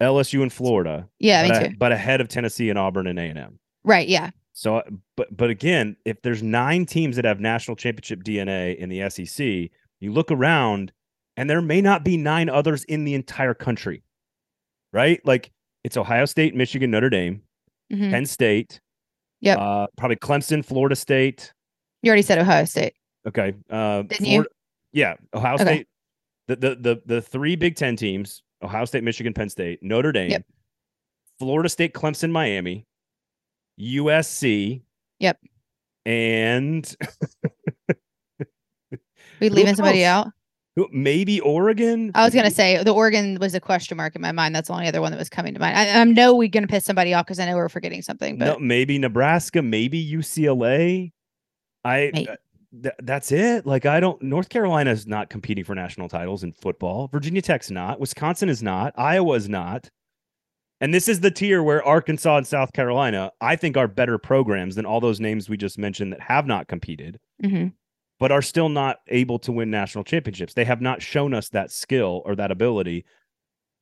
LSU 0.00 0.42
and 0.42 0.52
Florida. 0.52 1.08
yeah, 1.18 1.46
but, 1.48 1.62
me 1.62 1.68
too. 1.68 1.76
but 1.78 1.92
ahead 1.92 2.20
of 2.20 2.28
Tennessee 2.28 2.70
and 2.70 2.78
Auburn 2.78 3.06
and 3.06 3.18
A 3.18 3.22
and 3.22 3.38
M. 3.38 3.58
Right. 3.84 4.08
Yeah. 4.08 4.30
So, 4.52 4.82
but 5.16 5.34
but 5.36 5.50
again, 5.50 5.96
if 6.04 6.20
there's 6.22 6.42
nine 6.42 6.86
teams 6.86 7.16
that 7.16 7.24
have 7.24 7.40
national 7.40 7.76
championship 7.76 8.22
DNA 8.24 8.76
in 8.76 8.88
the 8.88 9.08
SEC, 9.10 9.70
you 10.00 10.12
look 10.12 10.30
around, 10.30 10.92
and 11.36 11.48
there 11.48 11.62
may 11.62 11.80
not 11.80 12.04
be 12.04 12.16
nine 12.16 12.48
others 12.48 12.84
in 12.84 13.04
the 13.04 13.14
entire 13.14 13.54
country, 13.54 14.02
right? 14.92 15.20
Like 15.24 15.50
it's 15.84 15.96
Ohio 15.96 16.24
State, 16.24 16.54
Michigan, 16.54 16.90
Notre 16.90 17.10
Dame, 17.10 17.42
Mhm. 17.92 18.10
Penn 18.10 18.26
State, 18.26 18.80
Yep. 19.40 19.58
uh, 19.58 19.86
probably 19.96 20.16
Clemson, 20.16 20.64
Florida 20.64 20.94
State. 20.96 21.52
You 22.02 22.08
already 22.10 22.22
said 22.22 22.38
Ohio 22.38 22.64
State. 22.64 22.94
Okay, 23.26 23.54
uh, 23.70 24.02
Didn't 24.02 24.26
you? 24.26 24.46
Yeah, 24.92 25.14
Ohio 25.34 25.54
Okay. 25.54 25.64
State. 25.64 25.86
The, 26.48 26.56
the 26.56 26.74
the 26.76 27.02
the 27.06 27.22
three 27.22 27.54
Big 27.56 27.76
Ten 27.76 27.94
teams: 27.96 28.42
Ohio 28.62 28.84
State, 28.84 29.04
Michigan, 29.04 29.32
Penn 29.32 29.48
State, 29.48 29.82
Notre 29.82 30.10
Dame, 30.12 30.30
Yep. 30.30 30.44
Florida 31.38 31.68
State, 31.68 31.92
Clemson, 31.94 32.30
Miami, 32.32 32.86
USC. 33.78 34.82
Yep. 35.20 35.38
And 36.06 36.96
We 39.40 39.48
leaving 39.48 39.74
somebody 39.76 40.02
else? 40.04 40.26
out? 40.28 40.32
Maybe 40.92 41.40
Oregon. 41.40 42.10
I 42.14 42.24
was 42.24 42.34
gonna 42.34 42.50
say 42.50 42.82
the 42.82 42.92
Oregon 42.92 43.38
was 43.40 43.54
a 43.54 43.60
question 43.60 43.96
mark 43.96 44.14
in 44.16 44.22
my 44.22 44.32
mind. 44.32 44.54
That's 44.54 44.68
the 44.68 44.74
only 44.74 44.86
other 44.86 45.00
one 45.00 45.12
that 45.12 45.18
was 45.18 45.28
coming 45.28 45.54
to 45.54 45.60
mind. 45.60 45.76
I, 45.76 46.00
I 46.00 46.04
know 46.04 46.34
we're 46.34 46.48
gonna 46.48 46.66
piss 46.66 46.84
somebody 46.84 47.14
off 47.14 47.26
because 47.26 47.38
I 47.38 47.46
know 47.46 47.56
we're 47.56 47.68
forgetting 47.68 48.02
something, 48.02 48.38
no, 48.38 48.54
but 48.54 48.62
maybe 48.62 48.98
Nebraska, 48.98 49.62
maybe 49.62 50.04
UCLA. 50.04 51.12
I 51.84 52.10
May- 52.14 52.26
th- 52.82 52.94
that's 53.02 53.32
it. 53.32 53.66
Like 53.66 53.86
I 53.86 54.00
don't. 54.00 54.20
North 54.22 54.48
Carolina 54.48 54.90
is 54.90 55.06
not 55.06 55.30
competing 55.30 55.64
for 55.64 55.74
national 55.74 56.08
titles 56.08 56.44
in 56.44 56.52
football. 56.52 57.08
Virginia 57.08 57.42
Tech's 57.42 57.70
not. 57.70 58.00
Wisconsin 58.00 58.48
is 58.48 58.62
not. 58.62 58.92
Iowa 58.96 59.34
is 59.34 59.48
not. 59.48 59.88
And 60.82 60.94
this 60.94 61.08
is 61.08 61.20
the 61.20 61.30
tier 61.30 61.62
where 61.62 61.84
Arkansas 61.84 62.38
and 62.38 62.46
South 62.46 62.72
Carolina, 62.72 63.32
I 63.40 63.56
think, 63.56 63.76
are 63.76 63.86
better 63.86 64.16
programs 64.16 64.76
than 64.76 64.86
all 64.86 64.98
those 64.98 65.20
names 65.20 65.46
we 65.46 65.58
just 65.58 65.76
mentioned 65.78 66.10
that 66.12 66.22
have 66.22 66.46
not 66.46 66.68
competed, 66.68 67.18
hmm 67.42 67.68
but 68.20 68.30
are 68.30 68.42
still 68.42 68.68
not 68.68 68.98
able 69.08 69.38
to 69.40 69.50
win 69.50 69.70
national 69.70 70.04
championships. 70.04 70.54
They 70.54 70.66
have 70.66 70.80
not 70.80 71.02
shown 71.02 71.34
us 71.34 71.48
that 71.48 71.72
skill 71.72 72.22
or 72.24 72.36
that 72.36 72.52
ability 72.52 73.04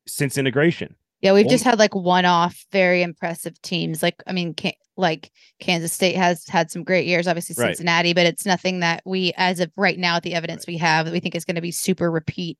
since 0.06 0.38
integration. 0.38 0.94
Yeah, 1.20 1.32
we've 1.32 1.46
Well- 1.46 1.50
just 1.50 1.64
had 1.64 1.80
like 1.80 1.94
one-off, 1.94 2.64
very 2.70 3.02
impressive 3.02 3.60
teams. 3.60 4.02
Like, 4.02 4.22
I 4.28 4.32
mean, 4.32 4.54
can, 4.54 4.72
like 4.96 5.32
Kansas 5.58 5.92
State 5.92 6.14
has 6.14 6.46
had 6.46 6.70
some 6.70 6.84
great 6.84 7.06
years. 7.06 7.26
Obviously, 7.26 7.60
Right. 7.60 7.76
Cincinnati, 7.76 8.14
but 8.14 8.26
it's 8.26 8.46
nothing 8.46 8.78
that 8.80 9.02
we, 9.04 9.32
as 9.36 9.58
of 9.58 9.72
right 9.76 9.98
now, 9.98 10.20
the 10.20 10.34
evidence 10.34 10.66
we 10.68 10.76
have, 10.78 11.06
that 11.06 11.12
we 11.12 11.18
think 11.20 11.34
is 11.34 11.44
going 11.44 11.56
to 11.56 11.60
be 11.60 11.72
super 11.72 12.08
repeat, 12.08 12.56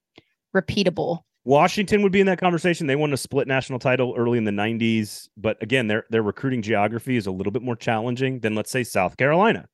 repeatable. 0.54 1.20
Washington 1.44 2.02
would 2.02 2.12
be 2.12 2.20
in 2.20 2.26
that 2.26 2.40
conversation. 2.40 2.88
They 2.88 2.96
won 2.96 3.12
a 3.12 3.16
split 3.16 3.46
national 3.46 3.78
title 3.78 4.14
early 4.18 4.36
in 4.36 4.44
the 4.44 4.50
90s, 4.50 5.28
but 5.36 5.62
again, 5.62 5.86
their 5.86 6.04
their 6.10 6.22
recruiting 6.22 6.60
geography 6.60 7.16
is 7.16 7.26
a 7.26 7.30
little 7.30 7.52
bit 7.52 7.62
more 7.62 7.76
challenging 7.76 8.40
than 8.40 8.56
let's 8.56 8.70
say 8.70 8.82
South 8.82 9.16
Carolina. 9.16 9.68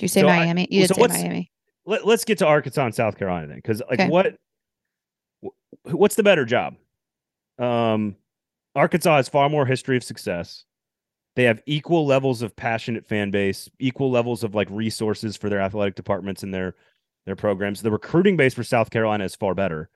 Do 0.00 0.04
you 0.04 0.08
say 0.08 0.22
So 0.22 0.28
I- 0.28 0.38
Miami? 0.46 0.66
you 0.70 0.80
did 0.86 0.88
so 0.88 1.06
say 1.06 1.08
Miami. 1.22 1.50
Let, 1.84 2.06
let's 2.06 2.24
get 2.24 2.38
to 2.38 2.46
Arkansas 2.46 2.84
and 2.86 2.94
South 2.94 3.18
Carolina 3.18 3.48
then 3.48 3.60
cuz 3.62 3.82
like 3.90 4.00
Okay. 4.00 4.08
what 4.08 4.36
what's 5.84 6.14
the 6.14 6.22
better 6.22 6.44
job? 6.44 6.76
Um 7.58 8.16
Arkansas 8.74 9.16
has 9.16 9.28
far 9.28 9.48
more 9.50 9.66
history 9.66 9.96
of 9.96 10.04
success. 10.04 10.64
They 11.36 11.44
have 11.44 11.60
equal 11.66 12.06
levels 12.06 12.40
of 12.42 12.54
passionate 12.56 13.04
fan 13.06 13.30
base, 13.30 13.68
equal 13.78 14.10
levels 14.10 14.42
of 14.44 14.54
like 14.54 14.68
resources 14.70 15.36
for 15.36 15.48
their 15.48 15.60
athletic 15.60 15.94
departments 15.96 16.42
and 16.42 16.52
their 16.54 16.74
their 17.26 17.36
programs. 17.36 17.82
The 17.82 17.90
recruiting 17.90 18.36
base 18.36 18.54
for 18.54 18.64
South 18.64 18.90
Carolina 18.90 19.24
is 19.24 19.34
far 19.36 19.54
better, 19.54 19.90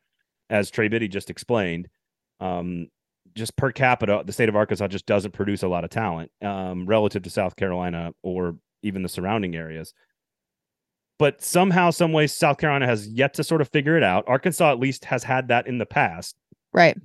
as 0.50 0.70
Trey 0.70 0.88
Biddy 0.88 1.08
just 1.08 1.30
explained. 1.30 1.88
Um, 2.40 2.88
just 3.34 3.56
per 3.56 3.72
capita, 3.72 4.22
the 4.26 4.32
state 4.32 4.48
of 4.48 4.56
Arkansas 4.56 4.88
just 4.88 5.06
doesn't 5.06 5.32
produce 5.32 5.62
a 5.62 5.68
lot 5.68 5.84
of 5.84 5.90
talent 5.90 6.30
um, 6.42 6.84
relative 6.86 7.22
to 7.22 7.30
South 7.30 7.56
Carolina 7.56 8.12
or 8.22 8.56
even 8.84 9.02
the 9.02 9.08
surrounding 9.08 9.56
areas. 9.56 9.92
But 11.18 11.42
somehow, 11.42 11.90
some 11.90 12.12
way, 12.12 12.26
South 12.26 12.58
Carolina 12.58 12.86
has 12.86 13.06
yet 13.08 13.34
to 13.34 13.44
sort 13.44 13.60
of 13.60 13.68
figure 13.68 13.96
it 13.96 14.02
out. 14.02 14.24
Arkansas 14.26 14.72
at 14.72 14.80
least 14.80 15.04
has 15.06 15.22
had 15.24 15.48
that 15.48 15.66
in 15.66 15.78
the 15.78 15.86
past. 15.86 16.36
Right. 16.72 16.96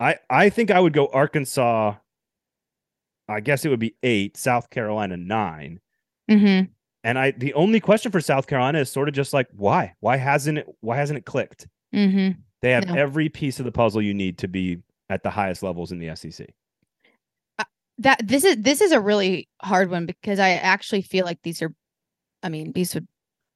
I 0.00 0.16
I 0.30 0.48
think 0.48 0.70
I 0.70 0.80
would 0.80 0.92
go 0.92 1.08
Arkansas. 1.08 1.94
I 3.28 3.40
guess 3.40 3.64
it 3.64 3.68
would 3.68 3.80
be 3.80 3.96
eight, 4.02 4.36
South 4.36 4.70
Carolina 4.70 5.16
nine. 5.16 5.80
Mm-hmm. 6.30 6.70
And 7.04 7.18
I 7.18 7.32
the 7.32 7.54
only 7.54 7.80
question 7.80 8.12
for 8.12 8.20
South 8.20 8.46
Carolina 8.46 8.78
is 8.78 8.90
sort 8.90 9.08
of 9.08 9.14
just 9.14 9.32
like 9.32 9.48
why? 9.56 9.94
Why 10.00 10.16
hasn't 10.16 10.58
it 10.58 10.66
why 10.80 10.96
hasn't 10.96 11.18
it 11.18 11.24
clicked? 11.26 11.66
Mm-hmm. 11.94 12.38
They 12.62 12.70
have 12.70 12.86
No. 12.86 12.94
every 12.94 13.28
piece 13.28 13.58
of 13.58 13.64
the 13.64 13.72
puzzle 13.72 14.02
you 14.02 14.14
need 14.14 14.38
to 14.38 14.48
be 14.48 14.78
at 15.10 15.24
the 15.24 15.30
highest 15.30 15.64
levels 15.64 15.90
in 15.90 15.98
the 15.98 16.14
SEC. 16.14 16.48
That 17.98 18.26
this 18.26 18.44
is 18.44 18.56
this 18.56 18.80
is 18.80 18.92
a 18.92 19.00
really 19.00 19.48
hard 19.62 19.90
one 19.90 20.06
because 20.06 20.38
I 20.38 20.50
actually 20.50 21.02
feel 21.02 21.24
like 21.24 21.40
these 21.42 21.62
are, 21.62 21.74
I 22.42 22.48
mean, 22.48 22.72
these 22.72 22.94
would 22.94 23.06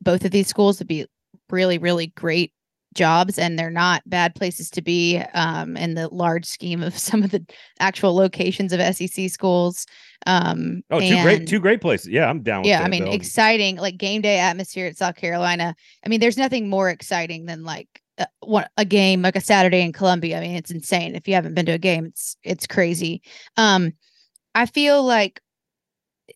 both 0.01 0.24
of 0.24 0.30
these 0.30 0.49
schools 0.49 0.78
would 0.78 0.89
be 0.89 1.07
really 1.51 1.78
really 1.78 2.09
great 2.09 2.53
jobs 2.95 3.39
and 3.39 3.59
they're 3.59 3.70
not 3.70 4.03
bad 4.07 4.34
places 4.34 4.70
to 4.70 4.82
be 4.82 5.18
um 5.34 5.76
in 5.76 5.95
the 5.95 6.09
large 6.09 6.47
scheme 6.47 6.82
of 6.82 6.97
some 6.99 7.22
of 7.22 7.30
the 7.30 7.45
actual 7.78 8.14
locations 8.14 8.72
of 8.72 8.97
SEC 8.97 9.30
schools 9.30 9.87
um 10.26 10.82
Oh, 10.91 11.01
two 11.01 11.22
great 11.22 11.47
two 11.47 11.61
great 11.61 11.80
places. 11.80 12.09
Yeah, 12.09 12.28
I'm 12.28 12.43
down 12.43 12.62
with 12.62 12.70
yeah, 12.70 12.82
I 12.82 12.89
mean, 12.89 13.05
Bill. 13.05 13.12
exciting 13.12 13.76
like 13.76 13.97
game 13.97 14.22
day 14.22 14.39
atmosphere 14.39 14.87
at 14.87 14.97
South 14.97 15.16
Carolina. 15.16 15.74
I 16.05 16.09
mean, 16.09 16.20
there's 16.20 16.39
nothing 16.39 16.68
more 16.68 16.91
exciting 16.91 17.47
than 17.47 17.64
like 17.64 18.03
a, 18.18 18.26
one, 18.41 18.66
a 18.76 18.84
game 18.84 19.22
like 19.22 19.37
a 19.37 19.41
Saturday 19.41 19.82
in 19.82 19.93
Columbia. 19.93 20.39
I 20.39 20.41
mean, 20.41 20.57
it's 20.57 20.70
insane. 20.70 21.14
If 21.14 21.28
you 21.28 21.34
haven't 21.34 21.55
been 21.55 21.66
to 21.66 21.72
a 21.72 21.78
game, 21.78 22.07
it's 22.07 22.37
it's 22.43 22.66
crazy. 22.66 23.22
Um, 23.57 23.93
I 24.57 24.64
feel 24.64 25.04
like 25.04 25.40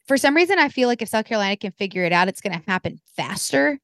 for 0.07 0.19
some 0.19 0.37
reason, 0.37 0.59
I 0.59 0.69
feel 0.69 0.89
like 0.89 1.01
if 1.01 1.09
South 1.09 1.25
Carolina 1.25 1.57
can 1.57 1.73
figure 1.73 2.05
it 2.05 2.13
out, 2.13 2.29
it's 2.29 2.43
going 2.43 2.59
to 2.59 2.71
happen 2.71 3.01
faster. 3.17 3.79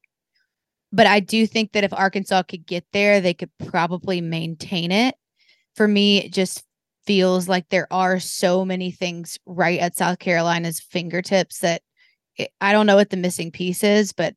But 0.92 1.06
I 1.06 1.20
do 1.20 1.46
think 1.46 1.72
that 1.72 1.84
if 1.84 1.92
Arkansas 1.94 2.42
could 2.42 2.66
get 2.66 2.84
there, 2.92 3.20
they 3.20 3.32
could 3.32 3.50
probably 3.66 4.20
maintain 4.20 4.92
it. 4.92 5.14
For 5.74 5.88
me, 5.88 6.18
it 6.18 6.34
just 6.34 6.64
feels 7.06 7.48
like 7.48 7.68
there 7.68 7.90
are 7.90 8.20
so 8.20 8.64
many 8.64 8.90
things 8.90 9.38
right 9.46 9.80
at 9.80 9.96
South 9.96 10.18
Carolina's 10.18 10.80
fingertips 10.80 11.60
that 11.60 11.80
it, 12.36 12.50
I 12.60 12.72
don't 12.72 12.86
know 12.86 12.96
what 12.96 13.10
the 13.10 13.16
missing 13.16 13.50
piece 13.50 13.82
is, 13.82 14.12
but 14.12 14.34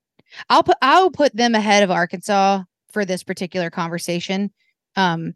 I'll 0.49 0.63
put 0.63 0.77
I'll 0.81 1.11
put 1.11 1.35
them 1.35 1.55
ahead 1.55 1.83
of 1.83 1.91
Arkansas 1.91 2.63
for 2.93 3.03
this 3.03 3.23
particular 3.23 3.69
conversation. 3.69 4.51
Um, 4.95 5.33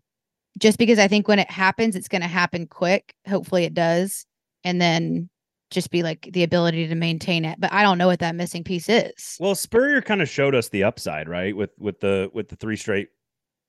just 0.57 0.78
because 0.78 0.99
I 0.99 1.09
think 1.09 1.28
when 1.28 1.39
it 1.39 1.51
happens, 1.51 1.95
it's 1.95 2.07
going 2.07 2.22
to 2.22 2.28
happen 2.28 2.66
quick. 2.68 3.14
Hopefully, 3.28 3.66
it 3.66 3.74
does, 3.74 4.26
and 4.64 4.82
then 4.82 5.30
just 5.72 5.89
be 5.91 6.03
like 6.03 6.30
the 6.34 6.43
ability 6.43 6.88
to 6.88 6.95
maintain 6.95 7.45
it. 7.45 7.59
But 7.59 7.74
I 7.74 7.82
don't 7.82 7.97
know 7.97 8.07
what 8.07 8.20
that 8.20 8.36
missing 8.36 8.64
piece 8.64 8.89
is. 8.89 9.38
Well, 9.39 9.55
Spurrier 9.55 10.01
kind 10.01 10.22
of 10.22 10.30
showed 10.30 10.53
us 10.55 10.70
the 10.70 10.84
upside, 10.84 11.28
right? 11.28 11.55
With 11.55 11.72
with 11.80 11.99
the 11.99 12.30
with 12.34 12.49
the 12.49 12.55
three 12.55 12.76
straight 12.76 13.09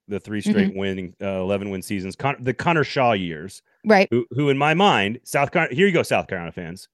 the 0.09 0.20
three 0.20 0.42
Mm-hmm. 0.42 0.51
straight 0.51 0.76
winning 0.76 1.14
uh, 1.22 1.40
11 1.40 1.70
win 1.70 1.80
seasons, 1.80 2.14
Con- 2.14 2.36
the 2.38 2.53
Connor 2.53 2.84
Shaw 2.84 3.12
years, 3.12 3.62
Right. 3.86 4.07
who, 4.11 4.26
who 4.32 4.51
in 4.51 4.59
my 4.59 4.74
mind, 4.74 5.18
South 5.24 5.51
Carolina, 5.51 5.74
here 5.74 5.86
you 5.86 5.95
go, 5.95 6.03
South 6.03 6.26
Carolina 6.26 6.53
fans. 6.53 6.88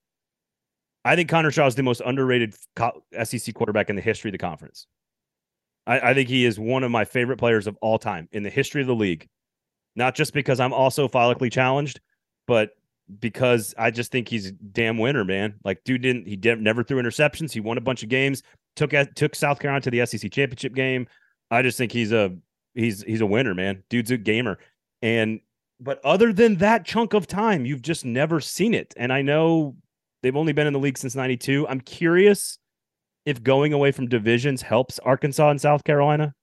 I 1.04 1.16
think 1.16 1.28
Connor 1.28 1.50
Shaw 1.50 1.66
is 1.66 1.74
the 1.74 1.82
most 1.82 2.02
underrated 2.06 2.54
co- 2.76 3.02
SEC 3.24 3.52
quarterback 3.54 3.90
in 3.90 3.96
the 3.96 4.02
history 4.02 4.28
of 4.28 4.32
the 4.32 4.38
conference. 4.38 4.86
I, 5.88 6.10
I 6.10 6.14
think 6.14 6.28
he 6.28 6.44
is 6.44 6.56
one 6.60 6.84
of 6.84 6.92
my 6.92 7.04
favorite 7.04 7.38
players 7.38 7.66
of 7.66 7.76
all 7.82 7.98
time 7.98 8.28
in 8.30 8.44
the 8.44 8.50
history 8.50 8.80
of 8.80 8.86
the 8.86 8.94
league. 8.94 9.26
Not 9.96 10.14
just 10.14 10.32
because 10.32 10.60
I'm 10.60 10.72
also 10.72 11.08
follically 11.08 11.50
challenged, 11.50 11.98
but 12.46 12.70
because 13.18 13.74
I 13.78 13.90
just 13.90 14.12
think 14.12 14.28
he's 14.28 14.46
a 14.46 14.52
damn 14.52 14.98
winner, 14.98 15.24
man. 15.24 15.54
Like, 15.64 15.82
dude 15.84 16.02
didn't 16.02 16.26
he 16.28 16.36
did, 16.36 16.60
never 16.60 16.82
threw 16.84 17.02
interceptions. 17.02 17.52
He 17.52 17.60
won 17.60 17.78
a 17.78 17.80
bunch 17.80 18.02
of 18.02 18.08
games. 18.08 18.42
Took 18.76 18.92
took 19.14 19.34
South 19.34 19.58
Carolina 19.58 19.82
to 19.82 19.90
the 19.90 20.06
SEC 20.06 20.30
championship 20.30 20.74
game. 20.74 21.06
I 21.50 21.62
just 21.62 21.76
think 21.76 21.92
he's 21.92 22.12
a 22.12 22.36
he's 22.74 23.02
he's 23.02 23.20
a 23.20 23.26
winner, 23.26 23.54
man. 23.54 23.82
Dude's 23.90 24.10
a 24.10 24.16
gamer. 24.16 24.58
And 25.02 25.40
but 25.80 26.04
other 26.04 26.32
than 26.32 26.56
that 26.56 26.84
chunk 26.84 27.14
of 27.14 27.26
time, 27.26 27.64
you've 27.64 27.82
just 27.82 28.04
never 28.04 28.40
seen 28.40 28.74
it. 28.74 28.94
And 28.96 29.12
I 29.12 29.22
know 29.22 29.76
they've 30.22 30.36
only 30.36 30.52
been 30.52 30.66
in 30.66 30.72
the 30.72 30.78
league 30.78 30.98
since 30.98 31.16
92. 31.16 31.66
I'm 31.68 31.80
curious 31.80 32.58
if 33.26 33.42
going 33.42 33.72
away 33.72 33.90
from 33.92 34.06
divisions 34.08 34.62
helps 34.62 34.98
Arkansas 35.00 35.50
and 35.50 35.60
South 35.60 35.84
Carolina. 35.84 36.34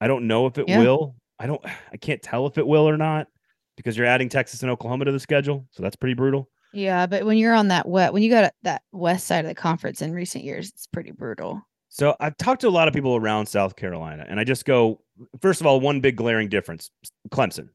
I 0.00 0.08
don't 0.08 0.26
know 0.26 0.46
if 0.46 0.58
it 0.58 0.68
Yeah. 0.68 0.78
will. 0.80 1.16
I 1.38 1.46
don't 1.46 1.60
I 1.92 1.96
can't 1.96 2.22
tell 2.22 2.46
if 2.46 2.58
it 2.58 2.66
will 2.66 2.88
or 2.88 2.96
not 2.96 3.28
because 3.76 3.96
you're 3.96 4.06
adding 4.06 4.28
Texas 4.28 4.62
and 4.62 4.70
Oklahoma 4.70 5.04
to 5.06 5.12
the 5.12 5.20
schedule. 5.20 5.66
So 5.70 5.82
that's 5.82 5.96
pretty 5.96 6.14
brutal. 6.14 6.48
Yeah, 6.74 7.06
but 7.06 7.24
when 7.24 7.36
you're 7.36 7.54
on 7.54 7.68
that 7.68 7.86
wet, 7.86 8.12
when 8.12 8.22
you 8.22 8.30
got 8.30 8.52
that 8.62 8.82
west 8.92 9.26
side 9.26 9.44
of 9.44 9.48
the 9.48 9.54
conference 9.54 10.00
in 10.00 10.12
recent 10.12 10.44
years, 10.44 10.68
it's 10.70 10.86
pretty 10.86 11.10
brutal. 11.10 11.60
So 11.90 12.16
I've 12.20 12.36
talked 12.38 12.62
to 12.62 12.68
a 12.68 12.70
lot 12.70 12.88
of 12.88 12.94
people 12.94 13.14
around 13.16 13.44
South 13.46 13.76
Carolina, 13.76 14.24
and 14.26 14.40
I 14.40 14.44
just 14.44 14.64
go, 14.64 15.02
first 15.42 15.60
of 15.60 15.66
all, 15.66 15.80
one 15.80 16.00
big 16.00 16.16
glaring 16.16 16.48
difference 16.48 16.90
Clemson. 17.30 17.68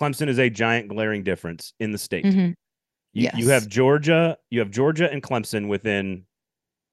Clemson 0.00 0.28
is 0.28 0.38
a 0.38 0.48
giant 0.48 0.88
glaring 0.88 1.22
difference 1.22 1.74
in 1.78 1.92
the 1.92 1.98
state. 1.98 2.24
Mhm. 2.24 2.54
You, 3.12 3.28
you 3.36 3.48
have 3.50 3.68
Georgia, 3.68 4.38
you 4.50 4.58
have 4.60 4.70
Georgia 4.70 5.10
and 5.12 5.22
Clemson 5.22 5.68
within 5.68 6.24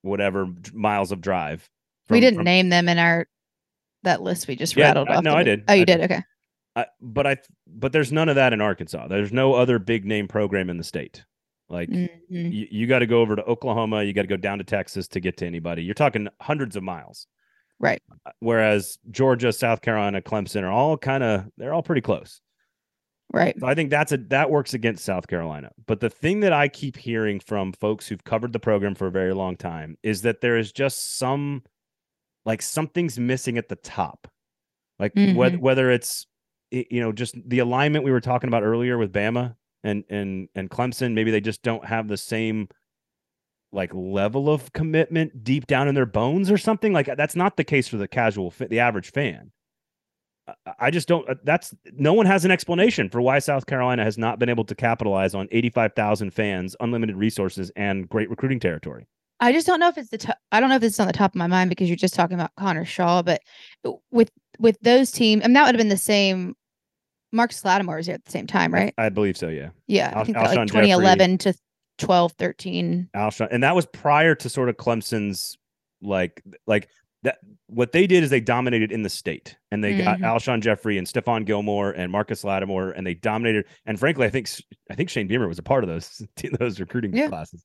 whatever 0.03 0.47
miles 0.73 1.11
of 1.11 1.21
drive. 1.21 1.67
we 2.09 2.19
didn't 2.19 2.39
from- 2.39 2.43
name 2.45 2.67
them 2.69 2.89
in 2.89 2.97
our 2.99 3.25
that 4.03 4.21
list 4.21 4.47
we 4.47 4.55
just 4.57 4.75
Yeah, 4.75 4.87
rattled 4.87 5.07
off. 5.07 5.23
no, 5.23 5.33
I 5.33 5.43
did. 5.43 5.63
Oh, 5.69 5.73
you 5.73 5.83
I 5.83 5.85
did. 5.85 5.97
did. 6.01 6.11
Okay. 6.11 6.23
I, 6.75 6.85
but 7.01 7.27
I, 7.27 7.37
but 7.67 7.91
there's 7.91 8.11
none 8.11 8.29
of 8.29 8.35
that 8.35 8.53
in 8.53 8.61
Arkansas. 8.61 9.07
There's 9.07 9.33
no 9.33 9.53
other 9.53 9.77
big 9.79 10.05
name 10.05 10.27
program 10.27 10.69
in 10.69 10.77
the 10.77 10.83
state. 10.83 11.23
Like 11.69 11.89
Mhm. 11.89 12.09
you, 12.29 12.67
you 12.69 12.87
got 12.87 12.99
to 12.99 13.05
go 13.07 13.21
over 13.21 13.35
to 13.35 13.43
Oklahoma, 13.45 14.03
you 14.03 14.13
got 14.13 14.23
to 14.23 14.27
go 14.27 14.37
down 14.37 14.57
to 14.59 14.63
Texas 14.63 15.07
to 15.09 15.19
get 15.19 15.37
to 15.37 15.45
anybody. 15.45 15.83
You're 15.83 15.93
talking 15.93 16.27
hundreds 16.41 16.75
of 16.75 16.83
miles. 16.83 17.27
Right. 17.79 18.01
Whereas 18.39 18.99
Georgia, 19.09 19.51
South 19.51 19.81
Carolina, 19.81 20.21
Clemson 20.21 20.63
are 20.63 20.71
all 20.71 20.97
kind 20.97 21.23
of 21.23 21.45
they're 21.57 21.73
all 21.73 21.81
pretty 21.83 22.01
close. 22.01 22.39
Right. 23.33 23.57
So 23.59 23.65
I 23.65 23.73
think 23.75 23.89
that's 23.89 24.11
a 24.11 24.17
that 24.17 24.49
works 24.51 24.73
against 24.73 25.05
South 25.05 25.27
Carolina. 25.27 25.71
But 25.87 25.99
the 26.01 26.09
thing 26.09 26.41
that 26.41 26.51
I 26.53 26.67
keep 26.67 26.97
hearing 26.97 27.39
from 27.39 27.71
folks 27.73 28.07
who've 28.07 28.23
covered 28.23 28.51
the 28.53 28.59
program 28.59 28.93
for 28.93 29.07
a 29.07 29.11
very 29.11 29.33
long 29.33 29.55
time 29.55 29.97
is 30.03 30.21
that 30.23 30.41
there 30.41 30.57
is 30.57 30.71
just 30.73 31.17
some 31.17 31.63
like 32.45 32.61
something's 32.61 33.17
missing 33.17 33.57
at 33.57 33.69
the 33.69 33.77
top. 33.77 34.27
Like 34.99 35.13
whether 35.15 35.57
Mhm. 35.57 35.61
whether 35.61 35.89
it's 35.91 36.27
you 36.71 37.01
know 37.01 37.11
just 37.11 37.35
the 37.47 37.59
alignment 37.59 38.03
we 38.05 38.11
were 38.11 38.21
talking 38.21 38.47
about 38.47 38.63
earlier 38.63 38.97
with 38.97 39.11
Bama 39.13 39.55
and 39.83 40.03
and 40.09 40.49
and 40.55 40.69
Clemson, 40.69 41.13
maybe 41.13 41.31
they 41.31 41.41
just 41.41 41.61
don't 41.63 41.85
have 41.85 42.07
the 42.07 42.17
same 42.17 42.67
like 43.73 43.93
level 43.93 44.49
of 44.49 44.71
commitment 44.73 45.43
deep 45.43 45.65
down 45.67 45.87
in 45.87 45.95
their 45.95 46.05
bones 46.05 46.51
or 46.51 46.57
something. 46.57 46.91
Like 46.93 47.09
that's 47.17 47.35
not 47.35 47.57
the 47.57 47.63
case 47.63 47.87
for 47.87 47.97
the 47.97 48.07
casual 48.07 48.53
the 48.59 48.79
average 48.79 49.11
fan. 49.11 49.51
I- 50.47 50.73
I 50.79 50.91
just 50.91 51.07
don't. 51.07 51.27
uh, 51.29 51.35
That's 51.43 51.73
no 51.93 52.13
one 52.13 52.25
has 52.25 52.43
an 52.45 52.51
explanation 52.51 53.09
for 53.09 53.21
why 53.21 53.39
South 53.39 53.67
Carolina 53.67 54.03
has 54.03 54.17
not 54.17 54.39
been 54.39 54.49
able 54.49 54.65
to 54.65 54.75
capitalize 54.75 55.35
on 55.35 55.47
85,000 55.51 56.31
fans, 56.31 56.75
unlimited 56.79 57.15
resources, 57.15 57.71
and 57.75 58.09
great 58.09 58.29
recruiting 58.29 58.59
territory. 58.59 59.07
I 59.39 59.51
just 59.53 59.65
don't 59.67 59.79
know 59.79 59.87
if 59.87 59.97
it's 59.97 60.09
the. 60.09 60.35
I 60.51 60.59
don't 60.59 60.69
know 60.69 60.75
if 60.75 60.83
it's 60.83 60.99
on 60.99 61.07
the 61.07 61.13
top 61.13 61.31
of 61.31 61.35
my 61.35 61.47
mind 61.47 61.69
because 61.69 61.87
you're 61.89 61.95
just 61.95 62.13
talking 62.15 62.35
about 62.35 62.51
Connor 62.57 62.85
Shaw, 62.85 63.21
but 63.21 63.41
with 64.11 64.29
with 64.59 64.77
those 64.81 65.11
teams, 65.11 65.43
and 65.43 65.55
that 65.55 65.63
would 65.65 65.75
have 65.75 65.79
been 65.79 65.89
the 65.89 65.97
same. 65.97 66.55
Marcus 67.31 67.63
Lattimore 67.63 67.95
was 67.97 68.05
here 68.05 68.15
at 68.15 68.25
the 68.25 68.31
same 68.31 68.47
time, 68.47 68.73
right? 68.73 68.93
I 68.97 69.09
believe 69.09 69.37
so. 69.37 69.47
Yeah. 69.47 69.69
Yeah, 69.87 70.11
Al- 70.13 70.21
I 70.21 70.23
think 70.25 70.37
like 70.37 70.49
Alshon 70.57 70.67
2011 70.67 71.37
to 71.39 71.53
12, 71.97 72.33
13. 72.33 73.09
Alshon, 73.15 73.47
and 73.51 73.63
that 73.63 73.75
was 73.75 73.85
prior 73.87 74.35
to 74.35 74.49
sort 74.49 74.69
of 74.69 74.77
Clemson's 74.77 75.57
like 76.01 76.41
like 76.67 76.87
that. 77.23 77.37
What 77.67 77.91
they 77.91 78.07
did 78.07 78.23
is 78.23 78.29
they 78.31 78.39
dominated 78.41 78.91
in 78.91 79.03
the 79.03 79.09
state, 79.09 79.55
and 79.71 79.83
they 79.83 79.97
got 79.97 80.17
Mhm. 80.19 80.23
Alshon 80.23 80.61
Jeffery 80.61 80.97
and 80.97 81.05
Stephon 81.07 81.45
Gilmore 81.45 81.91
and 81.91 82.11
Marcus 82.11 82.43
Lattimore, 82.43 82.89
and 82.91 83.05
they 83.05 83.13
dominated. 83.13 83.65
And 83.85 83.99
frankly, 83.99 84.25
I 84.25 84.29
think 84.29 84.49
I 84.89 84.95
think 84.95 85.09
Shane 85.09 85.27
Beamer 85.27 85.47
was 85.47 85.59
a 85.59 85.63
part 85.63 85.83
of 85.83 85.89
those 85.89 86.21
those 86.59 86.79
recruiting 86.79 87.15
Yeah. 87.15 87.27
classes, 87.27 87.63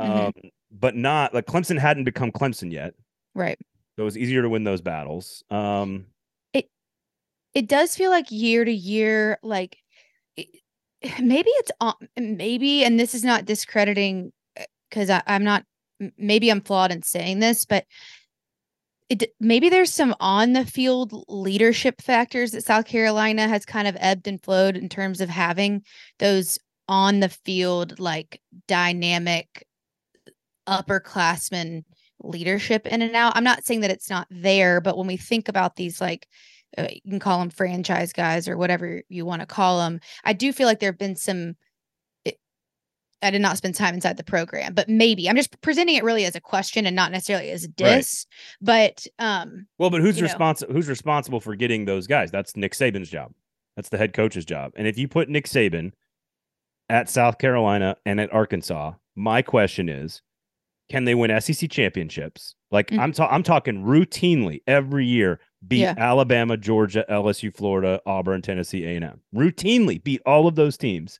Mhm. 0.00 0.08
um, 0.26 0.32
but 0.72 0.96
not 0.96 1.34
like 1.34 1.46
Clemson 1.46 1.78
hadn't 1.78 2.04
become 2.04 2.32
Clemson 2.32 2.72
yet, 2.72 2.94
Right. 3.34 3.58
so 3.96 4.02
it 4.02 4.04
was 4.06 4.16
easier 4.18 4.40
to 4.42 4.48
win 4.48 4.64
those 4.64 4.80
battles. 4.80 5.44
Um, 5.50 6.06
It 7.54 7.68
does 7.68 7.94
feel 7.94 8.10
like 8.10 8.30
year 8.30 8.64
to 8.64 8.72
year, 8.72 9.38
like 9.42 9.78
maybe 11.20 11.50
it's 11.50 11.70
maybe, 12.16 12.84
and 12.84 12.98
this 12.98 13.14
is 13.14 13.24
not 13.24 13.44
discrediting 13.44 14.32
uh, 14.58 14.64
because 14.88 15.10
I'm 15.26 15.44
not, 15.44 15.64
maybe 16.18 16.50
I'm 16.50 16.60
flawed 16.60 16.92
in 16.92 17.02
saying 17.02 17.40
this, 17.40 17.64
but 17.64 17.84
it 19.10 19.34
maybe 19.38 19.68
there's 19.68 19.92
some 19.92 20.14
on 20.18 20.54
the 20.54 20.64
field 20.64 21.24
leadership 21.28 22.00
factors 22.00 22.52
that 22.52 22.64
South 22.64 22.86
Carolina 22.86 23.46
has 23.48 23.66
kind 23.66 23.86
of 23.86 23.96
ebbed 24.00 24.26
and 24.26 24.42
flowed 24.42 24.76
in 24.76 24.88
terms 24.88 25.20
of 25.20 25.28
having 25.28 25.82
those 26.18 26.58
on 26.88 27.20
the 27.20 27.28
field 27.28 27.98
like 27.98 28.40
dynamic 28.66 29.66
upperclassmen 30.66 31.84
leadership 32.22 32.86
in 32.86 33.02
and 33.02 33.14
out. 33.14 33.36
I'm 33.36 33.44
not 33.44 33.64
saying 33.64 33.80
that 33.80 33.90
it's 33.90 34.08
not 34.08 34.26
there, 34.30 34.80
but 34.80 34.96
when 34.96 35.06
we 35.06 35.16
think 35.16 35.48
about 35.48 35.76
these 35.76 36.00
like 36.00 36.26
uh, 36.78 36.88
you 36.90 37.10
can 37.10 37.18
call 37.20 37.38
them 37.38 37.50
franchise 37.50 38.12
guys 38.12 38.48
or 38.48 38.56
whatever 38.56 39.02
you 39.08 39.24
want 39.26 39.40
to 39.40 39.46
call 39.46 39.78
them, 39.78 40.00
I 40.24 40.32
do 40.32 40.52
feel 40.52 40.66
like 40.66 40.80
there 40.80 40.90
have 40.90 40.98
been 40.98 41.16
some 41.16 41.56
it- 42.24 42.38
I 43.22 43.30
did 43.30 43.40
not 43.40 43.56
spend 43.56 43.74
time 43.74 43.94
inside 43.94 44.16
the 44.16 44.24
program, 44.24 44.74
but 44.74 44.88
maybe 44.88 45.28
I'm 45.28 45.36
just 45.36 45.60
presenting 45.62 45.94
it 45.96 46.04
really 46.04 46.24
as 46.24 46.34
a 46.36 46.40
question 46.40 46.86
and 46.86 46.94
not 46.96 47.10
necessarily 47.12 47.50
as 47.50 47.64
a 47.64 47.68
diss. 47.68 48.26
But 48.60 49.06
um, 49.18 49.66
well, 49.78 49.90
but 49.90 50.00
who's 50.00 50.20
responsible? 50.20 50.72
Who's 50.74 50.88
responsible 50.88 51.40
for 51.40 51.54
getting 51.56 51.84
those 51.84 52.06
guys? 52.06 52.30
That's 52.30 52.56
Nick 52.56 52.72
Saban's 52.72 53.08
job. 53.10 53.32
That's 53.76 53.88
the 53.88 53.98
head 53.98 54.12
coach's 54.12 54.44
job. 54.44 54.72
And 54.76 54.86
if 54.86 54.98
you 54.98 55.08
put 55.08 55.28
Nick 55.28 55.46
Saban 55.46 55.92
at 56.88 57.08
South 57.08 57.38
Carolina 57.38 57.96
and 58.04 58.20
at 58.20 58.32
Arkansas, 58.32 58.92
my 59.16 59.42
question 59.42 59.88
is, 59.88 60.20
can 60.90 61.06
they 61.06 61.14
win 61.14 61.30
SEC 61.40 61.70
championships? 61.70 62.54
Like 62.70 62.88
Mm. 62.90 62.98
I'm 62.98 63.12
ta- 63.12 63.28
I'm 63.30 63.42
talking 63.42 63.84
routinely 63.84 64.60
every 64.66 65.06
year 65.06 65.40
beat 65.66 65.80
Yeah. 65.80 65.94
Alabama, 65.96 66.56
Georgia, 66.56 67.04
LSU, 67.08 67.54
Florida, 67.54 68.00
Auburn, 68.06 68.42
Tennessee, 68.42 68.84
A&M. 68.84 69.20
Routinely 69.34 70.02
beat 70.02 70.20
all 70.26 70.46
of 70.46 70.54
those 70.56 70.76
teams, 70.76 71.18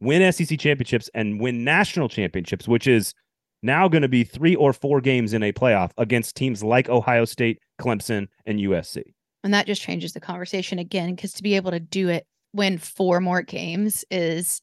win 0.00 0.32
SEC 0.32 0.58
championships 0.58 1.08
and 1.14 1.40
win 1.40 1.64
national 1.64 2.08
championships, 2.08 2.66
which 2.68 2.86
is 2.86 3.14
now 3.62 3.88
going 3.88 4.02
to 4.02 4.08
be 4.08 4.24
3 4.24 4.54
or 4.56 4.72
4 4.72 5.00
games 5.00 5.32
in 5.34 5.42
a 5.42 5.52
playoff 5.52 5.90
against 5.98 6.36
teams 6.36 6.62
like 6.62 6.88
Ohio 6.88 7.24
State, 7.24 7.58
Clemson, 7.80 8.28
and 8.46 8.58
USC. 8.58 9.02
and 9.44 9.52
that 9.54 9.66
just 9.66 9.82
changes 9.82 10.12
the 10.12 10.20
conversation 10.20 10.78
again 10.78 11.14
because 11.14 11.32
to 11.34 11.42
be 11.42 11.56
able 11.56 11.70
to 11.70 11.80
do 11.80 12.08
it 12.08 12.26
win 12.52 12.76
four 12.78 13.20
more 13.20 13.42
games 13.42 14.04
is 14.10 14.60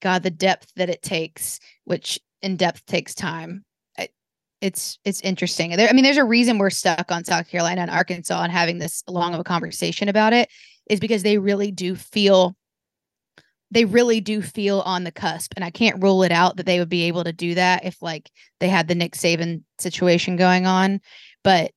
god 0.00 0.22
the 0.22 0.30
depth 0.30 0.70
that 0.76 0.88
it 0.88 1.02
takes 1.02 1.58
which 1.84 2.18
in 2.40 2.56
depth 2.56 2.86
takes 2.86 3.14
time 3.14 3.64
it's 4.60 4.98
it's 5.04 5.20
interesting 5.20 5.70
there 5.76 5.88
i 5.88 5.92
mean 5.92 6.04
there's 6.04 6.16
a 6.16 6.24
reason 6.24 6.58
we're 6.58 6.70
stuck 6.70 7.10
on 7.12 7.24
south 7.24 7.48
carolina 7.48 7.82
and 7.82 7.90
arkansas 7.90 8.42
and 8.42 8.52
having 8.52 8.78
this 8.78 9.02
long 9.06 9.34
of 9.34 9.40
a 9.40 9.44
conversation 9.44 10.08
about 10.08 10.32
it 10.32 10.48
is 10.88 11.00
because 11.00 11.22
they 11.22 11.38
really 11.38 11.70
do 11.70 11.94
feel 11.94 12.56
they 13.70 13.84
really 13.84 14.20
do 14.20 14.40
feel 14.40 14.80
on 14.80 15.04
the 15.04 15.12
cusp 15.12 15.52
and 15.56 15.64
i 15.64 15.70
can't 15.70 16.02
rule 16.02 16.22
it 16.22 16.32
out 16.32 16.56
that 16.56 16.66
they 16.66 16.78
would 16.78 16.88
be 16.88 17.04
able 17.04 17.24
to 17.24 17.32
do 17.32 17.54
that 17.54 17.84
if 17.84 18.00
like 18.00 18.30
they 18.60 18.68
had 18.68 18.88
the 18.88 18.94
nick 18.94 19.12
saban 19.12 19.62
situation 19.78 20.36
going 20.36 20.66
on 20.66 21.00
but 21.44 21.70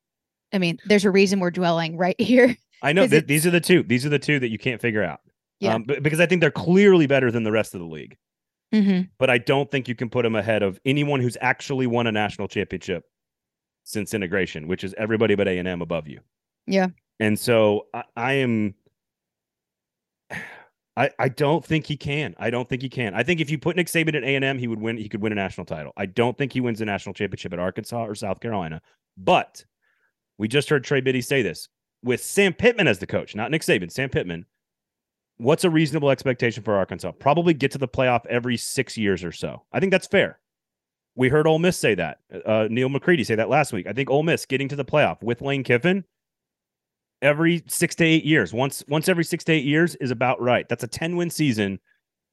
i 0.54 0.58
mean 0.58 0.78
there's 0.86 1.06
a 1.06 1.12
reason 1.12 1.40
we're 1.40 1.52
dwelling 1.52 1.98
right 1.98 2.20
here 2.22 2.56
I 2.82 2.94
know 2.94 3.08
th- 3.08 3.28
these 3.28 3.46
are 3.46 3.52
the 3.52 3.60
two. 3.60 3.84
These 3.84 4.06
are 4.06 4.10
the 4.10 4.20
two 4.20 4.40
that 4.40 4.50
you 4.50 4.58
can't 4.58 4.82
figure 4.82 5.04
out. 5.04 5.20
Yeah. 5.60 5.76
Um, 5.76 5.84
but, 5.84 6.02
because 6.02 6.20
I 6.20 6.26
think 6.26 6.42
they're 6.42 6.52
clearly 6.52 7.08
better 7.08 7.32
than 7.32 7.44
the 7.44 7.52
rest 7.52 7.74
of 7.74 7.82
the 7.82 7.88
league. 7.88 8.18
Mm-hmm. 8.74 9.02
But 9.18 9.30
I 9.30 9.38
don't 9.38 9.70
think 9.70 9.88
you 9.88 9.96
can 9.96 10.10
put 10.10 10.26
him 10.26 10.36
ahead 10.36 10.64
of 10.64 10.80
anyone 10.86 11.22
who's 11.22 11.38
actually 11.42 11.88
won 11.88 12.08
a 12.08 12.12
national 12.12 12.48
championship 12.48 13.06
since 13.84 14.14
integration, 14.14 14.68
which 14.68 14.84
is 14.84 14.94
everybody 14.98 15.36
but 15.36 15.48
A 15.48 15.58
and 15.58 15.68
M 15.68 15.82
above 15.82 16.08
you. 16.08 16.20
Yeah. 16.68 16.88
And 17.20 17.38
so 17.38 17.88
I, 17.94 18.04
I 18.16 18.34
am. 18.34 18.76
I, 20.98 21.12
I 21.18 21.30
don't 21.30 21.64
think 21.64 21.86
he 21.86 21.96
can. 21.96 22.36
I 22.38 22.50
don't 22.50 22.68
think 22.68 22.82
he 22.82 22.90
can. 22.90 23.14
I 23.14 23.24
think 23.24 23.40
if 23.40 23.50
you 23.50 23.58
put 23.58 23.78
Nick 23.78 23.88
Saban 23.88 24.16
at 24.16 24.24
A 24.24 24.36
and 24.36 24.44
M, 24.44 24.58
he 24.58 24.68
would 24.68 24.82
win. 24.82 24.98
He 24.98 25.08
could 25.08 25.22
win 25.22 25.32
a 25.32 25.36
national 25.36 25.66
title. 25.66 25.94
I 25.96 26.06
don't 26.06 26.38
think 26.38 26.52
he 26.52 26.60
wins 26.60 26.82
a 26.82 26.86
national 26.86 27.14
championship 27.14 27.54
at 27.54 27.60
Arkansas 27.60 28.06
or 28.06 28.16
South 28.16 28.42
Carolina. 28.42 28.82
But 29.18 29.64
we 30.38 30.48
just 30.48 30.70
heard 30.70 30.84
Trey 30.84 31.00
Biddy 31.00 31.22
say 31.22 31.42
this 31.42 31.70
with 32.04 32.24
Sam 32.24 32.54
Pittman 32.54 32.88
as 32.88 33.00
the 33.00 33.08
coach, 33.08 33.34
not 33.34 33.50
Nick 33.50 33.62
Saban. 33.62 33.92
Sam 33.92 34.10
Pittman. 34.10 34.46
What's 35.40 35.64
a 35.64 35.70
reasonable 35.70 36.12
expectation 36.12 36.64
for 36.64 36.76
Arkansas? 36.76 37.14
Probably 37.14 37.54
get 37.54 37.72
to 37.72 37.78
the 37.78 37.88
playoff 37.88 38.26
every 38.28 38.58
six 38.58 38.98
years 38.98 39.24
or 39.24 39.32
so. 39.32 39.64
I 39.72 39.80
think 39.80 39.92
that's 39.92 40.08
fair. 40.08 40.40
We 41.16 41.30
heard 41.30 41.48
Ole 41.48 41.60
Miss 41.60 41.78
say 41.78 41.96
that. 41.96 42.20
Uh, 42.46 42.68
Neal 42.70 42.90
McCready 42.90 43.24
say 43.24 43.36
that 43.36 43.50
last 43.50 43.74
week. 43.74 43.88
I 43.88 43.94
think 43.94 44.10
Ole 44.10 44.24
Miss 44.24 44.46
getting 44.46 44.68
to 44.70 44.76
the 44.76 44.86
playoff 44.86 45.24
with 45.24 45.42
Lane 45.42 45.64
Kiffin 45.64 46.04
every 47.22 47.64
six 47.68 47.96
to 47.96 48.06
eight 48.06 48.26
years. 48.26 48.54
Once 48.54 48.84
once 48.88 49.10
every 49.10 49.24
six 49.24 49.44
to 49.46 49.54
eight 49.54 49.66
years 49.66 49.96
is 49.96 50.12
about 50.12 50.42
right. 50.42 50.68
That's 50.70 50.84
a 50.84 50.88
ten 50.88 51.16
win 51.16 51.30
season 51.30 51.80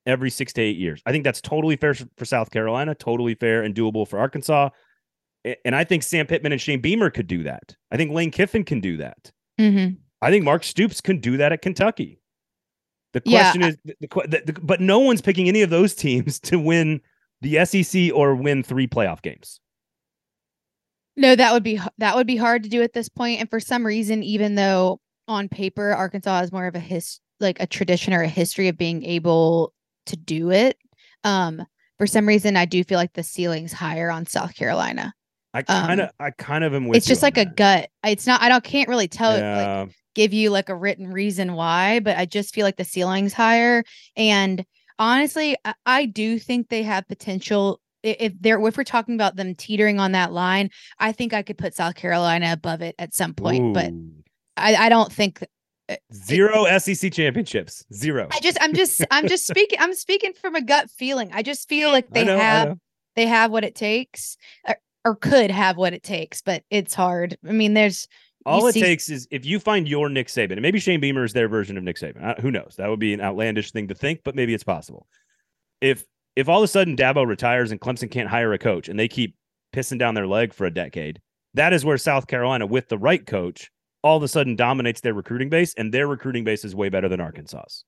every 0.07 0.31
six 0.31 0.53
to 0.55 0.63
eight 0.63 0.77
years. 0.77 1.03
I 1.07 1.13
think 1.13 1.25
that's 1.25 1.41
totally 1.41 1.77
fair 1.77 1.95
for 1.95 2.25
South 2.25 2.51
Carolina. 2.51 2.95
Totally 2.95 3.35
fair 3.35 3.63
and 3.63 3.75
doable 3.75 4.07
for 4.07 4.19
Arkansas. 4.19 4.71
And 5.65 5.77
I 5.77 5.85
think 5.85 6.03
Sam 6.03 6.27
Pittman 6.27 6.53
and 6.53 6.61
Shane 6.61 6.81
Beamer 6.81 7.11
could 7.11 7.29
do 7.29 7.45
that. 7.45 7.77
I 7.93 7.97
think 7.97 8.13
Lane 8.13 8.33
Kiffin 8.33 8.65
can 8.65 8.81
do 8.81 8.97
that. 8.97 9.31
Mm-hmm. 9.61 9.95
I 10.23 10.31
think 10.31 10.45
Mark 10.45 10.65
Stoops 10.65 11.01
can 11.01 11.21
do 11.21 11.37
that 11.37 11.53
at 11.53 11.63
Kentucky. 11.63 12.21
The 13.17 13.31
Yeah, 13.31 13.51
question 13.51 13.63
is, 13.63 13.79
the, 13.83 13.97
the, 14.01 14.43
the, 14.53 14.61
but 14.63 14.83
no 14.83 14.99
one's 14.99 15.23
picking 15.23 15.49
any 15.49 15.63
of 15.63 15.71
those 15.71 15.95
teams 15.95 16.39
to 16.51 16.59
win 16.59 17.01
the 17.41 17.65
SEC 17.65 18.15
or 18.15 18.35
win 18.35 18.63
three 18.63 18.87
playoff 18.87 19.23
games. 19.23 19.59
No, 21.17 21.35
that 21.35 21.55
would 21.55 21.63
be 21.63 21.81
that 21.97 22.15
would 22.15 22.27
be 22.27 22.37
hard 22.37 22.63
to 22.65 22.69
do 22.69 22.83
at 22.83 22.93
this 22.93 23.09
point. 23.09 23.41
And 23.41 23.49
for 23.49 23.59
some 23.59 23.87
reason, 23.87 24.23
even 24.23 24.55
though 24.55 25.01
on 25.29 25.49
paper 25.49 25.93
Arkansas 25.93 26.41
has 26.41 26.53
more 26.53 26.67
of 26.67 26.75
a 26.75 26.79
his 26.79 27.21
like 27.41 27.59
a 27.59 27.67
tradition 27.67 28.13
or 28.13 28.21
a 28.21 28.29
history 28.29 28.69
of 28.69 28.77
being 28.77 29.03
able 29.03 29.73
to 30.07 30.17
do 30.17 30.51
it, 30.51 30.77
um, 31.25 31.65
for 31.97 32.07
some 32.07 32.29
reason 32.29 32.55
I 32.55 32.67
do 32.67 32.85
feel 32.85 32.99
like 32.99 33.15
the 33.15 33.23
ceiling's 33.23 33.73
higher 33.73 34.11
on 34.11 34.27
South 34.27 34.55
Carolina. 34.55 35.15
I 35.55 35.63
kind 35.63 36.03
of, 36.03 36.09
Um, 36.09 36.15
I 36.21 36.31
kind 36.33 36.65
of 36.65 36.75
am 36.75 36.87
with. 36.87 36.97
You. 36.97 36.99
It's 36.99 37.07
just 37.07 37.23
like 37.23 37.39
a 37.39 37.47
gut. 37.47 37.89
It's 38.05 38.27
not. 38.27 38.43
I 38.43 38.51
don't 38.51 38.63
can't 38.63 38.91
really 38.91 39.09
tell. 39.09 39.31
Like, 39.31 39.41
Yeah. 39.41 39.87
Give 40.17 40.33
you 40.33 40.49
like 40.51 40.71
a 40.71 40.75
written 40.75 41.13
reason 41.13 41.53
why, 41.53 42.01
but 42.01 42.17
I 42.17 42.25
just 42.25 42.55
feel 42.55 42.65
like 42.65 42.79
the 42.79 42.85
ceiling's 42.85 43.35
higher. 43.35 43.85
And 44.17 44.65
honestly, 44.99 45.57
I, 45.65 45.75
I 45.85 46.07
do 46.07 46.39
think 46.39 46.69
they 46.69 46.83
have 46.83 47.07
potential. 47.07 47.81
If 48.03 48.33
they're 48.41 48.65
if 48.67 48.77
we're 48.77 48.85
talking 48.85 49.15
about 49.15 49.37
them 49.37 49.55
teetering 49.55 50.01
on 50.01 50.13
that 50.13 50.33
line, 50.33 50.71
I 50.99 51.13
think 51.13 51.35
I 51.35 51.43
could 51.43 51.59
put 51.59 51.75
South 51.75 51.95
Carolina 51.97 52.53
above 52.53 52.81
it 52.81 52.95
at 52.99 53.15
some 53.15 53.35
point. 53.35 53.75
But 53.75 53.93
I, 54.57 54.87
I 54.87 54.89
don't 54.89 55.13
think 55.13 55.45
uh, 55.89 55.97
zero 56.15 56.67
SEC 56.79 57.13
championships. 57.13 57.85
Zero. 57.93 58.29
I 58.33 58.41
just 58.41 58.59
I'm 58.61 58.75
just 58.75 59.05
I'm 59.11 59.29
just 59.29 59.47
speaking 59.49 59.79
I'm 59.81 59.95
speaking 59.95 60.33
from 60.33 60.55
a 60.55 60.63
gut 60.63 60.91
feeling. 60.91 61.31
I 61.33 61.43
just 61.43 61.69
feel 61.69 61.91
like 61.91 62.09
they 62.11 62.25
know, 62.25 62.39
have 62.39 62.79
they 63.17 63.27
have 63.27 63.51
what 63.51 63.65
it 63.65 63.75
takes 63.75 64.37
or, 64.67 64.77
or 65.05 65.17
could 65.17 65.51
have 65.51 65.77
what 65.77 65.93
it 65.93 66.03
takes, 66.03 66.41
but 66.41 66.63
it's 66.71 66.95
hard. 66.95 67.37
I 67.47 67.53
mean, 67.53 67.75
there's 67.75 68.07
All 68.47 68.67
it 68.67 68.73
see- 68.73 68.81
takes 68.81 69.11
is 69.11 69.27
if 69.31 69.45
you 69.45 69.59
find 69.59 69.89
your 69.89 70.09
Nick 70.09 70.29
Saban, 70.29 70.53
and 70.53 70.63
maybe 70.63 70.79
Shane 70.79 71.01
Beamer 71.01 71.25
is 71.25 71.33
their 71.33 71.49
version 71.49 71.77
of 71.77 71.85
Nick 71.85 71.97
Saban. 71.97 72.25
Uh, 72.25 72.41
who 72.41 72.51
knows? 72.51 72.75
That 72.79 72.89
would 72.89 73.01
be 73.01 73.13
an 73.13 73.21
outlandish 73.21 73.73
thing 73.73 73.89
to 73.89 73.95
think, 73.95 74.21
but 74.25 74.35
maybe 74.35 74.55
it's 74.55 74.65
possible. 74.65 75.07
If 75.81 76.05
if 76.37 76.49
all 76.49 76.61
of 76.61 76.65
a 76.65 76.69
sudden 76.69 76.97
Dabo 76.97 77.27
retires 77.27 77.73
and 77.73 77.81
Clemson 77.81 78.11
can't 78.11 78.29
hire 78.29 78.53
a 78.53 78.59
coach 78.59 78.89
and 78.89 78.99
they 78.99 79.09
keep 79.09 79.37
pissing 79.75 79.99
down 79.99 80.15
their 80.15 80.27
leg 80.27 80.55
for 80.55 80.67
a 80.67 80.71
decade, 80.71 81.21
that 81.55 81.73
is 81.73 81.85
where 81.85 81.99
South 81.99 82.27
Carolina, 82.27 82.67
with 82.67 82.89
the 82.89 82.99
right 82.99 83.27
coach, 83.27 83.71
all 84.03 84.17
of 84.17 84.23
a 84.23 84.29
sudden 84.29 84.55
dominates 84.55 85.01
their 85.01 85.15
recruiting 85.15 85.49
base, 85.49 85.75
and 85.75 85.93
their 85.93 86.07
recruiting 86.07 86.45
base 86.45 86.65
is 86.65 86.75
way 86.75 86.89
better 86.89 87.09
than 87.09 87.21
Arkansas's. 87.21 87.85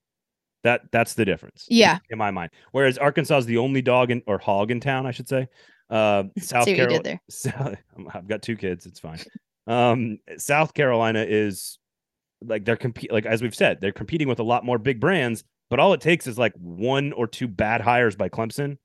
That 0.64 0.82
that's 0.90 1.14
the 1.14 1.24
difference. 1.24 1.66
Yeah. 1.68 1.98
in 2.10 2.18
my 2.18 2.32
mind. 2.32 2.50
Whereas 2.72 2.98
Arkansas 2.98 3.38
is 3.38 3.46
the 3.46 3.58
only 3.58 3.80
dog 3.82 4.10
in 4.10 4.22
or 4.26 4.38
hog 4.38 4.70
in 4.70 4.80
town, 4.80 5.06
I 5.06 5.12
should 5.12 5.28
say. 5.28 5.46
Uh, 5.88 6.24
South 6.38 6.66
you 6.66 6.76
Carolina. 6.76 7.20
I've 8.12 8.26
got 8.26 8.42
two 8.42 8.56
kids. 8.56 8.86
It's 8.86 8.98
fine. 8.98 9.20
Um, 9.68 10.18
South 10.38 10.74
Carolina 10.74 11.24
is 11.28 11.78
like 12.42 12.64
they're 12.64 12.76
compete 12.76 13.12
like 13.12 13.26
as 13.26 13.42
we've 13.42 13.54
said, 13.54 13.80
they're 13.80 13.92
competing 13.92 14.26
with 14.26 14.40
a 14.40 14.44
lot 14.44 14.64
more 14.64 14.78
big 14.78 14.98
brands, 14.98 15.44
but 15.70 15.78
all 15.78 15.92
it 15.92 16.00
takes 16.00 16.26
is 16.26 16.38
like 16.38 16.54
one 16.54 17.12
or 17.12 17.26
two 17.26 17.46
bad 17.46 17.80
hires 17.80 18.16
by 18.16 18.28
Clemson, 18.28 18.78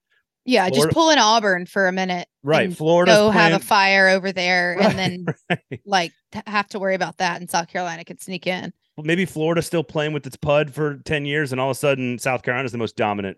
Yeah, 0.46 0.70
just 0.70 0.90
pull 0.90 1.10
in 1.10 1.20
Auburn 1.20 1.66
for 1.66 1.88
a 1.88 1.92
minute. 1.92 2.28
Right. 2.44 2.76
Florida 2.76 3.14
Go 3.14 3.30
have 3.30 3.54
a 3.54 3.64
fire 3.64 4.10
over 4.10 4.34
there 4.34 4.76
Right, 4.78 4.86
and 4.90 5.00
then 5.00 5.26
right. 5.50 5.82
like 5.86 6.12
have 6.48 6.68
to 6.70 6.80
worry 6.80 6.96
about 6.96 7.18
that 7.18 7.40
and 7.40 7.50
South 7.50 7.70
Carolina 7.70 8.04
could 8.04 8.22
sneak 8.22 8.46
in. 8.46 8.74
Well, 8.98 9.06
maybe 9.06 9.26
Florida's 9.26 9.66
still 9.66 9.84
playing 9.84 10.14
with 10.14 10.28
its 10.28 10.36
PUD 10.36 10.72
for 10.72 10.98
10 10.98 11.26
years, 11.26 11.52
and 11.52 11.60
all 11.60 11.72
of 11.72 11.78
a 11.78 11.80
sudden 11.80 12.20
South 12.20 12.44
Carolina's 12.44 12.74
the 12.74 12.78
most 12.78 12.96
dominant 12.96 13.38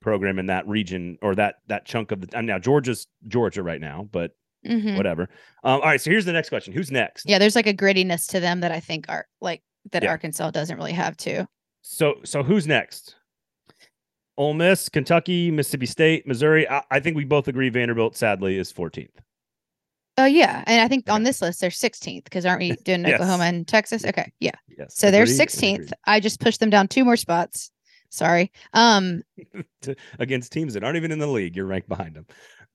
program 0.00 0.38
in 0.38 0.46
that 0.46 0.68
region 0.68 1.16
or 1.22 1.34
that 1.36 1.56
that 1.68 1.86
chunk 1.86 2.10
of 2.10 2.20
the 2.20 2.36
and 2.36 2.46
now 2.46 2.58
Georgia's 2.58 3.06
Georgia 3.28 3.62
right 3.62 3.80
now, 3.80 4.08
but 4.12 4.32
Mhm. 4.66 4.96
whatever. 4.96 5.22
Um, 5.64 5.74
all 5.74 5.80
right, 5.80 6.00
so 6.00 6.10
here's 6.10 6.24
the 6.24 6.32
next 6.32 6.48
question. 6.48 6.72
Who's 6.72 6.90
next? 6.90 7.28
Yeah, 7.28 7.38
there's 7.38 7.56
like 7.56 7.66
a 7.66 7.74
grittiness 7.74 8.28
to 8.30 8.40
them 8.40 8.60
that 8.60 8.70
I 8.72 8.80
think 8.80 9.06
are 9.08 9.26
like 9.40 9.62
that 9.90 10.02
Yeah. 10.02 10.10
Arkansas 10.10 10.50
doesn't 10.52 10.76
really 10.76 10.92
have 10.92 11.16
too. 11.16 11.46
So 11.82 12.14
so 12.24 12.42
who's 12.42 12.66
next? 12.66 13.16
Ole 14.38 14.54
Miss, 14.54 14.88
Kentucky, 14.88 15.50
Mississippi 15.50 15.86
State, 15.86 16.26
Missouri. 16.26 16.68
I, 16.68 16.82
I 16.90 17.00
think 17.00 17.16
we 17.16 17.24
both 17.24 17.48
agree 17.48 17.68
Vanderbilt 17.68 18.16
sadly 18.16 18.56
is 18.56 18.72
14th. 18.72 19.10
Oh 20.18 20.24
yeah, 20.26 20.62
and 20.66 20.80
I 20.80 20.88
think 20.88 21.10
on 21.10 21.22
this 21.22 21.40
list 21.42 21.60
they're 21.60 21.70
16th 21.70 22.24
because 22.24 22.46
aren't 22.46 22.60
we 22.60 22.72
doing 22.84 23.02
Yes. 23.04 23.14
Oklahoma 23.14 23.44
and 23.44 23.66
Texas? 23.66 24.04
Okay, 24.04 24.32
yeah. 24.40 24.52
Yes. 24.78 24.94
So 24.96 25.10
they're 25.10 25.24
16th. 25.26 25.74
agreed. 25.74 25.92
I 26.06 26.20
just 26.20 26.38
pushed 26.40 26.60
them 26.60 26.70
down 26.70 26.86
two 26.88 27.04
more 27.04 27.16
spots. 27.16 27.70
Sorry. 28.10 28.52
Um, 28.74 29.22
against 30.18 30.52
teams 30.52 30.74
that 30.74 30.84
aren't 30.84 30.96
even 30.98 31.12
in 31.12 31.18
the 31.18 31.26
league. 31.26 31.56
You're 31.56 31.64
ranked 31.66 31.88
behind 31.88 32.14
them. 32.14 32.26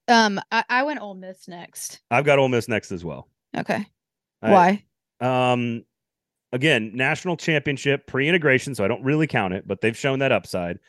Um, 0.08 0.40
I, 0.52 0.64
I 0.70 0.84
went 0.84 1.02
Ole 1.02 1.16
Miss 1.16 1.48
next. 1.48 2.00
I've 2.12 2.26
got 2.26 2.40
Ole 2.40 2.50
Miss 2.50 2.68
next 2.68 2.92
as 2.92 3.04
well. 3.06 3.28
Okay. 3.56 3.86
I- 4.42 4.52
Why? 4.52 4.84
Um, 5.20 5.84
again, 6.52 6.92
national 6.94 7.38
championship 7.38 8.06
pre-integration, 8.08 8.76
so 8.76 8.86
I 8.86 8.88
don't 8.88 9.04
really 9.04 9.28
count 9.28 9.54
it, 9.54 9.68
but 9.68 9.82
they've 9.82 9.98
shown 9.98 10.20
that 10.20 10.32
upside. 10.32 10.80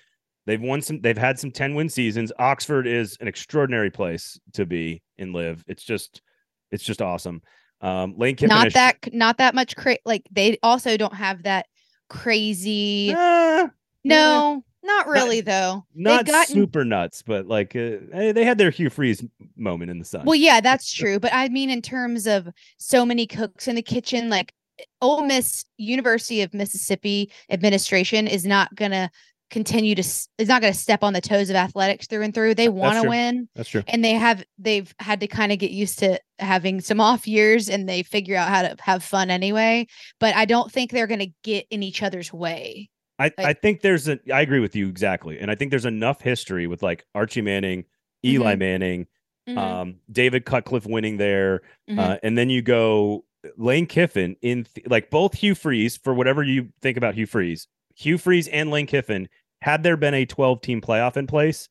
They've 0.46 0.60
won 0.60 0.80
some. 0.80 1.00
They've 1.00 1.16
had 1.18 1.38
some 1.38 1.50
ten-win 1.50 1.88
seasons. 1.90 2.32
Oxford 2.38 2.86
is 2.86 3.16
an 3.20 3.28
extraordinary 3.28 3.90
place 3.90 4.38
to 4.54 4.64
be 4.64 5.02
and 5.18 5.34
live. 5.34 5.62
It's 5.66 5.82
just, 5.84 6.22
it's 6.70 6.84
just 6.84 7.02
awesome. 7.02 7.42
Um, 7.82 8.14
Lane 8.16 8.34
Kiffin. 8.34 8.48
Not 8.56 8.72
that 8.72 9.12
not 9.12 9.38
that 9.38 9.54
much 9.54 9.76
cra- 9.76 9.98
like 10.06 10.26
they 10.30 10.58
also 10.62 10.96
don't 10.96 11.14
have 11.14 11.42
that 11.42 11.66
crazy 12.08 13.12
Ah, 13.14 13.70
No, 14.04 14.64
not 14.88 15.06
really 15.06 15.40
though. 15.40 15.84
not 15.94 16.26
gotten 16.26 16.54
super 16.54 16.84
nuts, 16.84 17.22
but 17.22 17.46
like 17.46 17.76
uh, 17.76 17.98
eh, 18.12 18.32
they 18.32 18.44
had 18.44 18.58
their 18.58 18.70
Hugh 18.70 18.90
Freeze 18.90 19.24
moment 19.56 19.90
in 19.90 19.98
the 19.98 20.04
sun. 20.04 20.24
Well, 20.24 20.34
yeah, 20.34 20.60
that's 20.60 20.92
true. 21.00 21.20
But 21.20 21.32
I 21.32 21.48
mean, 21.48 21.70
in 21.70 21.82
terms 21.82 22.26
of 22.26 22.48
so 22.78 23.06
many 23.06 23.26
cooks 23.26 23.68
in 23.68 23.76
the 23.76 23.82
kitchen, 23.82 24.28
like 24.28 24.52
Ole 25.00 25.22
Miss 25.22 25.64
University 25.76 26.42
of 26.42 26.54
Mississippi 26.54 27.30
administration 27.50 28.26
is 28.26 28.44
not 28.44 28.74
gonna 28.74 29.10
continue 29.50 29.94
to 29.94 30.02
is 30.02 30.48
not 30.48 30.60
gonna 30.60 30.74
step 30.74 31.02
on 31.02 31.12
the 31.12 31.20
toes 31.20 31.50
of 31.50 31.56
athletics 31.56 32.06
through 32.06 32.22
and 32.22 32.34
through. 32.34 32.54
They 32.54 32.68
want 32.68 33.02
to 33.02 33.08
win, 33.08 33.48
That's 33.54 33.68
true. 33.68 33.82
and 33.88 34.04
they 34.04 34.12
have 34.12 34.44
they've 34.58 34.92
had 34.98 35.20
to 35.20 35.26
kind 35.26 35.52
of 35.52 35.58
get 35.58 35.70
used 35.70 35.98
to 36.00 36.20
having 36.38 36.80
some 36.80 37.00
off 37.00 37.26
years, 37.26 37.68
and 37.68 37.88
they 37.88 38.02
figure 38.02 38.36
out 38.36 38.48
how 38.48 38.62
to 38.62 38.76
have 38.80 39.02
fun 39.02 39.30
anyway. 39.30 39.86
But 40.20 40.34
I 40.34 40.44
don't 40.44 40.70
think 40.70 40.90
they're 40.90 41.06
gonna 41.06 41.32
get 41.42 41.66
in 41.70 41.82
each 41.82 42.02
other's 42.02 42.32
way. 42.32 42.90
I, 43.18 43.32
I 43.38 43.52
think 43.52 43.80
there's 43.80 44.08
a 44.08 44.18
I 44.32 44.40
agree 44.42 44.60
with 44.60 44.76
you 44.76 44.88
exactly. 44.88 45.38
And 45.40 45.50
I 45.50 45.54
think 45.56 45.70
there's 45.70 45.84
enough 45.86 46.20
history 46.20 46.66
with 46.66 46.82
like 46.82 47.04
Archie 47.14 47.40
Manning, 47.42 47.84
Eli 48.24 48.52
Mm-hmm. 48.52 48.58
Manning, 48.58 49.06
Mhm, 49.48 49.58
um, 49.58 49.96
David 50.12 50.44
Cutcliffe 50.44 50.86
winning 50.86 51.16
there. 51.16 51.62
mhm. 51.90 51.98
Uh, 51.98 52.18
and 52.22 52.36
then 52.38 52.50
you 52.50 52.62
go 52.62 53.24
Lane 53.56 53.86
Kiffin 53.86 54.36
in 54.42 54.64
th- 54.64 54.86
like 54.88 55.10
both 55.10 55.34
Hugh 55.34 55.54
Freeze 55.54 55.96
for 55.96 56.12
whatever 56.14 56.42
you 56.42 56.68
think 56.82 56.96
about 56.96 57.14
Hugh 57.14 57.26
Freeze, 57.26 57.66
Hugh 57.96 58.18
Freeze 58.18 58.46
and 58.48 58.70
Lane 58.70 58.86
Kiffin. 58.86 59.28
Had 59.62 59.82
there 59.82 59.96
been 59.96 60.14
a 60.14 60.24
12 60.26 60.60
team 60.60 60.80
playoff 60.80 61.16
in 61.16 61.26
place, 61.26 61.68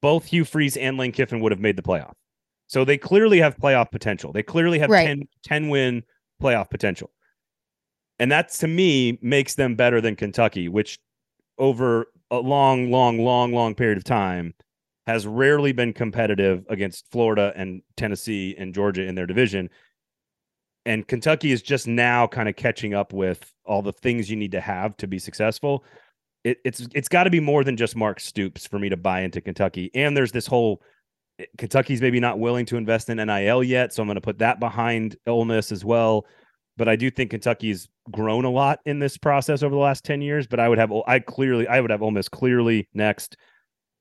both 0.00 0.26
Hugh 0.26 0.44
Freeze 0.44 0.76
and 0.76 0.96
Lane 0.96 1.12
Kiffin 1.12 1.40
would 1.40 1.52
have 1.52 1.60
made 1.60 1.76
the 1.76 1.82
playoff. 1.82 2.12
So 2.68 2.84
they 2.84 2.98
clearly 2.98 3.38
have 3.40 3.56
playoff 3.56 3.90
potential. 3.90 4.32
They 4.32 4.42
clearly 4.42 4.78
have 4.78 4.90
Right. 4.90 5.06
10, 5.06 5.22
10 5.44 5.68
win 5.68 6.02
playoff 6.42 6.70
potential. 6.70 7.10
And 8.18 8.32
that 8.32 8.50
to 8.50 8.68
me 8.68 9.18
makes 9.20 9.54
them 9.54 9.74
better 9.74 10.00
than 10.00 10.16
Kentucky, 10.16 10.68
which 10.68 10.98
over 11.58 12.06
a 12.30 12.38
long, 12.38 12.90
long, 12.90 13.18
long, 13.18 13.52
long 13.52 13.74
period 13.74 13.98
of 13.98 14.04
time 14.04 14.54
has 15.06 15.26
rarely 15.26 15.72
been 15.72 15.92
competitive 15.92 16.64
against 16.68 17.10
Florida 17.10 17.52
and 17.54 17.82
Tennessee 17.96 18.54
and 18.58 18.74
Georgia 18.74 19.02
in 19.02 19.14
their 19.14 19.26
division. 19.26 19.70
And 20.84 21.06
Kentucky 21.06 21.52
is 21.52 21.62
just 21.62 21.86
now 21.86 22.26
kind 22.26 22.48
of 22.48 22.56
catching 22.56 22.94
up 22.94 23.12
with 23.12 23.52
all 23.64 23.82
the 23.82 23.92
things 23.92 24.30
you 24.30 24.36
need 24.36 24.52
to 24.52 24.60
have 24.60 24.96
to 24.98 25.06
be 25.06 25.18
successful. 25.18 25.84
It, 26.44 26.58
it's 26.64 26.86
it's 26.94 27.08
got 27.08 27.24
to 27.24 27.30
be 27.30 27.40
more 27.40 27.64
than 27.64 27.76
just 27.76 27.96
Mark 27.96 28.20
Stoops 28.20 28.66
for 28.66 28.78
me 28.78 28.88
to 28.88 28.96
buy 28.96 29.20
into 29.20 29.40
Kentucky. 29.40 29.90
And 29.94 30.16
there's 30.16 30.32
this 30.32 30.46
whole 30.46 30.80
Kentucky's 31.58 32.00
maybe 32.00 32.20
not 32.20 32.38
willing 32.38 32.66
to 32.66 32.76
invest 32.76 33.10
in 33.10 33.18
NIL 33.18 33.62
yet, 33.62 33.92
so 33.92 34.02
I'm 34.02 34.06
going 34.06 34.14
to 34.14 34.20
put 34.20 34.38
that 34.38 34.60
behind 34.60 35.16
Miss 35.26 35.72
as 35.72 35.84
well. 35.84 36.24
But 36.76 36.88
I 36.88 36.96
do 36.96 37.10
think 37.10 37.30
Kentucky's 37.30 37.88
grown 38.10 38.44
a 38.44 38.50
lot 38.50 38.80
in 38.84 38.98
this 38.98 39.16
process 39.16 39.62
over 39.62 39.74
the 39.74 39.80
last 39.80 40.04
ten 40.04 40.20
years. 40.20 40.46
But 40.46 40.60
I 40.60 40.68
would 40.68 40.78
have 40.78 40.92
I 41.06 41.18
clearly 41.20 41.66
I 41.66 41.80
would 41.80 41.90
have 41.90 42.02
Ole 42.02 42.10
Miss 42.10 42.28
clearly 42.28 42.88
next. 42.94 43.36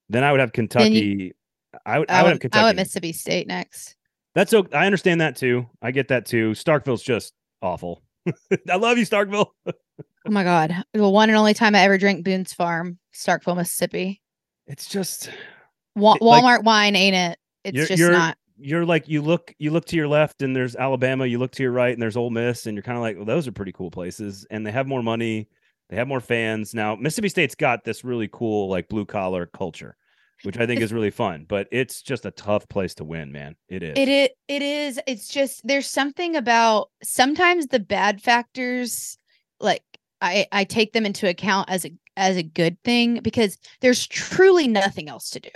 Then 0.09 0.23
I 0.23 0.31
would 0.31 0.39
have 0.41 0.51
Kentucky. 0.53 1.33
I 1.85 1.99
would 1.99 2.11
I, 2.11 2.19
I 2.19 2.23
would 2.23 2.29
have 2.31 2.39
Kentucky. 2.39 2.61
I 2.61 2.65
went 2.65 2.77
Mississippi 2.77 3.13
State 3.13 3.47
next. 3.47 3.95
That's 4.33 4.53
okay. 4.53 4.77
I 4.77 4.85
understand 4.85 5.21
that 5.21 5.35
too. 5.37 5.67
I 5.81 5.91
get 5.91 6.09
that 6.09 6.25
too. 6.25 6.51
Starkville's 6.51 7.01
just 7.03 7.33
awful. 7.61 8.03
I 8.69 8.75
love 8.75 8.97
you, 8.97 9.05
Starkville. 9.05 9.47
Oh 9.67 10.31
my 10.31 10.43
god, 10.43 10.75
the 10.93 11.07
one 11.07 11.29
and 11.29 11.37
only 11.37 11.53
time 11.53 11.75
I 11.75 11.81
ever 11.81 11.97
drank 11.97 12.25
Boone's 12.25 12.51
Farm, 12.51 12.97
Starkville, 13.13 13.55
Mississippi. 13.55 14.21
It's 14.67 14.87
just 14.89 15.29
Wa- 15.95 16.15
It- 16.15 16.21
like- 16.21 16.43
Walmart 16.43 16.63
wine 16.63 16.95
ain't 16.95 17.15
it? 17.15 17.39
It's 17.63 17.75
You're- 17.75 17.87
just 17.87 17.99
you're- 17.99 18.11
not. 18.11 18.37
You're 18.57 18.85
like 18.85 19.07
you 19.07 19.21
look 19.21 19.53
you 19.57 19.71
look 19.71 19.85
to 19.85 19.95
your 19.95 20.07
left 20.07 20.41
and 20.41 20.55
there's 20.55 20.75
Alabama. 20.75 21.25
You 21.25 21.39
look 21.39 21.51
to 21.53 21.63
your 21.63 21.71
right 21.71 21.93
and 21.93 22.01
there's 22.01 22.17
Ole 22.17 22.29
Miss, 22.29 22.65
and 22.65 22.75
you're 22.75 22.83
kind 22.83 22.97
of 22.97 23.01
like, 23.01 23.15
well, 23.15 23.25
those 23.25 23.47
are 23.47 23.51
pretty 23.51 23.71
cool 23.71 23.91
places, 23.91 24.45
and 24.49 24.65
they 24.65 24.71
have 24.71 24.87
more 24.87 25.03
money, 25.03 25.49
they 25.89 25.95
have 25.95 26.07
more 26.07 26.21
fans. 26.21 26.73
Now 26.73 26.95
Mississippi 26.95 27.29
State's 27.29 27.55
got 27.55 27.83
this 27.83 28.03
really 28.03 28.29
cool 28.31 28.69
like 28.69 28.87
blue 28.87 29.05
collar 29.05 29.45
culture, 29.45 29.97
which 30.43 30.57
I 30.57 30.65
think 30.65 30.81
is 30.81 30.93
really 30.93 31.11
fun. 31.11 31.45
But 31.49 31.67
it's 31.71 32.01
just 32.01 32.25
a 32.25 32.31
tough 32.31 32.67
place 32.69 32.95
to 32.95 33.03
win, 33.03 33.31
man. 33.31 33.55
It 33.67 33.83
is. 33.83 33.93
It 33.97 34.07
is. 34.07 34.29
It 34.47 34.61
is. 34.61 34.99
It's 35.07 35.27
just 35.27 35.61
there's 35.65 35.87
something 35.87 36.35
about 36.35 36.89
sometimes 37.03 37.67
the 37.67 37.79
bad 37.79 38.21
factors, 38.21 39.17
like 39.59 39.83
I 40.21 40.47
I 40.51 40.63
take 40.63 40.93
them 40.93 41.05
into 41.05 41.27
account 41.27 41.69
as 41.69 41.85
a 41.85 41.91
as 42.17 42.37
a 42.37 42.43
good 42.43 42.81
thing 42.83 43.19
because 43.21 43.57
there's 43.81 44.07
truly 44.07 44.67
nothing 44.67 45.09
else 45.09 45.29
to 45.31 45.39
do. 45.39 45.49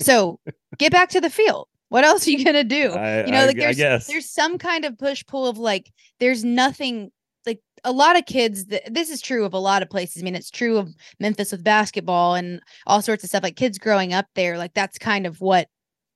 So 0.00 0.40
get 0.78 0.92
back 0.92 1.08
to 1.10 1.20
the 1.20 1.30
field. 1.30 1.68
What 1.88 2.04
else 2.04 2.26
are 2.26 2.30
you 2.30 2.44
gonna 2.44 2.64
do? 2.64 2.90
I, 2.94 3.24
you 3.24 3.32
know, 3.32 3.40
I- 3.42 3.46
like 3.46 3.56
there's 3.56 3.78
there's 4.06 4.30
some 4.30 4.58
kind 4.58 4.84
of 4.84 4.98
push 4.98 5.24
pull 5.26 5.46
of 5.46 5.58
like 5.58 5.92
there's 6.20 6.44
nothing 6.44 7.10
like 7.46 7.60
a 7.84 7.92
lot 7.92 8.18
of 8.18 8.26
kids 8.26 8.66
that 8.66 8.92
this 8.92 9.08
is 9.10 9.20
true 9.20 9.44
of 9.44 9.54
a 9.54 9.58
lot 9.58 9.82
of 9.82 9.90
places. 9.90 10.22
I 10.22 10.24
mean, 10.24 10.34
it's 10.34 10.50
true 10.50 10.78
of 10.78 10.94
Memphis 11.20 11.52
with 11.52 11.62
basketball 11.62 12.34
and 12.34 12.60
all 12.86 13.02
sorts 13.02 13.22
of 13.22 13.28
stuff. 13.28 13.42
Like 13.44 13.56
kids 13.56 13.78
growing 13.78 14.12
up 14.12 14.26
there, 14.34 14.58
like 14.58 14.74
that's 14.74 14.98
kind 14.98 15.26
of 15.26 15.40
what 15.40 15.68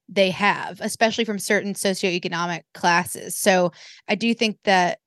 they 0.09 0.31
have, 0.31 0.81
especially 0.81 1.25
from 1.25 1.39
certain 1.39 1.75
socioeconomic 1.75 2.63
classes. 2.75 3.37
So 3.39 3.71
I 4.09 4.17
do 4.17 4.35
think 4.35 4.59
that 4.65 4.99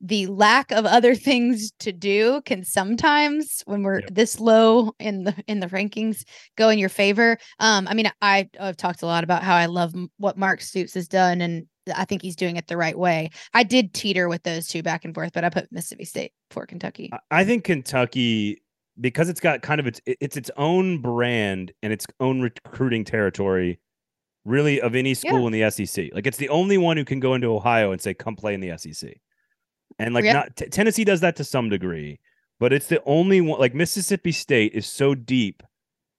the 0.00 0.26
lack 0.28 0.70
of 0.70 0.84
other 0.86 1.14
things 1.28 1.72
to 1.80 1.92
do 1.92 2.40
can 2.44 2.64
sometimes 2.64 3.62
when 3.66 3.82
we're 3.82 4.00
Yep. 4.00 4.10
this 4.12 4.38
low 4.40 4.92
in 5.00 5.24
the 5.24 5.34
in 5.46 5.60
the 5.60 5.66
rankings 5.68 6.22
go 6.56 6.68
in 6.68 6.78
your 6.78 6.88
favor. 6.88 7.36
Um 7.58 7.88
i 7.88 7.94
mean 7.94 8.10
i 8.22 8.48
i've 8.60 8.76
talked 8.76 9.02
a 9.02 9.06
lot 9.06 9.24
about 9.24 9.42
how 9.42 9.56
i 9.56 9.66
love 9.66 9.94
what 10.18 10.36
mark 10.38 10.60
stoops 10.60 10.94
has 10.94 11.08
done 11.08 11.40
and 11.40 11.66
i 11.96 12.04
think 12.04 12.22
he's 12.22 12.36
doing 12.36 12.56
it 12.56 12.66
the 12.68 12.76
right 12.76 12.96
way. 12.98 13.30
I 13.54 13.62
did 13.64 13.92
teeter 13.94 14.28
with 14.28 14.42
those 14.44 14.68
two 14.68 14.82
back 14.82 15.04
and 15.04 15.14
forth 15.14 15.32
but 15.32 15.44
i 15.44 15.48
put 15.50 15.70
mississippi 15.72 16.04
state 16.04 16.32
for 16.50 16.64
kentucky. 16.66 17.10
I- 17.12 17.40
I 17.40 17.44
think 17.44 17.64
Kentucky 17.64 18.62
because 19.00 19.28
it's 19.28 19.40
got 19.40 19.62
kind 19.62 19.80
of 19.80 19.86
its 19.86 20.00
it's 20.06 20.36
its 20.36 20.50
own 20.56 21.00
brand 21.02 21.72
and 21.82 21.92
its 21.92 22.06
own 22.20 22.40
recruiting 22.40 23.04
territory, 23.04 23.78
really 24.44 24.80
of 24.80 24.94
any 24.96 25.14
school 25.14 25.46
in 25.46 25.52
the 25.52 25.70
SEC. 25.70 26.10
Like 26.12 26.26
it's 26.26 26.36
the 26.38 26.48
only 26.48 26.78
one 26.78 26.96
who 26.96 27.04
can 27.04 27.20
go 27.20 27.34
into 27.34 27.46
Ohio 27.48 27.92
and 27.92 28.00
say, 28.00 28.12
"Come 28.14 28.34
play 28.34 28.54
in 28.54 28.60
the 28.60 28.76
SEC," 28.76 29.14
and 29.98 30.14
like 30.14 30.24
Yeah. 30.24 30.32
not 30.34 30.56
T- 30.56 30.66
Tennessee 30.66 31.04
does 31.04 31.20
that 31.20 31.36
to 31.36 31.44
some 31.44 31.68
degree, 31.68 32.20
but 32.60 32.72
it's 32.72 32.86
the 32.88 33.02
only 33.04 33.40
one. 33.40 33.58
Like 33.60 33.74
Mississippi 33.74 34.32
State 34.32 34.72
is 34.74 34.86
so 34.86 35.14
deep 35.14 35.62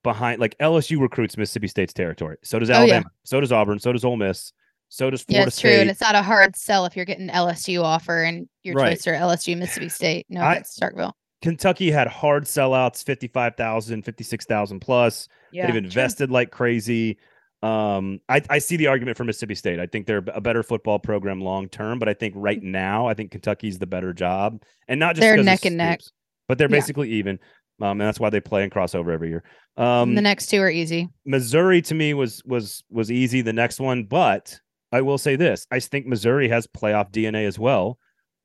behind. 0.04 0.40
Like 0.40 0.58
LSU 0.60 1.00
recruits 1.00 1.38
Mississippi 1.38 1.68
State's 1.68 1.94
territory. 1.94 2.38
So 2.44 2.60
does 2.60 2.70
Oh, 2.70 2.74
yeah. 2.74 2.80
Alabama. 2.80 3.06
So 3.26 3.40
does 3.41 3.52
Auburn. 3.52 3.80
So 3.80 3.91
does 3.94 4.04
Ole 4.06 4.18
Miss. 4.18 4.52
So 4.91 5.10
does 5.12 5.24
yeah 5.28 5.34
Florida 5.40 5.48
it's 5.50 5.60
true 5.60 5.70
and 5.72 5.90
it's 5.90 6.02
not 6.02 6.16
a 6.16 6.22
hard 6.24 6.56
sell 6.56 6.86
if 6.88 6.96
you're 6.96 7.06
getting 7.06 7.28
lsu 7.30 7.84
offer 7.84 8.24
and 8.24 8.50
your 8.64 8.74
Right. 8.74 8.98
choice 8.98 9.06
are 9.06 9.14
lsu 9.14 9.56
mississippi 9.56 9.88
state 9.88 10.26
no 10.30 10.41
I- 10.41 10.54
offense, 10.54 10.76
starkville 10.82 11.12
Kentucky 11.44 11.90
had 11.91 12.08
hard 12.08 12.44
sellouts, 12.46 13.02
55,000, 13.04 14.02
56,000 14.04 14.80
plus. 14.82 15.28
yeah 15.54 15.68
They've 15.68 15.74
true. 15.74 15.78
invested 15.78 16.32
like 16.32 16.50
crazy. 16.52 17.18
Um, 17.61 18.19
I, 18.30 18.41
I 18.49 18.60
see 18.60 18.77
the 18.77 18.88
argument 18.88 19.18
for 19.18 19.26
Mississippi 19.26 19.56
State. 19.56 19.80
I 19.80 19.86
think 19.86 20.07
they're 20.07 20.23
a 20.34 20.40
better 20.40 20.64
football 20.64 20.98
program 20.99 21.41
long 21.41 21.68
term, 21.68 21.99
but 21.99 22.07
I 22.07 22.14
think 22.14 22.34
right 22.38 22.61
now, 22.61 23.07
I 23.07 23.14
think 23.14 23.31
Kentucky's 23.31 23.80
the 23.80 23.88
better 23.88 24.14
job, 24.14 24.61
and 24.88 24.99
not 24.99 25.15
just 25.15 25.22
They're 25.22 25.44
neck 25.44 25.65
and 25.65 25.77
neck. 25.77 25.99
But 26.48 26.57
they're 26.57 26.69
Yeah. 26.69 26.77
basically 26.77 27.10
even. 27.11 27.40
Um, 27.81 27.91
and 27.91 28.02
that's 28.02 28.19
why 28.19 28.30
they 28.30 28.41
play 28.41 28.64
and 28.64 28.72
crossover 28.72 29.14
every 29.14 29.30
year. 29.30 29.44
Um, 29.77 30.15
the 30.15 30.22
next 30.22 30.48
two 30.48 30.60
are 30.61 30.69
easy. 30.69 31.10
Missouri 31.26 31.81
to 31.84 31.95
me 31.95 32.14
was 32.14 32.41
was 32.45 32.84
was 32.90 33.11
easy. 33.11 33.41
The 33.41 33.53
next 33.53 33.80
one, 33.80 34.03
but 34.03 34.60
I 34.91 35.02
will 35.02 35.18
say 35.18 35.36
this: 35.36 35.65
I 35.72 35.80
think 35.80 36.06
Missouri 36.06 36.49
has 36.49 36.68
playoff 36.68 37.11
DNA 37.11 37.45
as 37.45 37.57
well 37.60 37.98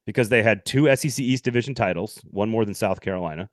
because 0.07 0.28
they 0.28 0.43
had 0.43 0.65
two 0.65 0.95
SEC 0.95 1.19
East 1.19 1.45
Division 1.45 1.74
titles, 1.74 2.20
one 2.31 2.49
more 2.49 2.65
than 2.65 2.74
South 2.74 3.01
Carolina, 3.01 3.49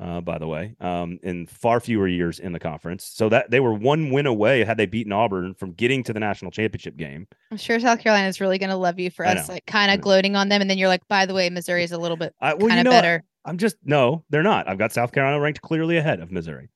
uh, 0.00 0.20
by 0.20 0.38
the 0.38 0.46
way, 0.46 0.74
um, 0.80 1.18
in 1.22 1.46
far 1.46 1.80
fewer 1.80 2.08
years 2.08 2.38
in 2.40 2.52
the 2.52 2.58
conference. 2.58 3.04
So 3.04 3.28
that 3.28 3.50
they 3.50 3.60
were 3.60 3.72
one 3.72 4.10
win 4.10 4.26
away 4.26 4.64
had 4.64 4.76
they 4.76 4.86
beaten 4.86 5.12
Auburn 5.12 5.54
from 5.54 5.72
getting 5.72 6.02
to 6.04 6.12
the 6.12 6.20
national 6.20 6.50
championship 6.50 6.96
game. 6.96 7.26
I'm 7.50 7.56
sure 7.56 7.78
South 7.78 8.00
Carolina 8.00 8.28
is 8.28 8.40
really 8.40 8.58
going 8.58 8.70
to 8.70 8.76
love 8.76 8.98
you 8.98 9.10
for 9.10 9.26
I 9.26 9.34
us, 9.34 9.48
like 9.48 9.66
kind 9.66 9.92
of 9.92 10.00
gloating 10.00 10.36
on 10.36 10.48
them, 10.48 10.60
and 10.60 10.68
then 10.68 10.78
you're 10.78 10.88
like, 10.88 11.06
by 11.08 11.26
the 11.26 11.34
way, 11.34 11.48
Missouri 11.50 11.84
is 11.84 11.92
a 11.92 11.98
little 11.98 12.16
bit 12.16 12.34
I, 12.40 12.54
well, 12.54 12.68
kind 12.68 12.74
you 12.74 12.80
of 12.80 12.84
know, 12.84 12.90
better. 12.90 13.24
I'm 13.44 13.58
just 13.58 13.76
no, 13.84 14.24
they're 14.30 14.42
not. 14.42 14.68
I've 14.68 14.78
got 14.78 14.92
South 14.92 15.12
Carolina 15.12 15.40
ranked 15.40 15.60
clearly 15.62 15.96
ahead 15.96 16.20
of 16.20 16.32
Missouri. 16.32 16.70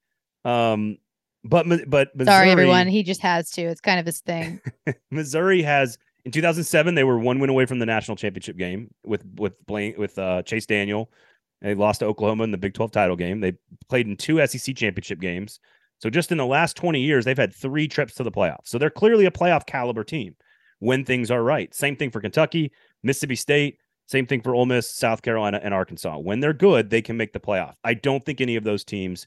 Um, 0.44 0.98
but 1.44 1.66
but 1.88 2.14
Missouri, 2.14 2.34
Sorry, 2.34 2.50
everyone. 2.50 2.88
He 2.88 3.02
just 3.02 3.20
has 3.22 3.50
to. 3.52 3.62
It's 3.62 3.80
kind 3.80 3.98
of 3.98 4.06
his 4.06 4.20
thing. 4.20 4.60
Missouri 5.10 5.62
has 5.62 5.98
in 6.24 6.32
2007 6.32 6.94
they 6.94 7.04
were 7.04 7.18
one 7.18 7.38
win 7.38 7.50
away 7.50 7.64
from 7.64 7.78
the 7.78 7.86
national 7.86 8.16
championship 8.16 8.56
game 8.56 8.90
with 9.04 9.24
with 9.36 9.54
Blaine 9.66 9.94
with 9.96 10.18
uh, 10.18 10.42
Chase 10.42 10.66
Daniel. 10.66 11.10
They 11.60 11.74
lost 11.74 12.00
to 12.00 12.06
Oklahoma 12.06 12.44
in 12.44 12.50
the 12.50 12.58
Big 12.58 12.74
12 12.74 12.92
title 12.92 13.16
game. 13.16 13.40
They 13.40 13.54
played 13.88 14.06
in 14.06 14.16
two 14.16 14.44
SEC 14.46 14.76
championship 14.76 15.20
games. 15.20 15.58
So 16.00 16.08
just 16.08 16.30
in 16.30 16.38
the 16.38 16.46
last 16.46 16.76
20 16.76 17.00
years, 17.00 17.24
they've 17.24 17.36
had 17.36 17.54
three 17.54 17.88
trips 17.88 18.14
to 18.14 18.22
the 18.22 18.30
playoffs. 18.30 18.66
So 18.66 18.78
they're 18.78 18.90
clearly 18.90 19.26
a 19.26 19.30
playoff 19.30 19.66
caliber 19.66 20.04
team 20.04 20.36
when 20.78 21.04
things 21.04 21.30
are 21.30 21.42
right. 21.42 21.74
Same 21.74 21.96
thing 21.96 22.10
for 22.10 22.20
Kentucky, 22.20 22.72
Mississippi 23.02 23.34
State. 23.34 23.78
Same 24.06 24.26
thing 24.26 24.40
for 24.40 24.54
Ole 24.54 24.66
Miss, 24.66 24.90
South 24.90 25.20
Carolina, 25.22 25.60
and 25.62 25.74
Arkansas. 25.74 26.16
When 26.18 26.40
they're 26.40 26.54
good, 26.54 26.88
they 26.88 27.02
can 27.02 27.16
make 27.16 27.32
the 27.32 27.40
playoff. 27.40 27.74
I 27.84 27.94
don't 27.94 28.24
think 28.24 28.40
any 28.40 28.56
of 28.56 28.64
those 28.64 28.84
teams 28.84 29.26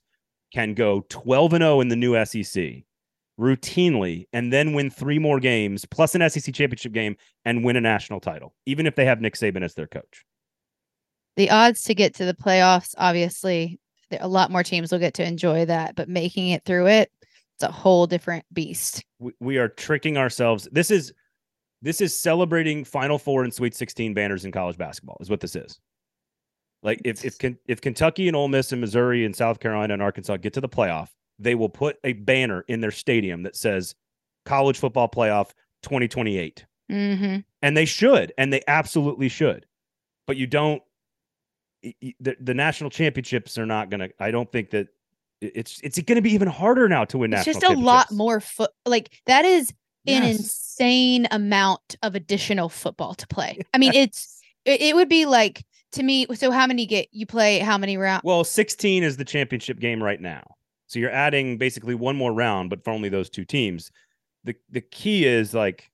can 0.54 0.74
go 0.74 1.06
12 1.10 1.54
and 1.54 1.62
0 1.62 1.82
in 1.82 1.90
the 1.90 1.96
new 1.96 2.26
SEC 2.26 2.84
routinely 3.40 4.26
and 4.34 4.52
then 4.52 4.74
win 4.74 4.90
three 4.90 5.20
more 5.20 5.40
games 5.40 5.86
plus 5.86 6.16
an 6.16 6.30
SEC 6.30 6.54
championship 6.54 6.94
game 6.94 7.16
and 7.46 7.64
win 7.64 7.76
a 7.76 7.82
national 7.82 8.20
title, 8.20 8.54
even 8.66 8.86
if 8.86 8.96
they 8.96 9.06
have 9.06 9.22
Nick 9.22 9.36
Saban 9.36 9.64
as 9.64 9.74
their 9.74 9.88
coach. 9.88 10.26
The 11.36 11.50
odds 11.50 11.84
to 11.84 11.96
get 11.96 12.16
to 12.16 12.26
the 12.26 12.34
playoffs, 12.34 12.94
obviously, 12.98 13.80
a 14.20 14.28
lot 14.28 14.52
more 14.52 14.64
teams 14.64 14.92
will 14.92 15.00
get 15.00 15.14
to 15.16 15.24
enjoy 15.26 15.66
that, 15.66 15.96
but 15.96 16.10
making 16.10 16.50
it 16.50 16.64
through 16.66 16.88
it, 16.88 17.12
it's 17.56 17.64
a 17.64 17.72
whole 17.72 18.08
different 18.08 18.46
beast. 18.54 19.04
We, 19.20 19.32
we 19.40 19.58
are 19.58 19.70
tricking 19.70 20.18
ourselves. 20.18 20.68
This 20.72 20.92
is 20.92 21.14
this 21.82 22.02
is 22.02 22.16
celebrating 22.16 22.84
Final 22.84 23.18
Four 23.18 23.44
and 23.44 23.54
Sweet 23.54 23.76
16 23.76 24.14
banners 24.14 24.46
in 24.46 24.52
college 24.52 24.78
basketball. 24.78 25.18
Is 25.20 25.30
what 25.30 25.40
this 25.40 25.56
is. 25.56 25.80
Like 26.84 27.02
if 27.06 27.24
if 27.24 27.38
if 27.68 27.82
Kentucky 27.82 28.28
and 28.28 28.36
Ole 28.36 28.48
Miss 28.48 28.72
and 28.72 28.82
Missouri 28.82 29.26
and 29.26 29.36
South 29.36 29.60
Carolina 29.60 29.94
and 29.94 30.02
Arkansas 30.02 30.38
get 30.38 30.54
to 30.54 30.62
the 30.62 30.70
playoff, 30.70 31.10
they 31.40 31.56
will 31.56 31.70
put 31.70 31.98
a 32.04 32.14
banner 32.14 32.66
in 32.68 32.82
their 32.82 32.92
stadium 32.92 33.44
that 33.44 33.56
says 33.56 33.96
"College 34.46 34.80
Football 34.80 35.10
Playoff 35.10 35.52
2028." 35.84 36.66
hmm 36.90 37.38
and 37.62 37.78
they 37.78 37.86
should 37.86 38.34
and 38.38 38.52
they 38.52 38.62
absolutely 38.68 39.30
should 39.30 39.66
but 40.28 40.36
you 40.36 40.46
don't 40.46 40.84
the, 41.82 42.36
the 42.40 42.54
national 42.54 42.90
championships 42.90 43.58
are 43.58 43.66
not 43.66 43.90
gonna 43.90 44.10
i 44.20 44.30
don't 44.32 44.52
think 44.52 44.70
that 44.70 44.88
it's 45.42 45.80
it's 45.84 46.00
gonna 46.02 46.22
be 46.22 46.32
even 46.34 46.48
harder 46.48 46.88
now 46.88 47.04
to 47.06 47.18
win 47.18 47.34
It's 47.34 47.46
just 47.46 47.64
a 47.64 47.74
lot 47.74 48.12
more 48.12 48.40
foot. 48.40 48.70
Like 48.86 49.20
that 49.26 49.44
is 49.46 49.70
an 50.08 50.24
Yes. 50.24 50.38
insane 50.38 51.28
amount 51.32 51.96
of 52.04 52.14
additional 52.16 52.70
football 52.70 53.16
to 53.16 53.28
play. 53.28 53.60
I 53.74 53.78
mean, 53.80 53.94
it's 53.94 54.40
it, 54.66 54.82
it 54.82 54.96
would 54.96 55.10
be 55.10 55.26
like 55.26 55.64
to 55.94 56.04
me. 56.04 56.28
So 56.36 56.52
how 56.52 56.68
many 56.68 56.86
get 56.86 57.08
you 57.12 57.26
play? 57.26 57.58
How 57.60 57.78
many 57.80 57.98
rounds? 57.98 58.24
well 58.24 58.44
16 58.44 59.04
is 59.04 59.18
the 59.18 59.26
championship 59.26 59.80
game 59.80 60.02
right 60.04 60.22
now 60.22 60.44
so 60.86 61.00
you're 61.00 61.10
adding 61.10 61.58
basically 61.58 61.96
one 61.96 62.16
more 62.16 62.34
round 62.34 62.70
but 62.70 62.84
for 62.84 62.92
only 62.92 63.10
those 63.10 63.30
two 63.30 63.46
teams 63.46 63.92
the 64.44 64.54
the 64.70 64.82
key 64.82 65.26
is 65.26 65.54
like 65.56 65.90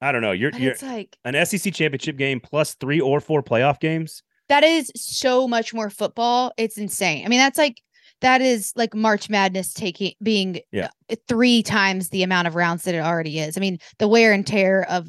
i 0.00 0.10
don't 0.12 0.22
know 0.22 0.32
you're 0.32 0.50
But 0.52 0.60
you're 0.60 0.72
it's 0.72 0.82
like 0.82 1.16
an 1.24 1.34
sec 1.46 1.74
championship 1.74 2.16
game 2.16 2.40
plus 2.40 2.74
three 2.74 3.00
or 3.00 3.20
four 3.20 3.42
playoff 3.42 3.78
games 3.80 4.22
that 4.48 4.64
is 4.64 4.90
so 4.96 5.46
much 5.48 5.72
more 5.74 5.90
football. 5.90 6.52
It's 6.56 6.78
insane. 6.78 7.24
I 7.24 7.28
mean, 7.28 7.38
that's 7.38 7.58
like 7.58 7.80
that 8.20 8.40
is 8.40 8.72
like 8.76 8.94
March 8.94 9.30
Madness 9.30 9.72
taking 9.72 10.14
being 10.22 10.60
Yeah. 10.72 10.88
three 11.28 11.62
times 11.62 12.08
the 12.08 12.22
amount 12.22 12.48
of 12.48 12.54
rounds 12.54 12.84
that 12.84 12.94
it 12.94 12.98
already 12.98 13.38
is. 13.38 13.56
I 13.56 13.60
mean, 13.60 13.78
the 13.98 14.08
wear 14.08 14.32
and 14.32 14.46
tear 14.46 14.84
of 14.90 15.06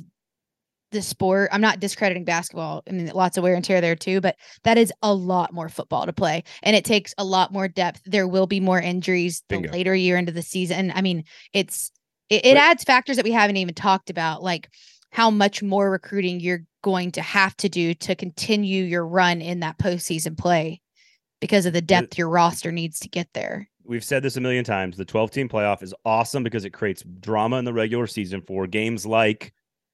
the 0.92 1.02
sport. 1.02 1.50
I'm 1.52 1.62
not 1.62 1.80
discrediting 1.80 2.24
basketball. 2.24 2.82
I 2.88 2.92
mean, 2.92 3.08
lots 3.14 3.38
of 3.38 3.44
wear 3.44 3.54
and 3.54 3.64
tear 3.64 3.80
there 3.80 3.96
too, 3.96 4.22
but 4.22 4.36
that 4.64 4.78
is 4.78 4.92
a 5.04 5.14
lot 5.14 5.54
more 5.54 5.70
football 5.70 6.06
to 6.06 6.14
play, 6.14 6.44
and 6.64 6.76
it 6.76 6.84
takes 6.84 7.14
a 7.18 7.24
lot 7.24 7.54
more 7.54 7.68
depth. 7.68 8.02
There 8.06 8.28
will 8.28 8.48
be 8.48 8.60
more 8.60 8.82
injuries 8.82 9.44
the 9.50 9.58
Bingo. 9.58 9.72
later 9.72 9.94
year 9.96 10.18
into 10.18 10.32
the 10.32 10.42
season. 10.42 10.92
I 10.96 11.02
mean, 11.02 11.24
it's 11.54 11.92
it, 12.30 12.46
it 12.46 12.58
adds 12.58 12.84
factors 12.84 13.16
that 13.18 13.26
we 13.26 13.32
haven't 13.32 13.58
even 13.58 13.76
talked 13.76 14.10
about, 14.10 14.42
like 14.42 14.70
how 15.12 15.30
much 15.30 15.62
more 15.64 15.90
recruiting 15.92 16.40
you're 16.40 16.64
going 16.82 17.12
to 17.14 17.22
have 17.22 17.56
to 17.58 17.70
do 17.70 17.94
to 17.94 18.16
continue 18.16 18.84
your 18.84 19.06
run 19.06 19.42
in 19.42 19.60
that 19.62 19.78
postseason 19.78 20.38
play 20.38 20.82
because 21.42 21.66
of 21.66 21.74
the 21.74 21.82
depth 21.82 22.18
your 22.18 22.30
roster 22.30 22.72
needs 22.72 23.00
to 23.00 23.10
get 23.10 23.28
there. 23.34 23.70
we've 23.86 24.04
said 24.04 24.22
this 24.22 24.38
a 24.38 24.42
million 24.42 24.64
times. 24.64 24.98
The 24.98 25.06
12 25.06 25.32
team 25.32 25.50
playoff 25.50 25.82
is 25.82 25.94
awesome 26.06 26.44
because 26.44 26.66
it 26.66 26.72
creates 26.72 27.04
drama 27.20 27.58
in 27.58 27.66
the 27.66 27.74
regular 27.74 28.08
season 28.08 28.42
for 28.42 28.68
games 28.68 29.06
like 29.06 29.54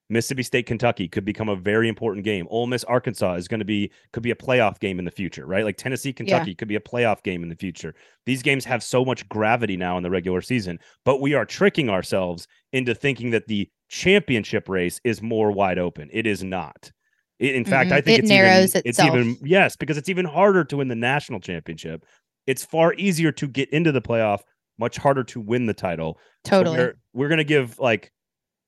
Mississippi 0.09 0.43
State, 0.43 0.67
Kentucky 0.67 1.07
could 1.07 1.25
become 1.25 1.49
a 1.49 1.55
very 1.55 1.89
important 1.89 2.23
game. 2.23 2.45
Ole 2.51 2.67
Miss, 2.67 2.83
Arkansas 2.83 3.35
is 3.35 3.47
going 3.47 3.59
to 3.59 3.65
be 3.65 3.91
could 4.13 4.21
be 4.21 4.31
a 4.31 4.35
playoff 4.35 4.79
game 4.79 4.99
in 4.99 5.05
the 5.05 5.11
future, 5.11 5.47
right? 5.47 5.65
Like 5.65 5.77
Tennessee, 5.77 6.13
Kentucky 6.13 6.53
could 6.53 6.67
be 6.67 6.75
a 6.75 6.79
playoff 6.79 7.23
game 7.23 7.41
in 7.41 7.49
the 7.49 7.55
future. 7.55 7.95
These 8.25 8.43
games 8.43 8.65
have 8.65 8.83
so 8.83 9.03
much 9.03 9.27
gravity 9.29 9.77
now 9.77 9.97
in 9.97 10.03
the 10.03 10.11
regular 10.11 10.41
season, 10.41 10.79
but 11.05 11.21
we 11.21 11.33
are 11.33 11.45
tricking 11.45 11.89
ourselves 11.89 12.47
into 12.71 12.93
thinking 12.93 13.31
that 13.31 13.47
the 13.47 13.69
championship 13.89 14.67
race 14.69 14.99
is 15.03 15.21
more 15.21 15.51
wide 15.51 15.77
open. 15.79 16.09
It 16.11 16.25
is 16.27 16.43
not. 16.43 16.91
It- 17.39 17.55
in 17.55 17.65
fact, 17.65 17.87
mm-hmm. 17.89 17.97
I 17.97 18.01
think 18.01 18.19
It 18.19 18.21
it's 18.23 18.29
narrows 18.29 18.69
even, 18.75 18.81
it's 18.85 18.99
even 18.99 19.29
itself. 19.31 19.37
yes 19.47 19.75
because 19.75 19.97
it's 19.97 20.09
even 20.09 20.25
harder 20.25 20.63
to 20.65 20.77
win 20.77 20.87
the 20.87 20.95
national 20.95 21.39
championship. 21.39 22.05
It's 22.47 22.63
far 22.63 22.93
easier 22.95 23.31
to 23.33 23.47
get 23.47 23.69
into 23.71 23.91
the 23.91 24.01
playoff, 24.01 24.41
much 24.77 24.97
harder 24.97 25.23
to 25.25 25.39
win 25.39 25.65
the 25.65 25.73
title. 25.73 26.19
So 26.45 26.57
Totally. 26.57 26.77
we're, 26.77 26.93
we're 27.13 27.27
going 27.27 27.39
to 27.39 27.43
give 27.43 27.79
like, 27.79 28.11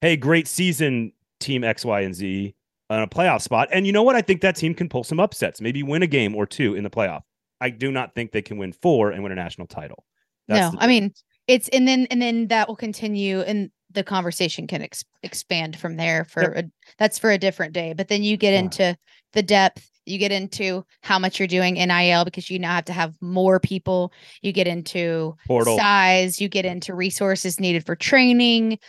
hey, 0.01 0.17
great 0.17 0.47
season, 0.47 1.11
team 1.39 1.63
X, 1.63 1.85
Y, 1.85 2.01
and 2.01 2.15
Z 2.15 2.55
on 2.89 3.01
a 3.01 3.07
playoff 3.07 3.41
spot. 3.41 3.69
And 3.71 3.85
you 3.85 3.93
know 3.93 4.03
what? 4.03 4.15
I 4.15 4.21
think 4.21 4.41
that 4.41 4.55
team 4.55 4.73
can 4.73 4.89
pull 4.89 5.03
some 5.03 5.19
upsets, 5.19 5.61
maybe 5.61 5.83
win 5.83 6.03
a 6.03 6.07
game 6.07 6.35
or 6.35 6.45
two 6.45 6.75
in 6.75 6.83
the 6.83 6.89
playoff. 6.89 7.21
I 7.61 7.69
do 7.69 7.91
not 7.91 8.15
think 8.15 8.31
they 8.31 8.41
can 8.41 8.57
win 8.57 8.71
four 8.71 9.11
and 9.11 9.23
win 9.23 9.31
a 9.31 9.35
national 9.35 9.67
title. 9.67 10.05
no, 10.47 10.71
I 10.77 10.87
mean 10.87 11.13
it's 11.47 11.67
and 11.69 11.87
then 11.87 12.07
and 12.11 12.21
then 12.21 12.47
that 12.47 12.67
will 12.67 12.75
continue 12.75 13.41
and 13.41 13.71
the 13.91 14.03
conversation 14.03 14.67
can 14.67 14.81
ex- 14.81 15.05
expand 15.23 15.77
from 15.77 15.95
there 15.97 16.25
for 16.25 16.41
Yep. 16.55 16.65
a, 16.65 16.71
that's 16.97 17.17
for 17.19 17.31
a 17.31 17.37
different 17.37 17.73
day. 17.73 17.93
But 17.93 18.07
then 18.09 18.23
you 18.23 18.37
get 18.37 18.53
Yeah. 18.53 18.59
into 18.59 18.97
the 19.33 19.41
depth, 19.43 19.89
you 20.05 20.17
get 20.17 20.31
into 20.31 20.85
how 21.01 21.19
much 21.19 21.39
you're 21.39 21.47
doing 21.47 21.75
NIL 21.75 22.23
because 22.25 22.49
you 22.49 22.59
now 22.59 22.75
have 22.75 22.85
to 22.85 22.93
have 22.93 23.15
more 23.21 23.59
people. 23.59 24.11
You 24.41 24.51
get 24.51 24.67
into 24.67 25.35
portal. 25.47 25.77
size, 25.77 26.39
you 26.41 26.47
get 26.49 26.65
into 26.65 26.93
resources 26.93 27.59
needed 27.59 27.85
for 27.85 27.95
training, 27.95 28.79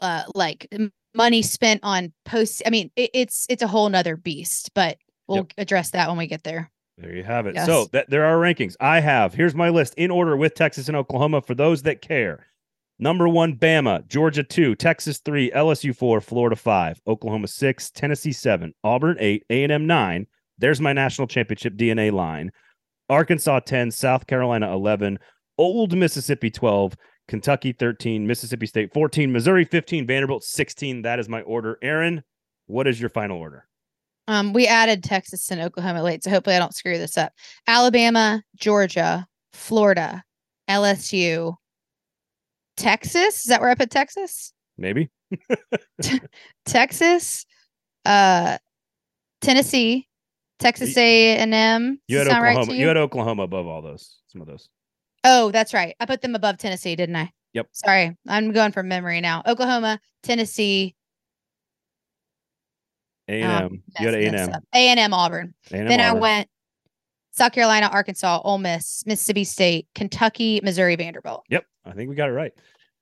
uh 0.00 0.22
like 0.34 0.68
money 1.14 1.42
spent 1.42 1.80
on 1.82 2.12
posts. 2.24 2.62
I 2.66 2.70
mean, 2.70 2.90
it, 2.96 3.10
it's 3.14 3.46
it's 3.48 3.62
a 3.62 3.66
whole 3.66 3.88
nother 3.88 4.16
beast, 4.16 4.70
but 4.74 4.98
we'll 5.26 5.38
Yep. 5.38 5.52
address 5.58 5.90
that 5.90 6.08
when 6.08 6.18
we 6.18 6.26
get 6.28 6.44
there. 6.44 6.70
There 6.98 7.14
you 7.16 7.24
have 7.24 7.46
it. 7.46 7.54
Yes. 7.54 7.66
So 7.66 7.86
that 7.92 8.10
there 8.10 8.24
are 8.26 8.36
rankings. 8.36 8.76
I 8.80 9.00
have 9.00 9.34
here's 9.34 9.54
my 9.54 9.70
list 9.70 9.94
in 9.96 10.10
order 10.10 10.36
with 10.36 10.54
Texas 10.54 10.86
and 10.86 10.96
Oklahoma 10.96 11.40
for 11.42 11.54
those 11.54 11.82
that 11.82 12.00
care. 12.02 12.46
Number 13.02 13.26
one, 13.26 13.56
Bama, 13.56 14.06
Georgia 14.08 14.42
two, 14.42 14.74
Texas 14.74 15.20
three, 15.24 15.50
LSU 15.52 15.96
four, 15.96 16.20
Florida 16.20 16.54
five, 16.54 17.00
Oklahoma 17.06 17.48
six, 17.48 17.90
Tennessee 17.90 18.30
seven, 18.30 18.74
Auburn 18.84 19.16
eight, 19.20 19.42
A 19.48 19.62
and 19.62 19.72
M 19.72 19.86
nine. 19.86 20.26
There's 20.58 20.82
my 20.82 20.92
national 20.92 21.26
championship 21.26 21.76
DNA 21.76 22.12
line. 22.12 22.52
Arkansas 23.08 23.60
ten, 23.60 23.90
South 23.90 24.26
Carolina 24.26 24.70
eleven, 24.70 25.18
Old 25.56 25.96
Mississippi 25.96 26.50
twelve, 26.50 26.94
Kentucky 27.26 27.72
thirteen, 27.72 28.26
Mississippi 28.26 28.66
State 28.66 28.92
fourteen, 28.92 29.32
Missouri 29.32 29.64
fifteen, 29.64 30.06
Vanderbilt 30.06 30.44
sixteen. 30.44 31.00
That 31.00 31.18
is 31.18 31.26
my 31.26 31.40
order. 31.40 31.78
Erin, 31.80 32.22
what 32.66 32.86
is 32.86 33.00
your 33.00 33.08
final 33.08 33.38
order? 33.38 33.66
Um, 34.28 34.52
we 34.52 34.66
added 34.66 35.02
Texas 35.02 35.50
and 35.50 35.62
Oklahoma 35.62 36.02
late, 36.02 36.22
so 36.22 36.28
hopefully 36.28 36.54
I 36.54 36.58
don't 36.58 36.74
screw 36.74 36.98
this 36.98 37.16
up. 37.16 37.32
Alabama, 37.66 38.42
Georgia, 38.56 39.26
Florida, 39.54 40.22
LSU, 40.68 41.56
Texas. 42.80 43.40
Is 43.40 43.44
that 43.44 43.60
where 43.60 43.70
I 43.70 43.74
put 43.74 43.90
Texas? 43.90 44.52
Maybe 44.78 45.10
Texas, 46.64 47.44
uh, 48.06 48.56
Tennessee, 49.40 50.08
Texas 50.58 50.96
A 50.96 51.36
and 51.36 51.52
M. 51.52 52.00
you 52.08 52.18
had 52.18 52.26
sound 52.28 52.42
right 52.42 52.56
Oklahoma. 52.56 52.78
you 52.78 52.88
had 52.88 52.96
Oklahoma 52.96 53.42
above 53.42 53.66
all 53.66 53.82
those. 53.82 54.18
Some 54.28 54.40
of 54.40 54.46
those. 54.46 54.68
Oh, 55.24 55.50
that's 55.50 55.74
right. 55.74 55.94
I 56.00 56.06
put 56.06 56.22
them 56.22 56.34
above 56.34 56.56
Tennessee, 56.56 56.96
didn't 56.96 57.16
I? 57.16 57.30
Yep. 57.52 57.66
Sorry, 57.72 58.16
I'm 58.26 58.52
going 58.52 58.72
from 58.72 58.88
memory 58.88 59.20
now. 59.20 59.42
Oklahoma, 59.46 60.00
Tennessee, 60.22 60.94
A 63.28 63.42
and 63.42 63.64
M. 63.64 63.82
You 63.98 64.06
had 64.06 64.14
A 64.14 64.26
and 64.26 64.36
M. 64.36 64.50
A 64.74 64.88
and 64.88 65.00
M, 65.00 65.12
Auburn. 65.12 65.54
A&M 65.70 65.88
then 65.88 66.00
I 66.00 66.12
went 66.14 66.48
South 67.32 67.52
Carolina, 67.52 67.88
Arkansas, 67.92 68.40
Ole 68.44 68.58
Miss, 68.58 69.04
Mississippi 69.06 69.44
State, 69.44 69.88
Kentucky, 69.94 70.60
Missouri, 70.62 70.96
Vanderbilt. 70.96 71.44
Yep, 71.48 71.64
I 71.84 71.92
think 71.92 72.08
we 72.10 72.16
got 72.16 72.28
it 72.28 72.32
right. 72.32 72.52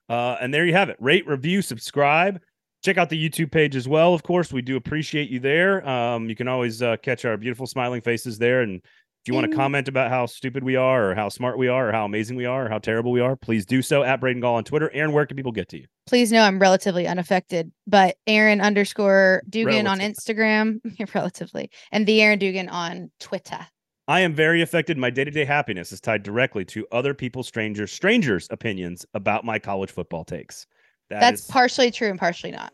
Uh, 0.09 0.37
and 0.41 0.53
there 0.53 0.65
you 0.65 0.73
have 0.73 0.89
it. 0.89 0.97
Rate, 1.01 1.27
review, 1.27 1.63
subscribe. 1.63 2.41
Check 2.85 2.97
out 2.97 3.11
the 3.11 3.29
YouTube 3.29 3.51
page 3.51 3.77
as 3.77 3.89
well. 3.89 4.15
Of 4.15 4.23
course, 4.23 4.53
we 4.53 4.63
do 4.63 4.77
appreciate 4.77 5.31
you 5.31 5.41
there. 5.41 5.87
Um, 5.87 6.29
you 6.29 6.37
can 6.37 6.49
always 6.49 6.81
uh, 6.81 6.97
catch 7.03 7.25
our 7.25 7.37
beautiful 7.37 7.67
smiling 7.67 8.01
faces 8.01 8.39
there. 8.39 8.63
And 8.63 8.77
if 8.77 9.27
you 9.27 9.35
want 9.35 9.51
to 9.51 9.57
comment 9.57 9.89
about 9.89 10.11
how 10.11 10.27
stupid 10.27 10.63
we 10.63 10.77
are, 10.77 11.11
or 11.11 11.15
how 11.15 11.29
smart 11.29 11.59
we 11.59 11.67
are, 11.67 11.89
or 11.89 11.93
how 11.93 12.05
amazing 12.05 12.37
we 12.37 12.47
are, 12.47 12.67
or 12.67 12.69
how 12.69 12.79
terrible 12.79 13.11
we 13.11 13.21
are, 13.21 13.35
please 13.35 13.67
do 13.67 13.83
so 13.83 14.05
at 14.05 14.21
Braden 14.21 14.41
Gall 14.41 14.55
on 14.55 14.65
Twitter. 14.65 14.91
Erin, 14.95 15.13
where 15.13 15.27
can 15.27 15.37
people 15.37 15.53
get 15.53 15.69
to 15.71 15.79
you? 15.79 15.87
Please 16.07 16.31
know 16.31 16.43
I'm 16.43 16.61
relatively 16.61 17.07
unaffected, 17.07 17.73
but 17.87 18.17
Erin 18.27 18.61
underscore 18.61 19.43
Dugan 19.51 19.89
on 19.89 19.99
Instagram, 19.99 20.79
relatively, 21.15 21.71
and 21.91 22.07
the 22.07 22.23
Erin 22.23 22.39
Dugan 22.39 22.69
on 22.69 23.11
Twitter. 23.19 23.67
I 24.09 24.21
am 24.21 24.33
very 24.35 24.63
affected. 24.63 24.97
My 24.97 25.11
day 25.11 25.25
to 25.25 25.31
day 25.31 25.45
happiness 25.45 25.93
is 25.93 26.01
tied 26.01 26.23
directly 26.23 26.65
to 26.67 26.87
other 26.91 27.13
people's 27.15 27.47
strangers, 27.47 27.93
strangers' 27.93 28.49
opinions 28.51 29.05
about 29.15 29.45
my 29.45 29.59
college 29.59 29.91
football 29.91 30.25
takes. 30.25 30.67
That 31.11 31.21
That's 31.21 31.43
is- 31.43 31.47
partially 31.47 31.91
true 31.91 32.09
and 32.09 32.19
partially 32.19 32.51
not. 32.51 32.73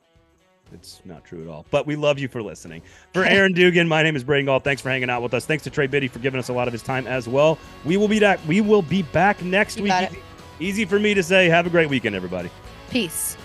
It's 0.73 1.03
not 1.05 1.25
true 1.25 1.43
at 1.43 1.49
all. 1.49 1.67
But 1.71 1.87
we 1.87 1.95
love 1.95 2.19
you 2.19 2.27
for 2.27 2.43
listening. 2.43 2.83
For 3.13 3.25
Erin 3.25 3.53
Dugan, 3.53 3.87
my 3.87 4.03
name 4.03 4.17
is 4.17 4.25
Braden 4.25 4.47
Gall. 4.47 4.61
Thanks 4.61 4.81
for 4.81 4.89
hanging 4.89 5.11
out 5.11 5.23
with 5.23 5.35
us. 5.35 5.45
Thanks 5.45 5.63
to 5.65 5.71
Trey 5.71 5.87
Biddy 5.87 6.09
for 6.09 6.21
giving 6.21 6.39
us 6.41 6.49
a 6.49 6.53
lot 6.53 6.67
of 6.69 6.73
his 6.73 6.83
time 6.83 7.07
as 7.07 7.29
well. 7.29 7.59
We 7.85 7.97
will 7.97 8.09
be 8.09 8.19
back. 8.19 8.41
We 8.49 8.61
will 8.61 8.83
be 8.83 9.03
back 9.03 9.43
next 9.43 9.77
You 9.77 9.85
week. 9.85 9.91
got 9.93 10.05
it. 10.05 10.11
Easy, 10.13 10.21
easy 10.61 10.85
for 10.85 10.99
me 10.99 11.15
to 11.15 11.23
say. 11.23 11.49
Have 11.49 11.67
a 11.67 11.71
great 11.71 11.89
weekend, 11.91 12.17
everybody. 12.17 12.51
Peace. 12.91 13.37